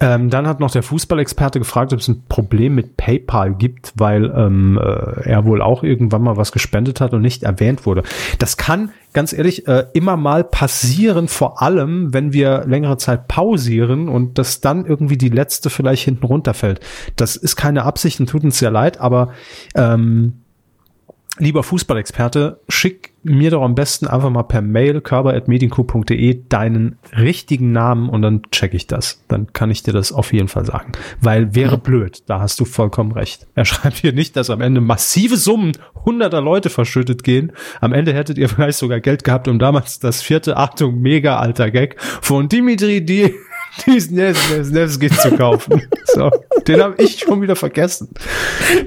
Ähm, 0.00 0.30
dann 0.30 0.48
hat 0.48 0.60
noch 0.60 0.70
der 0.70 0.82
Fußballexperte 0.82 1.58
gefragt, 1.58 1.92
ob 1.92 2.00
es 2.00 2.08
ein 2.08 2.24
Problem 2.28 2.74
mit 2.74 2.96
PayPal 2.96 3.54
gibt, 3.54 3.92
weil 3.96 4.32
ähm, 4.34 4.78
äh, 4.82 5.28
er 5.28 5.44
wohl 5.44 5.60
auch 5.60 5.82
irgendwann 5.82 6.22
mal 6.22 6.38
was 6.38 6.52
gespendet 6.52 7.00
hat 7.02 7.12
und 7.12 7.20
nicht 7.20 7.42
erwähnt 7.42 7.84
wurde. 7.84 8.02
Das 8.38 8.56
kann, 8.56 8.92
ganz 9.12 9.34
ehrlich, 9.34 9.68
äh, 9.68 9.84
immer 9.92 10.16
mal 10.16 10.42
passieren, 10.42 11.28
vor 11.28 11.60
allem, 11.60 12.14
wenn 12.14 12.32
wir 12.32 12.64
längere 12.66 12.96
Zeit 12.96 13.28
pausieren 13.28 14.08
und 14.08 14.38
das 14.38 14.62
dann 14.62 14.86
irgendwie 14.86 15.18
die 15.18 15.28
letzte 15.28 15.68
vielleicht 15.68 16.04
hinten 16.04 16.24
runterfällt. 16.24 16.80
Das 17.16 17.36
ist 17.36 17.56
keine 17.56 17.84
Absicht 17.84 18.20
und 18.20 18.30
tut 18.30 18.42
uns 18.42 18.58
sehr 18.58 18.70
leid, 18.70 19.00
aber 19.00 19.34
ähm, 19.74 20.40
lieber 21.38 21.62
Fußballexperte, 21.62 22.60
schick 22.68 23.12
mir 23.22 23.50
doch 23.50 23.62
am 23.62 23.74
besten 23.74 24.06
einfach 24.06 24.30
mal 24.30 24.44
per 24.44 24.62
Mail 24.62 25.00
körper.medienco.de 25.00 26.42
deinen 26.48 26.98
richtigen 27.16 27.72
Namen 27.72 28.08
und 28.08 28.22
dann 28.22 28.42
check 28.50 28.72
ich 28.74 28.86
das. 28.86 29.22
Dann 29.28 29.52
kann 29.52 29.70
ich 29.70 29.82
dir 29.82 29.92
das 29.92 30.12
auf 30.12 30.32
jeden 30.32 30.48
Fall 30.48 30.64
sagen. 30.64 30.92
Weil 31.20 31.54
wäre 31.54 31.76
mhm. 31.76 31.82
blöd, 31.82 32.22
da 32.26 32.40
hast 32.40 32.58
du 32.60 32.64
vollkommen 32.64 33.12
recht. 33.12 33.46
Er 33.54 33.64
schreibt 33.66 33.98
hier 33.98 34.12
nicht, 34.12 34.36
dass 34.36 34.50
am 34.50 34.60
Ende 34.60 34.80
massive 34.80 35.36
Summen 35.36 35.72
hunderter 36.04 36.40
Leute 36.40 36.70
verschüttet 36.70 37.22
gehen. 37.22 37.52
Am 37.80 37.92
Ende 37.92 38.14
hättet 38.14 38.38
ihr 38.38 38.48
vielleicht 38.48 38.78
sogar 38.78 39.00
Geld 39.00 39.24
gehabt, 39.24 39.48
um 39.48 39.58
damals 39.58 39.98
das 39.98 40.22
vierte, 40.22 40.56
Achtung, 40.56 41.00
mega 41.00 41.38
alter 41.38 41.70
Gag 41.70 42.00
von 42.00 42.48
Dimitri 42.48 43.04
D 43.04 43.34
diesen 43.86 44.16
Nesnevski 44.16 45.10
zu 45.10 45.36
kaufen. 45.36 45.82
So, 46.12 46.28
den 46.66 46.82
habe 46.82 47.00
ich 47.00 47.20
schon 47.20 47.40
wieder 47.40 47.54
vergessen. 47.54 48.08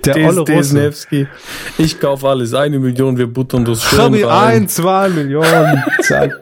Der 0.03 0.13
Des, 0.13 0.27
olle 0.27 0.41
Russe. 0.41 0.91
Ich 1.77 1.97
kaufe 1.97 2.27
alles. 2.27 2.53
Eine 2.53 2.79
Million, 2.79 3.17
wir 3.17 3.27
buttern 3.27 3.63
das 3.63 3.81
schön 3.81 3.97
Hab 3.97 4.13
ich 4.13 4.27
ein, 4.27 4.67
zwei 4.67 5.07
Millionen. 5.07 5.81
Zack. 6.01 6.33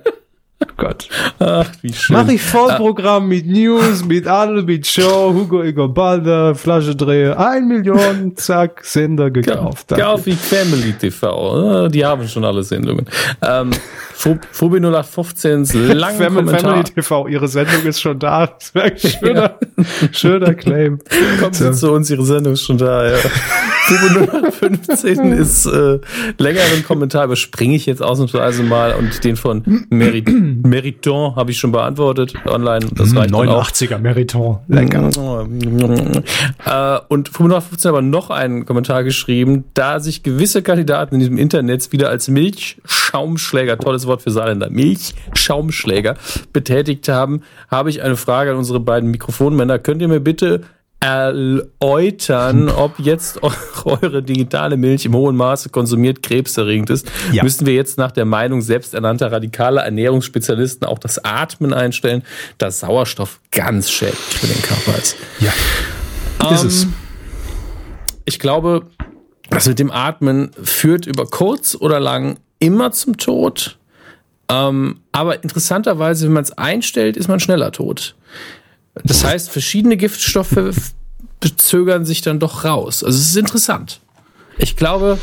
Gott. 0.77 1.09
Ach, 1.39 1.65
wie 1.81 1.93
schön. 1.93 2.15
Mach 2.15 2.27
ich 2.27 2.41
Vollprogramm 2.41 3.23
ah. 3.23 3.27
mit 3.27 3.45
News, 3.45 4.05
mit 4.05 4.27
Adel, 4.27 4.63
mit 4.63 4.87
Show, 4.87 5.33
Hugo 5.33 5.63
Egon 5.63 5.93
Balder, 5.93 6.55
Flasche 6.55 6.95
Drehe, 6.95 7.37
ein 7.37 7.67
Million, 7.67 8.35
zack, 8.35 8.83
Sender 8.83 9.31
gekauft. 9.31 9.89
Kauf 9.89 10.27
ich 10.27 10.37
Family 10.37 10.93
TV, 10.93 11.87
die 11.89 12.05
haben 12.05 12.27
schon 12.27 12.45
alle 12.45 12.63
Sendungen. 12.63 13.05
Ähm, 13.41 13.71
Fubi 14.13 14.79
0815 14.79 15.65
lang 15.93 16.15
Family, 16.15 16.57
Family 16.57 16.83
TV, 16.83 17.27
ihre 17.27 17.47
Sendung 17.47 17.83
ist 17.85 18.01
schon 18.01 18.19
da. 18.19 18.47
Das 18.47 18.75
wäre 18.75 18.85
ein 18.85 18.97
schöner, 18.97 19.55
ja. 19.77 19.85
schöner 20.11 20.53
Claim. 20.53 20.99
Sie 21.51 21.63
so. 21.63 21.71
zu 21.71 21.91
uns, 21.91 22.09
Ihre 22.09 22.25
Sendung 22.25 22.53
ist 22.53 22.63
schon 22.63 22.77
da, 22.77 23.09
ja. 23.09 23.17
15 24.51 25.31
ist 25.33 25.65
äh, 25.65 25.99
längeren 26.37 26.83
Kommentar, 26.85 27.25
überspringe 27.25 27.75
ich 27.75 27.85
jetzt 27.85 28.01
ausnahmsweise 28.01 28.63
mal 28.63 28.93
und 28.93 29.23
den 29.23 29.35
von 29.35 29.85
Merit 29.89 30.27
Meriton 30.27 31.35
habe 31.35 31.51
ich 31.51 31.59
schon 31.59 31.71
beantwortet 31.71 32.33
online. 32.45 32.85
Das 32.95 33.15
reicht 33.15 33.33
89er 33.33 33.97
Meriton. 33.97 34.59
Lecker. 34.67 35.09
äh, 36.65 36.99
und 37.07 37.29
15 37.29 37.89
aber 37.89 38.01
noch 38.01 38.29
einen 38.29 38.65
Kommentar 38.65 39.03
geschrieben, 39.03 39.65
da 39.73 39.99
sich 39.99 40.23
gewisse 40.23 40.61
Kandidaten 40.61 41.15
in 41.15 41.19
diesem 41.19 41.37
Internet 41.37 41.91
wieder 41.91 42.09
als 42.09 42.27
Milchschaumschläger, 42.27 43.77
tolles 43.77 44.07
Wort 44.07 44.21
für 44.21 44.31
Saarländer, 44.31 44.69
Milchschaumschläger 44.69 46.15
betätigt 46.53 47.07
haben, 47.09 47.41
habe 47.69 47.89
ich 47.89 48.01
eine 48.03 48.15
Frage 48.15 48.51
an 48.51 48.57
unsere 48.57 48.79
beiden 48.79 49.09
Mikrofonmänner. 49.11 49.79
Könnt 49.79 50.01
ihr 50.01 50.07
mir 50.07 50.19
bitte 50.19 50.61
erläutern, 51.01 52.69
ob 52.69 52.99
jetzt 52.99 53.39
eure 53.85 54.21
digitale 54.21 54.77
Milch 54.77 55.03
im 55.05 55.15
hohen 55.15 55.35
Maße 55.35 55.69
konsumiert 55.69 56.21
krebserregend 56.21 56.91
ist, 56.91 57.11
ja. 57.31 57.43
müssen 57.43 57.65
wir 57.65 57.73
jetzt 57.73 57.97
nach 57.97 58.11
der 58.11 58.25
Meinung 58.25 58.61
selbsternannter 58.61 59.31
radikaler 59.31 59.81
Ernährungsspezialisten 59.83 60.87
auch 60.87 60.99
das 60.99 61.23
Atmen 61.25 61.73
einstellen, 61.73 62.23
da 62.59 62.69
Sauerstoff 62.69 63.41
ganz 63.51 63.89
schädlich 63.89 64.15
für 64.15 64.47
den 64.47 64.61
Körper 64.61 64.97
ist. 64.97 65.17
Ja, 65.39 65.51
ähm, 66.47 66.53
ist 66.53 66.63
es. 66.63 66.87
Ich 68.25 68.37
glaube, 68.37 68.85
das 69.49 69.67
mit 69.67 69.79
dem 69.79 69.91
Atmen 69.91 70.51
führt 70.61 71.07
über 71.07 71.25
kurz 71.25 71.75
oder 71.75 71.99
lang 71.99 72.37
immer 72.59 72.91
zum 72.91 73.17
Tod. 73.17 73.79
Ähm, 74.49 74.99
aber 75.11 75.43
interessanterweise, 75.43 76.27
wenn 76.27 76.33
man 76.33 76.43
es 76.43 76.51
einstellt, 76.51 77.17
ist 77.17 77.27
man 77.27 77.39
schneller 77.39 77.71
tot. 77.71 78.15
Das 79.03 79.23
heißt, 79.23 79.49
verschiedene 79.49 79.97
Giftstoffe 79.97 80.91
zögern 81.57 82.05
sich 82.05 82.21
dann 82.21 82.39
doch 82.39 82.65
raus. 82.65 83.03
Also 83.03 83.17
es 83.17 83.27
ist 83.29 83.37
interessant. 83.37 83.99
Ich 84.57 84.75
glaube, 84.75 85.17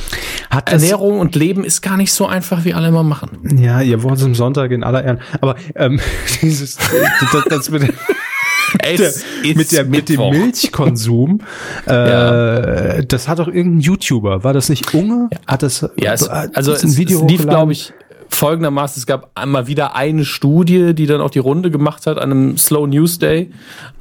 Hat 0.50 0.70
Ernährung 0.70 1.20
und 1.20 1.36
Leben 1.36 1.64
ist 1.64 1.80
gar 1.82 1.96
nicht 1.96 2.12
so 2.12 2.26
einfach, 2.26 2.64
wie 2.64 2.74
alle 2.74 2.88
immer 2.88 3.02
machen. 3.02 3.58
Ja, 3.58 3.80
ihr 3.80 4.02
Wort 4.02 4.18
zum 4.18 4.34
Sonntag 4.34 4.70
in 4.72 4.82
aller 4.82 5.04
Ehren. 5.04 5.20
Aber 5.40 5.56
ähm, 5.74 6.00
dieses, 6.42 6.76
das, 6.76 7.44
das 7.48 7.70
mit, 7.70 7.82
der, 7.82 7.92
mit, 9.54 9.72
der, 9.72 9.84
mit 9.84 10.08
dem 10.08 10.20
Milchkonsum, 10.30 11.40
äh, 11.86 11.92
ja. 11.92 13.02
das 13.02 13.28
hat 13.28 13.38
doch 13.38 13.48
irgendein 13.48 13.80
YouTuber, 13.80 14.42
war 14.42 14.52
das 14.52 14.68
nicht 14.70 14.92
Unge? 14.94 15.28
Ja. 15.30 15.38
Hat 15.46 15.62
das, 15.62 15.88
ja, 15.96 16.14
es, 16.14 16.28
also 16.28 16.72
es, 16.72 16.82
es 16.82 16.98
lief, 16.98 17.46
glaube 17.46 17.72
ich, 17.72 17.92
folgendermaßen, 18.28 19.00
es 19.00 19.06
gab 19.06 19.30
einmal 19.34 19.66
wieder 19.66 19.96
eine 19.96 20.24
Studie, 20.24 20.94
die 20.94 21.06
dann 21.06 21.20
auch 21.20 21.30
die 21.30 21.38
Runde 21.38 21.70
gemacht 21.70 22.06
hat 22.06 22.18
an 22.18 22.30
einem 22.30 22.58
Slow 22.58 22.86
News 22.86 23.18
Day, 23.18 23.50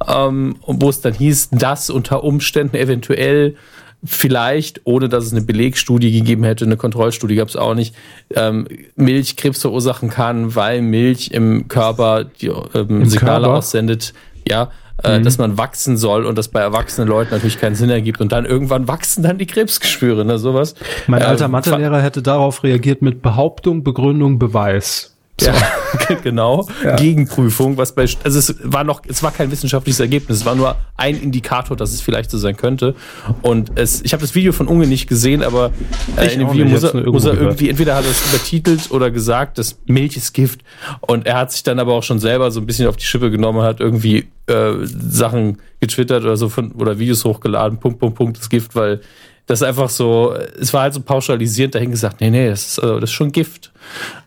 ähm, 0.06 0.56
wo 0.66 0.88
es 0.88 1.00
dann 1.00 1.14
hieß, 1.14 1.50
dass 1.52 1.90
unter 1.90 2.24
Umständen 2.24 2.76
eventuell 2.76 3.56
vielleicht, 4.04 4.82
ohne 4.84 5.08
dass 5.08 5.24
es 5.24 5.32
eine 5.32 5.42
Belegstudie 5.42 6.12
gegeben 6.12 6.44
hätte, 6.44 6.64
eine 6.64 6.76
Kontrollstudie 6.76 7.34
gab 7.34 7.48
es 7.48 7.56
auch 7.56 7.74
nicht, 7.74 7.94
ähm, 8.34 8.68
Milch 8.94 9.36
Krebs 9.36 9.60
verursachen 9.60 10.08
kann, 10.08 10.54
weil 10.54 10.82
Milch 10.82 11.30
im 11.32 11.66
Körper 11.68 12.24
die 12.24 12.46
ähm, 12.46 13.04
Signale 13.06 13.42
Körper? 13.44 13.58
aussendet, 13.58 14.14
ja, 14.46 14.70
äh, 15.04 15.18
mhm. 15.18 15.24
dass 15.24 15.38
man 15.38 15.58
wachsen 15.58 15.96
soll 15.96 16.24
und 16.24 16.36
das 16.36 16.48
bei 16.48 16.60
erwachsenen 16.60 17.08
Leuten 17.08 17.30
natürlich 17.32 17.60
keinen 17.60 17.74
Sinn 17.74 17.90
ergibt 17.90 18.20
und 18.20 18.32
dann 18.32 18.44
irgendwann 18.44 18.88
wachsen 18.88 19.22
dann 19.22 19.38
die 19.38 19.46
Krebsgeschwüre, 19.46 20.24
ne, 20.24 20.38
sowas. 20.38 20.74
Mein 21.06 21.22
alter 21.22 21.46
ähm, 21.46 21.52
Mathelehrer 21.52 22.00
hätte 22.00 22.22
darauf 22.22 22.64
reagiert 22.64 23.02
mit 23.02 23.22
Behauptung, 23.22 23.84
Begründung, 23.84 24.38
Beweis. 24.38 25.17
Ja, 25.40 25.54
genau. 26.22 26.66
Ja. 26.82 26.96
Gegenprüfung, 26.96 27.76
was 27.76 27.94
bei, 27.94 28.02
also 28.02 28.38
es 28.38 28.56
war 28.62 28.84
noch, 28.84 29.02
es 29.06 29.22
war 29.22 29.30
kein 29.30 29.50
wissenschaftliches 29.50 30.00
Ergebnis, 30.00 30.38
es 30.38 30.44
war 30.44 30.54
nur 30.54 30.76
ein 30.96 31.20
Indikator, 31.20 31.76
dass 31.76 31.92
es 31.92 32.00
vielleicht 32.00 32.30
so 32.30 32.38
sein 32.38 32.56
könnte. 32.56 32.94
Und 33.42 33.72
es, 33.76 34.02
ich 34.02 34.12
habe 34.12 34.20
das 34.20 34.34
Video 34.34 34.52
von 34.52 34.66
Unge 34.66 34.86
nicht 34.86 35.08
gesehen, 35.08 35.42
aber 35.42 35.70
äh, 36.16 36.32
in 36.32 36.40
dem 36.40 36.52
Video 36.52 36.66
muss 36.66 36.82
er, 36.82 36.94
muss 37.10 37.24
er 37.24 37.34
irgendwie, 37.34 37.68
entweder 37.68 37.94
hat 37.94 38.04
er 38.04 38.10
es 38.10 38.28
übertitelt 38.28 38.90
oder 38.90 39.10
gesagt, 39.10 39.58
dass 39.58 39.78
Milch 39.86 40.16
ist 40.16 40.34
Gift. 40.34 40.62
Und 41.00 41.26
er 41.26 41.36
hat 41.38 41.52
sich 41.52 41.62
dann 41.62 41.78
aber 41.78 41.94
auch 41.94 42.02
schon 42.02 42.18
selber 42.18 42.50
so 42.50 42.60
ein 42.60 42.66
bisschen 42.66 42.88
auf 42.88 42.96
die 42.96 43.04
Schippe 43.04 43.30
genommen, 43.30 43.62
hat 43.62 43.80
irgendwie 43.80 44.28
äh, 44.46 44.72
Sachen 44.82 45.58
getwittert 45.80 46.24
oder 46.24 46.36
so 46.36 46.48
von, 46.48 46.72
oder 46.72 46.98
Videos 46.98 47.24
hochgeladen, 47.24 47.78
Punkt, 47.78 48.00
Punkt, 48.00 48.16
Punkt, 48.16 48.38
das 48.38 48.48
Gift, 48.48 48.74
weil 48.74 49.00
das 49.48 49.62
einfach 49.62 49.88
so, 49.88 50.34
es 50.60 50.72
war 50.72 50.82
halt 50.82 50.94
so 50.94 51.00
pauschalisierend 51.00 51.74
dahin 51.74 51.90
gesagt, 51.90 52.20
nee, 52.20 52.30
nee, 52.30 52.48
das 52.48 52.68
ist, 52.68 52.78
äh, 52.78 53.00
das 53.00 53.04
ist 53.04 53.12
schon 53.12 53.32
Gift. 53.32 53.72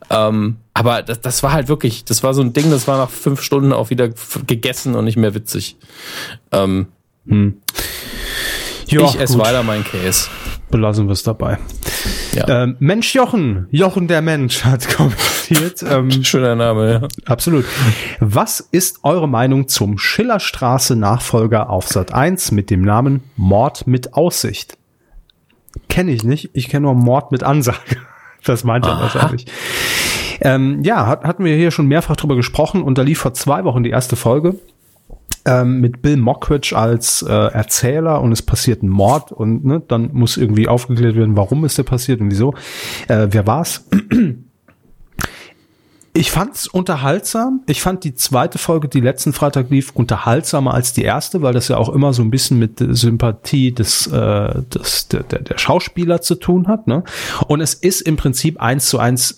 Ähm, 0.09 0.57
aber 0.73 1.03
das, 1.03 1.21
das 1.21 1.43
war 1.43 1.53
halt 1.53 1.69
wirklich, 1.69 2.03
das 2.03 2.23
war 2.23 2.33
so 2.33 2.41
ein 2.41 2.53
Ding, 2.53 2.71
das 2.71 2.87
war 2.87 2.97
nach 2.97 3.09
fünf 3.09 3.41
Stunden 3.41 3.71
auch 3.71 3.91
wieder 3.91 4.09
gegessen 4.47 4.95
und 4.95 5.05
nicht 5.05 5.17
mehr 5.17 5.35
witzig. 5.35 5.77
Ähm, 6.51 6.87
hm. 7.27 7.61
ja, 8.87 9.05
ich 9.05 9.19
esse 9.19 9.37
weiter 9.37 9.63
mein 9.63 9.83
Case. 9.83 10.27
Belassen 10.71 11.05
wir 11.07 11.13
es 11.13 11.23
dabei. 11.23 11.59
Ja. 12.33 12.63
Ähm, 12.63 12.77
Mensch 12.79 13.13
Jochen, 13.13 13.67
Jochen 13.69 14.07
der 14.07 14.21
Mensch 14.21 14.63
hat 14.63 14.87
kommentiert. 14.95 15.83
Ähm, 15.83 16.09
Schöner 16.23 16.55
Name, 16.55 16.91
ja. 16.93 17.07
Absolut. 17.25 17.65
Was 18.19 18.59
ist 18.59 19.01
eure 19.03 19.27
Meinung 19.27 19.67
zum 19.67 19.99
Schillerstraße 19.99 20.95
Nachfolger 20.95 21.69
auf 21.69 21.87
Sat 21.87 22.11
1 22.11 22.51
mit 22.51 22.71
dem 22.71 22.81
Namen 22.81 23.21
Mord 23.35 23.85
mit 23.85 24.13
Aussicht? 24.13 24.77
Kenne 25.89 26.11
ich 26.11 26.23
nicht. 26.23 26.49
Ich 26.53 26.69
kenne 26.69 26.83
nur 26.83 26.95
Mord 26.95 27.31
mit 27.31 27.43
Ansage. 27.43 27.77
Das 28.43 28.63
meint 28.63 28.87
er 28.87 28.99
wahrscheinlich. 28.99 29.45
Ähm, 30.41 30.81
ja, 30.83 31.05
hat, 31.05 31.23
hatten 31.25 31.45
wir 31.45 31.55
hier 31.55 31.69
schon 31.69 31.85
mehrfach 31.85 32.15
drüber 32.15 32.35
gesprochen 32.35 32.81
und 32.81 32.97
da 32.97 33.03
lief 33.03 33.19
vor 33.19 33.35
zwei 33.35 33.65
Wochen 33.65 33.83
die 33.83 33.91
erste 33.91 34.15
Folge 34.15 34.55
ähm, 35.45 35.79
mit 35.79 36.01
Bill 36.01 36.17
Mockridge 36.17 36.75
als 36.75 37.21
äh, 37.21 37.31
Erzähler 37.31 38.21
und 38.21 38.31
es 38.31 38.41
passiert 38.41 38.83
ein 38.83 38.89
Mord 38.89 39.31
und 39.31 39.65
ne, 39.65 39.81
dann 39.87 40.09
muss 40.13 40.37
irgendwie 40.37 40.67
aufgeklärt 40.67 41.15
werden, 41.15 41.37
warum 41.37 41.65
ist 41.65 41.77
der 41.77 41.83
passiert 41.83 42.21
und 42.21 42.31
wieso. 42.31 42.53
Äh, 43.07 43.27
wer 43.31 43.47
war's? 43.47 43.87
Ich 46.13 46.29
fand's 46.29 46.67
unterhaltsam. 46.67 47.61
Ich 47.67 47.81
fand 47.81 48.03
die 48.03 48.15
zweite 48.15 48.57
Folge, 48.57 48.89
die 48.89 48.99
letzten 48.99 49.31
Freitag 49.31 49.69
lief, 49.69 49.91
unterhaltsamer 49.93 50.73
als 50.73 50.91
die 50.91 51.03
erste, 51.03 51.41
weil 51.41 51.53
das 51.53 51.69
ja 51.69 51.77
auch 51.77 51.87
immer 51.87 52.11
so 52.11 52.21
ein 52.21 52.31
bisschen 52.31 52.59
mit 52.59 52.79
Sympathie 52.79 53.71
des, 53.71 54.07
äh, 54.07 54.61
des 54.63 55.07
der, 55.07 55.23
der 55.23 55.57
Schauspieler 55.57 56.21
zu 56.21 56.35
tun 56.35 56.67
hat. 56.67 56.87
Ne? 56.87 57.03
Und 57.47 57.61
es 57.61 57.73
ist 57.73 58.01
im 58.01 58.17
Prinzip 58.17 58.59
eins 58.59 58.87
zu 58.87 58.99
eins 58.99 59.37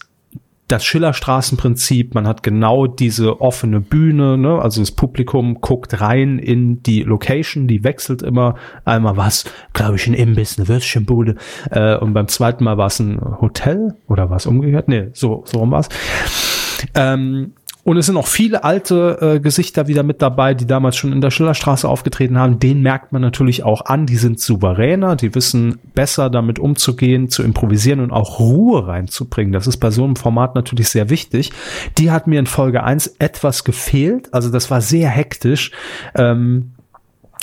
das 0.67 0.85
Schillerstraßenprinzip, 0.85 2.15
man 2.15 2.25
hat 2.25 2.41
genau 2.41 2.87
diese 2.87 3.41
offene 3.41 3.79
Bühne, 3.79 4.37
ne? 4.37 4.59
also 4.59 4.81
das 4.81 4.91
Publikum 4.91 5.61
guckt 5.61 6.01
rein 6.01 6.39
in 6.39 6.81
die 6.81 7.03
Location, 7.03 7.67
die 7.67 7.83
wechselt 7.83 8.23
immer. 8.23 8.55
Einmal 8.83 9.17
war 9.17 9.27
es, 9.27 9.45
glaube 9.73 9.97
ich, 9.97 10.07
ein 10.07 10.15
Imbiss, 10.15 10.57
eine 10.57 10.67
Würstchenbude 10.67 11.35
äh, 11.69 11.97
und 11.97 12.13
beim 12.13 12.27
zweiten 12.27 12.63
Mal 12.63 12.77
war 12.77 12.87
es 12.87 12.99
ein 12.99 13.19
Hotel 13.41 13.93
oder 14.07 14.31
was 14.31 14.47
umgekehrt? 14.47 14.87
Nee, 14.87 15.09
so, 15.13 15.43
so 15.45 15.59
rum 15.59 15.71
war 15.71 15.81
es. 15.81 15.89
Ähm, 16.93 17.53
und 17.85 17.97
es 17.97 18.05
sind 18.05 18.15
auch 18.15 18.27
viele 18.27 18.63
alte 18.63 19.17
äh, 19.19 19.39
Gesichter 19.41 19.87
wieder 19.87 20.03
mit 20.03 20.21
dabei, 20.21 20.53
die 20.53 20.65
damals 20.65 20.95
schon 20.95 21.11
in 21.11 21.19
der 21.19 21.31
Schillerstraße 21.31 21.87
aufgetreten 21.87 22.37
haben. 22.39 22.57
Den 22.59 22.81
merkt 22.81 23.11
man 23.11 23.21
natürlich 23.21 23.63
auch 23.63 23.85
an. 23.85 24.05
Die 24.05 24.15
sind 24.15 24.39
souveräner, 24.39 25.17
die 25.17 25.35
wissen 25.35 25.79
besser 25.93 26.29
damit 26.29 26.59
umzugehen, 26.59 27.27
zu 27.27 27.43
improvisieren 27.43 27.99
und 27.99 28.11
auch 28.11 28.39
Ruhe 28.39 28.87
reinzubringen. 28.87 29.51
Das 29.51 29.67
ist 29.67 29.77
bei 29.77 29.91
so 29.91 30.05
einem 30.05 30.15
Format 30.15 30.55
natürlich 30.55 30.87
sehr 30.87 31.09
wichtig. 31.09 31.51
Die 31.97 32.09
hat 32.09 32.25
mir 32.25 32.39
in 32.39 32.45
Folge 32.45 32.83
eins 32.83 33.07
etwas 33.19 33.65
gefehlt. 33.65 34.33
Also 34.33 34.49
das 34.49 34.71
war 34.71 34.79
sehr 34.79 35.09
hektisch. 35.09 35.71
Ähm, 36.15 36.71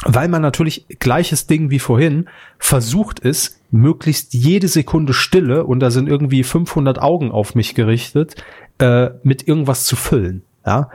weil 0.06 0.28
man 0.28 0.40
natürlich 0.40 0.86
gleiches 0.98 1.46
Ding 1.46 1.68
wie 1.68 1.78
vorhin 1.78 2.30
versucht 2.58 3.20
ist, 3.20 3.60
möglichst 3.70 4.32
jede 4.32 4.66
Sekunde 4.66 5.12
Stille 5.12 5.64
und 5.64 5.80
da 5.80 5.90
sind 5.90 6.08
irgendwie 6.08 6.42
500 6.42 6.98
Augen 7.00 7.30
auf 7.30 7.54
mich 7.54 7.74
gerichtet, 7.74 8.42
äh, 8.80 9.10
mit 9.22 9.46
irgendwas 9.46 9.84
zu 9.84 9.96
füllen. 9.96 10.42
Ja, 10.66 10.90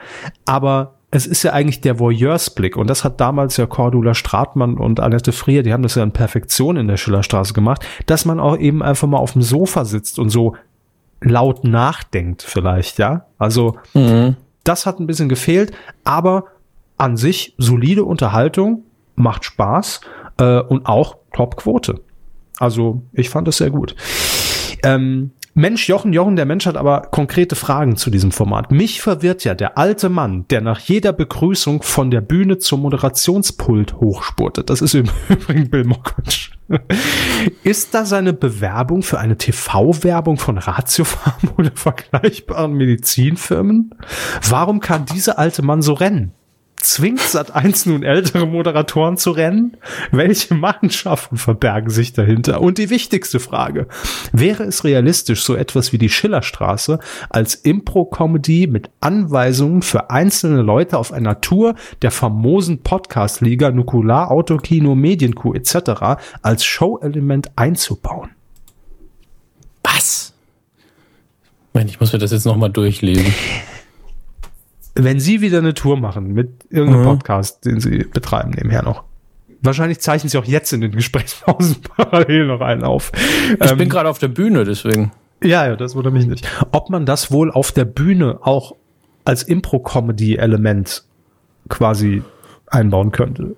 aber 0.45 0.95
es 1.11 1.25
ist 1.25 1.43
ja 1.43 1.53
eigentlich 1.53 1.81
der 1.81 1.99
Voyeursblick 1.99 2.75
und 2.75 2.89
das 2.89 3.03
hat 3.03 3.21
damals 3.21 3.57
ja 3.57 3.65
Cordula 3.65 4.13
Stratmann 4.13 4.77
und 4.77 4.99
Annette 4.99 5.31
Frier, 5.31 5.63
die 5.63 5.71
haben 5.71 5.83
das 5.83 5.95
ja 5.95 6.03
in 6.03 6.11
Perfektion 6.11 6.77
in 6.77 6.87
der 6.87 6.97
Schillerstraße 6.97 7.53
gemacht, 7.53 7.85
dass 8.05 8.25
man 8.25 8.39
auch 8.39 8.57
eben 8.57 8.83
einfach 8.83 9.07
mal 9.07 9.17
auf 9.17 9.33
dem 9.33 9.41
Sofa 9.41 9.85
sitzt 9.85 10.19
und 10.19 10.29
so 10.29 10.55
laut 11.21 11.63
nachdenkt 11.63 12.41
vielleicht, 12.41 12.99
ja. 12.99 13.25
Also 13.37 13.77
mhm. 13.93 14.35
das 14.63 14.85
hat 14.85 14.99
ein 14.99 15.07
bisschen 15.07 15.29
gefehlt, 15.29 15.71
aber 16.03 16.45
an 16.97 17.17
sich 17.17 17.55
solide 17.57 18.03
Unterhaltung, 18.03 18.83
macht 19.15 19.45
Spaß 19.45 20.01
äh, 20.37 20.59
und 20.59 20.85
auch 20.85 21.17
Top-Quote. 21.33 22.01
Also 22.59 23.03
ich 23.13 23.29
fand 23.29 23.47
es 23.47 23.57
sehr 23.57 23.69
gut. 23.69 23.95
Ähm, 24.83 25.31
Mensch, 25.57 25.87
Jochen, 25.87 26.11
Jochen, 26.11 26.35
der 26.35 26.45
Mensch 26.45 26.65
hat 26.65 26.75
aber 26.75 27.03
konkrete 27.03 27.55
Fragen 27.55 27.95
zu 27.95 28.09
diesem 28.09 28.33
Format. 28.33 28.71
Mich 28.71 29.01
verwirrt 29.01 29.45
ja 29.45 29.55
der 29.55 29.77
alte 29.77 30.09
Mann, 30.09 30.45
der 30.49 30.59
nach 30.59 30.81
jeder 30.81 31.13
Begrüßung 31.13 31.81
von 31.81 32.11
der 32.11 32.19
Bühne 32.19 32.57
zum 32.57 32.81
Moderationspult 32.81 33.93
hochspurtet. 33.93 34.69
Das 34.69 34.81
ist 34.81 34.95
im 34.95 35.05
Übrigen 35.29 35.69
Bill 35.69 35.85
Mockridge. 35.85 36.49
Ist 37.63 37.93
da 37.93 38.05
seine 38.05 38.33
Bewerbung 38.33 39.01
für 39.01 39.17
eine 39.17 39.37
TV-Werbung 39.37 40.35
von 40.35 40.57
Ratiofarm 40.57 41.53
oder 41.57 41.71
vergleichbaren 41.73 42.73
Medizinfirmen? 42.73 43.91
Warum 44.49 44.81
kann 44.81 45.05
dieser 45.05 45.39
alte 45.39 45.61
Mann 45.61 45.81
so 45.81 45.93
rennen? 45.93 46.33
Zwingt 46.85 47.19
Sat1 47.19 47.89
nun 47.89 48.03
ältere 48.03 48.45
Moderatoren 48.45 49.17
zu 49.17 49.31
rennen? 49.31 49.75
Welche 50.11 50.53
Machenschaften 50.53 51.35
verbergen 51.35 51.89
sich 51.89 52.13
dahinter? 52.13 52.61
Und 52.61 52.77
die 52.77 52.91
wichtigste 52.91 53.39
Frage. 53.39 53.87
Wäre 54.31 54.65
es 54.65 54.83
realistisch, 54.83 55.43
so 55.43 55.55
etwas 55.55 55.93
wie 55.93 55.97
die 55.97 56.09
Schillerstraße 56.09 56.99
als 57.31 57.55
Impro-Comedy 57.55 58.67
mit 58.67 58.91
Anweisungen 59.01 59.81
für 59.81 60.11
einzelne 60.11 60.61
Leute 60.61 60.99
auf 60.99 61.11
einer 61.11 61.41
Tour 61.41 61.73
der 62.03 62.11
famosen 62.11 62.83
Podcast-Liga 62.83 63.71
Nukular, 63.71 64.29
Autokino, 64.29 64.93
Medienkuh 64.93 65.55
etc. 65.55 66.19
als 66.43 66.65
Show-Element 66.65 67.49
einzubauen? 67.55 68.29
Was? 69.81 70.35
Ich 71.73 71.99
muss 71.99 72.13
mir 72.13 72.19
das 72.19 72.31
jetzt 72.31 72.45
nochmal 72.45 72.69
durchlesen 72.69 73.33
wenn 74.95 75.19
Sie 75.19 75.41
wieder 75.41 75.59
eine 75.59 75.73
Tour 75.73 75.97
machen 75.97 76.33
mit 76.33 76.65
irgendeinem 76.69 77.01
mhm. 77.01 77.05
Podcast, 77.05 77.65
den 77.65 77.79
Sie 77.79 78.05
betreiben 78.05 78.51
nebenher 78.51 78.83
noch. 78.83 79.03
Wahrscheinlich 79.61 79.99
zeichnen 79.99 80.29
Sie 80.29 80.37
auch 80.37 80.45
jetzt 80.45 80.71
in 80.73 80.81
den 80.81 80.91
Gesprächspausen 80.91 81.77
parallel 81.97 82.47
noch 82.47 82.61
einen 82.61 82.83
auf. 82.83 83.11
Ich 83.59 83.71
ähm, 83.71 83.77
bin 83.77 83.89
gerade 83.89 84.09
auf 84.09 84.19
der 84.19 84.29
Bühne, 84.29 84.63
deswegen. 84.63 85.11
Ja, 85.43 85.67
ja, 85.67 85.75
das 85.75 85.95
wurde 85.95 86.11
mich 86.11 86.25
nicht. 86.25 86.47
Ob 86.71 86.89
man 86.89 87.05
das 87.05 87.31
wohl 87.31 87.51
auf 87.51 87.71
der 87.71 87.85
Bühne 87.85 88.39
auch 88.41 88.75
als 89.25 89.43
Impro-Comedy-Element 89.43 91.03
quasi 91.67 92.23
einbauen 92.67 93.11
könnte? 93.11 93.55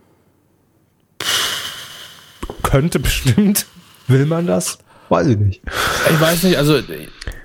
Könnte 2.63 2.99
bestimmt. 2.99 3.67
Will 4.07 4.25
man 4.25 4.47
das? 4.47 4.79
Weiß 5.09 5.27
ich 5.27 5.37
nicht. 5.37 5.61
Ich 6.11 6.19
weiß 6.19 6.43
nicht, 6.43 6.57
also 6.57 6.79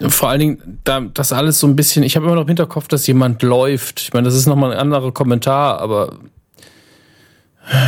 vor 0.09 0.29
allen 0.29 0.41
Dingen, 0.41 0.81
da, 0.85 1.01
das 1.01 1.33
alles 1.33 1.61
so 1.61 1.67
ein 1.67 1.77
bisschen, 1.77 2.03
ich 2.03 2.17
habe 2.17 2.27
immer 2.27 2.35
noch 2.35 2.43
im 2.43 2.49
Hinterkopf, 2.49 2.89
dass 2.89 3.07
jemand 3.07 3.43
läuft. 3.43 4.01
Ich 4.01 4.13
meine, 4.13 4.25
das 4.25 4.35
ist 4.35 4.47
nochmal 4.47 4.73
ein 4.73 4.79
anderer 4.79 5.13
Kommentar, 5.13 5.79
aber 5.81 6.19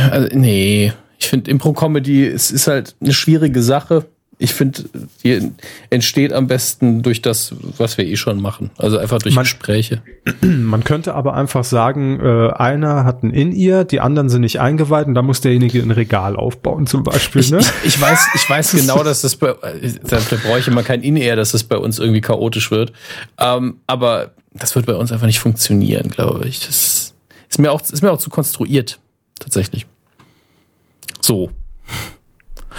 also, 0.09 0.29
nee, 0.31 0.93
ich 1.19 1.27
finde 1.27 1.51
Impro-Comedy, 1.51 2.27
es 2.27 2.51
ist 2.51 2.67
halt 2.67 2.95
eine 3.01 3.13
schwierige 3.13 3.61
Sache 3.61 4.05
ich 4.37 4.53
finde, 4.53 4.83
die 5.23 5.51
entsteht 5.89 6.33
am 6.33 6.47
besten 6.47 7.01
durch 7.01 7.21
das, 7.21 7.55
was 7.77 7.97
wir 7.97 8.05
eh 8.05 8.17
schon 8.17 8.41
machen. 8.41 8.69
Also 8.77 8.97
einfach 8.97 9.19
durch 9.19 9.35
man, 9.35 9.43
Gespräche. 9.43 10.01
Man 10.41 10.83
könnte 10.83 11.13
aber 11.15 11.35
einfach 11.35 11.63
sagen, 11.63 12.19
äh, 12.19 12.51
einer 12.51 13.05
hat 13.05 13.23
ein 13.23 13.31
In-Ear, 13.31 13.85
die 13.85 14.01
anderen 14.01 14.29
sind 14.29 14.41
nicht 14.41 14.59
eingeweiht 14.59 15.07
und 15.07 15.13
da 15.13 15.21
muss 15.21 15.39
derjenige 15.39 15.79
ein 15.79 15.91
Regal 15.91 16.35
aufbauen 16.35 16.85
zum 16.85 17.03
Beispiel. 17.03 17.41
Ich, 17.41 17.51
ne? 17.51 17.59
ich, 17.59 17.95
ich 17.95 18.01
weiß, 18.01 18.27
ich 18.35 18.49
weiß 18.49 18.71
genau, 18.75 19.03
dass 19.03 19.21
das 19.21 19.37
bei, 19.37 19.53
da, 20.03 20.19
da 20.29 20.35
bräuchte 20.35 20.71
man 20.71 20.83
kein 20.83 21.01
In-Ear, 21.01 21.37
dass 21.37 21.51
das 21.51 21.63
bei 21.63 21.77
uns 21.77 21.99
irgendwie 21.99 22.21
chaotisch 22.21 22.71
wird. 22.71 22.91
Ähm, 23.37 23.77
aber 23.87 24.31
das 24.53 24.75
wird 24.75 24.85
bei 24.85 24.95
uns 24.95 25.11
einfach 25.11 25.27
nicht 25.27 25.39
funktionieren, 25.39 26.09
glaube 26.09 26.47
ich. 26.47 26.65
Das 26.65 27.13
ist 27.49 27.59
mir 27.59 27.71
auch, 27.71 27.81
ist 27.81 28.01
mir 28.01 28.11
auch 28.11 28.17
zu 28.17 28.29
konstruiert, 28.29 28.99
tatsächlich. 29.39 29.85
So. 31.21 31.51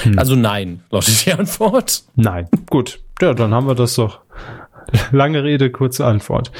Hm. 0.03 0.19
Also 0.19 0.37
nein, 0.37 0.83
lautet 0.91 1.25
die 1.27 1.33
Antwort. 1.33 2.05
Nein. 2.15 2.49
Gut. 2.67 3.01
Ja, 3.21 3.35
dann 3.35 3.55
haben 3.55 3.67
wir 3.67 3.75
das 3.75 3.95
doch. 3.95 4.21
Lange 5.11 5.43
Rede, 5.43 5.71
kurze 5.71 6.05
Antwort. 6.05 6.53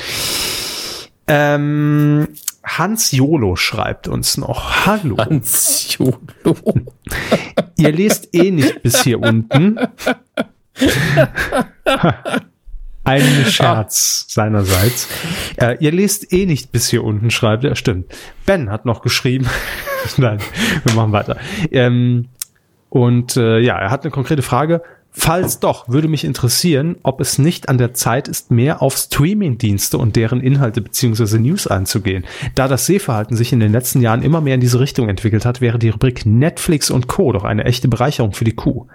Ähm, 1.29 2.29
Hans 2.65 3.13
Jolo 3.13 3.57
schreibt 3.57 4.09
uns 4.09 4.37
noch. 4.37 4.87
Hallo. 4.87 5.17
Hans 5.19 5.97
Jolo. 5.97 6.19
Ihr 7.77 7.93
lest 7.93 8.35
eh 8.35 8.51
nicht 8.51 8.83
bis 8.83 9.03
hier 9.03 9.21
unten. 9.21 9.79
Ein 13.05 13.47
Scherz 13.47 14.25
seinerseits. 14.29 15.09
Äh, 15.57 15.77
ihr 15.79 15.93
lest 15.93 16.33
eh 16.33 16.45
nicht 16.45 16.73
bis 16.73 16.89
hier 16.89 17.05
unten, 17.05 17.31
schreibt 17.31 17.65
er. 17.65 17.77
Stimmt. 17.77 18.07
Ben 18.47 18.71
hat 18.71 18.85
noch 18.85 19.01
geschrieben. 19.01 19.47
Nein, 20.17 20.39
wir 20.85 20.95
machen 20.95 21.13
weiter. 21.13 21.37
Ähm, 21.71 22.29
und 22.89 23.37
äh, 23.37 23.59
ja, 23.59 23.79
er 23.79 23.91
hat 23.91 24.05
eine 24.05 24.11
konkrete 24.11 24.43
Frage. 24.43 24.83
Falls 25.19 25.61
doch, 25.61 25.89
würde 25.89 26.09
mich 26.09 26.25
interessieren, 26.25 26.97
ob 27.03 27.23
es 27.23 27.39
nicht 27.39 27.71
an 27.71 27.79
der 27.79 27.95
Zeit 27.95 28.29
ist, 28.29 28.51
mehr 28.51 28.83
auf 28.83 28.99
Streaming-Dienste 28.99 29.97
und 29.97 30.15
deren 30.15 30.43
Inhalte 30.43 30.83
beziehungsweise 30.83 31.41
News 31.41 31.67
einzugehen. 31.67 32.27
Da 32.55 32.69
das 32.69 32.85
Sehverhalten 32.85 33.35
sich 33.35 33.51
in 33.51 33.61
den 33.61 33.73
letzten 33.73 34.03
Jahren 34.03 34.23
immer 34.23 34.43
mehr 34.43 34.57
in 34.57 34.61
diese 34.61 34.79
Richtung 34.79 35.09
entwickelt 35.09 35.47
hat, 35.47 35.63
wäre 35.63 35.79
die 35.79 35.89
Rubrik 35.89 36.27
Netflix 36.27 36.91
und 36.91 37.09
Co. 37.09 37.33
doch 37.33 37.45
eine 37.45 37.65
echte 37.65 37.89
Bereicherung 37.89 38.35
für 38.35 38.45
die 38.45 38.55
Kuh. 38.55 38.87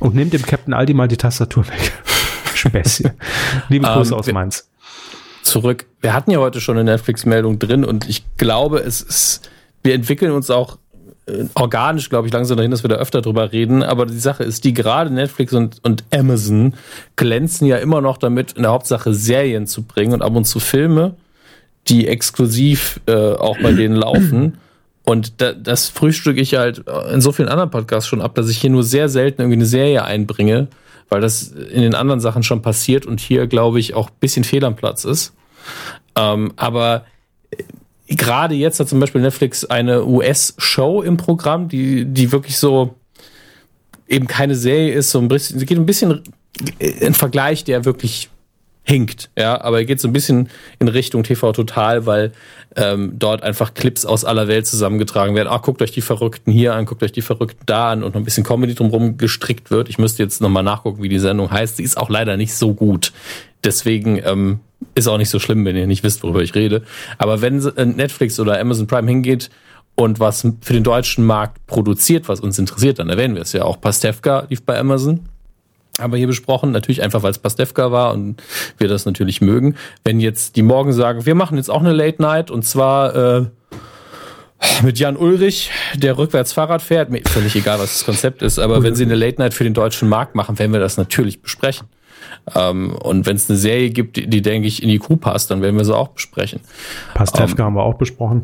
Und 0.00 0.14
nehmt 0.14 0.32
dem 0.32 0.42
Captain 0.42 0.72
Aldi 0.72 0.94
mal 0.94 1.08
die 1.08 1.18
Tastatur 1.18 1.68
weg. 1.68 1.92
Späßchen. 2.54 3.10
Liebe 3.68 3.86
Grüße 3.92 4.14
um, 4.14 4.20
ähm, 4.20 4.20
aus 4.20 4.32
Mainz. 4.32 4.70
Zurück. 5.42 5.84
Wir 6.00 6.14
hatten 6.14 6.30
ja 6.30 6.38
heute 6.38 6.62
schon 6.62 6.78
eine 6.78 6.90
Netflix-Meldung 6.90 7.58
drin 7.58 7.84
und 7.84 8.08
ich 8.08 8.24
glaube, 8.38 8.78
es 8.78 9.02
ist, 9.02 9.50
wir 9.82 9.92
entwickeln 9.92 10.32
uns 10.32 10.50
auch 10.50 10.78
organisch, 11.54 12.10
glaube 12.10 12.26
ich, 12.28 12.32
langsam 12.32 12.56
dahin, 12.56 12.70
dass 12.70 12.84
wir 12.84 12.88
da 12.88 12.96
öfter 12.96 13.22
drüber 13.22 13.52
reden. 13.52 13.82
Aber 13.82 14.06
die 14.06 14.18
Sache 14.18 14.44
ist, 14.44 14.64
die 14.64 14.74
gerade 14.74 15.12
Netflix 15.12 15.52
und, 15.52 15.78
und 15.82 16.04
Amazon 16.12 16.74
glänzen 17.16 17.66
ja 17.66 17.78
immer 17.78 18.00
noch 18.00 18.18
damit, 18.18 18.52
in 18.52 18.62
der 18.62 18.72
Hauptsache 18.72 19.14
Serien 19.14 19.66
zu 19.66 19.82
bringen 19.82 20.12
und 20.12 20.22
ab 20.22 20.34
und 20.34 20.44
zu 20.44 20.60
Filme, 20.60 21.14
die 21.88 22.08
exklusiv 22.08 23.00
äh, 23.06 23.32
auch 23.32 23.58
bei 23.58 23.72
denen 23.72 23.96
laufen. 23.96 24.58
Und 25.04 25.40
da, 25.40 25.52
das 25.52 25.88
frühstücke 25.88 26.40
ich 26.40 26.54
halt 26.54 26.84
in 27.12 27.20
so 27.20 27.32
vielen 27.32 27.48
anderen 27.48 27.70
Podcasts 27.70 28.08
schon 28.08 28.22
ab, 28.22 28.34
dass 28.34 28.48
ich 28.48 28.58
hier 28.58 28.70
nur 28.70 28.84
sehr 28.84 29.08
selten 29.08 29.42
irgendwie 29.42 29.58
eine 29.58 29.66
Serie 29.66 30.04
einbringe, 30.04 30.68
weil 31.08 31.20
das 31.20 31.42
in 31.48 31.82
den 31.82 31.94
anderen 31.94 32.20
Sachen 32.20 32.42
schon 32.42 32.62
passiert 32.62 33.04
und 33.04 33.20
hier, 33.20 33.46
glaube 33.46 33.80
ich, 33.80 33.94
auch 33.94 34.10
bisschen 34.10 34.44
fehl 34.44 34.64
am 34.64 34.76
Platz 34.76 35.04
ist. 35.04 35.34
Ähm, 36.16 36.52
aber 36.56 37.04
gerade 38.08 38.54
jetzt 38.54 38.80
hat 38.80 38.88
zum 38.88 39.00
Beispiel 39.00 39.20
Netflix 39.20 39.64
eine 39.64 40.04
US-Show 40.04 41.02
im 41.02 41.16
Programm, 41.16 41.68
die, 41.68 42.04
die 42.04 42.32
wirklich 42.32 42.58
so 42.58 42.94
eben 44.08 44.26
keine 44.26 44.54
Serie 44.54 44.92
ist, 44.92 45.10
so 45.10 45.18
ein 45.18 45.28
bisschen, 45.28 45.64
geht 45.64 45.78
ein 45.78 45.86
bisschen 45.86 46.22
in 46.78 47.14
Vergleich, 47.14 47.64
der 47.64 47.84
wirklich 47.84 48.30
hinkt, 48.84 49.30
ja, 49.36 49.60
aber 49.62 49.78
er 49.78 49.84
geht 49.86 50.00
so 50.00 50.08
ein 50.08 50.12
bisschen 50.12 50.50
in 50.78 50.88
Richtung 50.88 51.22
TV 51.22 51.52
Total, 51.52 52.04
weil 52.04 52.32
ähm, 52.76 53.14
dort 53.18 53.42
einfach 53.42 53.72
Clips 53.72 54.04
aus 54.04 54.24
aller 54.24 54.46
Welt 54.46 54.66
zusammengetragen 54.66 55.34
werden. 55.34 55.48
Ah, 55.48 55.58
guckt 55.58 55.80
euch 55.80 55.92
die 55.92 56.02
Verrückten 56.02 56.52
hier 56.52 56.74
an, 56.74 56.84
guckt 56.84 57.02
euch 57.02 57.12
die 57.12 57.22
Verrückten 57.22 57.64
da 57.66 57.92
an 57.92 58.02
und 58.02 58.14
noch 58.14 58.20
ein 58.20 58.24
bisschen 58.24 58.44
Comedy 58.44 58.74
drumherum 58.74 59.16
gestrickt 59.16 59.70
wird. 59.70 59.88
Ich 59.88 59.98
müsste 59.98 60.22
jetzt 60.22 60.42
nochmal 60.42 60.62
nachgucken, 60.62 61.02
wie 61.02 61.08
die 61.08 61.18
Sendung 61.18 61.50
heißt. 61.50 61.78
Sie 61.78 61.82
ist 61.82 61.96
auch 61.96 62.10
leider 62.10 62.36
nicht 62.36 62.54
so 62.54 62.74
gut. 62.74 63.12
Deswegen 63.64 64.20
ähm, 64.22 64.60
ist 64.94 65.08
auch 65.08 65.18
nicht 65.18 65.30
so 65.30 65.38
schlimm, 65.38 65.64
wenn 65.64 65.76
ihr 65.76 65.86
nicht 65.86 66.02
wisst, 66.02 66.22
worüber 66.22 66.42
ich 66.42 66.54
rede. 66.54 66.82
Aber 67.16 67.40
wenn 67.40 67.64
äh, 67.64 67.86
Netflix 67.86 68.38
oder 68.38 68.60
Amazon 68.60 68.86
Prime 68.86 69.08
hingeht 69.08 69.48
und 69.94 70.20
was 70.20 70.46
für 70.60 70.72
den 70.74 70.84
deutschen 70.84 71.24
Markt 71.24 71.66
produziert, 71.66 72.28
was 72.28 72.40
uns 72.40 72.58
interessiert, 72.58 72.98
dann 72.98 73.08
erwähnen 73.08 73.34
wir 73.34 73.42
es 73.42 73.52
ja 73.54 73.64
auch. 73.64 73.80
Pastewka 73.80 74.46
lief 74.50 74.62
bei 74.62 74.78
Amazon. 74.78 75.20
Aber 75.98 76.16
hier 76.16 76.26
besprochen, 76.26 76.72
natürlich 76.72 77.02
einfach, 77.02 77.22
weil 77.22 77.30
es 77.30 77.38
Pastewka 77.38 77.92
war 77.92 78.12
und 78.12 78.42
wir 78.78 78.88
das 78.88 79.06
natürlich 79.06 79.40
mögen. 79.40 79.76
Wenn 80.02 80.18
jetzt 80.18 80.56
die 80.56 80.62
Morgen 80.62 80.92
sagen, 80.92 81.24
wir 81.24 81.34
machen 81.34 81.56
jetzt 81.56 81.70
auch 81.70 81.80
eine 81.80 81.92
Late 81.92 82.20
Night 82.20 82.50
und 82.50 82.64
zwar 82.64 83.14
äh, 83.14 83.46
mit 84.82 84.98
Jan 84.98 85.16
Ulrich, 85.16 85.70
der 85.94 86.18
rückwärts 86.18 86.52
Fahrrad 86.52 86.82
fährt, 86.82 87.10
mir 87.10 87.20
völlig 87.24 87.54
egal, 87.54 87.78
was 87.78 87.92
das 87.92 88.04
Konzept 88.04 88.42
ist, 88.42 88.58
aber 88.58 88.82
wenn 88.82 88.94
sie 88.94 89.04
eine 89.04 89.14
Late 89.14 89.40
Night 89.40 89.54
für 89.54 89.64
den 89.64 89.74
deutschen 89.74 90.08
Markt 90.08 90.34
machen, 90.34 90.58
werden 90.58 90.72
wir 90.72 90.80
das 90.80 90.96
natürlich 90.96 91.42
besprechen. 91.42 91.86
Ähm, 92.54 92.96
und 93.02 93.26
wenn 93.26 93.36
es 93.36 93.48
eine 93.48 93.58
Serie 93.58 93.90
gibt, 93.90 94.16
die, 94.16 94.26
die, 94.26 94.42
denke 94.42 94.68
ich, 94.68 94.82
in 94.82 94.88
die 94.88 94.98
Kuh 94.98 95.16
passt, 95.16 95.50
dann 95.50 95.62
werden 95.62 95.76
wir 95.76 95.84
sie 95.84 95.96
auch 95.96 96.08
besprechen. 96.08 96.60
Pastewka 97.14 97.62
ähm, 97.62 97.64
haben 97.64 97.74
wir 97.74 97.82
auch 97.82 97.94
besprochen. 97.94 98.42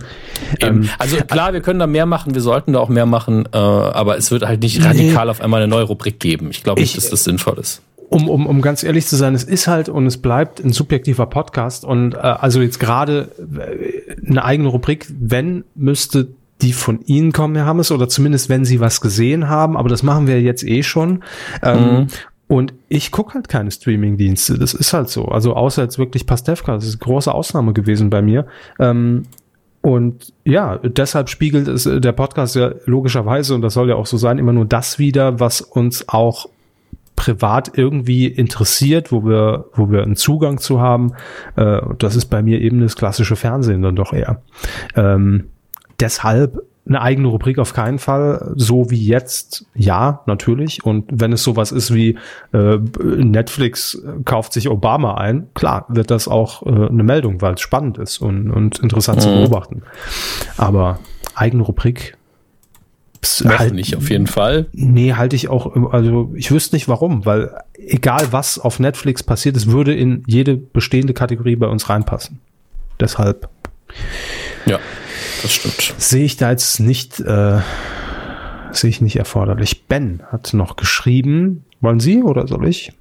Ähm, 0.61 0.89
also 0.99 1.17
klar, 1.17 1.53
wir 1.53 1.61
können 1.61 1.81
da 1.81 1.87
mehr 1.87 2.07
machen, 2.07 2.35
wir 2.35 2.43
sollten 2.43 2.73
da 2.73 2.81
auch 2.81 2.89
mehr 2.89 3.07
machen, 3.07 3.47
äh, 3.53 3.57
aber 3.57 4.17
es 4.17 4.31
wird 4.31 4.47
halt 4.47 4.63
nicht 4.63 4.85
radikal 4.85 5.27
nee. 5.27 5.31
auf 5.31 5.41
einmal 5.41 5.63
eine 5.63 5.69
neue 5.69 5.85
Rubrik 5.85 6.21
geben. 6.21 6.51
Ich 6.51 6.63
glaube 6.63 6.81
nicht, 6.81 6.97
dass 6.97 7.11
das 7.11 7.25
sinnvoll 7.25 7.59
ist 7.59 7.83
um, 8.11 8.29
um, 8.29 8.47
um 8.47 8.61
ganz 8.61 8.83
ehrlich 8.83 9.07
zu 9.07 9.17
sein, 9.17 9.35
es 9.35 9.45
ist 9.45 9.69
halt 9.69 9.89
und 9.89 10.05
es 10.07 10.19
bleibt 10.19 10.59
ein 10.61 10.73
subjektiver 10.73 11.27
Podcast 11.27 11.85
und 11.85 12.15
äh, 12.15 12.19
also 12.19 12.61
jetzt 12.61 12.81
gerade 12.81 13.31
äh, 13.39 14.29
eine 14.29 14.45
eigene 14.45 14.69
Rubrik, 14.69 15.07
wenn 15.19 15.65
müsste 15.77 16.29
die 16.61 16.73
von 16.73 17.01
Ihnen 17.07 17.33
kommen, 17.33 17.55
Herr 17.55 17.67
Hammes, 17.67 17.91
oder 17.91 18.09
zumindest 18.09 18.49
wenn 18.49 18.65
Sie 18.65 18.81
was 18.81 19.01
gesehen 19.01 19.49
haben, 19.49 19.77
aber 19.77 19.89
das 19.89 20.03
machen 20.03 20.27
wir 20.27 20.43
jetzt 20.43 20.63
eh 20.63 20.83
schon. 20.83 21.23
Ähm, 21.63 21.79
mhm. 21.79 22.07
Und 22.51 22.75
ich 22.89 23.13
gucke 23.13 23.35
halt 23.35 23.49
keine 23.49 23.71
Streaming-Dienste. 23.71 24.59
Das 24.59 24.75
ist 24.75 24.93
halt 24.93 25.09
so. 25.09 25.27
Also 25.27 25.55
außer 25.55 25.85
jetzt 25.85 26.01
wirklich 26.01 26.27
Pastewka. 26.27 26.75
Das 26.75 26.85
ist 26.85 26.95
eine 26.95 26.99
große 26.99 27.33
Ausnahme 27.33 27.73
gewesen 27.73 28.11
bei 28.11 28.23
mir. 28.23 28.45
Ähm, 28.81 29.23
und 29.83 30.33
ja, 30.45 30.79
deshalb 30.79 31.29
spiegelt 31.29 31.69
es 31.69 31.87
äh, 31.87 32.01
der 32.01 32.11
Podcast 32.11 32.57
ja 32.57 32.73
logischerweise, 32.87 33.55
und 33.55 33.63
das 33.63 33.75
soll 33.75 33.89
ja 33.89 33.95
auch 33.95 34.07
so 34.07 34.17
sein, 34.17 34.39
immer 34.39 34.53
nur 34.53 34.65
das 34.65 34.99
wieder, 34.99 35.39
was 35.39 35.61
uns 35.61 36.09
auch 36.09 36.49
privat 37.15 37.71
irgendwie 37.79 38.27
interessiert, 38.27 39.13
wo 39.13 39.25
wir, 39.25 39.67
wo 39.75 39.89
wir 39.93 40.03
einen 40.03 40.17
Zugang 40.17 40.59
zu 40.59 40.81
haben. 40.81 41.13
Äh, 41.55 41.81
das 41.99 42.17
ist 42.17 42.27
bei 42.27 42.43
mir 42.43 42.61
eben 42.61 42.81
das 42.81 42.97
klassische 42.97 43.37
Fernsehen 43.37 43.83
dann 43.83 43.95
doch 43.95 44.13
eher. 44.13 44.43
Ähm, 44.97 45.51
deshalb 46.01 46.65
eine 46.91 47.01
eigene 47.01 47.29
Rubrik 47.29 47.59
auf 47.59 47.73
keinen 47.73 47.99
Fall. 47.99 48.53
So 48.57 48.91
wie 48.91 49.03
jetzt, 49.03 49.65
ja, 49.75 50.23
natürlich. 50.27 50.85
Und 50.85 51.05
wenn 51.11 51.33
es 51.33 51.43
sowas 51.45 51.71
ist 51.71 51.95
wie 51.95 52.19
äh, 52.53 52.79
Netflix 53.03 54.03
kauft 54.25 54.53
sich 54.53 54.69
Obama 54.69 55.15
ein, 55.15 55.47
klar, 55.55 55.87
wird 55.89 56.11
das 56.11 56.27
auch 56.27 56.67
äh, 56.67 56.89
eine 56.89 57.05
Meldung, 57.05 57.41
weil 57.41 57.55
es 57.55 57.61
spannend 57.61 57.97
ist 57.97 58.19
und, 58.19 58.51
und 58.51 58.81
interessant 58.81 59.19
mhm. 59.19 59.23
zu 59.23 59.29
beobachten. 59.31 59.83
Aber 60.57 60.99
eigene 61.35 61.63
Rubrik. 61.63 62.17
Halt, 63.45 63.75
nicht 63.75 63.97
auf 63.97 64.11
jeden 64.11 64.27
Fall. 64.27 64.67
Nee, 64.73 65.13
halte 65.13 65.37
ich 65.37 65.49
auch, 65.49 65.93
also 65.93 66.33
ich 66.35 66.51
wüsste 66.51 66.75
nicht 66.75 66.89
warum, 66.89 67.27
weil 67.27 67.55
egal 67.75 68.29
was 68.31 68.59
auf 68.59 68.81
Netflix 68.81 69.23
passiert, 69.23 69.57
es 69.57 69.67
würde 69.71 69.95
in 69.95 70.25
jede 70.27 70.57
bestehende 70.57 71.13
Kategorie 71.13 71.55
bei 71.55 71.67
uns 71.67 71.89
reinpassen. 71.89 72.41
Deshalb. 72.99 73.49
Ja, 74.67 74.79
das 75.43 75.53
stimmt. 75.53 75.95
Sehe 75.99 76.25
ich 76.25 76.37
da 76.37 76.51
jetzt 76.51 76.81
nicht, 76.81 77.21
äh, 77.21 77.59
sehe 78.73 78.91
ich 78.91 79.01
nicht 79.01 79.17
erforderlich. 79.17 79.85
Ben 79.87 80.23
hat 80.31 80.53
noch 80.55 80.77
geschrieben. 80.77 81.65
Wollen 81.81 82.01
Sie 82.01 82.23
oder 82.23 82.47
soll 82.47 82.69
ich? 82.69 82.93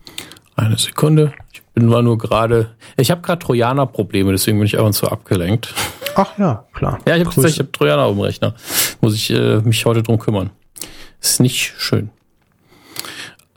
Eine 0.56 0.78
Sekunde. 0.78 1.34
Ich 1.54 1.62
bin 1.74 1.88
mal 1.88 2.04
nur 2.04 2.18
gerade. 2.18 2.76
Ich 2.98 3.12
habe 3.12 3.22
gerade 3.22 3.40
Trojaner-Probleme, 3.40 4.32
deswegen 4.32 4.58
bin 4.58 4.66
ich 4.66 4.78
ab 4.78 4.86
und 4.86 4.94
zu 4.94 5.08
abgelenkt. 5.08 5.74
Ach 6.16 6.38
ja, 6.38 6.66
klar. 6.74 7.00
Ja, 7.08 7.16
ich 7.16 7.26
habe 7.26 7.48
hab 7.48 7.74
Trojaner 7.74 8.04
auf 8.04 8.16
dem 8.16 8.22
Rechner. 8.22 8.56
Muss 9.02 9.16
ich 9.16 9.30
äh, 9.32 9.62
mich 9.62 9.86
heute 9.86 10.04
drum 10.04 10.20
kümmern. 10.20 10.50
Ist 11.22 11.40
nicht 11.40 11.74
schön. 11.78 12.10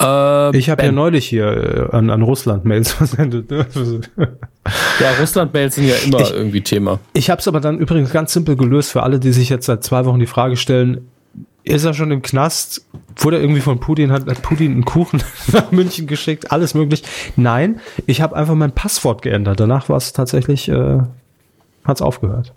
Äh, 0.03 0.57
ich 0.57 0.69
habe 0.71 0.83
ja 0.83 0.93
neulich 0.93 1.27
hier 1.27 1.91
äh, 1.93 1.97
an, 1.97 2.11
an 2.11 2.23
Russland 2.23 2.65
Mails 2.65 2.93
versendet. 2.93 3.51
ja, 3.51 5.11
Russland 5.21 5.53
Mails 5.55 5.77
sind 5.77 5.89
ja 5.89 5.95
immer 6.05 6.21
ich, 6.21 6.33
irgendwie 6.33 6.63
Thema. 6.63 6.99
Ich 7.13 7.31
habe 7.31 7.41
es 7.41 7.49
aber 7.49 7.61
dann 7.61 7.79
übrigens 7.79 8.13
ganz 8.13 8.33
simpel 8.33 8.57
gelöst 8.57 8.93
für 8.93 9.03
alle, 9.03 9.21
die 9.21 9.33
sich 9.33 9.49
jetzt 9.49 9.67
seit 9.67 9.85
zwei 9.85 10.05
Wochen 10.05 10.19
die 10.19 10.27
Frage 10.27 10.57
stellen: 10.57 11.09
Ist 11.63 11.85
er 11.85 11.95
schon 11.95 12.11
im 12.11 12.23
Knast? 12.23 12.87
Wurde 13.17 13.37
er 13.37 13.43
irgendwie 13.43 13.61
von 13.61 13.79
Putin 13.79 14.11
hat, 14.11 14.27
hat 14.27 14.43
Putin 14.43 14.73
einen 14.73 14.85
Kuchen 14.85 15.23
nach 15.53 15.71
München 15.71 16.07
geschickt? 16.07 16.51
Alles 16.51 16.75
möglich? 16.75 17.05
Nein, 17.37 17.81
ich 18.07 18.21
habe 18.21 18.35
einfach 18.37 18.55
mein 18.55 18.73
Passwort 18.73 19.23
geändert. 19.23 19.61
Danach 19.61 19.89
war 19.89 19.97
es 19.97 20.13
tatsächlich, 20.13 20.69
äh, 20.69 20.99
hat 21.85 21.97
es 21.97 22.03
aufgehört. 22.03 22.53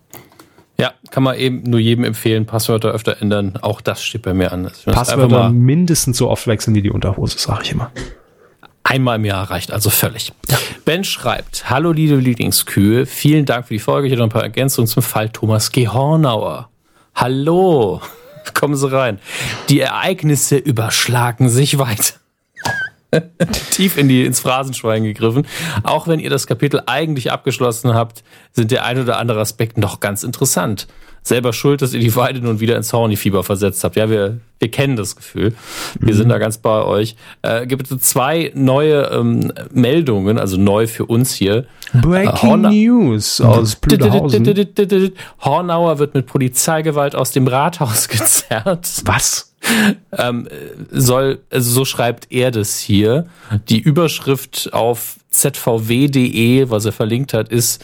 Ja, 0.77 0.93
kann 1.09 1.23
man 1.23 1.37
eben 1.37 1.63
nur 1.63 1.79
jedem 1.79 2.03
empfehlen, 2.03 2.45
Passwörter 2.45 2.91
öfter 2.91 3.21
ändern. 3.21 3.57
Auch 3.61 3.79
das 3.79 4.03
steht 4.03 4.23
bei 4.23 4.33
mir 4.33 4.51
an. 4.51 4.69
Passwörter 4.85 5.49
mindestens 5.49 6.17
so 6.17 6.29
oft 6.29 6.47
wechseln 6.47 6.75
wie 6.75 6.81
die 6.81 6.91
Unterhose, 6.91 7.37
sage 7.37 7.61
ich 7.63 7.71
immer. 7.71 7.91
Einmal 8.83 9.15
im 9.15 9.25
Jahr 9.25 9.49
reicht 9.49 9.71
also 9.71 9.89
völlig. 9.89 10.31
Ja. 10.47 10.57
Ben 10.83 11.03
schreibt, 11.03 11.69
Hallo 11.69 11.91
liebe 11.91 12.15
Lieblingskühe, 12.17 13.05
vielen 13.05 13.45
Dank 13.45 13.67
für 13.67 13.73
die 13.73 13.79
Folge. 13.79 14.07
Ich 14.07 14.13
habe 14.13 14.19
noch 14.19 14.27
ein 14.27 14.33
paar 14.33 14.43
Ergänzungen 14.43 14.87
zum 14.87 15.01
Fall 15.01 15.29
Thomas 15.29 15.71
G. 15.71 15.87
Hornauer. 15.87 16.69
Hallo, 17.15 18.01
kommen 18.53 18.75
Sie 18.75 18.91
rein. 18.91 19.19
Die 19.69 19.79
Ereignisse 19.79 20.57
überschlagen 20.57 21.49
sich 21.49 21.79
weiter. 21.79 22.15
tief 23.71 23.97
in 23.97 24.07
die, 24.07 24.25
ins 24.25 24.39
Phrasenschwein 24.39 25.03
gegriffen. 25.03 25.47
Auch 25.83 26.07
wenn 26.07 26.19
ihr 26.19 26.29
das 26.29 26.47
Kapitel 26.47 26.81
eigentlich 26.85 27.31
abgeschlossen 27.31 27.93
habt, 27.93 28.23
sind 28.51 28.71
der 28.71 28.85
ein 28.85 28.99
oder 28.99 29.17
andere 29.17 29.39
Aspekt 29.39 29.77
noch 29.77 29.99
ganz 29.99 30.23
interessant. 30.23 30.87
Selber 31.25 31.53
schuld, 31.53 31.81
dass 31.81 31.95
ihr 31.95 31.99
die 31.99 32.15
Weide 32.15 32.39
nun 32.39 32.59
wieder 32.59 32.77
ins 32.77 32.93
Horny-Fieber 32.93 33.43
versetzt 33.43 33.83
habt. 33.83 33.95
Ja, 33.95 34.11
wir, 34.11 34.41
wir 34.59 34.69
kennen 34.69 34.95
das 34.95 35.15
Gefühl. 35.15 35.55
Wir 35.99 36.13
mhm. 36.13 36.17
sind 36.17 36.29
da 36.29 36.37
ganz 36.37 36.59
bei 36.59 36.83
euch. 36.83 37.15
Äh, 37.41 37.65
gibt 37.65 37.89
es 37.89 37.99
zwei 38.01 38.51
neue 38.53 39.09
ähm, 39.11 39.51
Meldungen, 39.71 40.37
also 40.37 40.57
neu 40.57 40.85
für 40.85 41.07
uns 41.07 41.33
hier. 41.33 41.65
Breaking 41.93 42.65
äh, 42.65 42.69
News 42.69 43.41
aus 43.41 43.75
Blüderhausen. 43.75 44.45
Hornauer 45.41 45.97
wird 45.97 46.13
mit 46.13 46.27
Polizeigewalt 46.27 47.15
aus 47.15 47.31
dem 47.31 47.47
Rathaus 47.47 48.07
gezerrt. 48.07 48.87
Was? 49.05 49.51
ähm, 50.11 50.47
soll, 50.91 51.39
also 51.49 51.71
so 51.71 51.85
schreibt 51.85 52.31
er 52.31 52.51
das 52.51 52.77
hier. 52.77 53.25
Die 53.67 53.79
Überschrift 53.79 54.69
auf 54.73 55.15
zvw.de, 55.39 56.69
was 56.69 56.85
er 56.85 56.91
verlinkt 56.91 57.33
hat, 57.33 57.49
ist 57.49 57.83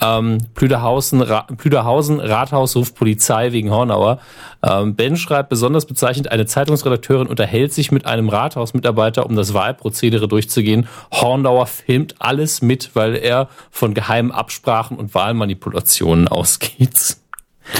ähm, 0.00 0.38
Plüderhausen, 0.54 1.22
Ra 1.22 1.42
Plüderhausen, 1.56 2.20
Rathaus 2.20 2.76
ruft 2.76 2.94
Polizei 2.94 3.52
wegen 3.52 3.70
Hornauer. 3.70 4.18
Ähm, 4.62 4.94
ben 4.94 5.16
schreibt 5.16 5.48
besonders 5.48 5.86
bezeichnend, 5.86 6.30
eine 6.30 6.46
Zeitungsredakteurin 6.46 7.26
unterhält 7.26 7.72
sich 7.72 7.92
mit 7.92 8.06
einem 8.06 8.28
Rathausmitarbeiter, 8.28 9.26
um 9.26 9.36
das 9.36 9.54
Wahlprozedere 9.54 10.28
durchzugehen. 10.28 10.88
Hornauer 11.12 11.66
filmt 11.66 12.16
alles 12.18 12.62
mit, 12.62 12.94
weil 12.94 13.16
er 13.16 13.48
von 13.70 13.94
geheimen 13.94 14.32
Absprachen 14.32 14.96
und 14.96 15.14
Wahlmanipulationen 15.14 16.28
ausgeht. 16.42 17.21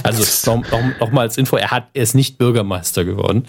Also 0.03 0.51
noch, 0.51 0.71
noch, 0.71 1.01
noch, 1.01 1.11
mal 1.11 1.23
als 1.23 1.37
Info, 1.37 1.57
er, 1.57 1.71
hat, 1.71 1.89
er 1.95 2.03
ist 2.03 2.15
nicht 2.15 2.39
Bürgermeister 2.39 3.05
geworden. 3.05 3.47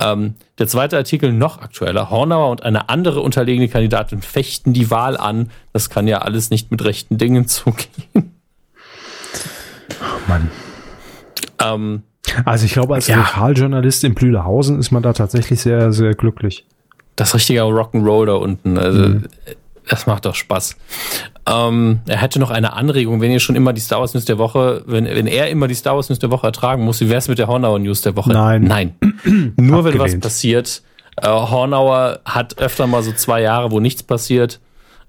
Ähm, 0.00 0.34
der 0.58 0.68
zweite 0.68 0.96
Artikel 0.96 1.32
noch 1.32 1.60
aktueller. 1.60 2.10
Hornauer 2.10 2.50
und 2.50 2.62
eine 2.62 2.88
andere 2.88 3.20
unterlegene 3.20 3.68
Kandidatin 3.68 4.22
fechten 4.22 4.72
die 4.72 4.90
Wahl 4.90 5.16
an. 5.16 5.50
Das 5.72 5.90
kann 5.90 6.06
ja 6.06 6.18
alles 6.18 6.50
nicht 6.50 6.70
mit 6.70 6.84
rechten 6.84 7.18
Dingen 7.18 7.48
zugehen. 7.48 8.34
Oh 10.00 10.28
Mann. 10.28 10.50
Ähm, 11.60 12.02
also 12.44 12.64
ich 12.64 12.72
glaube, 12.72 12.94
als 12.94 13.08
ja. 13.08 13.16
Lokaljournalist 13.16 14.04
in 14.04 14.14
Blühlehausen 14.14 14.78
ist 14.78 14.90
man 14.90 15.02
da 15.02 15.12
tatsächlich 15.12 15.60
sehr, 15.60 15.92
sehr 15.92 16.14
glücklich. 16.14 16.64
Das 17.16 17.34
richtige 17.34 17.62
Rock'n'Roll 17.62 18.26
da 18.26 18.34
unten. 18.34 18.78
Also 18.78 19.00
mhm. 19.00 19.24
Das 19.88 20.06
macht 20.06 20.24
doch 20.24 20.34
Spaß. 20.34 20.76
Ähm, 21.46 22.00
er 22.06 22.18
hätte 22.18 22.38
noch 22.38 22.50
eine 22.50 22.72
Anregung, 22.74 23.20
wenn 23.20 23.32
ihr 23.32 23.40
schon 23.40 23.56
immer 23.56 23.72
die 23.72 23.80
Star 23.80 24.00
Wars 24.00 24.14
News 24.14 24.24
der 24.24 24.38
Woche, 24.38 24.84
wenn, 24.86 25.04
wenn 25.04 25.26
er 25.26 25.50
immer 25.50 25.66
die 25.66 25.74
Star 25.74 25.96
Wars 25.96 26.08
News 26.08 26.20
der 26.20 26.30
Woche 26.30 26.46
ertragen 26.46 26.84
muss, 26.84 27.00
wie 27.00 27.08
wäre 27.08 27.18
es 27.18 27.28
mit 27.28 27.38
der 27.38 27.48
Hornauer 27.48 27.78
News 27.78 28.02
der 28.02 28.16
Woche? 28.16 28.32
Nein. 28.32 28.62
Nein. 28.64 28.94
Nur 29.56 29.84
wenn 29.84 29.98
was 29.98 30.18
passiert. 30.18 30.82
Äh, 31.16 31.28
Hornauer 31.28 32.20
hat 32.24 32.58
öfter 32.58 32.86
mal 32.86 33.02
so 33.02 33.12
zwei 33.12 33.42
Jahre, 33.42 33.70
wo 33.70 33.80
nichts 33.80 34.02
passiert. 34.02 34.60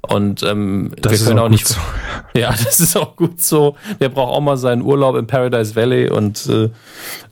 Und 0.01 0.43
ähm, 0.43 0.91
das 0.99 1.13
wir 1.13 1.27
können 1.27 1.39
auch, 1.39 1.45
auch 1.45 1.49
nicht. 1.49 1.67
So. 1.67 1.79
Ja, 2.35 2.49
das 2.49 2.79
ist 2.79 2.97
auch 2.97 3.15
gut 3.15 3.43
so. 3.43 3.75
Der 3.99 4.09
braucht 4.09 4.33
auch 4.33 4.41
mal 4.41 4.57
seinen 4.57 4.81
Urlaub 4.81 5.15
im 5.15 5.27
Paradise 5.27 5.75
Valley 5.75 6.09
und 6.09 6.47
äh, 6.47 6.71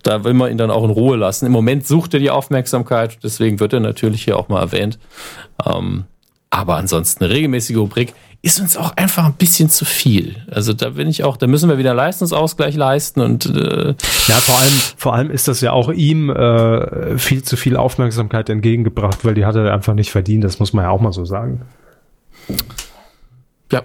da 0.04 0.24
will 0.24 0.36
man 0.36 0.52
ihn 0.52 0.60
dann 0.60 0.70
auch 0.70 0.84
in 0.84 0.92
Ruhe 0.92 1.18
lassen. 1.18 1.48
Im 1.48 1.52
Moment 1.52 1.88
sucht 1.88 2.14
er 2.14 2.20
die 2.20 2.30
Aufmerksamkeit, 2.30 3.18
deswegen 3.24 3.60
wird 3.60 3.74
er 3.74 3.80
natürlich 3.80 4.24
hier 4.24 4.38
auch 4.38 4.48
mal 4.48 4.62
erwähnt. 4.62 5.00
Ähm, 5.66 6.06
aber 6.52 6.76
ansonsten 6.76 7.24
eine 7.24 7.34
regelmäßige 7.34 7.78
Rubrik 7.78 8.14
ist 8.44 8.60
uns 8.60 8.76
auch 8.76 8.98
einfach 8.98 9.26
ein 9.26 9.34
bisschen 9.34 9.70
zu 9.70 9.86
viel. 9.86 10.36
Also 10.50 10.74
da 10.74 10.90
bin 10.90 11.08
ich 11.08 11.24
auch, 11.24 11.38
da 11.38 11.48
müssen 11.48 11.70
wir 11.70 11.78
wieder 11.78 11.94
Leistungsausgleich 11.94 12.76
leisten 12.76 13.22
und 13.22 13.46
äh 13.46 13.96
ja, 14.28 14.36
vor 14.36 14.60
allem, 14.60 14.74
vor 14.98 15.14
allem 15.14 15.32
ist 15.32 15.48
das 15.48 15.62
ja 15.62 15.72
auch 15.72 15.92
ihm 15.92 16.30
äh, 16.30 17.18
viel 17.18 17.44
zu 17.44 17.56
viel 17.56 17.78
Aufmerksamkeit 17.78 18.50
entgegengebracht, 18.50 19.24
weil 19.24 19.36
die 19.36 19.46
hat 19.46 19.56
er 19.56 19.72
einfach 19.74 19.94
nicht 19.94 20.12
verdient. 20.12 20.44
Das 20.44 20.60
muss 20.60 20.74
man 20.74 20.86
ja 20.86 20.90
auch 20.90 21.02
mal 21.02 21.14
so 21.14 21.24
sagen. 21.24 21.62
Ja. 23.72 23.84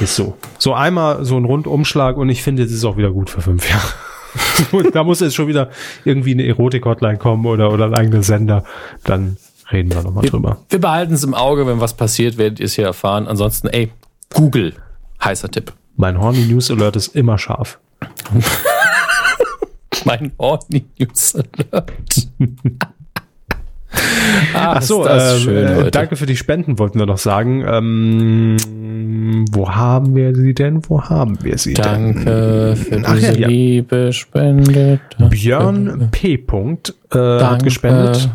Ist 0.00 0.14
so. 0.14 0.36
So 0.58 0.74
einmal 0.74 1.24
so 1.24 1.36
ein 1.36 1.44
Rundumschlag 1.44 2.16
und 2.18 2.28
ich 2.28 2.42
finde, 2.42 2.62
es 2.62 2.72
ist 2.72 2.84
auch 2.84 2.98
wieder 2.98 3.10
gut 3.10 3.30
für 3.30 3.40
fünf 3.40 3.68
Jahre. 3.68 4.90
da 4.92 5.04
muss 5.04 5.20
jetzt 5.20 5.34
schon 5.34 5.48
wieder 5.48 5.70
irgendwie 6.04 6.32
eine 6.32 6.46
Erotik-Hotline 6.46 7.18
kommen 7.18 7.46
oder, 7.46 7.72
oder 7.72 7.86
ein 7.86 7.94
eigener 7.94 8.22
Sender. 8.22 8.64
Dann 9.04 9.38
reden 9.72 9.92
wir 9.92 10.02
nochmal 10.02 10.26
drüber. 10.26 10.58
Wir 10.68 10.80
behalten 10.80 11.14
es 11.14 11.24
im 11.24 11.34
Auge, 11.34 11.66
wenn 11.66 11.80
was 11.80 11.94
passiert, 11.94 12.38
werdet 12.38 12.60
ihr 12.60 12.66
es 12.66 12.74
hier 12.74 12.86
erfahren. 12.86 13.26
Ansonsten, 13.26 13.68
ey, 13.68 13.90
Google, 14.34 14.74
heißer 15.22 15.50
Tipp. 15.50 15.72
Mein 15.96 16.20
Horny 16.20 16.46
News 16.46 16.70
Alert 16.70 16.96
ist 16.96 17.14
immer 17.14 17.38
scharf. 17.38 17.78
mein 20.04 20.32
Horny 20.38 20.86
News 20.98 21.36
Alert. 21.36 22.28
ah, 24.54 24.74
Ach 24.76 24.82
so, 24.82 25.06
äh, 25.06 25.38
schön, 25.38 25.66
äh, 25.66 25.90
danke 25.90 26.16
für 26.16 26.26
die 26.26 26.36
Spenden, 26.36 26.78
wollten 26.78 26.98
wir 26.98 27.06
noch 27.06 27.18
sagen. 27.18 27.64
Ähm, 27.66 28.56
wo 29.52 29.68
haben 29.68 30.14
wir 30.14 30.34
sie 30.34 30.54
denn? 30.54 30.82
Wo 30.88 31.02
haben 31.02 31.42
wir 31.42 31.58
sie 31.58 31.74
danke 31.74 32.24
denn? 32.24 32.76
für 32.76 33.02
Ach, 33.04 33.14
diese 33.14 33.38
ja, 33.38 33.48
liebe 33.48 34.12
Spende. 34.12 35.00
Björn 35.18 36.08
P. 36.10 36.34
Äh, 36.34 37.18
hat 37.18 37.62
gespendet. 37.62 38.30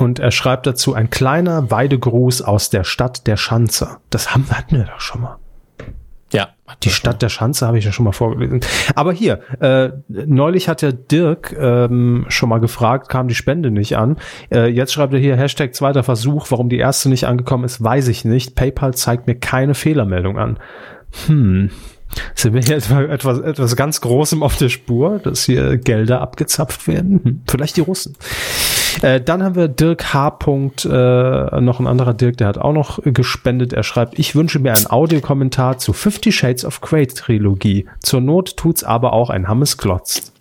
Und 0.00 0.18
er 0.18 0.30
schreibt 0.30 0.66
dazu 0.66 0.94
ein 0.94 1.10
kleiner 1.10 1.70
Weidegruß 1.70 2.40
aus 2.40 2.70
der 2.70 2.84
Stadt 2.84 3.26
der 3.26 3.36
Schanze. 3.36 3.98
Das 4.08 4.32
haben, 4.34 4.46
hatten 4.50 4.78
wir 4.78 4.84
doch 4.84 5.00
schon 5.00 5.20
mal. 5.20 5.36
Ja. 6.32 6.48
Die 6.84 6.90
Stadt 6.90 7.20
der 7.20 7.28
Schanze 7.28 7.66
habe 7.66 7.78
ich 7.78 7.84
ja 7.84 7.92
schon 7.92 8.04
mal 8.04 8.12
vorgelesen. 8.12 8.60
Aber 8.94 9.12
hier, 9.12 9.40
äh, 9.60 9.90
neulich 10.08 10.68
hat 10.68 10.80
der 10.80 10.92
Dirk 10.92 11.54
ähm, 11.58 12.24
schon 12.28 12.48
mal 12.48 12.60
gefragt, 12.60 13.08
kam 13.10 13.28
die 13.28 13.34
Spende 13.34 13.70
nicht 13.70 13.98
an. 13.98 14.16
Äh, 14.50 14.68
jetzt 14.68 14.92
schreibt 14.92 15.12
er 15.12 15.18
hier 15.18 15.36
Hashtag 15.36 15.74
zweiter 15.74 16.02
Versuch. 16.02 16.46
Warum 16.50 16.70
die 16.70 16.78
erste 16.78 17.10
nicht 17.10 17.26
angekommen 17.26 17.64
ist, 17.64 17.82
weiß 17.82 18.08
ich 18.08 18.24
nicht. 18.24 18.54
PayPal 18.54 18.94
zeigt 18.94 19.26
mir 19.26 19.34
keine 19.34 19.74
Fehlermeldung 19.74 20.38
an. 20.38 20.58
Hm, 21.26 21.70
sind 22.34 22.54
wir 22.54 22.62
hier 22.62 22.76
etwas, 22.76 23.38
etwas 23.40 23.76
ganz 23.76 24.00
Großem 24.00 24.42
auf 24.42 24.56
der 24.56 24.68
Spur, 24.68 25.18
dass 25.18 25.44
hier 25.44 25.76
Gelder 25.76 26.20
abgezapft 26.20 26.88
werden? 26.88 27.20
Hm, 27.22 27.42
vielleicht 27.48 27.76
die 27.76 27.82
Russen. 27.82 28.16
Äh, 29.02 29.20
dann 29.20 29.42
haben 29.42 29.54
wir 29.54 29.68
Dirk 29.68 30.12
H. 30.12 30.38
äh, 30.46 31.60
noch 31.60 31.80
ein 31.80 31.86
anderer 31.86 32.14
Dirk, 32.14 32.36
der 32.36 32.48
hat 32.48 32.58
auch 32.58 32.72
noch 32.72 33.00
gespendet. 33.02 33.72
Er 33.72 33.82
schreibt, 33.82 34.18
ich 34.18 34.34
wünsche 34.34 34.58
mir 34.58 34.74
einen 34.74 34.90
Audiokommentar 34.90 35.78
zu 35.78 35.92
Fifty 35.92 36.32
Shades 36.32 36.64
of 36.64 36.80
Grey 36.80 37.06
Trilogie. 37.06 37.86
Zur 38.00 38.20
Not 38.20 38.56
tut's 38.56 38.84
aber 38.84 39.12
auch 39.12 39.30
ein 39.30 39.48
Hammes 39.48 39.76
Klotz. 39.76 40.32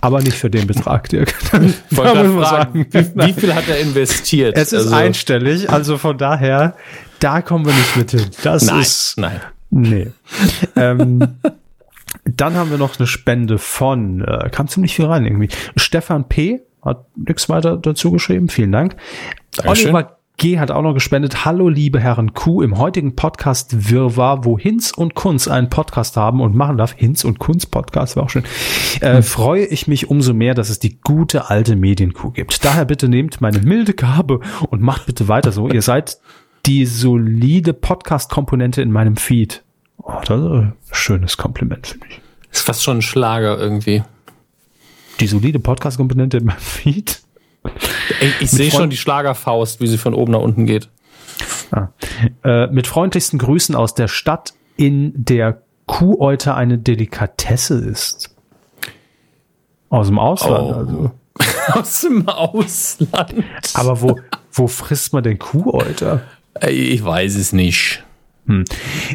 Aber 0.00 0.20
nicht 0.20 0.36
für 0.36 0.50
den 0.50 0.66
Betrag, 0.66 1.08
Dirk. 1.08 1.34
Wollte 1.90 2.30
fragen, 2.40 2.86
wie, 2.90 3.06
wie, 3.14 3.32
viel 3.32 3.54
hat 3.54 3.68
er 3.68 3.80
investiert? 3.80 4.56
Es 4.56 4.72
ist 4.72 4.84
also, 4.84 4.94
einstellig, 4.94 5.70
also 5.70 5.98
von 5.98 6.16
daher, 6.16 6.76
da 7.18 7.42
kommen 7.42 7.66
wir 7.66 7.72
nicht 7.72 7.96
mit 7.96 8.10
hin. 8.12 8.26
Das 8.44 8.64
nein, 8.64 8.80
ist. 8.80 9.14
Nein. 9.16 9.40
Nee. 9.70 10.12
ähm, 10.76 11.38
dann 12.24 12.54
haben 12.54 12.70
wir 12.70 12.78
noch 12.78 12.98
eine 12.98 13.06
Spende 13.06 13.58
von, 13.58 14.22
äh, 14.22 14.48
kam 14.50 14.68
ziemlich 14.68 14.94
viel 14.94 15.06
rein 15.06 15.24
irgendwie. 15.24 15.48
Stefan 15.76 16.28
P. 16.28 16.60
hat 16.88 17.04
nichts 17.16 17.48
weiter 17.48 17.76
dazu 17.76 18.10
geschrieben. 18.10 18.48
Vielen 18.48 18.72
Dank. 18.72 18.96
Dankeschön. 19.56 19.94
Oliver 19.94 20.18
G 20.38 20.60
hat 20.60 20.70
auch 20.70 20.82
noch 20.82 20.94
gespendet. 20.94 21.44
Hallo, 21.44 21.68
liebe 21.68 21.98
Herren 21.98 22.32
Q. 22.32 22.62
Im 22.62 22.78
heutigen 22.78 23.16
Podcast 23.16 23.90
Wirrwarr, 23.90 24.44
wo 24.44 24.56
Hinz 24.56 24.92
und 24.92 25.16
Kunz 25.16 25.48
einen 25.48 25.68
Podcast 25.68 26.16
haben 26.16 26.40
und 26.40 26.54
machen 26.54 26.78
darf. 26.78 26.94
Hinz 26.96 27.24
und 27.24 27.40
Kunz 27.40 27.66
Podcast 27.66 28.14
war 28.14 28.22
auch 28.22 28.30
schön. 28.30 28.44
Äh, 29.00 29.16
hm. 29.16 29.22
freue 29.24 29.64
ich 29.66 29.88
mich 29.88 30.08
umso 30.08 30.34
mehr, 30.34 30.54
dass 30.54 30.70
es 30.70 30.78
die 30.78 31.00
gute 31.00 31.50
alte 31.50 31.74
Medienkuh 31.74 32.30
gibt. 32.30 32.64
Daher 32.64 32.84
bitte 32.84 33.08
nehmt 33.08 33.40
meine 33.40 33.58
milde 33.58 33.94
Gabe 33.94 34.38
und 34.70 34.80
macht 34.80 35.06
bitte 35.06 35.26
weiter 35.26 35.50
so. 35.50 35.68
Ihr 35.68 35.82
seid 35.82 36.18
die 36.66 36.86
solide 36.86 37.72
Podcast-Komponente 37.72 38.80
in 38.80 38.92
meinem 38.92 39.16
Feed. 39.16 39.64
Oh, 39.96 40.20
das 40.24 40.40
ist 40.40 40.46
ein 40.46 40.72
schönes 40.92 41.36
Kompliment, 41.36 41.88
finde 41.88 42.06
ich. 42.10 42.20
Ist 42.52 42.62
fast 42.62 42.84
schon 42.84 42.98
ein 42.98 43.02
Schlager 43.02 43.58
irgendwie. 43.58 44.04
Die 45.20 45.26
solide 45.26 45.58
Podcast-Komponente 45.58 46.38
in 46.38 46.44
meinem 46.44 46.58
Feed? 46.58 47.20
Ich, 48.20 48.40
ich 48.40 48.50
sehe 48.50 48.70
schon 48.70 48.90
die 48.90 48.96
Schlagerfaust, 48.96 49.80
wie 49.80 49.86
sie 49.86 49.98
von 49.98 50.14
oben 50.14 50.32
nach 50.32 50.40
unten 50.40 50.64
geht. 50.64 50.88
Ah. 51.70 51.88
Äh, 52.44 52.68
mit 52.68 52.86
freundlichsten 52.86 53.38
Grüßen 53.38 53.74
aus 53.74 53.94
der 53.94 54.08
Stadt, 54.08 54.54
in 54.76 55.12
der 55.14 55.62
Kuhäuter 55.86 56.56
eine 56.56 56.78
Delikatesse 56.78 57.78
ist. 57.78 58.34
Aus 59.90 60.06
dem 60.06 60.18
Ausland, 60.18 60.64
oh. 60.64 60.72
also. 60.72 61.10
aus 61.72 62.00
dem 62.02 62.28
Ausland. 62.28 63.44
Aber 63.74 64.00
wo, 64.00 64.18
wo 64.52 64.66
frisst 64.66 65.12
man 65.12 65.22
denn 65.22 65.38
Kuhäuter? 65.38 66.22
Ich 66.68 67.04
weiß 67.04 67.36
es 67.36 67.52
nicht. 67.52 68.04
Hm. 68.48 68.64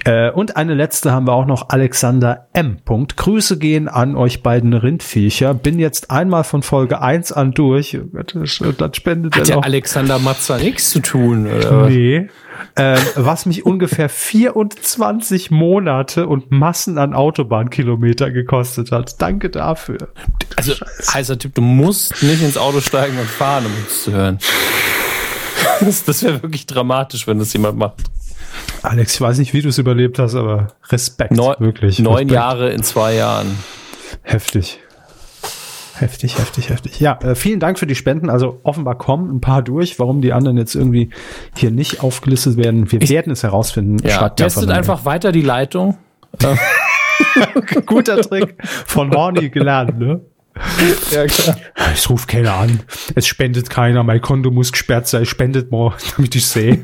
Äh, 0.06 0.30
und 0.30 0.58
eine 0.58 0.76
letzte 0.76 1.12
haben 1.12 1.26
wir 1.26 1.34
auch 1.34 1.48
noch, 1.48 1.70
Alexander 1.70 2.48
M. 2.54 2.78
Punkt. 2.86 3.18
Grüße 3.18 3.58
gehen 3.58 3.88
an 3.88 4.16
euch 4.16 4.44
beiden 4.44 4.74
Rindviecher. 4.74 5.56
Bin 5.56 5.80
jetzt 5.80 6.12
einmal 6.12 6.44
von 6.44 6.62
Folge 6.62 7.02
1 7.02 7.32
an 7.32 7.52
durch. 7.52 8.00
Das, 8.12 8.52
spendet 8.96 9.36
Hat 9.36 9.50
der 9.50 9.64
Alexander 9.64 10.20
Matzer 10.20 10.60
nichts 10.60 10.92
zu 10.92 11.00
tun? 11.00 11.48
Oder? 11.48 11.90
Nee. 11.90 12.30
Äh, 12.76 12.98
was 13.16 13.48
mich 13.48 13.66
ungefähr 13.66 14.08
24 14.08 15.50
Monate 15.50 16.28
und 16.28 16.52
Massen 16.52 17.00
an 17.00 17.16
Autobahnkilometer 17.16 18.30
gekostet 18.30 18.92
hat. 18.92 19.20
Danke 19.20 19.50
dafür. 19.50 20.10
Also, 20.56 20.74
heißer 21.12 21.40
Tipp, 21.40 21.56
du 21.56 21.62
musst 21.62 22.22
nicht 22.22 22.44
ins 22.44 22.58
Auto 22.58 22.82
steigen 22.82 23.18
und 23.18 23.28
fahren, 23.28 23.66
um 23.66 23.72
uns 23.84 24.04
zu 24.04 24.12
hören. 24.12 24.38
Das, 25.80 26.04
das 26.04 26.24
wäre 26.24 26.44
wirklich 26.44 26.66
dramatisch, 26.66 27.26
wenn 27.26 27.40
das 27.40 27.52
jemand 27.54 27.78
macht. 27.78 28.04
Alex, 28.82 29.16
ich 29.16 29.22
weiß 29.22 29.38
nicht, 29.38 29.54
wie 29.54 29.62
du 29.62 29.70
es 29.70 29.78
überlebt 29.78 30.20
hast, 30.20 30.36
aber 30.36 30.68
Respekt, 30.90 31.32
Neu 31.32 31.56
wirklich. 31.60 32.00
Neun 32.00 32.14
Respekt. 32.14 32.32
Jahre 32.32 32.70
in 32.72 32.84
zwei 32.84 33.16
Jahren. 33.16 33.58
Heftig. 34.22 34.80
Heftig, 35.96 36.38
heftig, 36.40 36.70
heftig. 36.70 37.00
Ja, 37.00 37.20
äh, 37.22 37.36
vielen 37.36 37.60
Dank 37.60 37.78
für 37.78 37.86
die 37.86 37.96
Spenden. 37.96 38.30
Also 38.30 38.60
offenbar 38.64 38.98
kommen 38.98 39.30
ein 39.30 39.42
paar 39.42 39.62
durch. 39.62 40.00
Warum 40.00 40.22
die 40.22 40.34
anderen 40.34 40.58
jetzt 40.58 40.76
irgendwie 40.76 41.12
hier 41.56 41.72
nicht 41.72 42.02
aufgelistet 42.02 42.58
werden, 42.58 42.92
wir 42.92 43.02
ich, 43.02 43.10
werden 43.10 43.32
es 43.32 43.44
herausfinden. 43.44 43.98
Ja, 44.06 44.30
testet 44.30 44.70
einfach 44.70 45.06
weiter 45.06 45.32
die 45.32 45.42
Leitung. 45.42 45.98
Guter 47.86 48.22
Trick 48.22 48.56
von 48.64 49.12
Horny 49.12 49.50
gelernt, 49.50 50.00
ne? 50.00 50.22
ja, 51.12 51.26
klar. 51.26 51.58
Ich 51.94 52.10
rufe 52.10 52.28
keiner 52.28 52.54
an. 52.54 52.82
Es 53.16 53.26
spendet 53.28 53.70
keiner. 53.70 54.04
Mein 54.04 54.22
Konto 54.22 54.52
muss 54.52 54.72
gesperrt 54.72 55.08
sein. 55.08 55.26
Spendet 55.26 55.72
mal, 55.72 55.94
damit 56.16 56.36
ich 56.36 56.46
sehe. 56.46 56.84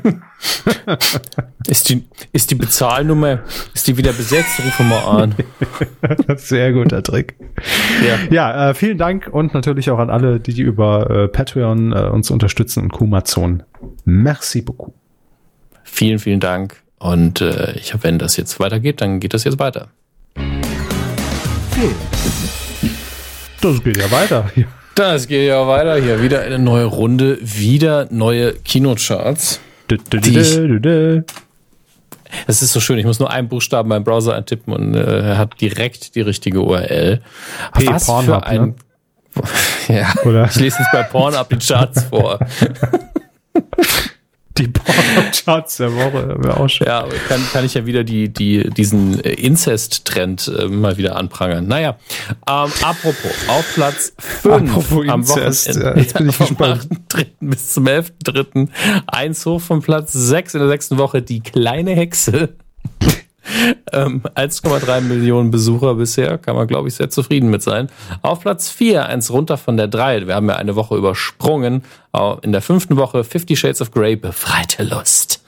ist, 1.68 1.88
die, 1.88 2.04
ist 2.32 2.50
die 2.50 2.56
Bezahlnummer, 2.56 3.40
ist 3.72 3.86
die 3.86 3.96
wieder 3.96 4.12
besetzt? 4.12 4.58
Rufe 4.64 4.82
mal 4.82 5.22
an. 5.22 5.34
Sehr 6.36 6.72
guter 6.72 7.02
Trick. 7.02 7.36
Ja, 8.06 8.18
ja 8.30 8.70
äh, 8.70 8.74
vielen 8.74 8.98
Dank 8.98 9.28
und 9.30 9.54
natürlich 9.54 9.90
auch 9.90 9.98
an 9.98 10.10
alle, 10.10 10.40
die, 10.40 10.54
die 10.54 10.62
über 10.62 11.08
äh, 11.10 11.28
Patreon 11.28 11.92
äh, 11.92 12.00
uns 12.06 12.30
unterstützen 12.30 12.82
und 12.82 12.92
Kumazon. 12.92 13.62
Merci 14.04 14.62
beaucoup. 14.62 14.94
Vielen, 15.84 16.18
vielen 16.18 16.40
Dank. 16.40 16.82
Und 16.98 17.40
äh, 17.40 17.72
ich 17.76 17.94
hoffe, 17.94 18.04
wenn 18.04 18.18
das 18.18 18.36
jetzt 18.36 18.60
weitergeht, 18.60 19.00
dann 19.00 19.20
geht 19.20 19.34
das 19.34 19.44
jetzt 19.44 19.58
weiter. 19.58 19.88
Film. 20.34 21.94
Das 23.60 23.82
geht 23.82 23.98
ja 23.98 24.10
weiter. 24.10 24.50
Hier. 24.54 24.66
Das 24.94 25.28
geht 25.28 25.46
ja 25.46 25.66
weiter 25.66 25.96
hier. 26.00 26.22
Wieder 26.22 26.40
eine 26.40 26.58
neue 26.58 26.84
Runde, 26.84 27.38
wieder 27.40 28.08
neue 28.10 28.54
Kinocharts. 28.54 29.60
Es 32.46 32.62
ist 32.62 32.72
so 32.72 32.80
schön, 32.80 32.98
ich 32.98 33.04
muss 33.04 33.18
nur 33.18 33.30
einen 33.30 33.48
Buchstaben 33.48 33.88
beim 33.88 34.04
Browser 34.04 34.34
eintippen 34.36 34.72
und 34.72 34.94
äh, 34.94 35.30
er 35.30 35.38
hat 35.38 35.60
direkt 35.60 36.14
die 36.14 36.20
richtige 36.20 36.60
URL. 36.60 37.20
P 37.74 37.86
Was 37.88 38.06
Pornhub, 38.06 38.44
für 38.44 38.46
ein. 38.46 38.60
Ne? 38.60 38.74
ja, 39.88 40.14
Oder? 40.24 40.44
ich 40.46 40.56
lese 40.56 40.78
jetzt 40.78 40.92
bei 40.92 41.02
Pornhub 41.02 41.48
die 41.48 41.58
Charts 41.58 42.04
vor. 42.04 42.38
Die 44.60 44.68
Porno-Charts 44.68 45.78
der 45.78 45.94
Woche 45.94 46.36
wäre 46.38 46.58
auch 46.58 46.68
schön. 46.68 46.86
Ja, 46.86 47.06
kann, 47.28 47.40
kann 47.52 47.64
ich 47.64 47.74
ja 47.74 47.86
wieder 47.86 48.04
die, 48.04 48.28
die, 48.28 48.68
diesen 48.68 49.18
Inzest-Trend 49.20 50.52
äh, 50.58 50.66
mal 50.66 50.98
wieder 50.98 51.16
anprangern. 51.16 51.66
Naja, 51.66 51.96
ähm, 52.46 52.70
apropos, 52.82 53.32
auf 53.48 53.74
Platz 53.74 54.12
5 54.18 54.70
apropos 54.70 55.08
am 55.08 55.20
Inzest, 55.20 55.68
Wochenende, 55.68 55.88
ja, 55.88 55.96
jetzt 55.96 56.14
bin 56.18 56.28
ich 56.28 56.38
gespannt. 56.38 56.88
Vom 56.88 57.20
8. 57.20 57.26
bis 57.40 57.72
zum 57.72 57.86
11.3. 57.86 58.68
Eins 59.06 59.46
hoch 59.46 59.60
von 59.62 59.80
Platz 59.80 60.12
6 60.12 60.54
in 60.54 60.60
der 60.60 60.68
sechsten 60.68 60.98
Woche, 60.98 61.22
die 61.22 61.40
kleine 61.40 61.92
Hexe. 61.92 62.50
Ähm, 63.92 64.22
1,3 64.36 65.00
Millionen 65.00 65.50
Besucher 65.50 65.96
bisher, 65.96 66.38
kann 66.38 66.54
man 66.54 66.68
glaube 66.68 66.88
ich 66.88 66.94
sehr 66.94 67.10
zufrieden 67.10 67.50
mit 67.50 67.62
sein. 67.62 67.88
Auf 68.22 68.40
Platz 68.40 68.70
4, 68.70 69.06
eins 69.06 69.32
runter 69.32 69.56
von 69.56 69.76
der 69.76 69.88
3. 69.88 70.28
Wir 70.28 70.36
haben 70.36 70.48
ja 70.48 70.56
eine 70.56 70.76
Woche 70.76 70.96
übersprungen. 70.96 71.82
In 72.42 72.52
der 72.52 72.62
fünften 72.62 72.96
Woche 72.96 73.24
Fifty 73.24 73.56
Shades 73.56 73.82
of 73.82 73.90
Grey, 73.90 74.14
befreite 74.14 74.84
Lust. 74.84 75.42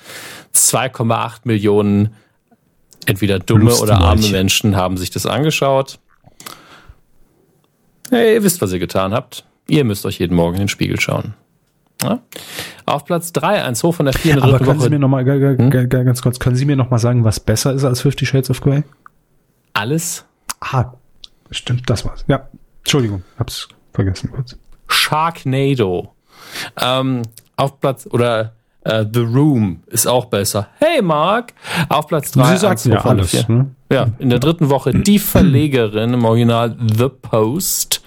2,8 0.54 1.40
Millionen 1.44 2.14
entweder 3.06 3.38
dumme 3.38 3.66
Lust 3.66 3.82
oder 3.82 4.00
arme 4.00 4.28
Menschen 4.28 4.76
haben 4.76 4.96
sich 4.96 5.10
das 5.10 5.26
angeschaut. 5.26 5.98
Hey, 8.10 8.34
ihr 8.34 8.42
wisst, 8.42 8.60
was 8.60 8.72
ihr 8.72 8.78
getan 8.78 9.14
habt. 9.14 9.44
Ihr 9.68 9.84
müsst 9.84 10.04
euch 10.04 10.18
jeden 10.18 10.34
Morgen 10.34 10.54
in 10.54 10.62
den 10.62 10.68
Spiegel 10.68 11.00
schauen. 11.00 11.34
Ja? 12.02 12.20
Auf 12.86 13.04
Platz 13.04 13.32
3, 13.32 13.64
eins 13.64 13.82
hoch 13.82 13.94
von 13.94 14.06
der 14.06 14.14
4 14.14 14.42
Aber 14.42 14.58
können 14.58 14.78
Woche. 14.78 14.80
Sie 14.80 14.90
mir 14.90 14.98
noch 14.98 15.08
mal, 15.08 15.24
hm? 15.24 15.70
ganz 15.88 16.22
kurz, 16.22 16.38
können 16.38 16.56
Sie 16.56 16.64
mir 16.64 16.76
noch 16.76 16.90
mal 16.90 16.98
sagen, 16.98 17.24
was 17.24 17.40
besser 17.40 17.72
ist 17.72 17.84
als 17.84 18.00
Fifty 18.00 18.26
Shades 18.26 18.50
of 18.50 18.60
Grey? 18.60 18.82
Alles. 19.72 20.24
Ah, 20.60 20.92
stimmt, 21.50 21.88
das 21.88 22.04
war's. 22.04 22.24
Ja, 22.28 22.48
Entschuldigung, 22.80 23.22
hab's 23.38 23.68
vergessen 23.92 24.30
kurz. 24.30 24.56
Sharknado. 24.88 26.14
Ähm, 26.80 27.22
auf 27.56 27.80
Platz, 27.80 28.06
oder 28.10 28.52
uh, 28.86 29.04
The 29.10 29.20
Room 29.20 29.82
ist 29.86 30.06
auch 30.06 30.26
besser. 30.26 30.68
Hey 30.78 31.02
Mark! 31.02 31.52
Auf 31.88 32.08
Platz 32.08 32.32
3. 32.32 32.52
Sie 32.52 32.58
sagten 32.58 32.92
ja 32.92 33.04
alles. 33.04 33.48
Ne? 33.48 33.70
Ja, 33.90 34.08
in 34.18 34.30
der 34.30 34.38
dritten 34.38 34.70
Woche 34.70 34.92
Die 34.92 35.18
Verlegerin 35.18 36.14
im 36.14 36.24
Original 36.24 36.76
The 36.78 37.08
Post 37.08 38.02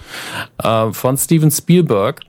äh, 0.62 0.92
von 0.92 1.16
Steven 1.16 1.50
Spielberg 1.50 2.20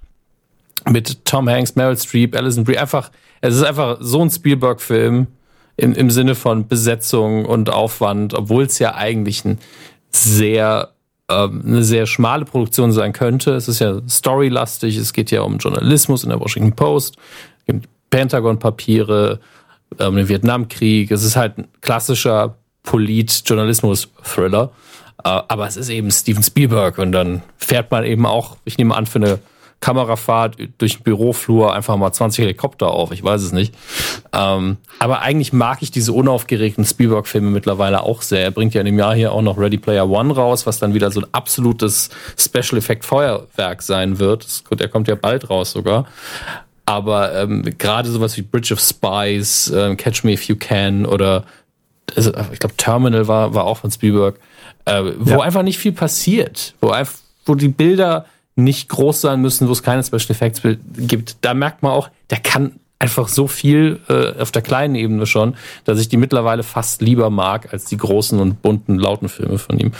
mit 0.90 1.26
Tom 1.26 1.50
Hanks, 1.50 1.76
Meryl 1.76 1.98
Streep, 1.98 2.36
Alison 2.36 2.64
Brie. 2.64 2.78
Einfach, 2.78 3.12
es 3.42 3.56
ist 3.56 3.64
einfach 3.64 3.98
so 4.00 4.22
ein 4.22 4.30
Spielberg-Film 4.30 5.28
im, 5.78 5.94
im 5.94 6.10
Sinne 6.10 6.36
von 6.36 6.68
Besetzung 6.68 7.46
und 7.46 7.70
Aufwand, 7.70 8.34
obwohl 8.34 8.64
es 8.64 8.80
ja 8.80 8.96
eigentlich 8.96 9.46
ein 9.46 9.60
sehr 10.10 10.90
ähm, 11.30 11.64
eine 11.66 11.84
sehr 11.84 12.06
schmale 12.06 12.46
Produktion 12.46 12.92
sein 12.92 13.14
könnte. 13.14 13.54
Es 13.54 13.68
ist 13.68 13.80
ja 13.80 14.02
storylastig, 14.08 14.96
es 14.98 15.14
geht 15.14 15.32
ja 15.32 15.42
um 15.42 15.58
Journalismus 15.58 16.24
in 16.24 16.30
der 16.30 16.40
Washington 16.40 16.74
Post, 16.74 17.18
Pentagon-Papiere, 18.10 19.40
ähm, 20.00 20.16
den 20.16 20.30
Vietnamkrieg. 20.30 21.12
Es 21.12 21.24
ist 21.24 21.36
halt 21.36 21.58
ein 21.58 21.68
klassischer 21.82 22.56
Polit-Journalismus-Thriller. 22.84 24.72
Äh, 25.24 25.30
aber 25.48 25.68
es 25.68 25.76
ist 25.76 25.90
eben 25.90 26.12
Steven 26.12 26.44
Spielberg 26.44 26.98
und 26.98 27.12
dann 27.12 27.42
fährt 27.58 27.92
man 27.92 28.06
eben 28.06 28.26
auch, 28.26 28.58
ich 28.64 28.78
nehme 28.78 28.96
an, 28.96 29.06
für 29.06 29.20
eine 29.20 29.40
Kamerafahrt 29.80 30.58
durch 30.80 30.98
den 30.98 31.04
Büroflur 31.04 31.74
einfach 31.74 31.96
mal 31.98 32.12
20 32.12 32.44
Helikopter 32.44 32.88
auf, 32.88 33.12
ich 33.12 33.24
weiß 33.24 33.42
es 33.44 33.52
nicht. 33.52 33.76
Ähm, 34.34 34.78
aber 35.00 35.22
eigentlich 35.22 35.54
mag 35.54 35.82
ich 35.82 35.92
diese 35.92 36.14
unaufgeregten 36.14 36.84
Spielberg-Filme 36.84 37.52
mittlerweile 37.52 38.02
auch 38.02 38.24
sehr. 38.24 38.44
Er 38.44 38.52
bringt 38.52 38.74
ja 38.74 38.82
in 38.82 38.86
dem 38.86 38.98
Jahr 38.98 39.14
hier 39.14 39.32
auch 39.32 39.42
noch 39.42 39.58
Ready 39.58 39.78
Player 39.78 40.10
One 40.10 40.34
raus, 40.34 40.66
was 40.66 40.80
dann 40.80 40.94
wieder 40.94 41.12
so 41.12 41.22
ein 41.22 41.28
absolutes 41.32 42.10
Special 42.38 42.78
Effect 42.78 43.06
Feuerwerk 43.06 43.84
sein 43.84 44.18
wird. 44.18 44.64
Der 44.80 44.90
kommt 44.90 45.08
ja 45.08 45.16
bald 45.16 45.50
raus 45.50 45.72
sogar. 45.72 46.08
Aber 46.86 47.36
ähm, 47.36 47.64
gerade 47.78 48.10
sowas 48.10 48.36
wie 48.38 48.42
Bridge 48.42 48.74
of 48.74 48.80
Spies, 48.80 49.70
äh, 49.70 49.96
Catch 49.96 50.24
Me 50.24 50.34
If 50.34 50.44
You 50.44 50.56
Can 50.56 51.06
oder 51.06 51.44
also, 52.16 52.32
ich 52.52 52.60
glaube 52.60 52.76
Terminal 52.78 53.28
war, 53.28 53.54
war 53.54 53.66
auch 53.66 53.80
von 53.80 53.92
Spielberg, 53.92 54.40
äh, 54.86 55.04
wo 55.20 55.32
ja. 55.32 55.40
einfach 55.42 55.64
nicht 55.64 55.78
viel 55.78 55.92
passiert, 55.92 56.74
wo 56.82 56.90
einfach 56.90 57.20
wo 57.46 57.56
die 57.56 57.68
Bilder 57.68 58.26
nicht 58.58 58.90
groß 58.90 59.22
sein 59.22 59.42
müssen, 59.42 59.68
wo 59.68 59.72
es 59.72 59.84
keine 59.84 60.04
Special 60.04 60.32
Effects 60.32 60.62
gibt, 60.98 61.38
da 61.42 61.54
merkt 61.54 61.84
man 61.84 61.92
auch, 61.92 62.10
der 62.30 62.40
kann 62.40 62.80
einfach 63.00 63.28
so 63.28 63.48
viel 63.48 64.00
äh, 64.10 64.40
auf 64.42 64.52
der 64.52 64.62
kleinen 64.62 64.96
Ebene 64.96 65.26
schon, 65.28 65.56
dass 65.86 66.00
ich 66.00 66.10
die 66.10 66.18
mittlerweile 66.18 66.64
fast 66.64 67.02
lieber 67.02 67.30
mag 67.30 67.72
als 67.72 67.86
die 67.86 67.98
großen 67.98 68.40
und 68.40 68.62
bunten, 68.62 68.98
lauten 68.98 69.30
Filme 69.30 69.60
von 69.60 69.80
ihm. 69.80 69.92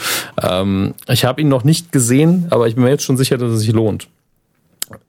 Ähm, 0.42 0.94
ich 1.08 1.24
habe 1.24 1.40
ihn 1.40 1.48
noch 1.48 1.64
nicht 1.64 1.92
gesehen, 1.92 2.46
aber 2.50 2.66
ich 2.66 2.74
bin 2.74 2.84
mir 2.84 2.90
jetzt 2.90 3.04
schon 3.04 3.16
sicher, 3.16 3.38
dass 3.38 3.52
es 3.52 3.60
sich 3.60 3.72
lohnt. 3.72 4.08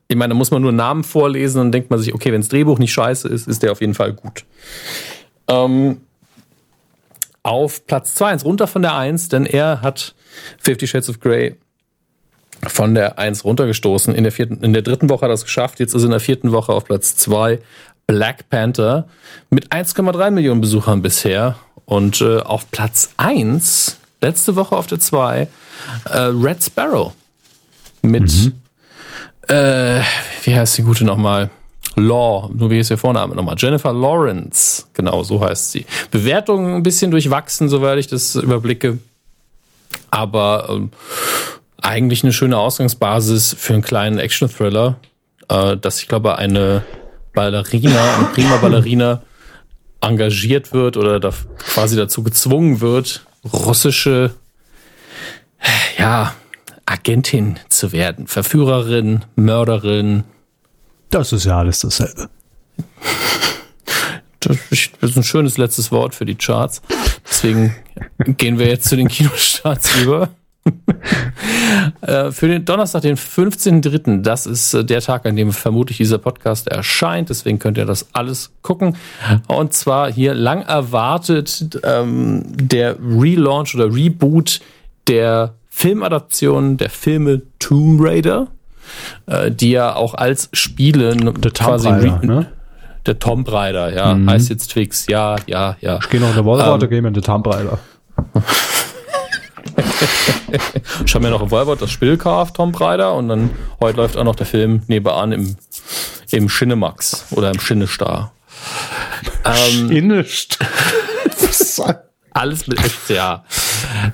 Ich 0.08 0.16
meine, 0.16 0.34
da 0.34 0.38
muss 0.38 0.52
man 0.52 0.62
nur 0.62 0.72
Namen 0.72 1.04
vorlesen 1.04 1.62
und 1.62 1.72
denkt 1.72 1.90
man 1.90 2.00
sich, 2.00 2.14
okay, 2.14 2.32
wenn 2.32 2.42
das 2.42 2.50
Drehbuch 2.50 2.80
nicht 2.80 2.94
scheiße 2.94 3.28
ist, 3.28 3.48
ist 3.48 3.64
der 3.64 3.72
auf 3.72 3.82
jeden 3.82 3.94
Fall 3.94 4.14
gut. 4.14 4.46
Ähm, 5.48 6.02
auf 7.44 7.86
Platz 7.88 8.16
2, 8.16 8.28
eins 8.28 8.46
runter 8.46 8.68
von 8.68 8.82
der 8.82 8.96
1, 8.96 9.30
denn 9.30 9.46
er 9.46 9.82
hat 9.82 10.14
Fifty 10.60 10.86
Shades 10.86 11.10
of 11.10 11.20
Grey 11.20 11.56
von 12.68 12.96
der 12.96 13.20
1 13.20 13.44
runtergestoßen. 13.44 14.14
In 14.16 14.24
der, 14.24 14.32
vierten, 14.32 14.64
in 14.64 14.74
der 14.74 14.82
dritten 14.82 15.10
Woche 15.10 15.22
hat 15.22 15.32
er 15.32 15.36
es 15.36 15.44
geschafft. 15.44 15.80
Jetzt 15.80 15.94
ist 15.94 16.02
er 16.02 16.06
in 16.06 16.12
der 16.12 16.20
vierten 16.20 16.52
Woche 16.52 16.74
auf 16.74 16.86
Platz 16.86 17.16
2 17.16 17.60
Black 18.08 18.50
Panther 18.50 19.08
mit 19.50 19.72
1,3 19.72 20.32
Millionen 20.32 20.62
Besuchern 20.62 21.02
bisher. 21.02 21.56
Und 21.86 22.22
äh, 22.22 22.40
auf 22.40 22.70
Platz 22.72 23.12
1, 23.18 23.98
letzte 24.22 24.56
Woche 24.56 24.76
auf 24.76 24.88
der 24.88 25.00
2, 25.00 25.48
äh, 26.06 26.18
Red 26.18 26.64
Sparrow 26.64 27.14
mit, 28.02 28.32
mhm. 28.32 28.54
äh, 29.48 30.02
wie 30.44 30.56
heißt 30.56 30.78
die 30.78 30.84
gute 30.84 31.06
nochmal? 31.06 31.50
Law, 31.96 32.50
nur 32.54 32.70
wie 32.70 32.80
ist 32.80 32.92
ihr 32.92 32.98
Vorname 32.98 33.36
nochmal? 33.36 33.56
Jennifer 33.58 33.92
Lawrence, 33.92 34.86
genau 34.94 35.24
so 35.24 35.44
heißt 35.44 35.72
sie. 35.72 35.86
Bewertung 36.12 36.76
ein 36.76 36.84
bisschen 36.84 37.12
durchwachsen, 37.12 37.68
soweit 37.68 37.98
ich 38.00 38.08
das 38.08 38.36
überblicke. 38.36 39.00
Aber 40.12 40.68
ähm, 40.70 40.92
eigentlich 41.90 42.24
eine 42.24 42.34
schöne 42.34 42.58
Ausgangsbasis 42.58 43.56
für 43.58 43.74
einen 43.74 43.82
kleinen 43.82 44.20
Action-Thriller, 44.20 45.00
äh, 45.50 45.76
dass 45.76 46.00
ich 46.00 46.08
glaube, 46.08 46.38
eine 46.38 46.84
Ballerina, 47.34 48.16
eine 48.16 48.26
prima 48.28 48.58
Ballerina 48.62 49.24
engagiert 50.00 50.72
wird 50.72 50.98
oder 50.98 51.20
da 51.20 51.34
quasi 51.58 51.98
dazu 51.98 52.22
gezwungen 52.22 52.80
wird, 52.80 53.26
russische, 53.52 54.36
ja, 55.98 56.36
Agentin 56.86 57.60
zu 57.70 57.92
werden. 57.92 58.28
Verführerin, 58.28 59.26
Mörderin. 59.36 60.24
Das 61.10 61.34
ist 61.34 61.46
ja 61.46 61.58
alles 61.58 61.82
dasselbe. 61.82 62.30
Das 64.42 64.56
ist 65.02 65.18
ein 65.18 65.24
schönes 65.24 65.58
letztes 65.58 65.92
Wort 65.92 66.16
für 66.16 66.24
die 66.24 66.36
Charts. 66.36 66.82
Deswegen 67.28 67.76
gehen 68.26 68.58
wir 68.58 68.68
jetzt 68.68 68.88
zu 68.88 68.96
den 68.96 69.10
Kinostarts 69.10 69.98
über. 69.98 70.30
Äh, 72.02 72.32
für 72.32 72.48
den 72.48 72.66
Donnerstag, 72.66 73.02
den 73.02 73.18
15.03., 73.18 74.22
das 74.22 74.46
ist 74.46 74.74
äh, 74.74 74.84
der 74.84 75.02
Tag, 75.02 75.26
an 75.26 75.36
dem 75.36 75.52
vermutlich 75.52 75.98
dieser 75.98 76.18
Podcast 76.18 76.68
erscheint. 76.68 77.30
Deswegen 77.30 77.60
könnt 77.60 77.78
ihr 77.78 77.86
das 77.86 78.08
alles 78.14 78.52
gucken. 78.62 78.96
Und 79.48 79.74
zwar 79.74 80.12
hier 80.12 80.34
lang 80.34 80.62
erwartet 80.62 81.80
ähm, 81.84 82.44
der 82.50 82.96
Relaunch 83.00 83.76
oder 83.76 83.94
Reboot 83.94 84.62
der 85.08 85.54
Filmadaption 85.70 86.78
der 86.78 86.90
Filme 86.90 87.42
Tomb 87.60 88.02
Raider, 88.02 88.48
äh, 89.28 89.52
die 89.52 89.72
ja 89.72 89.96
auch 89.96 90.14
als 90.14 90.50
Spiele 90.54 91.16
der 91.16 91.52
quasi 91.52 91.88
Raider, 91.88 92.20
ne? 92.24 92.52
Der 93.06 93.18
Tomb 93.18 93.50
Raider, 93.52 93.94
ja, 93.96 94.14
mhm. 94.14 94.30
heißt 94.30 94.50
jetzt 94.50 94.74
fix, 94.74 95.08
ja, 95.08 95.38
ja, 95.48 95.78
ja. 95.80 96.00
Ich 96.02 96.10
gehe 96.10 96.20
noch 96.20 96.30
in 96.30 96.36
der 96.36 96.46
Volvo, 96.46 96.74
ähm, 96.74 96.90
gehe 96.90 97.00
in 97.00 97.14
der 97.14 97.24
Tomb 97.24 97.48
Raider. 97.48 97.80
ich 101.06 101.14
habe 101.14 101.26
mir 101.26 101.32
noch 101.32 101.42
im 101.42 101.52
Volvo 101.52 101.76
das 101.76 101.92
Spiel 101.92 102.12
gekauft, 102.12 102.56
Tom 102.56 102.74
Raider, 102.74 103.14
und 103.16 103.30
dann 103.30 103.50
heute 103.82 103.98
läuft 103.98 104.18
auch 104.18 104.24
noch 104.24 104.36
der 104.36 104.46
Film 104.46 104.84
nebenan 104.88 105.32
im, 105.32 105.56
im 106.32 106.50
Schinnemax 106.50 107.28
oder 107.32 107.52
im 107.52 107.60
Schinestar. 107.60 108.32
Ähm, 109.46 109.90
Schinestar. 109.90 110.68
alles 112.32 112.68
mit 112.68 112.80
FCA. 112.80 113.44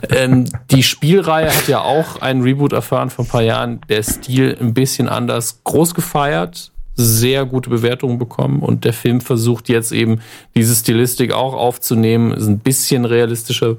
Ähm, 0.10 0.46
die 0.72 0.84
Spielreihe 0.84 1.56
hat 1.56 1.68
ja 1.68 1.82
auch 1.82 2.22
einen 2.22 2.42
Reboot 2.42 2.74
erfahren 2.74 3.10
vor 3.10 3.26
ein 3.26 3.28
paar 3.28 3.42
Jahren. 3.42 3.82
Der 3.90 4.04
Stil 4.04 4.58
ein 4.60 4.74
bisschen 4.74 5.08
anders, 5.08 5.62
groß 5.64 5.94
gefeiert, 5.94 6.72
sehr 6.96 7.46
gute 7.46 7.70
Bewertungen 7.70 8.18
bekommen 8.18 8.62
und 8.62 8.86
der 8.86 8.94
Film 8.94 9.22
versucht 9.22 9.70
jetzt 9.70 9.92
eben 9.92 10.22
diese 10.56 10.76
Stilistik 10.76 11.34
auch 11.34 11.54
aufzunehmen, 11.54 12.32
ist 12.32 12.48
ein 12.48 12.60
bisschen 12.60 13.06
realistischer 13.06 13.78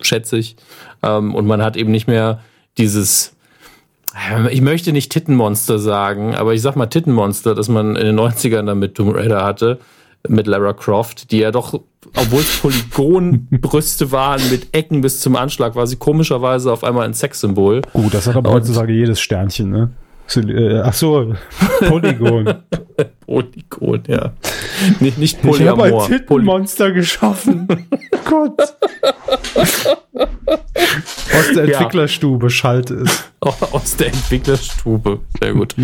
schätze 0.00 0.38
ich. 0.38 0.56
Ähm, 1.02 1.34
und 1.34 1.46
man 1.46 1.62
hat 1.62 1.76
eben 1.76 1.90
nicht 1.90 2.06
mehr 2.06 2.40
dieses, 2.78 3.34
ich 4.50 4.60
möchte 4.60 4.92
nicht 4.92 5.12
Tittenmonster 5.12 5.78
sagen, 5.78 6.34
aber 6.34 6.54
ich 6.54 6.62
sag 6.62 6.76
mal 6.76 6.86
Tittenmonster, 6.86 7.54
das 7.54 7.68
man 7.68 7.96
in 7.96 8.06
den 8.06 8.18
90ern 8.18 8.66
dann 8.66 8.78
mit 8.78 8.94
Tomb 8.94 9.14
Raider 9.14 9.44
hatte, 9.44 9.78
mit 10.28 10.46
Lara 10.46 10.72
Croft, 10.72 11.30
die 11.30 11.38
ja 11.38 11.50
doch, 11.50 11.74
obwohl 12.16 12.40
es 12.40 12.58
Polygonbrüste 12.58 14.10
waren 14.12 14.40
mit 14.50 14.74
Ecken 14.74 15.00
bis 15.00 15.20
zum 15.20 15.36
Anschlag, 15.36 15.74
war 15.76 15.86
sie 15.86 15.96
komischerweise 15.96 16.72
auf 16.72 16.84
einmal 16.84 17.04
ein 17.04 17.14
Sexsymbol. 17.14 17.82
Gut, 17.92 18.14
das 18.14 18.26
hat 18.26 18.36
aber 18.36 18.50
heutzutage 18.50 18.92
jedes 18.92 19.20
Sternchen, 19.20 19.70
ne? 19.70 19.90
Äh, 20.34 20.80
ach 20.80 20.92
so, 20.92 21.34
Polygon. 21.88 22.62
Polygon, 23.26 24.02
ja. 24.08 24.32
Nicht, 25.00 25.18
nicht 25.18 25.40
Polyamor. 25.40 25.86
Ich 25.86 25.92
habe 25.92 26.02
ein 26.02 26.08
Tittenmonster 26.08 26.92
geschaffen. 26.92 27.68
Gott. 28.24 28.74
Aus 30.16 31.52
der 31.54 31.64
Entwicklerstube 31.64 32.46
ja. 32.46 32.50
schallt 32.50 32.90
es. 32.90 33.24
Aus 33.40 33.96
der 33.96 34.08
Entwicklerstube. 34.08 35.20
Sehr 35.40 35.52
gut. 35.52 35.74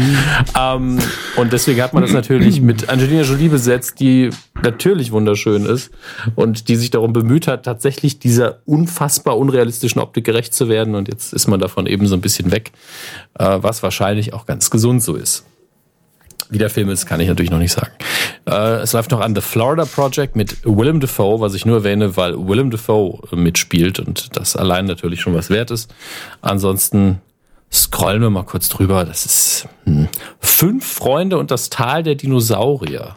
ähm, 0.59 0.99
und 1.37 1.53
deswegen 1.53 1.83
hat 1.83 1.93
man 1.93 2.03
das 2.03 2.13
natürlich 2.13 2.61
mit 2.61 2.89
Angelina 2.89 3.23
Jolie 3.23 3.49
besetzt, 3.49 4.01
die 4.01 4.31
natürlich 4.63 5.13
wunderschön 5.13 5.67
ist 5.67 5.91
und 6.35 6.69
die 6.69 6.77
sich 6.77 6.91
darum 6.91 7.13
bemüht 7.13 7.47
hat, 7.47 7.65
tatsächlich 7.65 8.19
dieser 8.19 8.61
unfassbar 8.65 9.39
unrealistischen 9.39 10.01
Optik 10.01 10.25
gerecht 10.25 10.55
zu 10.55 10.69
werden. 10.69 10.95
Und 10.95 11.09
jetzt 11.09 11.33
ist 11.33 11.47
man 11.47 11.61
davon 11.61 11.87
eben 11.87 12.07
so 12.07 12.15
ein 12.15 12.21
bisschen 12.21 12.51
weg, 12.51 12.73
äh, 13.39 13.59
was 13.61 13.83
wahrscheinlich 13.83 14.33
auch 14.33 14.47
ganz 14.47 14.71
gesund 14.71 15.03
so 15.03 15.15
ist. 15.15 15.45
Wie 16.53 16.59
der 16.59 16.69
Film 16.69 16.91
ist, 16.91 17.07
kann 17.07 17.19
ich 17.19 17.29
natürlich 17.29 17.51
noch 17.51 17.59
nicht 17.59 17.73
sagen. 17.73 17.93
Äh, 18.47 18.83
es 18.83 18.93
läuft 18.93 19.11
noch 19.11 19.21
an 19.21 19.35
The 19.35 19.41
Florida 19.41 19.87
Project 19.87 20.37
mit 20.37 20.59
Willem 20.65 21.01
Dafoe, 21.01 21.41
was 21.41 21.55
ich 21.55 21.65
nur 21.65 21.79
erwähne, 21.79 22.19
weil 22.19 22.35
Willem 22.47 22.71
Dafoe 22.71 23.21
mitspielt 23.35 23.99
und 23.99 24.37
das 24.37 24.55
allein 24.55 24.85
natürlich 24.85 25.23
schon 25.23 25.33
was 25.33 25.49
wert 25.49 25.71
ist. 25.71 25.91
Ansonsten 26.43 27.23
scrollen 27.73 28.21
wir 28.21 28.29
mal 28.29 28.45
kurz 28.45 28.69
drüber. 28.69 29.07
Das 29.07 29.25
ist 29.25 29.67
hm, 29.85 30.09
Fünf 30.41 30.87
Freunde 30.87 31.39
und 31.39 31.51
das 31.51 31.71
Tal 31.71 32.03
der 32.03 32.17
Dinosaurier. 32.17 33.17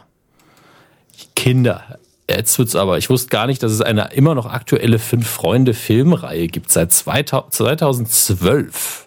Kinder. 1.34 1.98
Jetzt 2.26 2.58
wird's 2.58 2.74
aber. 2.74 2.96
Ich 2.96 3.10
wusste 3.10 3.28
gar 3.28 3.46
nicht, 3.46 3.62
dass 3.62 3.70
es 3.70 3.82
eine 3.82 4.14
immer 4.14 4.34
noch 4.34 4.46
aktuelle 4.46 4.98
Fünf 4.98 5.28
Freunde 5.28 5.74
Filmreihe 5.74 6.46
gibt 6.46 6.72
seit 6.72 6.90
2012. 6.90 9.05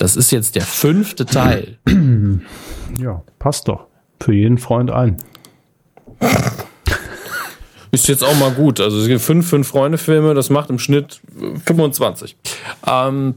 Das 0.00 0.16
ist 0.16 0.32
jetzt 0.32 0.56
der 0.56 0.62
fünfte 0.62 1.26
Teil. 1.26 1.78
Ja, 2.98 3.22
passt 3.38 3.68
doch. 3.68 3.86
Für 4.18 4.32
jeden 4.32 4.58
Freund 4.58 4.90
ein. 4.90 5.16
Ist 7.92 8.08
jetzt 8.08 8.24
auch 8.24 8.36
mal 8.36 8.50
gut. 8.50 8.80
Also 8.80 8.98
es 8.98 9.06
gibt 9.06 9.20
fünf, 9.20 9.48
fünf 9.48 9.68
Freunde-Filme, 9.68 10.34
das 10.34 10.50
macht 10.50 10.70
im 10.70 10.80
Schnitt 10.80 11.20
25. 11.66 12.36
Ähm, 12.84 13.36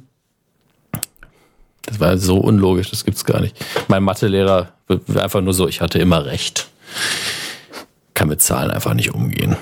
das 1.84 2.00
war 2.00 2.18
so 2.18 2.38
unlogisch, 2.40 2.90
das 2.90 3.06
gibt's 3.06 3.26
gar 3.26 3.42
nicht. 3.42 3.56
Mein 3.90 4.02
Mathelehrer 4.02 4.74
war 4.88 5.24
einfach 5.24 5.42
nur 5.42 5.54
so, 5.54 5.68
ich 5.68 5.82
hatte 5.82 6.00
immer 6.00 6.26
recht. 6.26 6.68
Kann 8.16 8.30
mit 8.30 8.42
Zahlen 8.42 8.72
einfach 8.72 8.96
nicht 8.96 9.14
umgehen. 9.14 9.56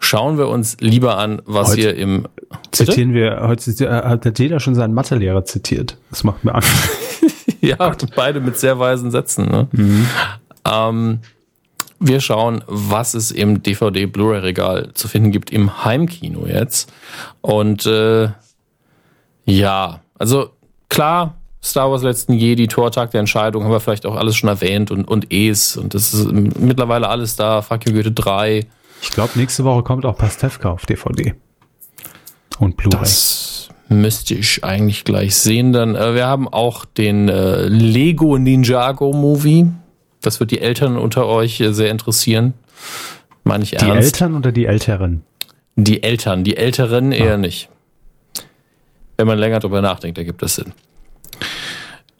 Schauen 0.00 0.36
wir 0.36 0.48
uns 0.48 0.76
lieber 0.80 1.16
an, 1.16 1.40
was 1.44 1.70
heute 1.70 1.80
hier 1.80 1.94
im. 1.94 2.26
Zitieren 2.72 3.12
wir, 3.12 3.40
heute 3.42 3.90
hat 3.90 4.38
jeder 4.38 4.58
schon 4.58 4.74
seinen 4.74 4.94
Mathelehrer 4.94 5.44
zitiert. 5.44 5.98
Das 6.10 6.24
macht 6.24 6.42
mir 6.42 6.54
Angst. 6.54 6.72
ja, 7.60 7.94
beide 8.16 8.40
mit 8.40 8.58
sehr 8.58 8.78
weisen 8.78 9.10
Sätzen. 9.10 9.46
Ne? 9.46 9.68
Mhm. 9.72 10.06
Ähm, 10.64 11.18
wir 12.00 12.20
schauen, 12.20 12.64
was 12.66 13.14
es 13.14 13.30
im 13.30 13.62
DVD-Blu-ray-Regal 13.62 14.90
zu 14.94 15.06
finden 15.06 15.30
gibt 15.30 15.50
im 15.50 15.84
Heimkino 15.84 16.46
jetzt. 16.46 16.92
Und 17.42 17.86
äh, 17.86 18.28
ja, 19.44 20.00
also 20.18 20.50
klar, 20.88 21.34
Star 21.62 21.90
Wars 21.90 22.02
letzten 22.02 22.32
Jedi, 22.32 22.66
Tortag 22.66 23.12
der 23.12 23.20
Entscheidung, 23.20 23.64
haben 23.64 23.70
wir 23.70 23.80
vielleicht 23.80 24.06
auch 24.06 24.16
alles 24.16 24.36
schon 24.36 24.48
erwähnt 24.48 24.90
und, 24.90 25.06
und 25.06 25.32
Es 25.32 25.76
und 25.76 25.94
das 25.94 26.12
ist 26.12 26.32
mittlerweile 26.32 27.08
alles 27.08 27.36
da, 27.36 27.62
Fuck 27.62 27.86
You 27.86 27.92
Goethe 27.92 28.12
3. 28.12 28.66
Ich 29.00 29.10
glaube, 29.10 29.32
nächste 29.36 29.64
Woche 29.64 29.82
kommt 29.82 30.04
auch 30.04 30.16
Pastewka 30.16 30.70
auf 30.70 30.86
DVD. 30.86 31.34
Und 32.62 32.76
Blu-ray. 32.76 33.00
Das 33.00 33.70
müsste 33.88 34.34
ich 34.34 34.62
eigentlich 34.62 35.02
gleich 35.02 35.34
sehen. 35.34 35.72
Dann, 35.72 35.96
äh, 35.96 36.14
wir 36.14 36.28
haben 36.28 36.46
auch 36.46 36.84
den 36.84 37.28
äh, 37.28 37.66
Lego 37.66 38.38
Ninjago 38.38 39.12
Movie. 39.12 39.66
Das 40.20 40.38
wird 40.38 40.52
die 40.52 40.60
Eltern 40.60 40.96
unter 40.96 41.26
euch 41.26 41.60
äh, 41.60 41.72
sehr 41.72 41.90
interessieren. 41.90 42.54
Meine 43.42 43.64
ich 43.64 43.70
die 43.70 43.76
ernst. 43.78 43.90
Die 43.90 44.04
Eltern 44.04 44.36
oder 44.36 44.52
die 44.52 44.66
Älteren? 44.66 45.24
Die 45.74 46.04
Eltern, 46.04 46.44
die 46.44 46.56
Älteren 46.56 47.10
eher 47.10 47.34
ah. 47.34 47.36
nicht. 47.36 47.68
wenn 49.16 49.26
man 49.26 49.40
länger 49.40 49.58
drüber 49.58 49.82
nachdenkt, 49.82 50.18
ergibt 50.18 50.40
das 50.40 50.54
Sinn. 50.54 50.72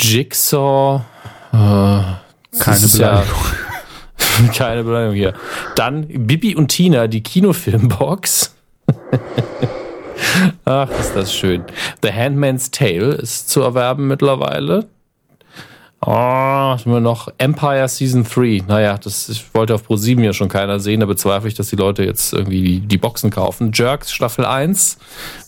Jigsaw. 0.00 1.04
Äh, 1.52 1.56
keine 1.56 2.88
Beleidigung. 2.88 2.98
Ja, 2.98 4.48
keine 4.52 4.82
Beleidigung 4.82 5.14
hier. 5.14 5.34
Dann 5.76 6.08
Bibi 6.08 6.56
und 6.56 6.66
Tina, 6.66 7.06
die 7.06 7.22
Kinofilmbox. 7.22 8.56
Ach, 10.64 10.88
ist 10.98 11.14
das 11.14 11.34
schön. 11.34 11.64
The 12.02 12.12
Handmaid's 12.12 12.70
Tale 12.70 13.14
ist 13.14 13.48
zu 13.48 13.62
erwerben 13.62 14.08
mittlerweile. 14.08 14.86
Oh, 16.04 16.10
haben 16.10 16.92
wir 16.92 16.98
noch 16.98 17.28
Empire 17.38 17.86
Season 17.86 18.24
3. 18.24 18.64
Naja, 18.66 18.98
das 18.98 19.28
ich 19.28 19.54
wollte 19.54 19.76
auf 19.76 19.88
Pro7 19.88 20.20
ja 20.20 20.32
schon 20.32 20.48
keiner 20.48 20.80
sehen. 20.80 20.98
Da 20.98 21.06
bezweifle 21.06 21.48
ich, 21.48 21.54
dass 21.54 21.70
die 21.70 21.76
Leute 21.76 22.02
jetzt 22.02 22.32
irgendwie 22.32 22.80
die, 22.80 22.98
Boxen 22.98 23.30
kaufen. 23.30 23.70
Jerks 23.72 24.10
Staffel 24.10 24.44
1. 24.44 24.98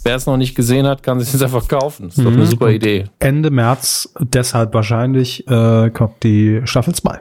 Wer 0.05 0.15
es 0.15 0.27
noch 0.27 0.37
nicht 0.37 0.55
gesehen 0.55 0.87
hat, 0.87 1.03
kann 1.03 1.19
sich 1.19 1.33
das 1.33 1.43
einfach 1.43 1.67
kaufen. 1.67 2.07
Ist 2.07 2.19
mhm. 2.19 2.25
doch 2.25 2.33
eine 2.33 2.43
mhm. 2.43 2.47
super 2.47 2.71
Idee. 2.71 3.07
Ende 3.19 3.51
März, 3.51 4.15
deshalb 4.21 4.75
wahrscheinlich, 4.75 5.45
äh, 5.49 5.91
kommt 5.91 6.23
die 6.23 6.61
Staffel 6.67 6.95
2 6.95 7.19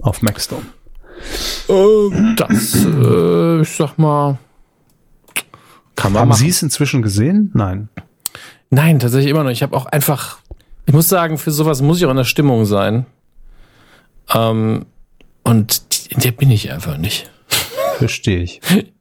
auf 0.00 0.22
Maxdome. 0.22 0.62
Äh, 1.68 2.34
das, 2.36 2.86
äh, 2.86 3.60
ich 3.60 3.68
sag 3.68 3.98
mal, 3.98 4.38
kann 5.96 6.12
man 6.12 6.22
Haben 6.22 6.32
Sie 6.32 6.48
es 6.48 6.62
inzwischen 6.62 7.02
gesehen? 7.02 7.50
Nein. 7.54 7.88
Nein, 8.70 8.98
tatsächlich 8.98 9.30
immer 9.30 9.44
noch. 9.44 9.50
Ich 9.50 9.62
habe 9.62 9.76
auch 9.76 9.86
einfach 9.86 10.38
ich 10.86 10.94
muss 10.94 11.08
sagen, 11.08 11.38
für 11.38 11.50
sowas 11.50 11.82
muss 11.82 11.98
ich 11.98 12.06
auch 12.06 12.10
in 12.10 12.16
der 12.16 12.24
Stimmung 12.24 12.64
sein. 12.64 13.06
Ähm, 14.34 14.86
und 15.44 15.82
in 16.08 16.20
der 16.20 16.32
bin 16.32 16.50
ich 16.50 16.72
einfach 16.72 16.98
nicht. 16.98 17.30
Verstehe 17.98 18.42
ich. 18.42 18.60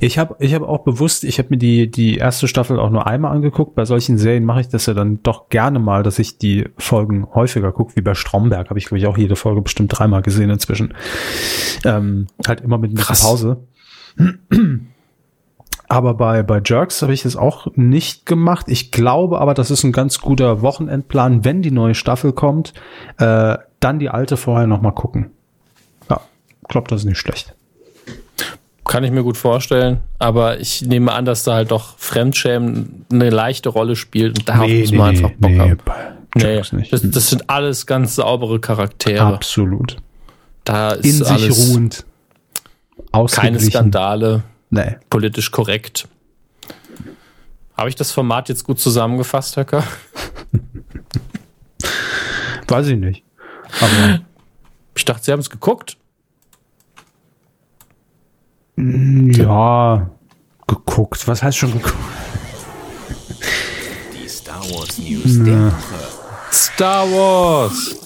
Ich 0.00 0.18
habe 0.18 0.36
ich 0.38 0.54
hab 0.54 0.62
auch 0.62 0.84
bewusst, 0.84 1.22
ich 1.22 1.38
habe 1.38 1.50
mir 1.50 1.58
die, 1.58 1.90
die 1.90 2.16
erste 2.16 2.48
Staffel 2.48 2.80
auch 2.80 2.88
nur 2.88 3.06
einmal 3.06 3.32
angeguckt. 3.32 3.74
Bei 3.74 3.84
solchen 3.84 4.16
Serien 4.16 4.42
mache 4.42 4.62
ich 4.62 4.68
das 4.68 4.86
ja 4.86 4.94
dann 4.94 5.22
doch 5.22 5.50
gerne 5.50 5.78
mal, 5.78 6.02
dass 6.02 6.18
ich 6.18 6.38
die 6.38 6.64
Folgen 6.78 7.26
häufiger 7.34 7.72
gucke, 7.72 7.94
wie 7.94 8.00
bei 8.00 8.14
Stromberg 8.14 8.70
habe 8.70 8.78
ich, 8.78 8.86
glaube 8.86 9.00
ich, 9.00 9.06
auch 9.06 9.18
jede 9.18 9.36
Folge 9.36 9.60
bestimmt 9.60 9.92
dreimal 9.96 10.22
gesehen 10.22 10.48
inzwischen. 10.48 10.94
Ähm, 11.84 12.26
halt 12.48 12.62
immer 12.62 12.78
mit 12.78 12.92
einer 12.92 13.04
Pause. 13.04 13.66
Aber 15.88 16.14
bei, 16.14 16.42
bei 16.42 16.60
Jerks 16.64 17.02
habe 17.02 17.14
ich 17.14 17.22
das 17.22 17.36
auch 17.36 17.68
nicht 17.74 18.26
gemacht. 18.26 18.66
Ich 18.68 18.90
glaube 18.90 19.40
aber, 19.40 19.54
das 19.54 19.70
ist 19.70 19.84
ein 19.84 19.92
ganz 19.92 20.20
guter 20.20 20.62
Wochenendplan, 20.62 21.44
wenn 21.44 21.62
die 21.62 21.70
neue 21.70 21.94
Staffel 21.94 22.32
kommt, 22.32 22.72
äh, 23.18 23.56
dann 23.80 23.98
die 23.98 24.08
alte 24.08 24.36
vorher 24.36 24.66
nochmal 24.66 24.92
gucken. 24.92 25.30
Ja, 26.10 26.20
glaube, 26.68 26.88
das 26.88 27.02
ist 27.02 27.06
nicht 27.06 27.18
schlecht. 27.18 27.54
Kann 28.84 29.02
ich 29.04 29.10
mir 29.10 29.22
gut 29.22 29.36
vorstellen, 29.36 29.98
aber 30.18 30.60
ich 30.60 30.82
nehme 30.82 31.12
an, 31.12 31.24
dass 31.24 31.42
da 31.42 31.54
halt 31.54 31.72
doch 31.72 31.98
Fremdschämen 31.98 33.04
eine 33.10 33.30
leichte 33.30 33.68
Rolle 33.68 33.96
spielt 33.96 34.38
und 34.38 34.48
darauf 34.48 34.68
nee, 34.68 34.80
muss 34.80 34.92
man 34.92 34.98
nee, 34.98 35.18
einfach 35.18 35.36
Bock 35.38 35.50
nee, 35.50 35.58
haben. 35.58 35.78
Nee, 36.36 36.88
das, 36.90 37.02
das, 37.10 37.30
sind 37.30 37.48
alles 37.48 37.86
ganz 37.86 38.14
saubere 38.14 38.60
Charaktere. 38.60 39.24
Absolut. 39.24 39.96
Da 40.64 40.90
ist 40.90 41.04
In 41.04 41.24
sich 41.24 41.30
alles 41.30 41.70
ruhend. 41.70 42.04
Keine 43.32 43.58
Skandale. 43.58 44.42
Nee. 44.70 44.96
Politisch 45.10 45.50
korrekt. 45.50 46.08
Habe 47.76 47.88
ich 47.88 47.94
das 47.94 48.10
Format 48.10 48.48
jetzt 48.48 48.64
gut 48.64 48.80
zusammengefasst, 48.80 49.56
Höcker? 49.56 49.84
Weiß 52.68 52.88
ich 52.88 52.96
nicht. 52.96 53.22
Aber 53.80 54.20
ich 54.96 55.04
dachte, 55.04 55.24
Sie 55.24 55.32
haben 55.32 55.40
es 55.40 55.50
geguckt. 55.50 55.96
Mm, 58.76 59.30
ja, 59.30 60.10
geguckt. 60.66 61.28
Was 61.28 61.42
heißt 61.42 61.58
schon 61.58 61.72
geguckt? 61.72 61.94
Die 64.14 64.28
Star 64.28 64.62
Wars 64.70 64.98
News 64.98 65.44
der 65.44 65.66
Woche. 65.66 65.72
Star 66.50 67.10
Wars! 67.10 68.05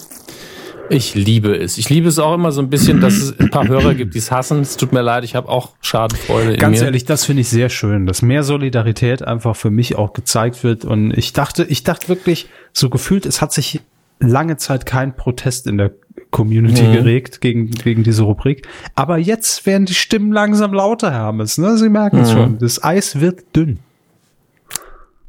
Ich 0.91 1.15
liebe 1.15 1.55
es. 1.55 1.77
Ich 1.77 1.89
liebe 1.89 2.09
es 2.09 2.19
auch 2.19 2.33
immer 2.33 2.51
so 2.51 2.61
ein 2.61 2.69
bisschen, 2.69 2.99
dass 2.99 3.13
es 3.15 3.39
ein 3.39 3.49
paar 3.49 3.67
Hörer 3.67 3.95
gibt, 3.95 4.13
die 4.13 4.19
es 4.19 4.31
hassen. 4.31 4.61
Es 4.61 4.77
tut 4.77 4.91
mir 4.91 5.01
leid, 5.01 5.23
ich 5.23 5.35
habe 5.35 5.49
auch 5.49 5.71
Schadenfreude. 5.81 6.57
Ganz 6.57 6.81
ehrlich, 6.81 7.05
das 7.05 7.25
finde 7.25 7.41
ich 7.41 7.49
sehr 7.49 7.69
schön, 7.69 8.05
dass 8.05 8.21
mehr 8.21 8.43
Solidarität 8.43 9.23
einfach 9.23 9.55
für 9.55 9.71
mich 9.71 9.95
auch 9.95 10.13
gezeigt 10.13 10.63
wird. 10.63 10.85
Und 10.85 11.11
ich 11.17 11.33
dachte, 11.33 11.63
ich 11.63 11.83
dachte 11.83 12.09
wirklich, 12.09 12.49
so 12.73 12.89
gefühlt, 12.89 13.25
es 13.25 13.41
hat 13.41 13.53
sich 13.53 13.81
lange 14.19 14.57
Zeit 14.57 14.85
kein 14.85 15.15
Protest 15.15 15.67
in 15.67 15.77
der 15.77 15.91
Community 16.29 16.83
mhm. 16.83 16.93
geregt 16.93 17.41
gegen, 17.41 17.71
gegen 17.71 18.03
diese 18.03 18.23
Rubrik. 18.23 18.67
Aber 18.95 19.17
jetzt 19.17 19.65
werden 19.65 19.85
die 19.85 19.93
Stimmen 19.93 20.31
langsam 20.31 20.73
lauter, 20.73 21.11
Hermes. 21.11 21.57
Ne? 21.57 21.77
Sie 21.77 21.89
merken 21.89 22.19
es 22.19 22.29
mhm. 22.29 22.37
schon. 22.37 22.57
Das 22.59 22.83
Eis 22.83 23.19
wird 23.19 23.55
dünn. 23.55 23.79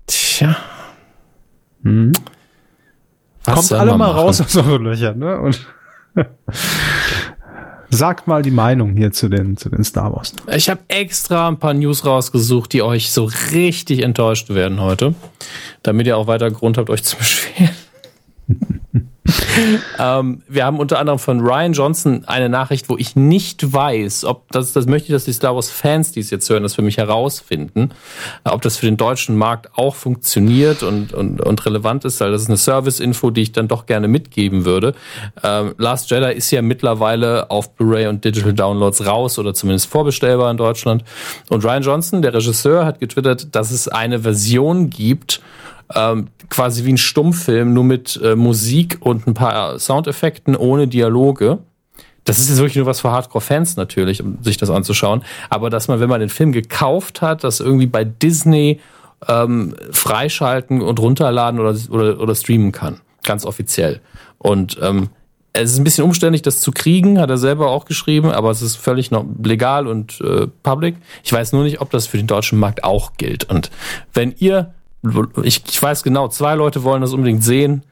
Tja. 0.07 0.57
Mhm. 1.83 2.13
Kommt 3.55 3.73
alle 3.73 3.93
mal 3.93 3.99
machen? 3.99 4.17
raus 4.17 4.41
aus 4.41 4.57
euren 4.57 4.85
Löchern, 4.85 5.19
ne? 5.19 5.39
Und 5.41 5.67
sagt 7.91 8.27
mal 8.27 8.43
die 8.43 8.51
Meinung 8.51 8.97
hier 8.97 9.13
zu 9.13 9.29
den, 9.29 9.57
zu 9.57 9.69
den 9.69 9.85
Star 9.85 10.13
Wars. 10.13 10.35
Ich 10.55 10.71
habe 10.71 10.81
extra 10.89 11.49
ein 11.49 11.59
paar 11.59 11.75
News 11.75 12.05
rausgesucht, 12.05 12.73
die 12.73 12.83
euch 12.83 13.11
so 13.11 13.31
richtig 13.53 14.03
enttäuscht 14.03 14.51
werden 14.51 14.81
heute, 14.81 15.15
damit 15.83 16.07
ihr 16.07 16.17
auch 16.17 16.27
weiter 16.27 16.51
Grund 16.51 16.79
habt, 16.79 16.91
euch 16.91 17.05
zu 17.05 17.17
beschweren. 17.19 17.71
ähm, 19.99 20.43
wir 20.49 20.65
haben 20.65 20.79
unter 20.79 20.99
anderem 20.99 21.19
von 21.19 21.41
Ryan 21.41 21.73
Johnson 21.73 22.25
eine 22.27 22.49
Nachricht, 22.49 22.89
wo 22.89 22.97
ich 22.97 23.17
nicht 23.17 23.73
weiß, 23.73 24.25
ob 24.25 24.51
das, 24.53 24.73
das 24.73 24.87
möchte 24.87 25.09
ich, 25.09 25.13
dass 25.13 25.25
die 25.25 25.33
Star 25.33 25.55
Wars 25.55 25.71
Fans, 25.71 26.13
die 26.13 26.21
es 26.21 26.31
jetzt 26.31 26.49
hören, 26.49 26.63
das 26.63 26.75
für 26.75 26.83
mich 26.83 26.97
herausfinden, 26.97 27.91
ob 28.45 28.63
das 28.63 28.77
für 28.77 28.87
den 28.87 28.97
deutschen 28.97 29.37
Markt 29.37 29.71
auch 29.77 29.95
funktioniert 29.95 30.83
und, 30.83 31.13
und, 31.13 31.41
und 31.41 31.67
relevant 31.67 32.05
ist, 32.05 32.21
weil 32.21 32.33
das 32.33 32.43
ist 32.43 32.49
eine 32.49 32.57
Service-Info, 32.57 33.31
die 33.31 33.43
ich 33.43 33.53
dann 33.53 33.69
doch 33.69 33.87
gerne 33.87 34.09
mitgeben 34.09 34.65
würde. 34.65 34.95
Ähm, 35.43 35.75
Last 35.79 36.11
Jedi 36.11 36.33
ist 36.33 36.51
ja 36.51 36.63
mittlerweile 36.63 37.51
auf 37.51 37.75
Blu-ray 37.75 38.07
und 38.07 38.25
Digital 38.25 38.53
Downloads 38.53 39.07
raus 39.07 39.39
oder 39.39 39.55
zumindest 39.55 39.87
vorbestellbar 39.87 40.51
in 40.51 40.57
Deutschland. 40.57 41.05
Und 41.49 41.65
Ryan 41.65 41.83
Johnson, 41.83 42.23
der 42.23 42.35
Regisseur, 42.35 42.85
hat 42.85 43.01
getwittert, 43.01 43.55
dass 43.55 43.71
es 43.71 43.89
eine 43.89 44.21
Version 44.21 44.91
gibt, 44.91 45.41
ähm, 45.95 46.29
quasi 46.49 46.85
wie 46.85 46.93
ein 46.93 46.99
Stummfilm, 46.99 47.73
nur 47.73 47.85
mit 47.85 48.21
äh, 48.23 48.35
Musik 48.37 48.99
und 49.01 49.27
ein 49.27 49.35
paar 49.35 49.79
Soundeffekten 49.79 50.57
ohne 50.57 50.89
Dialoge. 50.89 51.59
Das 52.25 52.39
ist 52.39 52.49
jetzt 52.49 52.59
wirklich 52.59 52.77
nur 52.77 52.87
was 52.87 53.01
für 53.01 53.11
Hardcore-Fans 53.11 53.77
natürlich, 53.77 54.23
um 54.23 54.39
sich 54.43 54.57
das 54.57 54.71
anzuschauen. 54.71 55.25
Aber 55.51 55.71
dass 55.71 55.89
man, 55.89 55.99
wenn 56.01 56.09
man 56.09 56.21
den 56.21 56.29
Film 56.29 56.53
gekauft 56.53 57.21
hat, 57.21 57.43
das 57.43 57.61
irgendwie 57.61 57.87
bei 57.87 58.05
Disney 58.05 58.81
ähm, 59.29 59.75
freischalten 59.91 60.83
und 60.83 61.01
runterladen 61.01 61.61
oder, 61.61 61.77
oder, 61.91 62.21
oder 62.21 62.35
streamen 62.35 62.73
kann. 62.73 63.01
Ganz 63.25 63.45
offiziell. 63.45 64.01
Und 64.39 64.79
ähm, 64.81 65.09
es 65.53 65.73
ist 65.73 65.79
ein 65.79 65.85
bisschen 65.85 66.05
umständlich, 66.05 66.43
das 66.43 66.61
zu 66.61 66.73
kriegen, 66.73 67.21
hat 67.21 67.29
er 67.29 67.37
selber 67.37 67.71
auch 67.71 67.85
geschrieben, 67.85 68.31
aber 68.31 68.51
es 68.51 68.63
ist 68.63 68.77
völlig 68.77 69.11
noch 69.11 69.25
legal 69.43 69.87
und 69.87 70.21
äh, 70.23 70.47
public. 70.63 70.97
Ich 71.25 71.33
weiß 71.33 71.53
nur 71.53 71.65
nicht, 71.65 71.81
ob 71.81 71.91
das 71.91 72.07
für 72.07 72.17
den 72.17 72.27
deutschen 72.27 72.59
Markt 72.59 72.85
auch 72.85 73.13
gilt. 73.19 73.45
Und 73.45 73.71
wenn 74.15 74.35
ihr 74.39 74.73
ich, 75.43 75.63
ich 75.69 75.83
weiß 75.83 76.03
genau, 76.03 76.29
zwei 76.29 76.55
Leute 76.55 76.83
wollen 76.83 77.03
das 77.03 77.13
unbedingt 77.13 77.43
sehen. 77.43 77.83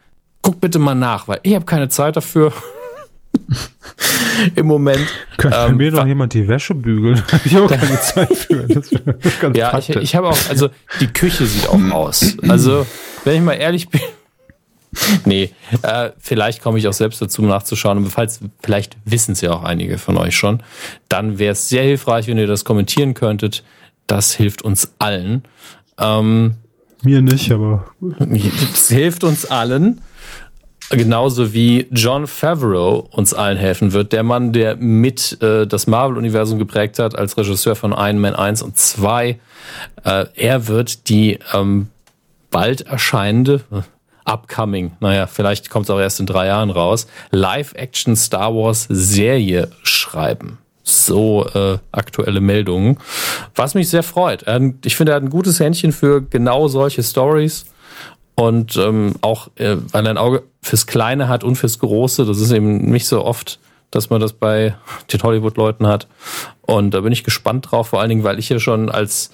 Guck 0.42 0.60
bitte 0.60 0.78
mal 0.78 0.94
nach, 0.94 1.28
weil 1.28 1.40
ich 1.42 1.54
habe 1.54 1.64
keine 1.64 1.88
Zeit 1.88 2.16
dafür. 2.16 2.52
Im 4.54 4.66
Moment. 4.66 5.06
Könnte 5.36 5.56
ähm, 5.68 5.76
mir 5.76 5.90
doch 5.90 6.06
jemand 6.06 6.34
die 6.34 6.48
Wäsche 6.48 6.74
bügeln? 6.74 7.22
ich 7.44 7.54
habe 7.54 7.66
keine 7.66 8.00
Zeit 8.00 8.34
für. 8.34 8.66
Das 8.66 8.90
ganz 9.40 9.56
ja, 9.56 9.70
praktisch. 9.70 9.96
ich, 9.96 10.02
ich 10.02 10.14
habe 10.14 10.28
auch, 10.28 10.38
also 10.48 10.70
die 11.00 11.06
Küche 11.08 11.46
sieht 11.46 11.68
auch 11.68 11.80
aus. 11.90 12.36
Also, 12.48 12.86
wenn 13.24 13.36
ich 13.36 13.42
mal 13.42 13.54
ehrlich 13.54 13.88
bin, 13.88 14.00
nee, 15.24 15.50
äh, 15.82 16.10
vielleicht 16.18 16.62
komme 16.62 16.78
ich 16.78 16.88
auch 16.88 16.92
selbst 16.92 17.20
dazu 17.22 17.42
nachzuschauen. 17.42 17.98
Und 17.98 18.10
falls, 18.10 18.40
vielleicht 18.62 18.96
wissen 19.04 19.32
es 19.32 19.40
ja 19.40 19.52
auch 19.52 19.62
einige 19.62 19.98
von 19.98 20.16
euch 20.16 20.36
schon. 20.36 20.62
Dann 21.08 21.38
wäre 21.38 21.52
es 21.52 21.68
sehr 21.68 21.82
hilfreich, 21.82 22.26
wenn 22.26 22.38
ihr 22.38 22.46
das 22.46 22.64
kommentieren 22.64 23.14
könntet. 23.14 23.62
Das 24.06 24.34
hilft 24.34 24.62
uns 24.62 24.94
allen. 24.98 25.44
Ähm, 25.98 26.56
mir 27.04 27.22
nicht, 27.22 27.50
aber. 27.52 27.84
Es 28.72 28.88
hilft 28.88 29.24
uns 29.24 29.46
allen. 29.46 30.00
Genauso 30.90 31.52
wie 31.52 31.86
John 31.92 32.26
Favreau 32.26 33.08
uns 33.12 33.32
allen 33.32 33.56
helfen 33.56 33.92
wird. 33.92 34.12
Der 34.12 34.24
Mann, 34.24 34.52
der 34.52 34.74
mit 34.74 35.40
äh, 35.40 35.64
das 35.66 35.86
Marvel-Universum 35.86 36.58
geprägt 36.58 36.98
hat, 36.98 37.16
als 37.16 37.36
Regisseur 37.36 37.76
von 37.76 37.92
Iron 37.92 38.18
Man 38.18 38.34
1 38.34 38.62
und 38.62 38.76
2. 38.76 39.38
Äh, 40.04 40.26
er 40.34 40.66
wird 40.66 41.08
die 41.08 41.38
ähm, 41.52 41.88
bald 42.50 42.80
erscheinende, 42.80 43.60
äh, 43.70 43.82
upcoming, 44.24 44.92
naja, 44.98 45.28
vielleicht 45.28 45.70
kommt 45.70 45.86
es 45.86 45.90
auch 45.90 46.00
erst 46.00 46.18
in 46.18 46.26
drei 46.26 46.46
Jahren 46.46 46.70
raus, 46.70 47.06
Live-Action 47.30 48.16
Star 48.16 48.54
Wars 48.54 48.86
Serie 48.88 49.70
schreiben 49.82 50.58
so 50.90 51.46
äh, 51.54 51.78
aktuelle 51.92 52.40
Meldungen. 52.40 52.98
Was 53.54 53.74
mich 53.74 53.88
sehr 53.88 54.02
freut. 54.02 54.44
Ich 54.84 54.96
finde, 54.96 55.12
er 55.12 55.16
hat 55.16 55.22
ein 55.22 55.30
gutes 55.30 55.60
Händchen 55.60 55.92
für 55.92 56.22
genau 56.22 56.68
solche 56.68 57.02
Stories. 57.02 57.66
Und 58.34 58.76
ähm, 58.76 59.14
auch, 59.20 59.48
äh, 59.56 59.76
weil 59.92 60.06
er 60.06 60.10
ein 60.10 60.18
Auge 60.18 60.44
fürs 60.62 60.86
Kleine 60.86 61.28
hat 61.28 61.44
und 61.44 61.56
fürs 61.56 61.78
Große, 61.78 62.24
das 62.24 62.40
ist 62.40 62.52
eben 62.52 62.90
nicht 62.90 63.06
so 63.06 63.24
oft 63.24 63.58
dass 63.90 64.10
man 64.10 64.20
das 64.20 64.32
bei 64.32 64.74
den 65.12 65.22
Hollywood-Leuten 65.22 65.86
hat. 65.86 66.06
Und 66.62 66.92
da 66.94 67.00
bin 67.00 67.12
ich 67.12 67.24
gespannt 67.24 67.70
drauf, 67.70 67.88
vor 67.88 68.00
allen 68.00 68.08
Dingen, 68.08 68.24
weil 68.24 68.38
ich 68.38 68.48
ja 68.48 68.58
schon 68.58 68.88
als 68.88 69.30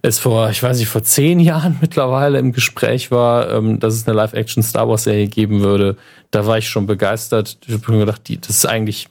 es 0.00 0.18
vor, 0.18 0.50
ich 0.50 0.62
weiß 0.62 0.78
nicht, 0.78 0.88
vor 0.88 1.04
zehn 1.04 1.38
Jahren 1.38 1.78
mittlerweile 1.80 2.38
im 2.38 2.52
Gespräch 2.52 3.10
war, 3.10 3.50
ähm, 3.50 3.78
dass 3.78 3.94
es 3.94 4.06
eine 4.06 4.16
Live-Action 4.16 4.62
Star 4.62 4.88
Wars-Serie 4.88 5.28
geben 5.28 5.60
würde. 5.60 5.96
Da 6.32 6.46
war 6.46 6.58
ich 6.58 6.68
schon 6.68 6.86
begeistert. 6.86 7.58
Ich 7.66 7.74
habe 7.74 7.92
mir 7.92 7.98
gedacht, 8.00 8.22
die, 8.26 8.40
das 8.40 8.50
ist 8.50 8.66
eigentlich, 8.66 9.08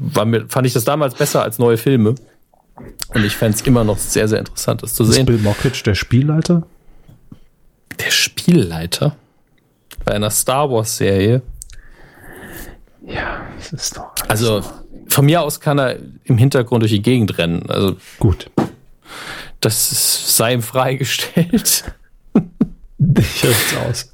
war 0.00 0.24
mir, 0.24 0.46
fand 0.48 0.66
ich 0.66 0.72
das 0.72 0.84
damals 0.84 1.14
besser 1.14 1.42
als 1.42 1.58
neue 1.58 1.76
Filme. 1.76 2.14
Und 3.14 3.24
ich 3.24 3.36
fände 3.36 3.56
es 3.56 3.62
immer 3.62 3.84
noch 3.84 3.98
sehr, 3.98 4.26
sehr 4.26 4.38
interessant, 4.38 4.82
das 4.82 4.94
zu 4.94 5.04
sehen. 5.04 5.20
Ist 5.20 5.26
Bill 5.26 5.38
Mockridge 5.38 5.82
der 5.84 5.94
Spielleiter? 5.94 6.66
Der 7.98 8.10
Spielleiter? 8.10 9.16
Bei 10.04 10.12
einer 10.12 10.30
Star 10.30 10.70
Wars-Serie? 10.70 11.42
Ja, 13.06 13.42
das 13.58 13.72
ist 13.72 13.96
doch. 13.96 14.12
Also, 14.28 14.62
von 15.08 15.26
mir 15.26 15.42
aus 15.42 15.60
kann 15.60 15.78
er 15.78 15.98
im 16.24 16.38
Hintergrund 16.38 16.82
durch 16.82 16.92
die 16.92 17.02
Gegend 17.02 17.36
rennen. 17.36 17.68
Also, 17.68 17.96
gut. 18.18 18.50
Das 19.60 20.36
sei 20.36 20.54
ihm 20.54 20.62
freigestellt. 20.62 21.84
Ich 23.18 23.42
höre 23.42 23.88
aus. 23.88 24.12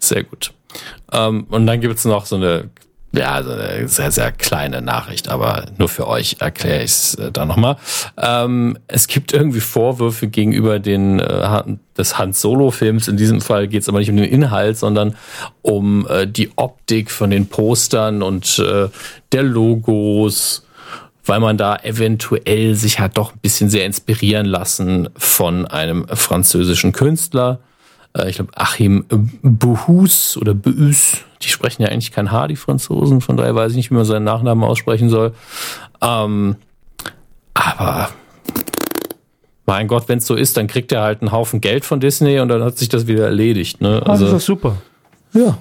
Sehr 0.00 0.24
gut. 0.24 0.52
Ähm, 1.12 1.46
und 1.50 1.68
dann 1.68 1.80
gibt 1.80 1.96
es 1.96 2.04
noch 2.04 2.26
so 2.26 2.34
eine 2.34 2.68
ja, 3.16 3.34
also 3.34 3.52
eine 3.52 3.86
sehr, 3.88 4.10
sehr 4.10 4.32
kleine 4.32 4.82
Nachricht, 4.82 5.28
aber 5.28 5.66
nur 5.78 5.88
für 5.88 6.08
euch 6.08 6.36
erkläre 6.40 6.82
ich 6.82 6.90
es 6.90 7.14
äh, 7.14 7.30
da 7.30 7.44
nochmal. 7.44 7.76
Ähm, 8.16 8.78
es 8.88 9.06
gibt 9.06 9.32
irgendwie 9.32 9.60
Vorwürfe 9.60 10.28
gegenüber 10.28 10.78
den 10.78 11.20
äh, 11.20 11.62
des 11.96 12.18
Hans 12.18 12.40
Solo-Films. 12.40 13.08
In 13.08 13.16
diesem 13.16 13.40
Fall 13.40 13.68
geht 13.68 13.82
es 13.82 13.88
aber 13.88 13.98
nicht 14.00 14.10
um 14.10 14.16
den 14.16 14.24
Inhalt, 14.24 14.78
sondern 14.78 15.16
um 15.62 16.06
äh, 16.08 16.26
die 16.26 16.50
Optik 16.56 17.10
von 17.10 17.30
den 17.30 17.46
Postern 17.46 18.22
und 18.22 18.58
äh, 18.58 18.88
der 19.32 19.42
Logos, 19.42 20.66
weil 21.24 21.40
man 21.40 21.56
da 21.56 21.76
eventuell 21.76 22.74
sich 22.74 22.98
hat 22.98 23.16
doch 23.16 23.32
ein 23.32 23.40
bisschen 23.40 23.70
sehr 23.70 23.86
inspirieren 23.86 24.46
lassen 24.46 25.08
von 25.16 25.66
einem 25.66 26.06
französischen 26.08 26.92
Künstler 26.92 27.60
äh, 28.16 28.28
ich 28.28 28.36
glaube 28.36 28.52
Achim 28.54 29.04
Buhus 29.42 30.36
oder 30.36 30.54
Buhus, 30.54 31.18
die 31.42 31.48
sprechen 31.48 31.82
ja 31.82 31.88
eigentlich 31.88 32.12
kein 32.12 32.30
H, 32.32 32.48
die 32.48 32.56
Franzosen, 32.56 33.20
von 33.20 33.36
daher 33.36 33.54
weiß 33.54 33.72
ich 33.72 33.76
nicht, 33.76 33.90
wie 33.90 33.94
man 33.94 34.04
seinen 34.04 34.24
Nachnamen 34.24 34.64
aussprechen 34.64 35.08
soll. 35.08 35.32
Ähm, 36.00 36.56
aber 37.54 38.10
mein 39.66 39.88
Gott, 39.88 40.08
wenn 40.08 40.18
es 40.18 40.26
so 40.26 40.34
ist, 40.34 40.56
dann 40.56 40.66
kriegt 40.66 40.92
er 40.92 41.02
halt 41.02 41.22
einen 41.22 41.32
Haufen 41.32 41.60
Geld 41.60 41.84
von 41.84 42.00
Disney 42.00 42.40
und 42.40 42.48
dann 42.48 42.62
hat 42.62 42.78
sich 42.78 42.88
das 42.88 43.06
wieder 43.06 43.24
erledigt. 43.24 43.80
Ne? 43.80 44.02
Also, 44.04 44.26
das 44.26 44.34
ist 44.34 44.46
super. 44.46 44.76
Ja. 45.32 45.58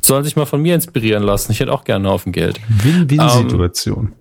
Sollen 0.00 0.24
sich 0.24 0.36
mal 0.36 0.46
von 0.46 0.62
mir 0.62 0.74
inspirieren 0.74 1.22
lassen. 1.22 1.52
Ich 1.52 1.60
hätte 1.60 1.72
auch 1.72 1.84
gerne 1.84 2.06
einen 2.06 2.14
Haufen 2.14 2.32
Geld. 2.32 2.60
Win-Win-Situation. 2.68 4.12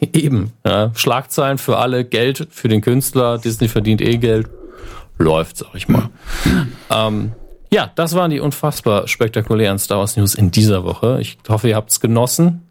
Ähm, 0.00 0.08
eben. 0.12 0.52
Ja. 0.64 0.92
Schlagzeilen 0.94 1.58
für 1.58 1.76
alle, 1.76 2.04
Geld 2.04 2.48
für 2.50 2.68
den 2.68 2.80
Künstler. 2.80 3.38
Disney 3.38 3.68
verdient 3.68 4.00
eh 4.00 4.16
Geld 4.16 4.48
läuft, 5.18 5.56
sag 5.56 5.74
ich 5.74 5.88
mal. 5.88 6.10
ähm, 6.90 7.32
ja, 7.70 7.90
das 7.94 8.14
waren 8.14 8.30
die 8.30 8.40
unfassbar 8.40 9.08
spektakulären 9.08 9.78
Star 9.78 9.98
Wars 9.98 10.16
News 10.16 10.34
in 10.34 10.50
dieser 10.50 10.84
Woche. 10.84 11.18
Ich 11.20 11.38
hoffe, 11.48 11.68
ihr 11.68 11.76
habt 11.76 11.90
es 11.90 12.00
genossen. 12.00 12.62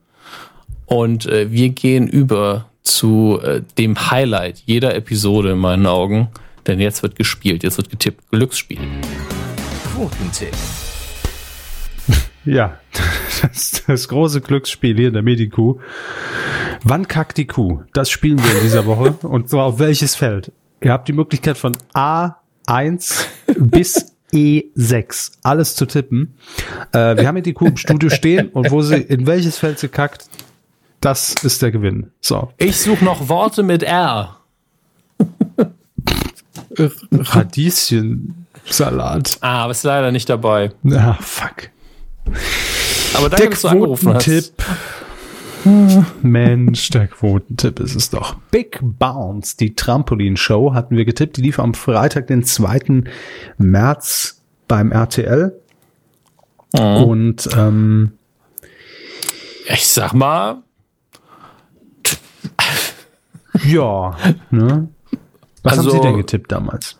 Und 0.85 1.25
äh, 1.25 1.51
wir 1.51 1.69
gehen 1.69 2.07
über 2.07 2.69
zu 2.83 3.39
äh, 3.43 3.61
dem 3.77 4.11
Highlight 4.11 4.63
jeder 4.65 4.95
Episode 4.95 5.51
in 5.51 5.57
meinen 5.57 5.85
Augen. 5.85 6.29
Denn 6.67 6.79
jetzt 6.79 7.03
wird 7.03 7.15
gespielt, 7.15 7.63
jetzt 7.63 7.77
wird 7.77 7.89
getippt. 7.89 8.29
Glücksspiel. 8.31 8.79
Quotentipp. 9.93 10.53
Ja, 12.45 12.79
das, 13.41 13.83
das 13.87 14.07
große 14.07 14.41
Glücksspiel 14.41 14.95
hier 14.95 15.07
in 15.07 15.13
der 15.13 15.23
Mediku. 15.23 15.79
Wann 16.83 17.07
kackt 17.07 17.37
die 17.37 17.47
Kuh? 17.47 17.81
Das 17.93 18.11
spielen 18.11 18.43
wir 18.43 18.55
in 18.55 18.61
dieser 18.61 18.85
Woche. 18.85 19.15
Und 19.23 19.49
zwar 19.49 19.65
auf 19.65 19.79
welches 19.79 20.15
Feld? 20.15 20.51
Ihr 20.85 20.93
habt 20.93 21.07
die 21.07 21.13
Möglichkeit 21.13 21.57
von 21.57 21.75
A1 21.95 23.25
bis 23.57 24.13
E6 24.31 25.31
alles 25.41 25.73
zu 25.73 25.87
tippen. 25.87 26.35
Äh, 26.91 27.17
wir 27.17 27.27
haben 27.27 27.37
hier 27.37 27.41
die 27.41 27.53
Kuh 27.53 27.65
im 27.65 27.77
Studio 27.77 28.11
stehen 28.11 28.49
und 28.49 28.69
wo 28.69 28.83
sie 28.83 28.97
in 28.97 29.25
welches 29.25 29.57
Feld 29.57 29.79
sie 29.79 29.87
kackt, 29.87 30.29
das 31.01 31.33
ist 31.41 31.63
der 31.63 31.71
Gewinn. 31.71 32.11
So. 32.21 32.51
Ich 32.57 32.77
suche 32.77 33.03
noch 33.03 33.29
Worte 33.29 33.63
mit 33.63 33.81
R. 33.81 34.37
Radieschensalat. 37.11 39.39
Ah, 39.41 39.63
aber 39.63 39.71
ist 39.71 39.83
leider 39.83 40.11
nicht 40.11 40.29
dabei. 40.29 40.71
Ah, 40.91 41.17
fuck. 41.19 41.71
Aber 43.15 43.29
danke, 43.29 43.49
dass 43.49 43.63
du 43.63 43.69
angerufen 43.69 44.13
hast. 44.13 44.25
Tipp 44.25 44.53
Mensch, 46.21 46.89
der 46.91 47.07
Quotentipp 47.07 47.79
ist 47.79 47.95
es 47.95 48.09
doch. 48.09 48.35
Big 48.51 48.79
Bounce, 48.81 49.57
die 49.57 49.75
Trampolin-Show, 49.75 50.73
hatten 50.73 50.95
wir 50.95 51.05
getippt. 51.05 51.37
Die 51.37 51.41
lief 51.41 51.59
am 51.59 51.73
Freitag, 51.73 52.27
den 52.27 52.43
2. 52.43 53.03
März 53.57 54.41
beim 54.67 54.91
RTL. 54.91 55.59
Mhm. 56.73 56.79
Und 56.81 57.49
ähm, 57.57 58.11
ich 59.67 59.87
sag 59.87 60.13
mal. 60.13 60.63
ja, 63.65 64.15
ne? 64.51 64.87
Was 65.63 65.79
also, 65.79 65.91
haben 65.91 65.97
Sie 65.97 66.07
denn 66.07 66.17
getippt 66.17 66.51
damals? 66.51 66.99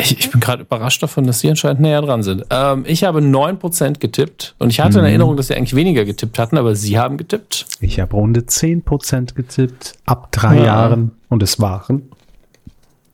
Ich, 0.00 0.18
ich 0.18 0.30
bin 0.30 0.40
gerade 0.40 0.62
überrascht 0.62 1.02
davon, 1.02 1.26
dass 1.26 1.40
Sie 1.40 1.48
anscheinend 1.48 1.80
näher 1.80 2.02
dran 2.02 2.22
sind. 2.22 2.44
Ähm, 2.50 2.84
ich 2.86 3.04
habe 3.04 3.20
9% 3.20 3.98
getippt 3.98 4.54
und 4.58 4.70
ich 4.70 4.80
hatte 4.80 4.98
mhm. 4.98 5.04
in 5.04 5.04
Erinnerung, 5.06 5.36
dass 5.36 5.48
Sie 5.48 5.54
eigentlich 5.54 5.74
weniger 5.74 6.04
getippt 6.04 6.38
hatten, 6.38 6.56
aber 6.56 6.74
Sie 6.74 6.98
haben 6.98 7.16
getippt. 7.16 7.66
Ich 7.80 8.00
habe 8.00 8.14
runde 8.14 8.40
10% 8.40 9.34
getippt, 9.34 9.94
ab 10.06 10.32
drei 10.32 10.58
ja. 10.58 10.64
Jahren 10.64 11.12
und 11.28 11.42
es 11.42 11.60
waren 11.60 12.10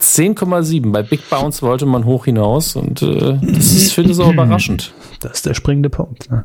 10,7. 0.01 0.93
Bei 0.93 1.03
Big 1.03 1.29
Bounce 1.31 1.63
wollte 1.63 1.87
man 1.87 2.05
hoch 2.05 2.27
hinaus 2.27 2.77
und 2.77 3.03
äh, 3.03 3.39
das 3.41 3.73
ist, 3.73 3.93
finde 3.93 4.13
ich, 4.13 4.19
auch 4.19 4.33
überraschend. 4.33 4.93
Das 5.21 5.33
ist 5.33 5.47
der 5.47 5.55
springende 5.55 5.89
Punkt. 5.89 6.31
Ne? 6.31 6.45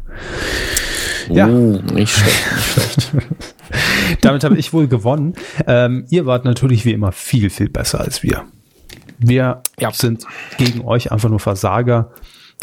Oh, 1.29 1.35
ja. 1.35 1.45
nicht 1.47 2.09
schlecht, 2.09 2.87
nicht 2.95 3.09
schlecht. 3.09 3.55
Damit 4.21 4.45
habe 4.45 4.57
ich 4.57 4.71
wohl 4.71 4.87
gewonnen. 4.87 5.33
Ähm, 5.67 6.05
ihr 6.09 6.25
wart 6.25 6.45
natürlich 6.45 6.85
wie 6.85 6.93
immer 6.93 7.11
viel, 7.11 7.49
viel 7.49 7.67
besser 7.67 7.99
als 7.99 8.23
wir. 8.23 8.45
Wir 9.23 9.61
ja. 9.79 9.91
sind 9.91 10.25
gegen 10.57 10.83
euch 10.83 11.11
einfach 11.11 11.29
nur 11.29 11.39
Versager, 11.39 12.11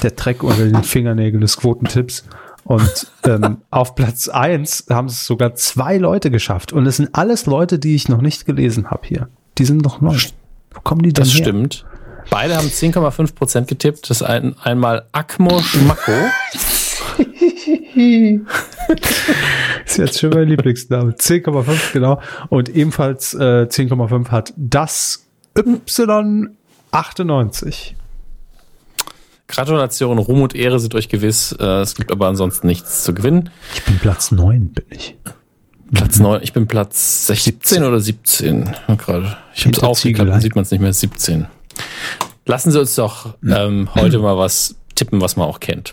der 0.03 0.11
Dreck 0.13 0.43
unter 0.43 0.65
den 0.65 0.83
Fingernägeln 0.83 1.41
des 1.41 1.57
Quotentipps. 1.57 2.25
Und 2.65 3.07
ähm, 3.25 3.59
auf 3.71 3.95
Platz 3.95 4.29
eins 4.29 4.87
haben 4.91 5.07
es 5.07 5.25
sogar 5.25 5.55
zwei 5.55 5.97
Leute 5.97 6.31
geschafft. 6.31 6.73
Und 6.73 6.87
es 6.87 6.97
sind 6.97 7.15
alles 7.15 7.47
Leute, 7.47 7.79
die 7.79 7.95
ich 7.95 8.09
noch 8.09 8.21
nicht 8.21 8.45
gelesen 8.45 8.91
habe 8.91 9.07
hier. 9.07 9.29
Die 9.57 9.65
sind 9.65 9.83
noch 9.83 10.01
neu. 10.01 10.17
Wo 10.73 10.81
kommen 10.81 11.03
die 11.03 11.13
denn 11.13 11.25
Das 11.25 11.35
her? 11.35 11.45
stimmt. 11.45 11.87
Beide 12.31 12.57
haben 12.57 12.69
10,5 12.69 13.35
Prozent 13.35 13.69
getippt. 13.69 14.11
Das 14.11 14.21
ist 14.21 14.27
ein, 14.27 14.55
einmal 14.63 15.07
Akmo 15.13 15.61
Schmacko. 15.61 16.13
ist 19.85 19.97
jetzt 19.97 20.21
schon 20.21 20.31
mein 20.31 20.49
Lieblingsname. 20.49 21.13
10,5 21.13 21.93
genau. 21.93 22.21
Und 22.49 22.69
ebenfalls 22.69 23.35
äh, 23.35 23.67
10,5 23.69 24.29
hat 24.29 24.53
das 24.57 25.28
Y98. 25.59 27.95
Gratulation, 29.49 30.19
Ruhm 30.19 30.43
und 30.43 30.55
Ehre 30.55 30.79
sind 30.79 30.95
euch 30.95 31.09
gewiss. 31.09 31.57
Äh, 31.59 31.81
es 31.81 31.97
gibt 31.97 32.13
aber 32.13 32.29
ansonsten 32.29 32.67
nichts 32.67 33.03
zu 33.03 33.15
gewinnen. 33.15 33.51
Ich 33.75 33.83
bin 33.83 33.99
Platz 33.99 34.31
9, 34.31 34.69
bin 34.69 34.85
ich. 34.91 35.17
Platz 35.93 36.19
9, 36.19 36.43
ich 36.43 36.53
bin 36.53 36.69
Platz 36.69 37.27
17 37.27 37.83
oder 37.83 37.99
17 37.99 38.71
gerade. 38.99 39.37
Ich 39.55 39.65
habe 39.65 39.75
es 39.75 39.83
aufgeklappt, 39.83 40.31
dann 40.31 40.41
sieht 40.41 40.55
man 40.55 40.63
es 40.63 40.71
nicht 40.71 40.81
mehr, 40.81 40.93
17. 40.93 41.47
Lassen 42.45 42.71
Sie 42.71 42.79
uns 42.79 42.95
doch 42.95 43.35
ähm, 43.43 43.89
heute 43.95 44.19
mal 44.19 44.37
was 44.37 44.77
tippen, 44.95 45.21
was 45.21 45.37
man 45.37 45.49
auch 45.49 45.61
kennt. 45.61 45.93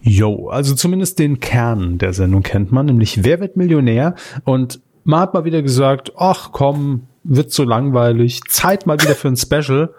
Jo, 0.00 0.48
also 0.48 0.74
zumindest 0.74 1.18
den 1.18 1.40
Kern 1.40 1.98
der 1.98 2.12
Sendung 2.12 2.42
kennt 2.42 2.72
man, 2.72 2.86
nämlich 2.86 3.24
Wer 3.24 3.40
wird 3.40 3.56
Millionär? 3.56 4.14
Und 4.44 4.80
man 5.04 5.20
hat 5.20 5.34
mal 5.34 5.44
wieder 5.44 5.62
gesagt, 5.62 6.12
ach 6.16 6.50
komm, 6.52 7.08
wird 7.24 7.52
so 7.52 7.64
langweilig. 7.64 8.40
Zeit 8.48 8.86
mal 8.86 9.00
wieder 9.00 9.14
für 9.14 9.28
ein 9.28 9.36
Special. 9.36 9.94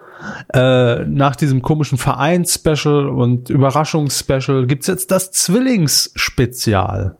Äh, 0.53 1.05
nach 1.05 1.35
diesem 1.35 1.61
komischen 1.61 1.97
Vereins-Special 1.97 3.09
und 3.09 3.49
Überraschungs-Special 3.49 4.65
gibt's 4.67 4.87
jetzt 4.87 5.11
das 5.11 5.31
Zwillings-Spezial. 5.31 7.17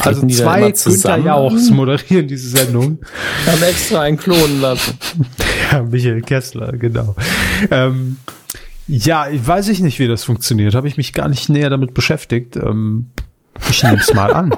Also 0.00 0.26
zwei 0.26 0.70
Günther 0.70 1.16
Jauchs 1.18 1.70
moderieren 1.70 2.28
diese 2.28 2.48
Sendung. 2.50 2.98
Haben 3.46 3.62
extra 3.62 4.02
einen 4.02 4.16
klonen 4.16 4.60
lassen. 4.60 4.98
ja, 5.72 5.82
Michael 5.82 6.22
Kessler, 6.22 6.72
genau. 6.72 7.16
Ähm, 7.70 8.18
ja, 8.86 9.28
ich 9.28 9.46
weiß 9.46 9.68
ich 9.68 9.80
nicht, 9.80 9.98
wie 9.98 10.08
das 10.08 10.24
funktioniert. 10.24 10.74
Habe 10.74 10.88
ich 10.88 10.96
mich 10.96 11.12
gar 11.12 11.28
nicht 11.28 11.48
näher 11.48 11.70
damit 11.70 11.94
beschäftigt. 11.94 12.56
Ähm, 12.56 13.06
ich 13.68 13.82
nehme 13.82 13.98
es 13.98 14.14
mal 14.14 14.32
an. 14.32 14.54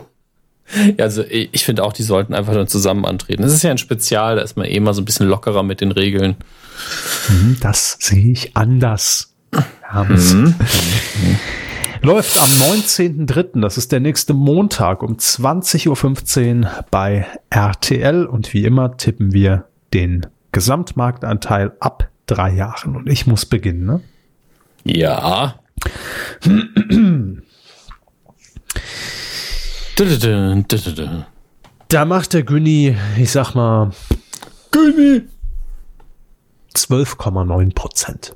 Ja, 0.96 1.04
also 1.04 1.24
ich 1.28 1.64
finde 1.64 1.84
auch, 1.84 1.92
die 1.92 2.02
sollten 2.02 2.34
einfach 2.34 2.54
dann 2.54 2.68
zusammen 2.68 3.04
antreten. 3.04 3.42
Das 3.42 3.52
ist 3.52 3.62
ja 3.62 3.70
ein 3.70 3.78
Spezial, 3.78 4.36
da 4.36 4.42
ist 4.42 4.56
man 4.56 4.66
eh 4.66 4.80
mal 4.80 4.94
so 4.94 5.02
ein 5.02 5.04
bisschen 5.04 5.26
lockerer 5.26 5.62
mit 5.62 5.80
den 5.80 5.92
Regeln. 5.92 6.36
Mhm, 7.28 7.56
das 7.60 7.96
sehe 8.00 8.32
ich 8.32 8.56
anders. 8.56 9.34
Mhm. 9.92 10.54
Läuft 12.02 12.38
am 12.38 12.48
19.03., 12.48 13.60
das 13.60 13.76
ist 13.76 13.92
der 13.92 14.00
nächste 14.00 14.32
Montag 14.32 15.02
um 15.02 15.16
20.15 15.16 16.62
Uhr 16.62 16.84
bei 16.90 17.26
RTL 17.50 18.24
und 18.24 18.54
wie 18.54 18.64
immer 18.64 18.96
tippen 18.96 19.32
wir 19.32 19.66
den 19.92 20.26
Gesamtmarktanteil 20.52 21.72
ab 21.80 22.08
drei 22.26 22.54
Jahren 22.54 22.96
und 22.96 23.08
ich 23.08 23.26
muss 23.26 23.44
beginnen, 23.44 23.84
ne? 23.84 24.00
Ja. 24.84 25.56
Da 31.88 32.06
macht 32.06 32.32
der 32.32 32.42
Günni, 32.42 32.96
ich 33.18 33.30
sag 33.30 33.54
mal, 33.54 33.90
Günni 34.70 35.28
12,9 36.74 37.74
Prozent. 37.74 38.34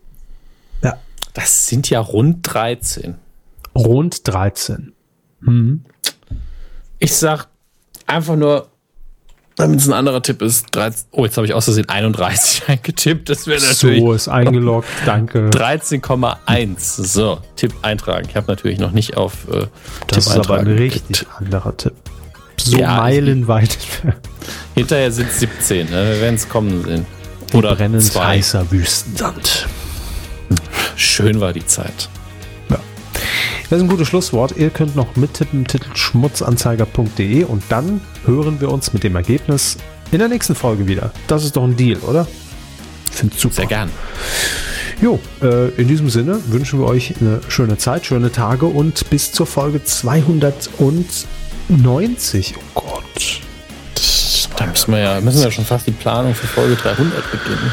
Ja. 0.83 0.99
Das 1.33 1.67
sind 1.67 1.89
ja 1.89 2.01
rund 2.01 2.41
13. 2.43 3.15
Rund 3.75 4.29
13. 4.29 4.93
Mhm. 5.41 5.87
Ich 6.99 7.17
sag 7.17 7.49
einfach 8.07 8.37
nur, 8.37 8.69
damit 9.57 9.81
es 9.81 9.87
ein 9.87 9.93
anderer 9.93 10.23
Tipp 10.23 10.43
ist, 10.43 10.67
13, 10.73 11.07
oh, 11.13 11.25
jetzt 11.25 11.37
habe 11.37 11.47
ich 11.47 11.55
aus 11.55 11.65
Versehen 11.65 11.89
31 11.89 12.63
eingetippt. 12.69 13.29
Das 13.29 13.47
wäre 13.47 13.61
natürlich. 13.61 14.01
So, 14.01 14.13
ist 14.13 14.29
eingeloggt, 14.29 14.89
danke. 15.07 15.51
13,1. 15.51 16.79
So, 16.79 17.41
Tipp 17.57 17.73
eintragen. 17.83 18.27
Ich 18.29 18.37
habe 18.37 18.49
natürlich 18.49 18.79
noch 18.79 18.93
nicht 18.93 19.17
auf 19.17 19.49
äh, 19.49 19.67
Das 20.09 20.25
Tipp 20.25 20.35
ist 20.35 20.39
aber 20.39 20.59
ein 20.59 20.67
richtig 20.67 21.27
anderer 21.39 21.77
Tipp. 21.77 21.95
So 22.57 22.79
ja, 22.79 22.97
meilenweit. 22.97 23.77
Hinterher 24.75 25.11
sind 25.11 25.29
es 25.29 25.41
17, 25.41 25.91
ne? 25.91 25.93
wir 25.93 26.21
werden 26.21 26.37
es 26.37 26.49
kommen 26.49 26.85
sehen. 26.85 27.07
Oder 27.53 27.77
brennend 27.77 28.15
heißer 28.15 28.71
Wüstensand. 28.71 29.69
Schön 30.97 31.41
war 31.41 31.53
die 31.53 31.67
Zeit. 31.67 32.09
Das 33.71 33.79
ist 33.79 33.85
ein 33.85 33.89
gutes 33.89 34.09
Schlusswort. 34.09 34.57
Ihr 34.57 34.71
könnt 34.71 34.95
noch 34.95 35.17
mittippen, 35.17 35.67
Titel 35.67 35.89
schmutzanzeiger.de 35.95 37.45
und 37.45 37.63
dann 37.71 38.01
hören 38.27 38.61
wir 38.61 38.71
uns 38.71 38.93
mit 38.93 39.03
dem 39.03 39.17
Ergebnis 39.17 39.79
in 40.13 40.19
der 40.19 40.29
nächsten 40.29 40.55
Folge 40.55 40.87
wieder. 40.87 41.11
Das 41.27 41.45
ist 41.45 41.57
doch 41.57 41.65
ein 41.65 41.77
Deal, 41.77 41.99
oder? 42.01 42.27
Finde 43.11 43.35
super. 43.37 43.55
Sehr 43.55 43.67
gern. 43.67 43.91
Jo, 45.01 45.19
äh, 45.43 45.71
in 45.71 45.89
diesem 45.89 46.11
Sinne 46.11 46.39
wünschen 46.49 46.79
wir 46.79 46.87
euch 46.87 47.15
eine 47.21 47.41
schöne 47.49 47.79
Zeit, 47.79 48.07
schöne 48.07 48.31
Tage 48.31 48.67
und 48.67 49.11
bis 49.11 49.33
zur 49.33 49.47
Folge 49.47 49.83
290. 49.83 52.55
Oh 52.57 52.61
Gott. 52.75 53.41
Da 54.57 54.67
müssen 54.67 54.93
wir 54.93 55.01
ja, 55.01 55.21
müssen 55.21 55.43
wir 55.43 55.51
schon 55.51 55.65
fast 55.65 55.87
die 55.87 55.93
Planung 55.93 56.35
für 56.35 56.47
Folge 56.47 56.77
300 56.77 57.31
beginnen. 57.31 57.73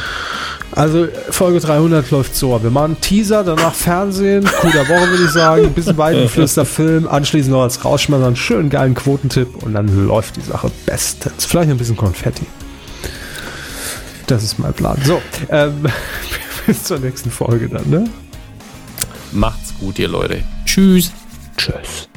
Also 0.73 1.07
Folge 1.29 1.59
300 1.59 2.11
läuft 2.11 2.35
so. 2.35 2.61
Wir 2.63 2.69
machen 2.69 2.97
Teaser, 3.01 3.43
danach 3.43 3.73
Fernsehen, 3.73 4.45
cooler 4.61 4.87
Woche 4.87 5.09
würde 5.09 5.23
ich 5.25 5.31
sagen, 5.31 5.65
ein 5.65 5.73
bisschen 5.73 5.97
Weidenflüster 5.97 6.65
Film, 6.65 7.07
anschließend 7.07 7.53
noch 7.53 7.63
als 7.63 7.83
Rausschmeißer 7.83 8.25
einen 8.25 8.35
schönen 8.35 8.69
geilen 8.69 8.95
Quotentipp 8.95 9.63
und 9.63 9.73
dann 9.73 10.07
läuft 10.07 10.37
die 10.37 10.41
Sache 10.41 10.71
bestens. 10.85 11.45
Vielleicht 11.45 11.69
ein 11.69 11.77
bisschen 11.77 11.97
Konfetti. 11.97 12.45
Das 14.27 14.43
ist 14.43 14.59
mein 14.59 14.73
Plan. 14.73 14.97
So, 15.03 15.21
ähm, 15.49 15.85
bis 16.65 16.83
zur 16.85 16.99
nächsten 16.99 17.31
Folge 17.31 17.67
dann, 17.67 17.89
ne? 17.89 18.05
Macht's 19.33 19.73
gut, 19.79 19.99
ihr 19.99 20.07
Leute. 20.07 20.43
Tschüss. 20.65 21.11
Tschüss. 21.57 22.10